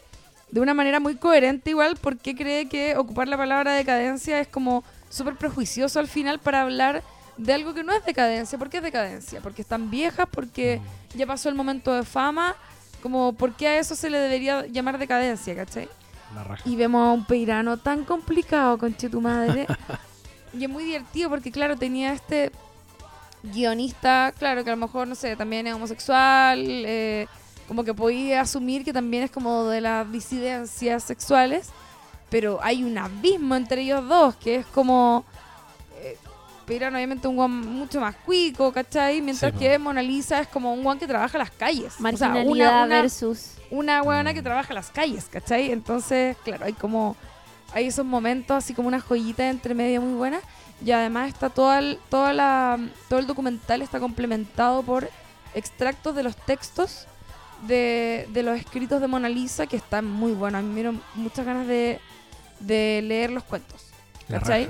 de 0.51 0.61
una 0.61 0.75
manera 0.75 1.01
muy 1.01 1.17
coherente 1.17 1.71
igual 1.71 1.97
por 1.97 2.19
qué 2.19 2.35
cree 2.35 2.69
que 2.69 2.97
ocupar 2.97 3.29
la 3.29 3.37
palabra 3.37 3.73
decadencia 3.73 4.39
es 4.39 4.49
como 4.49 4.85
súper 5.09 5.37
prejuicioso 5.37 5.99
al 5.99 6.09
final 6.09 6.39
para 6.39 6.63
hablar 6.63 7.03
de 7.37 7.53
algo 7.53 7.75
que 7.75 7.83
no 7.83 7.93
es 7.93 8.05
decadencia. 8.05 8.59
¿Por 8.59 8.69
qué 8.69 8.79
es 8.79 8.83
decadencia? 8.83 9.41
Porque 9.41 9.63
están 9.63 9.91
viejas, 9.91 10.29
porque 10.31 10.81
ya 11.15 11.27
pasó 11.27 11.49
el 11.49 11.55
momento 11.55 11.93
de 11.95 12.03
fama. 12.03 12.55
Como, 13.03 13.33
¿por 13.33 13.55
qué 13.55 13.69
a 13.69 13.79
eso 13.79 13.95
se 13.97 14.11
le 14.11 14.19
debería 14.19 14.67
llamar 14.67 14.99
decadencia, 14.99 15.57
cachai? 15.57 15.89
La 16.35 16.45
raja. 16.45 16.63
Y 16.69 16.77
vemos 16.77 17.09
a 17.09 17.13
un 17.13 17.25
peirano 17.25 17.77
tan 17.79 18.05
complicado, 18.05 18.79
conche 18.79 19.09
tu 19.09 19.21
madre. 19.21 19.67
y 20.59 20.65
es 20.65 20.71
muy 20.71 20.85
divertido 20.85 21.31
porque, 21.31 21.51
claro, 21.51 21.77
tenía 21.77 22.13
este 22.13 22.53
guionista, 23.43 24.33
claro, 24.39 24.65
que 24.65 24.71
a 24.71 24.77
lo 24.77 24.81
mejor, 24.87 25.09
no 25.09 25.15
sé, 25.15 25.37
también 25.37 25.67
es 25.67 25.75
homosexual, 25.75 26.63
eh, 26.67 27.27
como 27.69 27.85
que 27.85 27.95
podía 27.95 28.41
asumir 28.43 28.85
que 28.85 28.93
también 28.93 29.25
es 29.25 29.31
como 29.31 29.65
de 29.65 29.81
las 29.81 30.11
disidencias 30.11 31.03
sexuales, 31.03 31.69
pero 32.31 32.59
hay 32.63 32.85
un 32.85 32.97
abismo 32.99 33.55
entre 33.57 33.83
ellos 33.83 34.07
dos, 34.09 34.37
que 34.37 34.57
es 34.57 34.67
como... 34.67 35.25
Eh, 36.01 36.17
Peirano 36.67 36.97
obviamente 36.97 37.27
un 37.27 37.35
guan 37.37 37.51
mucho 37.51 38.01
más 38.01 38.15
cuico, 38.25 38.73
¿cachai? 38.73 39.21
Mientras 39.21 39.53
Sí, 39.53 39.59
que 39.59 39.79
Mona 39.81 40.01
Lisa 40.01 40.41
es 40.41 40.49
como 40.49 40.73
un 40.73 40.83
guan 40.85 40.97
que 40.99 41.09
trabaja 41.09 41.37
las 41.37 41.51
calles. 41.51 41.95
O 41.95 42.17
sea, 42.17 42.29
una- 42.29 42.35
Marginalidad 42.37 42.85
una, 42.85 43.03
versus... 43.03 43.55
una 43.71 44.03
huevona 44.03 44.31
Mm. 44.31 44.35
que 44.35 44.43
trabaja 44.43 44.73
las 44.73 44.91
calles, 44.91 45.25
¿cachai? 45.31 45.73
Entonces, 45.73 46.37
claro, 46.45 46.65
hay 46.65 46.73
como 46.73 47.17
hay 47.75 47.87
esos 47.87 48.05
momentos 48.07 48.55
así 48.57 48.75
como 48.75 48.87
una 48.87 49.01
joyita 49.01 49.49
entre 49.49 49.75
medio 49.75 50.01
muy 50.03 50.13
buena 50.15 50.39
y 50.85 50.93
además 50.93 51.29
está 51.29 51.51
toda 51.51 51.79
el, 51.79 51.99
toda 52.09 52.33
la, 52.33 52.79
todo 53.09 53.19
el 53.19 53.27
documental 53.27 53.83
está 53.83 54.01
complementado 54.01 54.83
por 54.83 55.09
extractos 55.55 56.15
de 56.15 56.23
los 56.23 56.37
textos 56.37 57.07
de, 57.67 58.29
de 58.33 58.43
los 58.43 58.59
escritos 58.59 59.01
de 59.01 59.07
Mona 59.07 59.29
Lisa 59.29 59.67
que 59.67 59.77
están 59.77 60.07
muy 60.07 60.33
buenos. 60.33 60.59
A 60.61 60.63
mí 60.63 60.69
me 60.69 60.75
dieron 60.75 61.03
muchas 61.15 61.47
ganas 61.47 61.67
de, 61.67 62.01
de 62.61 63.01
leer 63.03 63.31
los 63.31 63.45
cuentos. 63.45 63.87
¿cachai? 64.29 64.69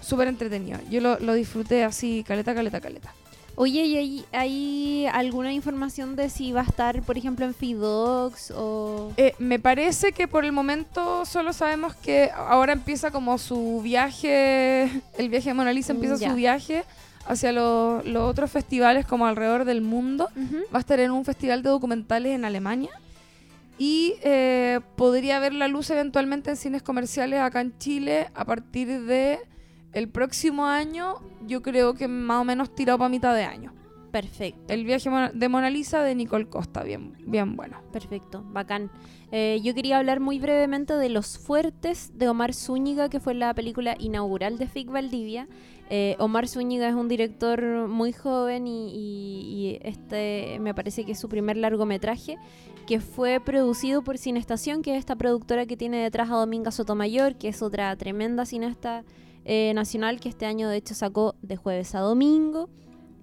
Súper 0.00 0.28
entretenido. 0.28 0.78
Yo 0.88 1.00
lo, 1.00 1.18
lo 1.18 1.34
disfruté 1.34 1.84
así, 1.84 2.24
caleta, 2.26 2.54
caleta, 2.54 2.80
caleta. 2.80 3.12
Oye, 3.60 3.82
¿y 3.86 3.96
hay, 3.96 4.24
hay 4.30 5.06
alguna 5.06 5.52
información 5.52 6.14
de 6.14 6.30
si 6.30 6.52
va 6.52 6.60
a 6.60 6.64
estar, 6.64 7.02
por 7.02 7.18
ejemplo, 7.18 7.44
en 7.44 7.54
Fidox 7.54 8.52
o...? 8.54 9.10
Eh, 9.16 9.34
me 9.40 9.58
parece 9.58 10.12
que 10.12 10.28
por 10.28 10.44
el 10.44 10.52
momento 10.52 11.24
solo 11.26 11.52
sabemos 11.52 11.92
que 11.96 12.30
ahora 12.36 12.72
empieza 12.72 13.10
como 13.10 13.36
su 13.36 13.80
viaje, 13.82 14.84
el 15.18 15.28
viaje 15.28 15.50
de 15.50 15.54
Mona 15.54 15.72
Lisa 15.72 15.92
empieza 15.92 16.14
Mm, 16.14 16.18
ya. 16.20 16.30
su 16.30 16.36
viaje 16.36 16.84
hacia 17.26 17.50
lo- 17.50 18.00
los 18.04 18.30
otros 18.30 18.48
festivales 18.48 19.04
como 19.06 19.26
alrededor 19.26 19.64
del 19.64 19.80
mundo. 19.80 20.28
Va 20.72 20.78
a 20.78 20.80
estar 20.80 21.00
en 21.00 21.10
un 21.10 21.24
festival 21.24 21.64
de 21.64 21.70
documentales 21.70 22.36
en 22.36 22.44
Alemania 22.44 22.90
y 23.76 24.14
eh, 24.22 24.78
podría 24.94 25.40
ver 25.40 25.52
la 25.52 25.66
luz 25.66 25.90
eventualmente 25.90 26.50
en 26.50 26.56
cines 26.56 26.82
comerciales 26.84 27.40
acá 27.40 27.60
en 27.60 27.76
Chile 27.78 28.28
a 28.36 28.44
partir 28.44 29.02
de 29.02 29.40
el 29.92 30.08
próximo 30.08 30.66
año. 30.66 31.16
Yo 31.46 31.62
creo 31.62 31.94
que 31.94 32.08
más 32.08 32.40
o 32.40 32.44
menos 32.44 32.74
tirado 32.74 32.98
para 32.98 33.08
mitad 33.08 33.34
de 33.34 33.44
año. 33.44 33.72
Perfecto. 34.10 34.72
El 34.72 34.84
viaje 34.84 35.10
de 35.34 35.48
Mona 35.50 35.68
Lisa 35.68 36.02
de 36.02 36.14
Nicole 36.14 36.46
Costa, 36.48 36.82
bien, 36.82 37.14
bien 37.26 37.56
bueno. 37.56 37.82
Perfecto, 37.92 38.42
bacán. 38.52 38.90
Eh, 39.32 39.60
yo 39.62 39.74
quería 39.74 39.98
hablar 39.98 40.18
muy 40.20 40.38
brevemente 40.38 40.94
de 40.94 41.10
Los 41.10 41.38
Fuertes 41.38 42.12
de 42.18 42.26
Omar 42.26 42.54
Zúñiga, 42.54 43.10
que 43.10 43.20
fue 43.20 43.34
la 43.34 43.52
película 43.52 43.96
inaugural 43.98 44.56
de 44.56 44.66
FIC 44.66 44.90
Valdivia. 44.90 45.46
Eh, 45.90 46.16
Omar 46.18 46.48
Zúñiga 46.48 46.88
es 46.88 46.94
un 46.94 47.08
director 47.08 47.86
muy 47.88 48.12
joven 48.14 48.66
y, 48.66 48.88
y- 48.94 49.42
y 49.74 49.78
este 49.82 50.58
me 50.60 50.72
parece 50.74 51.04
que 51.04 51.12
es 51.12 51.18
su 51.18 51.28
primer 51.28 51.58
largometraje, 51.58 52.38
que 52.86 53.00
fue 53.00 53.40
producido 53.40 54.02
por 54.02 54.16
Cinestación, 54.16 54.80
que 54.80 54.92
es 54.94 54.98
esta 55.00 55.16
productora 55.16 55.66
que 55.66 55.76
tiene 55.76 55.98
detrás 56.02 56.30
a 56.30 56.36
Dominga 56.36 56.70
Sotomayor, 56.70 57.34
que 57.36 57.48
es 57.48 57.60
otra 57.60 57.94
tremenda 57.96 58.46
cineasta 58.46 59.04
eh, 59.48 59.72
nacional 59.74 60.20
que 60.20 60.28
este 60.28 60.46
año 60.46 60.68
de 60.68 60.76
hecho 60.76 60.94
sacó 60.94 61.34
de 61.42 61.56
jueves 61.56 61.94
a 61.96 62.00
domingo 62.00 62.68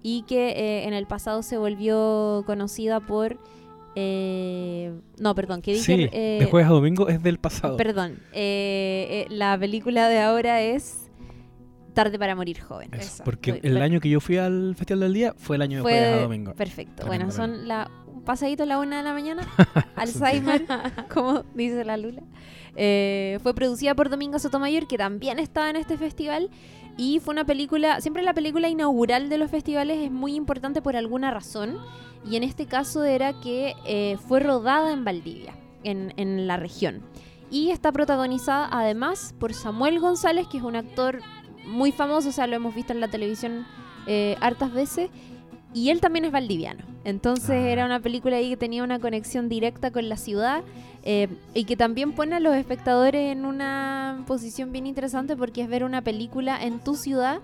y 0.02 0.22
que 0.22 0.50
eh, 0.50 0.84
en 0.86 0.92
el 0.92 1.06
pasado 1.06 1.42
se 1.42 1.56
volvió 1.56 2.42
conocida 2.46 3.00
por... 3.00 3.38
eh, 3.94 4.92
no, 5.18 5.34
perdón, 5.34 5.62
que 5.62 5.72
dije... 5.72 5.84
Sí, 5.96 6.08
eh, 6.12 6.38
de 6.40 6.46
jueves 6.46 6.68
a 6.68 6.72
domingo 6.72 7.08
es 7.08 7.22
del 7.22 7.38
pasado. 7.38 7.76
Perdón, 7.76 8.18
eh, 8.32 9.26
eh, 9.28 9.34
la 9.34 9.58
película 9.58 10.08
de 10.08 10.20
ahora 10.20 10.60
es 10.62 11.02
Tarde 11.94 12.18
para 12.18 12.34
morir 12.34 12.60
joven. 12.60 12.90
Eso, 12.92 13.24
porque 13.24 13.52
Muy- 13.52 13.60
el 13.62 13.72
per- 13.72 13.82
año 13.82 14.00
que 14.00 14.10
yo 14.10 14.20
fui 14.20 14.36
al 14.36 14.74
Festival 14.76 15.00
del 15.00 15.14
Día 15.14 15.34
fue 15.38 15.56
el 15.56 15.62
año 15.62 15.78
de 15.78 15.82
Fue 15.82 15.92
jueves 15.92 16.12
a 16.14 16.20
domingo. 16.22 16.52
perfecto. 16.54 17.02
Tremendo, 17.04 17.24
bueno, 17.26 17.30
son 17.32 17.66
la, 17.66 17.90
pasadito 18.26 18.64
a 18.64 18.66
la 18.66 18.78
una 18.78 18.98
de 18.98 19.02
la 19.04 19.14
mañana. 19.14 19.42
Alzheimer, 19.96 20.66
como 21.14 21.44
dice 21.54 21.82
la 21.84 21.96
Lula. 21.96 22.22
Eh, 22.76 23.38
fue 23.42 23.54
producida 23.54 23.94
por 23.94 24.10
Domingo 24.10 24.38
Sotomayor, 24.38 24.86
que 24.86 24.98
también 24.98 25.38
estaba 25.38 25.70
en 25.70 25.76
este 25.76 25.96
festival. 25.96 26.50
Y 26.98 27.20
fue 27.20 27.32
una 27.32 27.44
película, 27.44 28.00
siempre 28.02 28.22
la 28.22 28.34
película 28.34 28.68
inaugural 28.68 29.30
de 29.30 29.38
los 29.38 29.50
festivales 29.50 29.98
es 30.02 30.10
muy 30.10 30.34
importante 30.34 30.82
por 30.82 30.96
alguna 30.96 31.30
razón. 31.30 31.78
Y 32.28 32.36
en 32.36 32.42
este 32.42 32.66
caso 32.66 33.04
era 33.04 33.40
que 33.40 33.74
eh, 33.86 34.18
fue 34.28 34.40
rodada 34.40 34.92
en 34.92 35.04
Valdivia, 35.04 35.54
en, 35.84 36.12
en 36.18 36.46
la 36.46 36.58
región. 36.58 37.02
Y 37.50 37.70
está 37.70 37.92
protagonizada 37.92 38.68
además 38.70 39.34
por 39.38 39.54
Samuel 39.54 40.00
González, 40.00 40.46
que 40.48 40.58
es 40.58 40.64
un 40.64 40.76
actor 40.76 41.20
muy 41.66 41.92
famoso, 41.92 42.30
o 42.30 42.32
sea, 42.32 42.46
lo 42.46 42.56
hemos 42.56 42.74
visto 42.74 42.92
en 42.92 43.00
la 43.00 43.08
televisión 43.08 43.66
eh, 44.06 44.36
hartas 44.40 44.72
veces. 44.72 45.10
Y 45.76 45.90
él 45.90 46.00
también 46.00 46.24
es 46.24 46.32
valdiviano. 46.32 46.82
Entonces 47.04 47.50
Ah. 47.50 47.68
era 47.68 47.84
una 47.84 48.00
película 48.00 48.36
ahí 48.36 48.48
que 48.48 48.56
tenía 48.56 48.82
una 48.82 48.98
conexión 48.98 49.50
directa 49.50 49.90
con 49.90 50.08
la 50.08 50.16
ciudad 50.16 50.62
eh, 51.02 51.28
y 51.52 51.64
que 51.64 51.76
también 51.76 52.12
pone 52.12 52.34
a 52.34 52.40
los 52.40 52.56
espectadores 52.56 53.30
en 53.30 53.44
una 53.44 54.24
posición 54.26 54.72
bien 54.72 54.86
interesante 54.86 55.36
porque 55.36 55.60
es 55.60 55.68
ver 55.68 55.84
una 55.84 56.00
película 56.00 56.60
en 56.64 56.78
tu 56.78 56.94
ciudad 56.96 57.40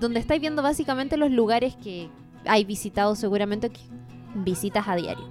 donde 0.00 0.18
estáis 0.18 0.40
viendo 0.40 0.62
básicamente 0.62 1.16
los 1.16 1.30
lugares 1.30 1.76
que 1.76 2.08
hay 2.44 2.64
visitado 2.64 3.14
seguramente 3.14 3.70
que 3.70 3.80
visitas 4.34 4.88
a 4.88 4.96
diario. 4.96 5.24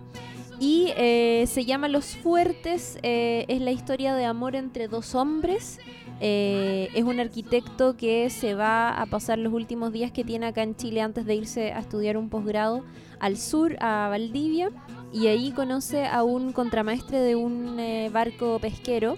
Y 0.60 0.92
eh, 0.98 1.46
se 1.48 1.66
llama 1.66 1.88
Los 1.88 2.16
Fuertes, 2.16 2.98
eh, 3.04 3.46
es 3.48 3.62
la 3.62 3.72
historia 3.72 4.16
de 4.16 4.26
amor 4.26 4.56
entre 4.56 4.88
dos 4.88 5.14
hombres. 5.14 5.80
Eh, 6.20 6.90
es 6.96 7.04
un 7.04 7.20
arquitecto 7.20 7.96
que 7.96 8.32
se 8.32 8.56
va 8.56 8.90
a 8.90 9.06
pasar 9.06 9.38
los 9.38 9.54
últimos 9.54 9.94
días 9.94 10.12
que 10.12 10.24
tiene 10.24 10.48
acá 10.48 10.64
en 10.64 10.76
Chile 10.76 11.02
antes 11.02 11.28
de 11.28 11.36
irse 11.36 11.74
a 11.74 11.80
estudiar 11.80 12.18
un 12.18 12.30
posgrado 12.30 12.84
al 13.20 13.38
sur, 13.38 13.78
a 13.82 14.08
Valdivia, 14.10 14.72
y 15.14 15.28
ahí 15.28 15.52
conoce 15.52 16.08
a 16.08 16.24
un 16.24 16.54
contramaestre 16.54 17.20
de 17.20 17.36
un 17.36 17.80
eh, 17.80 18.10
barco 18.12 18.58
pesquero. 18.60 19.16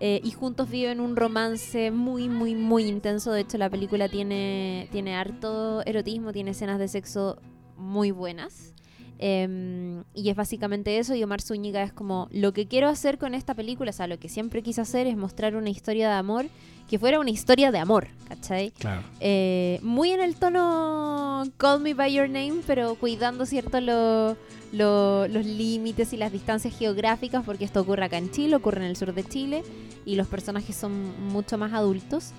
y 0.00 0.30
juntos 0.32 0.68
viven 0.68 1.00
un 1.00 1.16
romance 1.16 1.90
muy, 1.90 2.28
muy, 2.28 2.54
muy 2.54 2.84
intenso. 2.84 3.32
De 3.32 3.40
hecho, 3.40 3.58
la 3.58 3.70
película 3.70 4.08
tiene, 4.08 4.88
tiene 4.92 5.14
harto 5.16 5.82
erotismo, 5.86 6.32
tiene 6.32 6.50
escenas 6.50 6.78
de 6.78 6.88
sexo 6.88 7.38
muy 7.76 8.10
buenas. 8.10 8.73
Em, 9.18 10.02
y 10.14 10.28
es 10.30 10.36
básicamente 10.36 10.98
eso. 10.98 11.14
Y 11.14 11.22
Omar 11.22 11.40
Zúñiga 11.40 11.82
es 11.82 11.92
como: 11.92 12.28
Lo 12.32 12.52
que 12.52 12.66
quiero 12.66 12.88
hacer 12.88 13.18
con 13.18 13.34
esta 13.34 13.54
película, 13.54 13.90
o 13.90 13.92
sea, 13.92 14.06
lo 14.06 14.18
que 14.18 14.28
siempre 14.28 14.62
quise 14.62 14.80
hacer 14.80 15.06
es 15.06 15.16
mostrar 15.16 15.56
una 15.56 15.70
historia 15.70 16.08
de 16.08 16.14
amor 16.14 16.46
que 16.88 16.98
fuera 16.98 17.18
una 17.18 17.30
historia 17.30 17.72
de 17.72 17.78
amor, 17.78 18.08
¿cachai? 18.28 18.70
Claro. 18.72 19.02
Eh, 19.20 19.78
muy 19.82 20.10
en 20.10 20.20
el 20.20 20.36
tono 20.36 21.44
Call 21.56 21.80
Me 21.80 21.94
By 21.94 22.12
Your 22.12 22.28
Name, 22.28 22.60
pero 22.66 22.94
cuidando, 22.96 23.46
¿cierto?, 23.46 23.80
lo- 23.80 24.36
lo- 24.72 25.26
los 25.28 25.46
límites 25.46 26.12
y 26.12 26.18
las 26.18 26.30
distancias 26.30 26.76
geográficas, 26.76 27.42
porque 27.44 27.64
esto 27.64 27.80
ocurre 27.80 28.04
acá 28.04 28.18
en 28.18 28.30
Chile, 28.30 28.56
ocurre 28.56 28.78
en 28.82 28.86
el 28.90 28.96
sur 28.96 29.14
de 29.14 29.24
Chile, 29.24 29.62
y 30.04 30.16
los 30.16 30.26
personajes 30.26 30.76
son 30.76 31.28
mucho 31.28 31.56
más 31.56 31.72
adultos. 31.72 32.32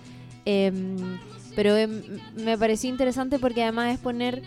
Em, 0.46 1.18
pero 1.56 1.76
em, 1.76 2.04
me 2.36 2.56
pareció 2.56 2.88
interesante 2.90 3.40
porque 3.40 3.64
además 3.64 3.96
es 3.96 4.00
poner 4.00 4.44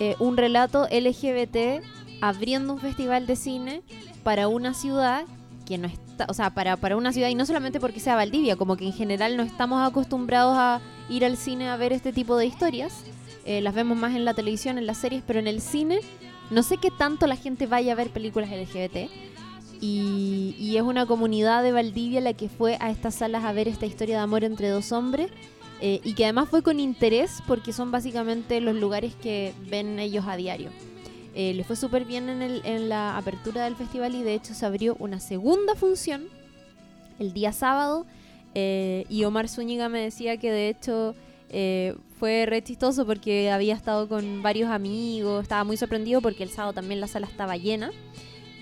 eh, 0.00 0.16
un 0.18 0.36
relato 0.36 0.88
LGBT 0.90 1.84
abriendo 2.22 2.72
un 2.72 2.80
festival 2.80 3.26
de 3.26 3.36
cine 3.36 3.82
para 4.22 4.48
una 4.48 4.74
ciudad 4.74 5.24
que 5.66 5.78
no 5.78 5.88
está, 5.88 6.26
o 6.28 6.34
sea, 6.34 6.50
para, 6.50 6.76
para 6.76 6.96
una 6.96 7.12
ciudad, 7.12 7.28
y 7.28 7.34
no 7.34 7.46
solamente 7.46 7.80
porque 7.80 8.00
sea 8.00 8.16
Valdivia, 8.16 8.56
como 8.56 8.76
que 8.76 8.86
en 8.86 8.92
general 8.92 9.36
no 9.36 9.42
estamos 9.42 9.86
acostumbrados 9.86 10.56
a 10.56 10.80
ir 11.08 11.24
al 11.24 11.36
cine 11.36 11.68
a 11.68 11.76
ver 11.76 11.92
este 11.92 12.12
tipo 12.12 12.36
de 12.36 12.46
historias. 12.46 13.04
Eh, 13.44 13.60
las 13.60 13.74
vemos 13.74 13.96
más 13.96 14.16
en 14.16 14.24
la 14.24 14.34
televisión, 14.34 14.78
en 14.78 14.86
las 14.86 14.98
series, 14.98 15.22
pero 15.26 15.38
en 15.38 15.46
el 15.46 15.60
cine 15.60 16.00
no 16.50 16.62
sé 16.62 16.78
qué 16.78 16.90
tanto 16.90 17.26
la 17.26 17.36
gente 17.36 17.66
vaya 17.66 17.92
a 17.92 17.96
ver 17.96 18.10
películas 18.10 18.50
LGBT. 18.50 19.10
Y, 19.82 20.56
y 20.58 20.76
es 20.76 20.82
una 20.82 21.06
comunidad 21.06 21.62
de 21.62 21.72
Valdivia 21.72 22.20
la 22.20 22.32
que 22.32 22.48
fue 22.48 22.76
a 22.80 22.90
estas 22.90 23.14
salas 23.14 23.44
a 23.44 23.52
ver 23.52 23.68
esta 23.68 23.86
historia 23.86 24.16
de 24.16 24.22
amor 24.22 24.44
entre 24.44 24.68
dos 24.68 24.92
hombres. 24.92 25.30
Eh, 25.80 26.00
y 26.04 26.14
que 26.14 26.24
además 26.24 26.48
fue 26.48 26.62
con 26.62 26.78
interés 26.80 27.42
porque 27.46 27.72
son 27.72 27.90
básicamente 27.90 28.60
los 28.60 28.74
lugares 28.76 29.14
que 29.14 29.52
ven 29.70 29.98
ellos 29.98 30.24
a 30.28 30.36
diario. 30.36 30.70
Eh, 31.34 31.54
le 31.54 31.62
fue 31.64 31.76
súper 31.76 32.04
bien 32.04 32.28
en, 32.28 32.42
el- 32.42 32.62
en 32.64 32.88
la 32.88 33.16
apertura 33.16 33.64
del 33.64 33.76
festival 33.76 34.14
y 34.14 34.22
de 34.22 34.34
hecho 34.34 34.52
se 34.52 34.66
abrió 34.66 34.96
una 34.98 35.20
segunda 35.20 35.74
función 35.76 36.24
el 37.20 37.32
día 37.32 37.52
sábado 37.52 38.04
eh, 38.54 39.04
y 39.08 39.22
Omar 39.24 39.48
Zúñiga 39.48 39.88
me 39.88 40.00
decía 40.00 40.38
que 40.38 40.50
de 40.50 40.68
hecho 40.70 41.14
eh, 41.50 41.94
fue 42.18 42.46
re 42.46 42.62
chistoso 42.64 43.06
porque 43.06 43.50
había 43.50 43.74
estado 43.74 44.08
con 44.08 44.42
varios 44.42 44.70
amigos, 44.70 45.42
estaba 45.44 45.62
muy 45.64 45.76
sorprendido 45.76 46.20
porque 46.20 46.42
el 46.42 46.50
sábado 46.50 46.72
también 46.72 47.00
la 47.00 47.06
sala 47.06 47.26
estaba 47.28 47.56
llena 47.56 47.92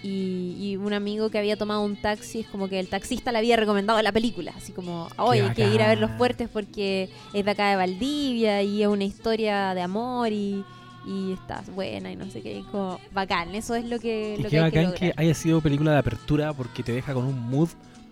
y, 0.02 0.56
y 0.58 0.76
un 0.76 0.92
amigo 0.92 1.30
que 1.30 1.38
había 1.38 1.56
tomado 1.56 1.82
un 1.82 1.96
taxi 1.96 2.40
es 2.40 2.46
como 2.46 2.68
que 2.68 2.78
el 2.78 2.88
taxista 2.88 3.32
le 3.32 3.38
había 3.38 3.56
recomendado 3.56 4.00
la 4.02 4.12
película, 4.12 4.52
así 4.56 4.72
como, 4.72 5.08
oye, 5.16 5.42
hay 5.42 5.54
que 5.54 5.68
ir 5.68 5.82
a 5.82 5.88
ver 5.88 5.98
Los. 5.98 6.10
Fuertes 6.18 6.48
porque 6.48 7.10
es 7.32 7.44
de 7.44 7.50
acá 7.50 7.70
de 7.70 7.76
Valdivia 7.76 8.62
y 8.62 8.82
es 8.82 8.88
una 8.88 9.04
historia 9.04 9.74
de 9.74 9.82
amor 9.82 10.32
y, 10.32 10.64
y 11.06 11.32
está 11.32 11.62
buena 11.74 12.10
y 12.10 12.16
no 12.16 12.30
sé 12.30 12.40
qué, 12.40 12.58
y 12.58 12.62
como 12.62 12.98
bacán, 13.12 13.54
eso 13.54 13.74
es 13.74 13.84
lo 13.84 13.98
que, 13.98 14.36
Y 14.38 14.42
lo 14.42 14.48
qué 14.48 14.56
que 14.56 14.60
hay 14.60 14.70
que 14.70 14.84
bacán 14.84 14.94
que, 14.94 15.12
haya 15.16 15.34
sido 15.34 15.60
película 15.60 15.92
de 15.92 15.98
apertura 15.98 16.52
porque 16.52 16.82
te 16.82 16.92
deja 16.92 17.14
con 17.14 17.24
un 17.24 17.50
mood 17.50 17.68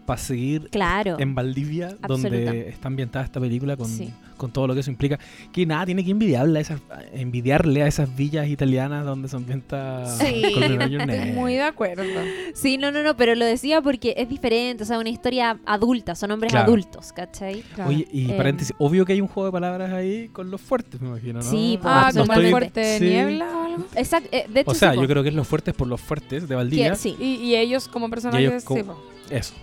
para 0.07 0.19
seguir 0.19 0.69
Claro. 0.71 1.17
en 1.19 1.35
Valdivia, 1.35 1.97
donde 2.07 2.69
está 2.69 2.89
ambientada 2.89 3.25
esta 3.25 3.41
película 3.41 3.77
con, 3.77 3.89
Sí. 3.89 4.13
con 4.37 4.53
todo 4.53 4.67
lo 4.69 4.75
que 4.75 4.81
eso 4.81 4.91
implica. 4.91 5.19
Que 5.53 5.67
nada, 5.67 5.85
tiene 5.85 6.05
que 6.05 6.13
envidiarle 6.13 6.59
a 6.61 6.63
esas, 6.63 6.81
envidiarle 7.13 7.83
a 7.83 7.87
esas 7.87 8.15
villas 8.17 8.49
italianas 8.49 9.05
donde 9.05 9.29
se 9.29 9.37
ambienta 9.37 10.07
Sí. 10.19 10.43
Estoy 10.45 11.33
muy 11.33 11.55
de 11.55 11.63
acuerdo. 11.63 12.05
Sí, 12.55 12.79
no, 12.79 12.91
no, 12.93 13.03
no, 13.03 13.17
pero 13.17 13.35
lo 13.35 13.45
decía 13.45 13.83
porque 13.83 14.15
es 14.17 14.29
diferente, 14.29 14.85
o 14.85 14.87
sea, 14.87 14.99
una 14.99 15.09
historia 15.11 15.59
adulta, 15.67 16.15
son 16.15 16.31
hombres 16.31 16.53
Claro. 16.53 16.67
adultos, 16.69 17.13
¿cachai? 17.13 17.63
Claro. 17.75 17.91
Oye, 17.91 18.07
y 18.13 18.31
Em. 18.31 18.37
paréntesis, 18.37 18.75
obvio 18.79 19.05
que 19.05 19.13
hay 19.13 19.21
un 19.21 19.29
juego 19.29 19.47
de 19.47 19.53
palabras 19.53 19.93
ahí 19.93 20.29
con 20.29 20.51
los 20.51 20.61
fuertes, 20.61 21.01
me 21.01 21.09
imagino, 21.09 21.41
¿no? 21.41 21.43
Sí, 21.51 21.79
pues, 21.83 21.93
ah, 21.95 22.11
No 22.15 22.21
como 22.23 22.33
estoy- 22.33 22.45
el 22.47 22.51
fuerte 22.51 22.81
de 22.81 22.99
sí. 22.99 23.05
niebla 23.05 23.47
o 23.57 23.65
algo. 23.65 23.85
Exacto, 23.97 24.29
eh, 24.33 24.47
de 24.49 24.61
hecho, 24.61 24.71
O 24.71 24.75
sea, 24.75 24.93
sí, 24.93 25.01
yo 25.01 25.07
creo 25.09 25.23
que 25.23 25.31
es 25.31 25.35
los 25.35 25.47
fuertes 25.49 25.75
por 25.75 25.89
los 25.89 26.01
fuertes 26.01 26.49
de 26.49 26.55
Valdivia. 26.55 26.91
Que- 26.91 26.97
sí, 26.97 27.17
Y, 27.21 27.35
y 27.37 27.57
ellos 27.57 27.89
como 27.89 28.09
personajes, 28.09 28.49
ellos 28.49 28.65
como-. 28.65 28.97
Eso. 29.31 29.55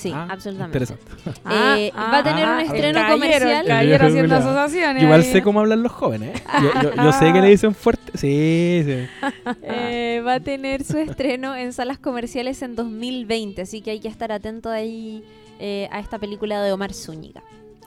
Sí, 0.00 0.12
Ah, 0.14 0.26
absolutamente. 0.30 0.78
Interesante. 0.78 1.12
Eh, 1.50 1.92
va 1.94 2.18
a 2.18 2.22
tener 2.22 2.48
un 2.48 2.60
el 2.60 2.66
estreno 2.66 3.00
comercial. 3.08 3.70
Haciendo 4.00 4.36
asociaciones. 4.36 5.02
Igual 5.02 5.20
ahí. 5.20 5.30
sé 5.32 5.42
cómo 5.42 5.60
hablan 5.60 5.82
los 5.82 5.92
jóvenes. 5.92 6.36
¿eh? 6.40 6.42
Yo, 6.62 6.82
yo- 6.82 6.94
yo 7.04 7.12
sé 7.12 7.32
que 7.32 7.40
le 7.40 7.48
dicen 7.48 7.74
fuerte. 7.74 8.12
Sí, 8.18 8.82
sí. 8.84 9.06
Eh, 9.62 10.22
va 10.26 10.34
a 10.34 10.40
tener 10.40 10.84
su 10.84 10.98
estreno 10.98 11.54
en 11.54 11.72
salas 11.72 11.98
comerciales 11.98 12.60
en 12.62 12.74
2020, 12.76 13.62
así 13.62 13.80
que 13.82 13.90
hay 13.92 14.00
que 14.00 14.08
estar 14.08 14.32
atento 14.32 14.70
ahí 14.70 15.22
eh, 15.58 15.88
a 15.92 16.00
esta 16.00 16.18
película 16.18 16.62
de 16.62 16.72
Omar 16.72 16.92
Zúñiga. 16.94 17.42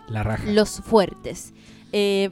La 0.08 0.24
raja. 0.24 0.44
Los 0.46 0.80
Fuertes. 0.82 1.54
Eh, 1.92 2.30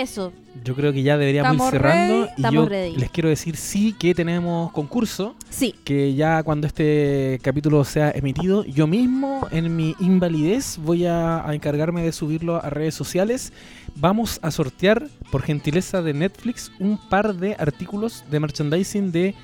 Eso, 0.00 0.32
Yo 0.64 0.74
creo 0.74 0.92
que 0.92 1.02
ya 1.02 1.16
deberíamos 1.18 1.52
¿Estamos 1.52 1.72
ir 1.74 1.80
cerrando. 1.80 2.24
ready? 2.26 2.32
Y 2.48 2.54
yo 2.54 2.68
ready. 2.68 2.96
les 2.96 3.10
quiero 3.10 3.28
decir 3.28 3.56
sí 3.56 3.94
que 3.98 4.14
tenemos 4.14 4.70
concurso. 4.72 5.34
sí. 5.50 5.74
Que 5.84 6.14
ya 6.14 6.42
cuando 6.42 6.66
este 6.66 7.38
capítulo 7.42 7.84
sea 7.84 8.10
emitido, 8.10 8.64
yo 8.64 8.86
mismo 8.86 9.46
en 9.50 9.74
mi 9.76 9.94
invalidez 10.00 10.78
voy 10.82 11.06
a, 11.06 11.46
a 11.48 11.54
encargarme 11.54 12.02
de 12.02 12.12
subirlo 12.12 12.62
a 12.62 12.70
redes 12.70 12.94
sociales. 12.94 13.52
Vamos 13.96 14.38
a 14.42 14.50
sortear, 14.50 15.08
por 15.32 15.42
gentileza 15.42 16.00
de 16.02 16.14
Netflix, 16.14 16.70
un 16.78 16.98
par 17.08 17.34
de 17.34 17.54
artículos 17.58 18.24
de 18.30 18.40
merchandising 18.40 19.10
de 19.10 19.34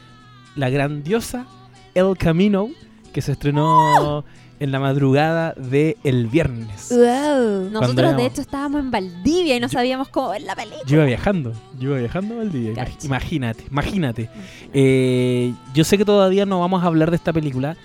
la 0.57 0.71
grandiosa 0.71 1.47
El 1.95 2.17
Camino, 2.17 2.69
que 3.13 3.21
se 3.23 3.33
estrenó 3.33 4.25
en 4.65 4.73
la 4.73 4.81
madrugada 4.81 5.53
del 5.57 5.97
el 6.03 6.27
viernes. 6.27 6.89
Wow. 6.91 7.71
Nosotros 7.71 8.17
de 8.17 8.27
hecho 8.27 8.41
estábamos 8.41 8.81
en 8.81 8.91
Valdivia 8.91 9.57
y 9.57 9.61
no 9.61 9.69
Yo- 9.69 9.73
sabíamos 9.73 10.09
cómo 10.09 10.31
ver 10.31 10.43
la 10.43 10.57
película. 10.57 10.83
Yo 10.87 10.97
iba 10.97 11.05
viajando, 11.05 11.53
yo 11.79 11.91
iba 11.91 11.99
viajando 11.99 12.43
imag- 12.43 12.75
Cacha. 12.75 13.07
Imagínate, 13.07 13.65
imagínate. 13.71 14.31
Eh, 14.73 15.53
yo 15.75 15.85
sé 15.85 15.97
que 15.99 16.05
todavía 16.05 16.47
no 16.47 16.61
vamos 16.61 16.83
a 16.83 16.87
hablar 16.87 17.11
de 17.11 17.17
esta 17.17 17.33
película. 17.33 17.77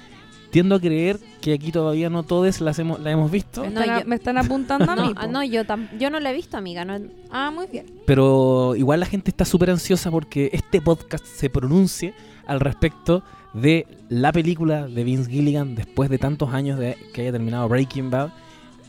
Tiendo 0.51 0.73
a 0.73 0.79
creer 0.79 1.19
que 1.41 1.53
aquí 1.53 1.71
todavía 1.71 2.09
no 2.09 2.23
todos 2.23 2.59
las 2.61 2.79
hemos, 2.79 2.99
la 2.99 3.11
hemos 3.11 3.29
visto, 3.29 3.61
Me 3.61 3.69
No, 3.69 3.81
están, 3.81 3.95
a- 3.95 3.99
yo- 4.01 4.07
me 4.07 4.15
están 4.15 4.37
apuntando 4.39 4.91
a 4.91 4.95
No, 4.95 5.05
mí. 5.05 5.13
ah, 5.15 5.21
po. 5.25 5.31
no, 5.31 5.43
yo, 5.43 5.63
tam- 5.63 5.87
yo 5.99 6.09
no 6.09 6.19
la 6.19 6.31
he 6.31 6.33
visto, 6.33 6.57
amiga. 6.57 6.83
No, 6.85 6.97
Ah, 7.29 7.51
muy 7.53 7.67
bien. 7.67 7.85
pero 8.07 8.75
igual 8.75 8.99
la 8.99 9.05
gente 9.05 9.29
está 9.29 9.45
súper 9.45 9.69
ansiosa 9.69 10.09
porque 10.09 10.49
este 10.51 10.81
podcast 10.81 11.23
se 11.23 11.51
pronuncie 11.51 12.15
al 12.47 12.59
respecto 12.61 13.21
de 13.53 13.87
la 14.09 14.31
película 14.31 14.87
de 14.87 15.03
Vince 15.03 15.29
Gilligan 15.29 15.75
después 15.75 16.09
de 16.09 16.17
tantos 16.17 16.53
años 16.53 16.77
de 16.79 16.97
que 17.13 17.21
haya 17.21 17.31
terminado 17.31 17.67
Breaking 17.67 18.09
Bad, 18.11 18.29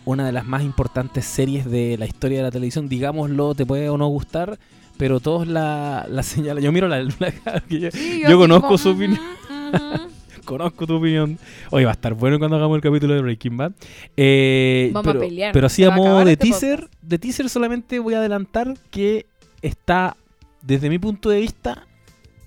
una 0.05 0.27
de 0.27 0.33
las 0.33 0.45
más 0.47 0.63
importantes 0.63 1.25
series 1.25 1.65
de 1.71 1.97
la 1.99 2.07
historia 2.07 2.39
de 2.39 2.45
la 2.45 2.51
televisión. 2.51 2.89
Digámoslo, 2.89 3.55
te 3.55 3.65
puede 3.67 3.89
o 3.89 3.97
no 3.99 4.07
gustar, 4.09 4.59
pero 4.97 5.21
todos 5.21 5.47
la, 5.47 6.07
la 6.11 6.23
señalan. 6.23 6.63
Yo 6.63 6.73
miro 6.73 6.89
la, 6.89 7.03
la 7.03 7.33
cara 7.33 7.61
que 7.61 7.81
yo- 7.81 7.91
Sí, 7.91 8.21
Yo 8.21 8.27
así 8.29 8.37
conozco 8.37 8.77
su 8.79 8.91
opinión. 8.91 9.21
conozco 10.45 10.87
tu 10.87 10.97
opinión. 10.97 11.39
Hoy 11.71 11.85
va 11.85 11.91
a 11.91 11.95
estar 11.95 12.15
bueno 12.15 12.39
cuando 12.39 12.57
hagamos 12.57 12.77
el 12.77 12.83
capítulo 12.83 13.15
de 13.15 13.23
Breaking 13.23 13.57
Bad. 13.57 13.73
Eh, 14.17 14.91
Vamos 14.93 15.09
a 15.09 15.13
pero, 15.13 15.21
pelear. 15.25 15.53
Pero 15.53 15.67
así 15.67 15.85
a 15.85 15.89
a 15.89 15.97
modo 15.97 16.25
de 16.25 16.33
este 16.33 16.47
teaser, 16.47 16.89
de 17.03 17.19
teaser 17.19 17.49
solamente 17.49 17.99
voy 17.99 18.15
a 18.15 18.19
adelantar 18.19 18.75
que 18.91 19.27
está, 19.63 20.17
desde 20.63 20.89
mi 20.89 20.99
punto 20.99 21.29
de 21.31 21.41
vista, 21.41 21.87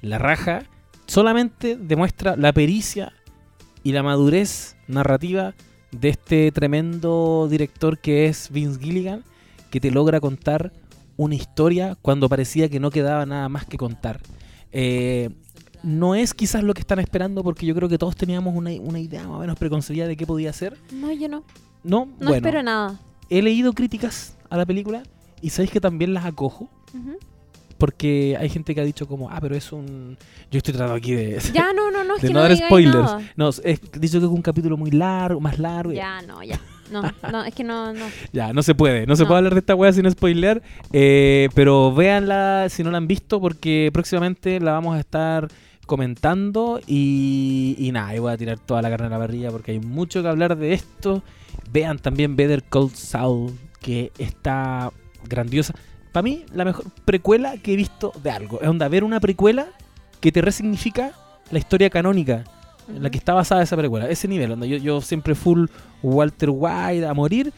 la 0.02 0.18
raja. 0.18 0.64
Solamente 1.08 1.76
demuestra 1.76 2.36
la 2.36 2.54
pericia 2.54 3.14
y 3.84 3.92
la 3.92 4.04
madurez 4.04 4.76
narrativa 4.88 5.54
de 5.92 6.10
este 6.10 6.52
tremendo 6.52 7.48
director 7.50 8.00
que 8.00 8.26
es 8.26 8.50
Vince 8.52 8.80
Gilligan, 8.80 9.24
que 9.70 9.80
te 9.80 9.92
logra 9.92 10.20
contar 10.20 10.72
una 11.18 11.36
historia 11.36 11.96
cuando 12.02 12.28
parecía 12.30 12.70
que 12.70 12.80
no 12.80 12.90
quedaba 12.90 13.26
nada 13.26 13.50
más 13.50 13.66
que 13.66 13.78
contar. 13.78 14.20
Eh, 14.72 15.30
no 15.84 16.16
es 16.16 16.34
quizás 16.34 16.64
lo 16.64 16.74
que 16.74 16.80
están 16.82 17.00
esperando 17.00 17.44
porque 17.44 17.66
yo 17.66 17.76
creo 17.76 17.90
que 17.90 17.98
todos 17.98 18.16
teníamos 18.16 18.56
una, 18.56 18.72
una 18.82 19.00
idea 19.00 19.22
más 19.28 19.38
o 19.38 19.40
menos 19.40 19.58
preconcebida 19.60 20.08
de 20.08 20.16
qué 20.16 20.26
podía 20.26 20.54
ser. 20.54 20.78
no, 20.92 21.12
yo 21.12 21.28
no. 21.28 21.44
No, 21.84 22.06
No 22.06 22.12
bueno, 22.18 22.36
espero 22.36 22.64
nada. 22.64 22.98
he 23.30 23.42
leído 23.42 23.74
críticas 23.74 24.38
a 24.50 24.56
la 24.56 24.66
película 24.66 25.04
y 25.42 25.50
sabéis 25.50 25.72
que 25.72 25.82
también 25.82 26.14
las 26.14 26.24
acojo. 26.26 26.70
Porque 27.84 28.38
hay 28.40 28.48
gente 28.48 28.74
que 28.74 28.80
ha 28.80 28.84
dicho 28.86 29.06
como, 29.10 29.30
ah, 29.30 29.40
pero 29.42 29.58
es 29.58 29.74
un... 29.74 30.18
Yo 30.50 30.58
estoy 30.60 30.74
tratando 30.74 30.94
aquí 30.96 31.12
de, 31.14 31.38
Ya, 31.54 31.74
no, 31.76 31.92
no, 31.92 32.06
no, 32.06 32.16
es 32.16 32.22
de 32.22 32.30
que 32.30 32.34
no 32.34 32.40
dar 32.40 32.56
spoilers. 32.56 32.96
nada. 32.96 33.22
No, 33.36 33.50
es 33.50 33.60
he 33.66 33.78
dicho 34.00 34.20
que 34.22 34.26
es 34.26 34.32
un 34.32 34.42
capítulo 34.42 34.78
muy 34.78 34.90
largo, 34.90 35.42
más 35.42 35.60
largo. 35.60 35.92
Ya, 35.92 36.22
no, 36.22 36.42
ya. 36.44 36.58
No, 36.90 37.02
no, 37.30 37.44
es 37.44 37.54
que 37.54 37.66
no, 37.66 37.92
no. 37.92 38.06
Ya, 38.32 38.54
no 38.54 38.64
se 38.64 38.74
puede, 38.74 39.06
no 39.06 39.18
se 39.18 39.24
No. 39.24 39.28
puede 39.28 39.40
hablar 39.40 39.54
de 39.54 39.60
esta 39.60 39.76
wea 39.76 39.92
sin 39.92 40.10
spoilear, 40.10 40.62
eh, 40.94 41.50
pero 41.56 41.94
véanla 41.94 42.68
si 42.70 42.86
no 42.86 42.90
la 42.92 43.00
han 43.00 43.08
visto 43.10 43.42
porque 43.42 43.90
próximamente 43.92 44.62
la 44.62 44.72
vamos 44.72 44.96
a 44.96 45.02
estar 45.02 45.50
comentando 45.86 46.80
y, 46.88 47.76
y 47.78 47.92
nada, 47.92 48.08
ahí 48.08 48.20
voy 48.20 48.32
a 48.32 48.38
tirar 48.38 48.60
toda 48.60 48.82
la 48.82 48.90
carne 48.92 49.08
a 49.08 49.10
la 49.10 49.18
parrilla 49.20 49.52
porque 49.52 49.72
hay 49.74 49.82
mucho 49.82 50.22
que 50.22 50.30
hablar 50.30 50.56
de 50.58 50.72
esto. 50.72 51.22
Vean 51.70 52.00
también 52.00 52.38
Better 52.38 52.64
Call 52.64 52.92
Saul, 52.92 53.52
que 53.82 54.14
está 54.18 54.90
grandiosa. 55.28 55.74
Para 56.14 56.24
mí, 56.24 56.46
la 56.54 56.64
mejor 56.64 56.86
precuela 57.04 57.58
que 57.58 57.74
he 57.74 57.76
visto 57.76 58.14
de 58.24 58.32
algo. 58.32 58.62
Es 58.62 58.68
onda, 58.70 58.88
ver 58.88 59.04
una 59.04 59.20
precuela 59.20 59.68
que 60.22 60.32
te 60.32 60.42
resignifica 60.42 61.12
la 61.52 61.60
historia 61.60 61.90
canónica 61.90 62.44
en 62.88 63.02
la 63.02 63.10
que 63.10 63.18
está 63.18 63.34
basada 63.34 63.64
esa 63.64 63.76
precuela. 63.76 64.08
Ese 64.08 64.28
nivel, 64.28 64.52
onda, 64.52 64.68
yo, 64.68 64.78
yo 64.78 65.02
siempre 65.02 65.34
full 65.34 65.66
Walter 66.04 66.50
White 66.52 67.06
a 67.06 67.14
morir. 67.14 67.52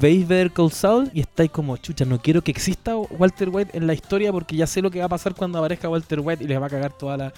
Veis 0.00 0.26
Better 0.26 0.52
Call 0.52 0.70
Saul 0.72 1.10
y 1.12 1.20
estáis 1.20 1.50
como, 1.50 1.76
chucha, 1.76 2.04
no 2.04 2.20
quiero 2.20 2.42
que 2.42 2.50
exista 2.50 2.96
Walter 2.96 3.50
White 3.50 3.76
en 3.76 3.86
la 3.86 3.94
historia 3.94 4.32
porque 4.32 4.56
ya 4.56 4.66
sé 4.66 4.82
lo 4.82 4.90
que 4.90 5.00
va 5.00 5.04
a 5.04 5.08
pasar 5.08 5.34
cuando 5.34 5.58
aparezca 5.58 5.88
Walter 5.88 6.20
White 6.20 6.42
y 6.42 6.46
les 6.46 6.60
va 6.60 6.66
a 6.66 6.70
cagar 6.70 6.92
toda 6.92 7.16
la, 7.16 7.32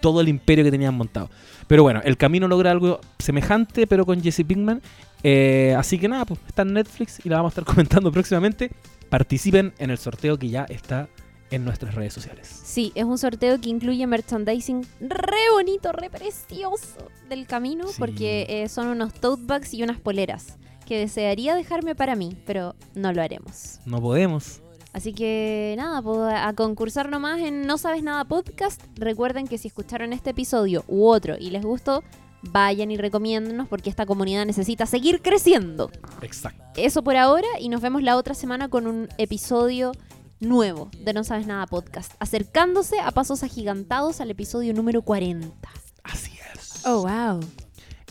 todo 0.00 0.20
el 0.20 0.28
imperio 0.28 0.64
que 0.64 0.70
tenían 0.70 0.94
montado. 0.94 1.30
Pero 1.66 1.82
bueno, 1.82 2.00
el 2.04 2.16
camino 2.16 2.48
logra 2.48 2.70
algo 2.70 3.00
semejante, 3.18 3.86
pero 3.86 4.04
con 4.04 4.22
Jesse 4.22 4.44
Pinkman. 4.46 4.82
Eh, 5.22 5.74
así 5.78 5.98
que 5.98 6.08
nada, 6.08 6.26
pues 6.26 6.40
está 6.46 6.62
en 6.62 6.74
Netflix 6.74 7.24
y 7.24 7.28
la 7.28 7.36
vamos 7.36 7.52
a 7.52 7.60
estar 7.60 7.64
comentando 7.74 8.10
próximamente. 8.12 8.70
Participen 9.08 9.72
en 9.78 9.90
el 9.90 9.98
sorteo 9.98 10.38
que 10.38 10.48
ya 10.48 10.64
está 10.64 11.08
en 11.50 11.64
nuestras 11.64 11.94
redes 11.94 12.12
sociales. 12.12 12.48
Sí, 12.64 12.90
es 12.94 13.04
un 13.04 13.16
sorteo 13.18 13.60
que 13.60 13.68
incluye 13.68 14.06
merchandising 14.06 14.84
re 15.00 15.50
bonito, 15.52 15.92
re 15.92 16.10
precioso 16.10 17.08
del 17.28 17.46
camino, 17.46 17.86
Sí. 17.88 17.94
porque 17.98 18.46
eh, 18.48 18.68
son 18.68 18.88
unos 18.88 19.12
tote 19.14 19.42
bags 19.46 19.72
y 19.74 19.82
unas 19.82 20.00
poleras 20.00 20.56
que 20.86 20.98
desearía 20.98 21.54
dejarme 21.54 21.94
para 21.94 22.16
mí, 22.16 22.36
pero 22.44 22.74
no 22.94 23.12
lo 23.12 23.22
haremos. 23.22 23.78
No 23.86 24.00
podemos. 24.00 24.60
Así 24.92 25.12
que 25.12 25.74
nada, 25.76 26.02
pues, 26.02 26.18
a 26.34 26.52
concursar 26.54 27.08
nomás 27.10 27.40
en 27.40 27.66
No 27.66 27.78
Sabes 27.78 28.02
Nada 28.02 28.24
Podcast. 28.24 28.80
Recuerden 28.96 29.46
que 29.48 29.58
si 29.58 29.68
escucharon 29.68 30.12
este 30.12 30.30
episodio 30.30 30.84
u 30.88 31.06
otro 31.06 31.36
y 31.38 31.50
les 31.50 31.64
gustó, 31.64 32.02
vayan 32.50 32.90
y 32.90 32.96
recomiéndennos 32.96 33.68
porque 33.68 33.90
esta 33.90 34.06
comunidad 34.06 34.46
necesita 34.46 34.86
seguir 34.86 35.22
creciendo. 35.22 35.90
Exacto. 36.22 36.62
Eso 36.76 37.02
por 37.02 37.16
ahora 37.16 37.48
y 37.60 37.68
nos 37.68 37.80
vemos 37.80 38.02
la 38.02 38.16
otra 38.16 38.34
semana 38.34 38.68
con 38.68 38.86
un 38.86 39.08
episodio 39.18 39.92
nuevo 40.40 40.90
de 40.98 41.12
No 41.12 41.24
Sabes 41.24 41.46
Nada 41.46 41.66
Podcast, 41.66 42.12
acercándose 42.18 43.00
a 43.00 43.10
pasos 43.10 43.42
agigantados 43.42 44.20
al 44.20 44.30
episodio 44.30 44.74
número 44.74 45.02
40. 45.02 45.68
Así 46.02 46.32
es. 46.54 46.84
Oh, 46.86 47.02
wow. 47.02 47.40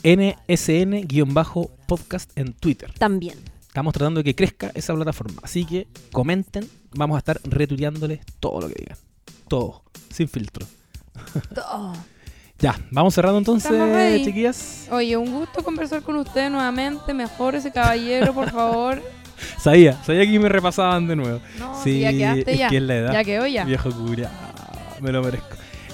NSN-podcast 0.04 2.32
en 2.36 2.54
Twitter. 2.54 2.92
También. 2.98 3.38
Estamos 3.62 3.94
tratando 3.94 4.20
de 4.20 4.26
que 4.26 4.36
crezca 4.36 4.72
esa 4.76 4.94
plataforma. 4.94 5.40
Así 5.44 5.66
que 5.66 5.88
comenten. 6.12 6.70
Vamos 6.96 7.16
a 7.16 7.20
estar 7.20 7.40
retuiteándoles 7.44 8.20
todo 8.40 8.62
lo 8.62 8.68
que 8.68 8.76
digan. 8.78 8.98
Todo. 9.48 9.84
Sin 10.10 10.28
filtro. 10.28 10.68
Oh. 11.72 11.94
Ya, 12.64 12.80
vamos 12.92 13.14
cerrando 13.14 13.38
entonces, 13.40 13.72
chiquillas. 14.24 14.88
Oye, 14.90 15.18
un 15.18 15.32
gusto 15.32 15.62
conversar 15.64 16.02
con 16.02 16.16
usted 16.16 16.50
nuevamente. 16.50 17.14
Mejor 17.14 17.56
ese 17.56 17.72
caballero, 17.72 18.34
por 18.34 18.50
favor. 18.52 19.02
Sabía, 19.60 20.02
sabía 20.06 20.26
que 20.26 20.40
me 20.40 20.48
repasaban 20.48 21.06
de 21.06 21.18
nuevo. 21.18 21.42
No, 21.60 21.84
Sí, 21.84 22.00
ya 22.00 22.12
quedaste 22.12 22.54
es 22.54 22.60
ya. 22.60 22.70
que 22.70 22.78
es 22.78 22.84
la 22.84 22.96
edad. 22.96 23.12
Ya 23.14 23.24
quedó 23.26 23.46
ya. 23.46 23.66
Viejo 23.66 23.92
curia. 23.92 24.30
Me 25.02 25.12
lo 25.12 25.22
merezco. 25.22 25.50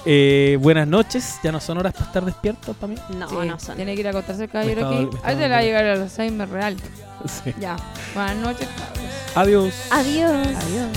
Eh, 0.06 0.56
buenas 0.60 0.86
noches. 0.86 1.40
Ya 1.42 1.50
no 1.50 1.58
son 1.58 1.78
horas 1.78 1.92
para 1.92 2.06
estar 2.06 2.24
despiertos 2.24 2.76
para 2.76 2.92
mí. 2.92 2.98
No, 3.18 3.28
Sí, 3.28 3.34
no 3.48 3.58
son. 3.58 3.74
Tiene 3.74 3.94
que 3.96 4.00
ir 4.02 4.06
a 4.06 4.10
acostarse 4.10 4.44
el 4.44 4.50
caballero 4.50 4.82
estaba- 4.82 4.96
aquí. 5.00 5.16
Ahí 5.24 5.36
la 5.36 5.48
va 5.48 5.56
a 5.58 5.62
llegar 5.62 5.84
al 5.84 6.02
Alzheimer 6.02 6.48
real. 6.48 6.76
Sí. 7.44 7.52
Ya. 7.60 7.76
Buenas 8.14 8.36
noches, 8.36 8.68
cabros. 8.78 9.10
Adiós. 9.34 9.74
Adiós. 9.90 10.46
Adiós. 10.46 10.88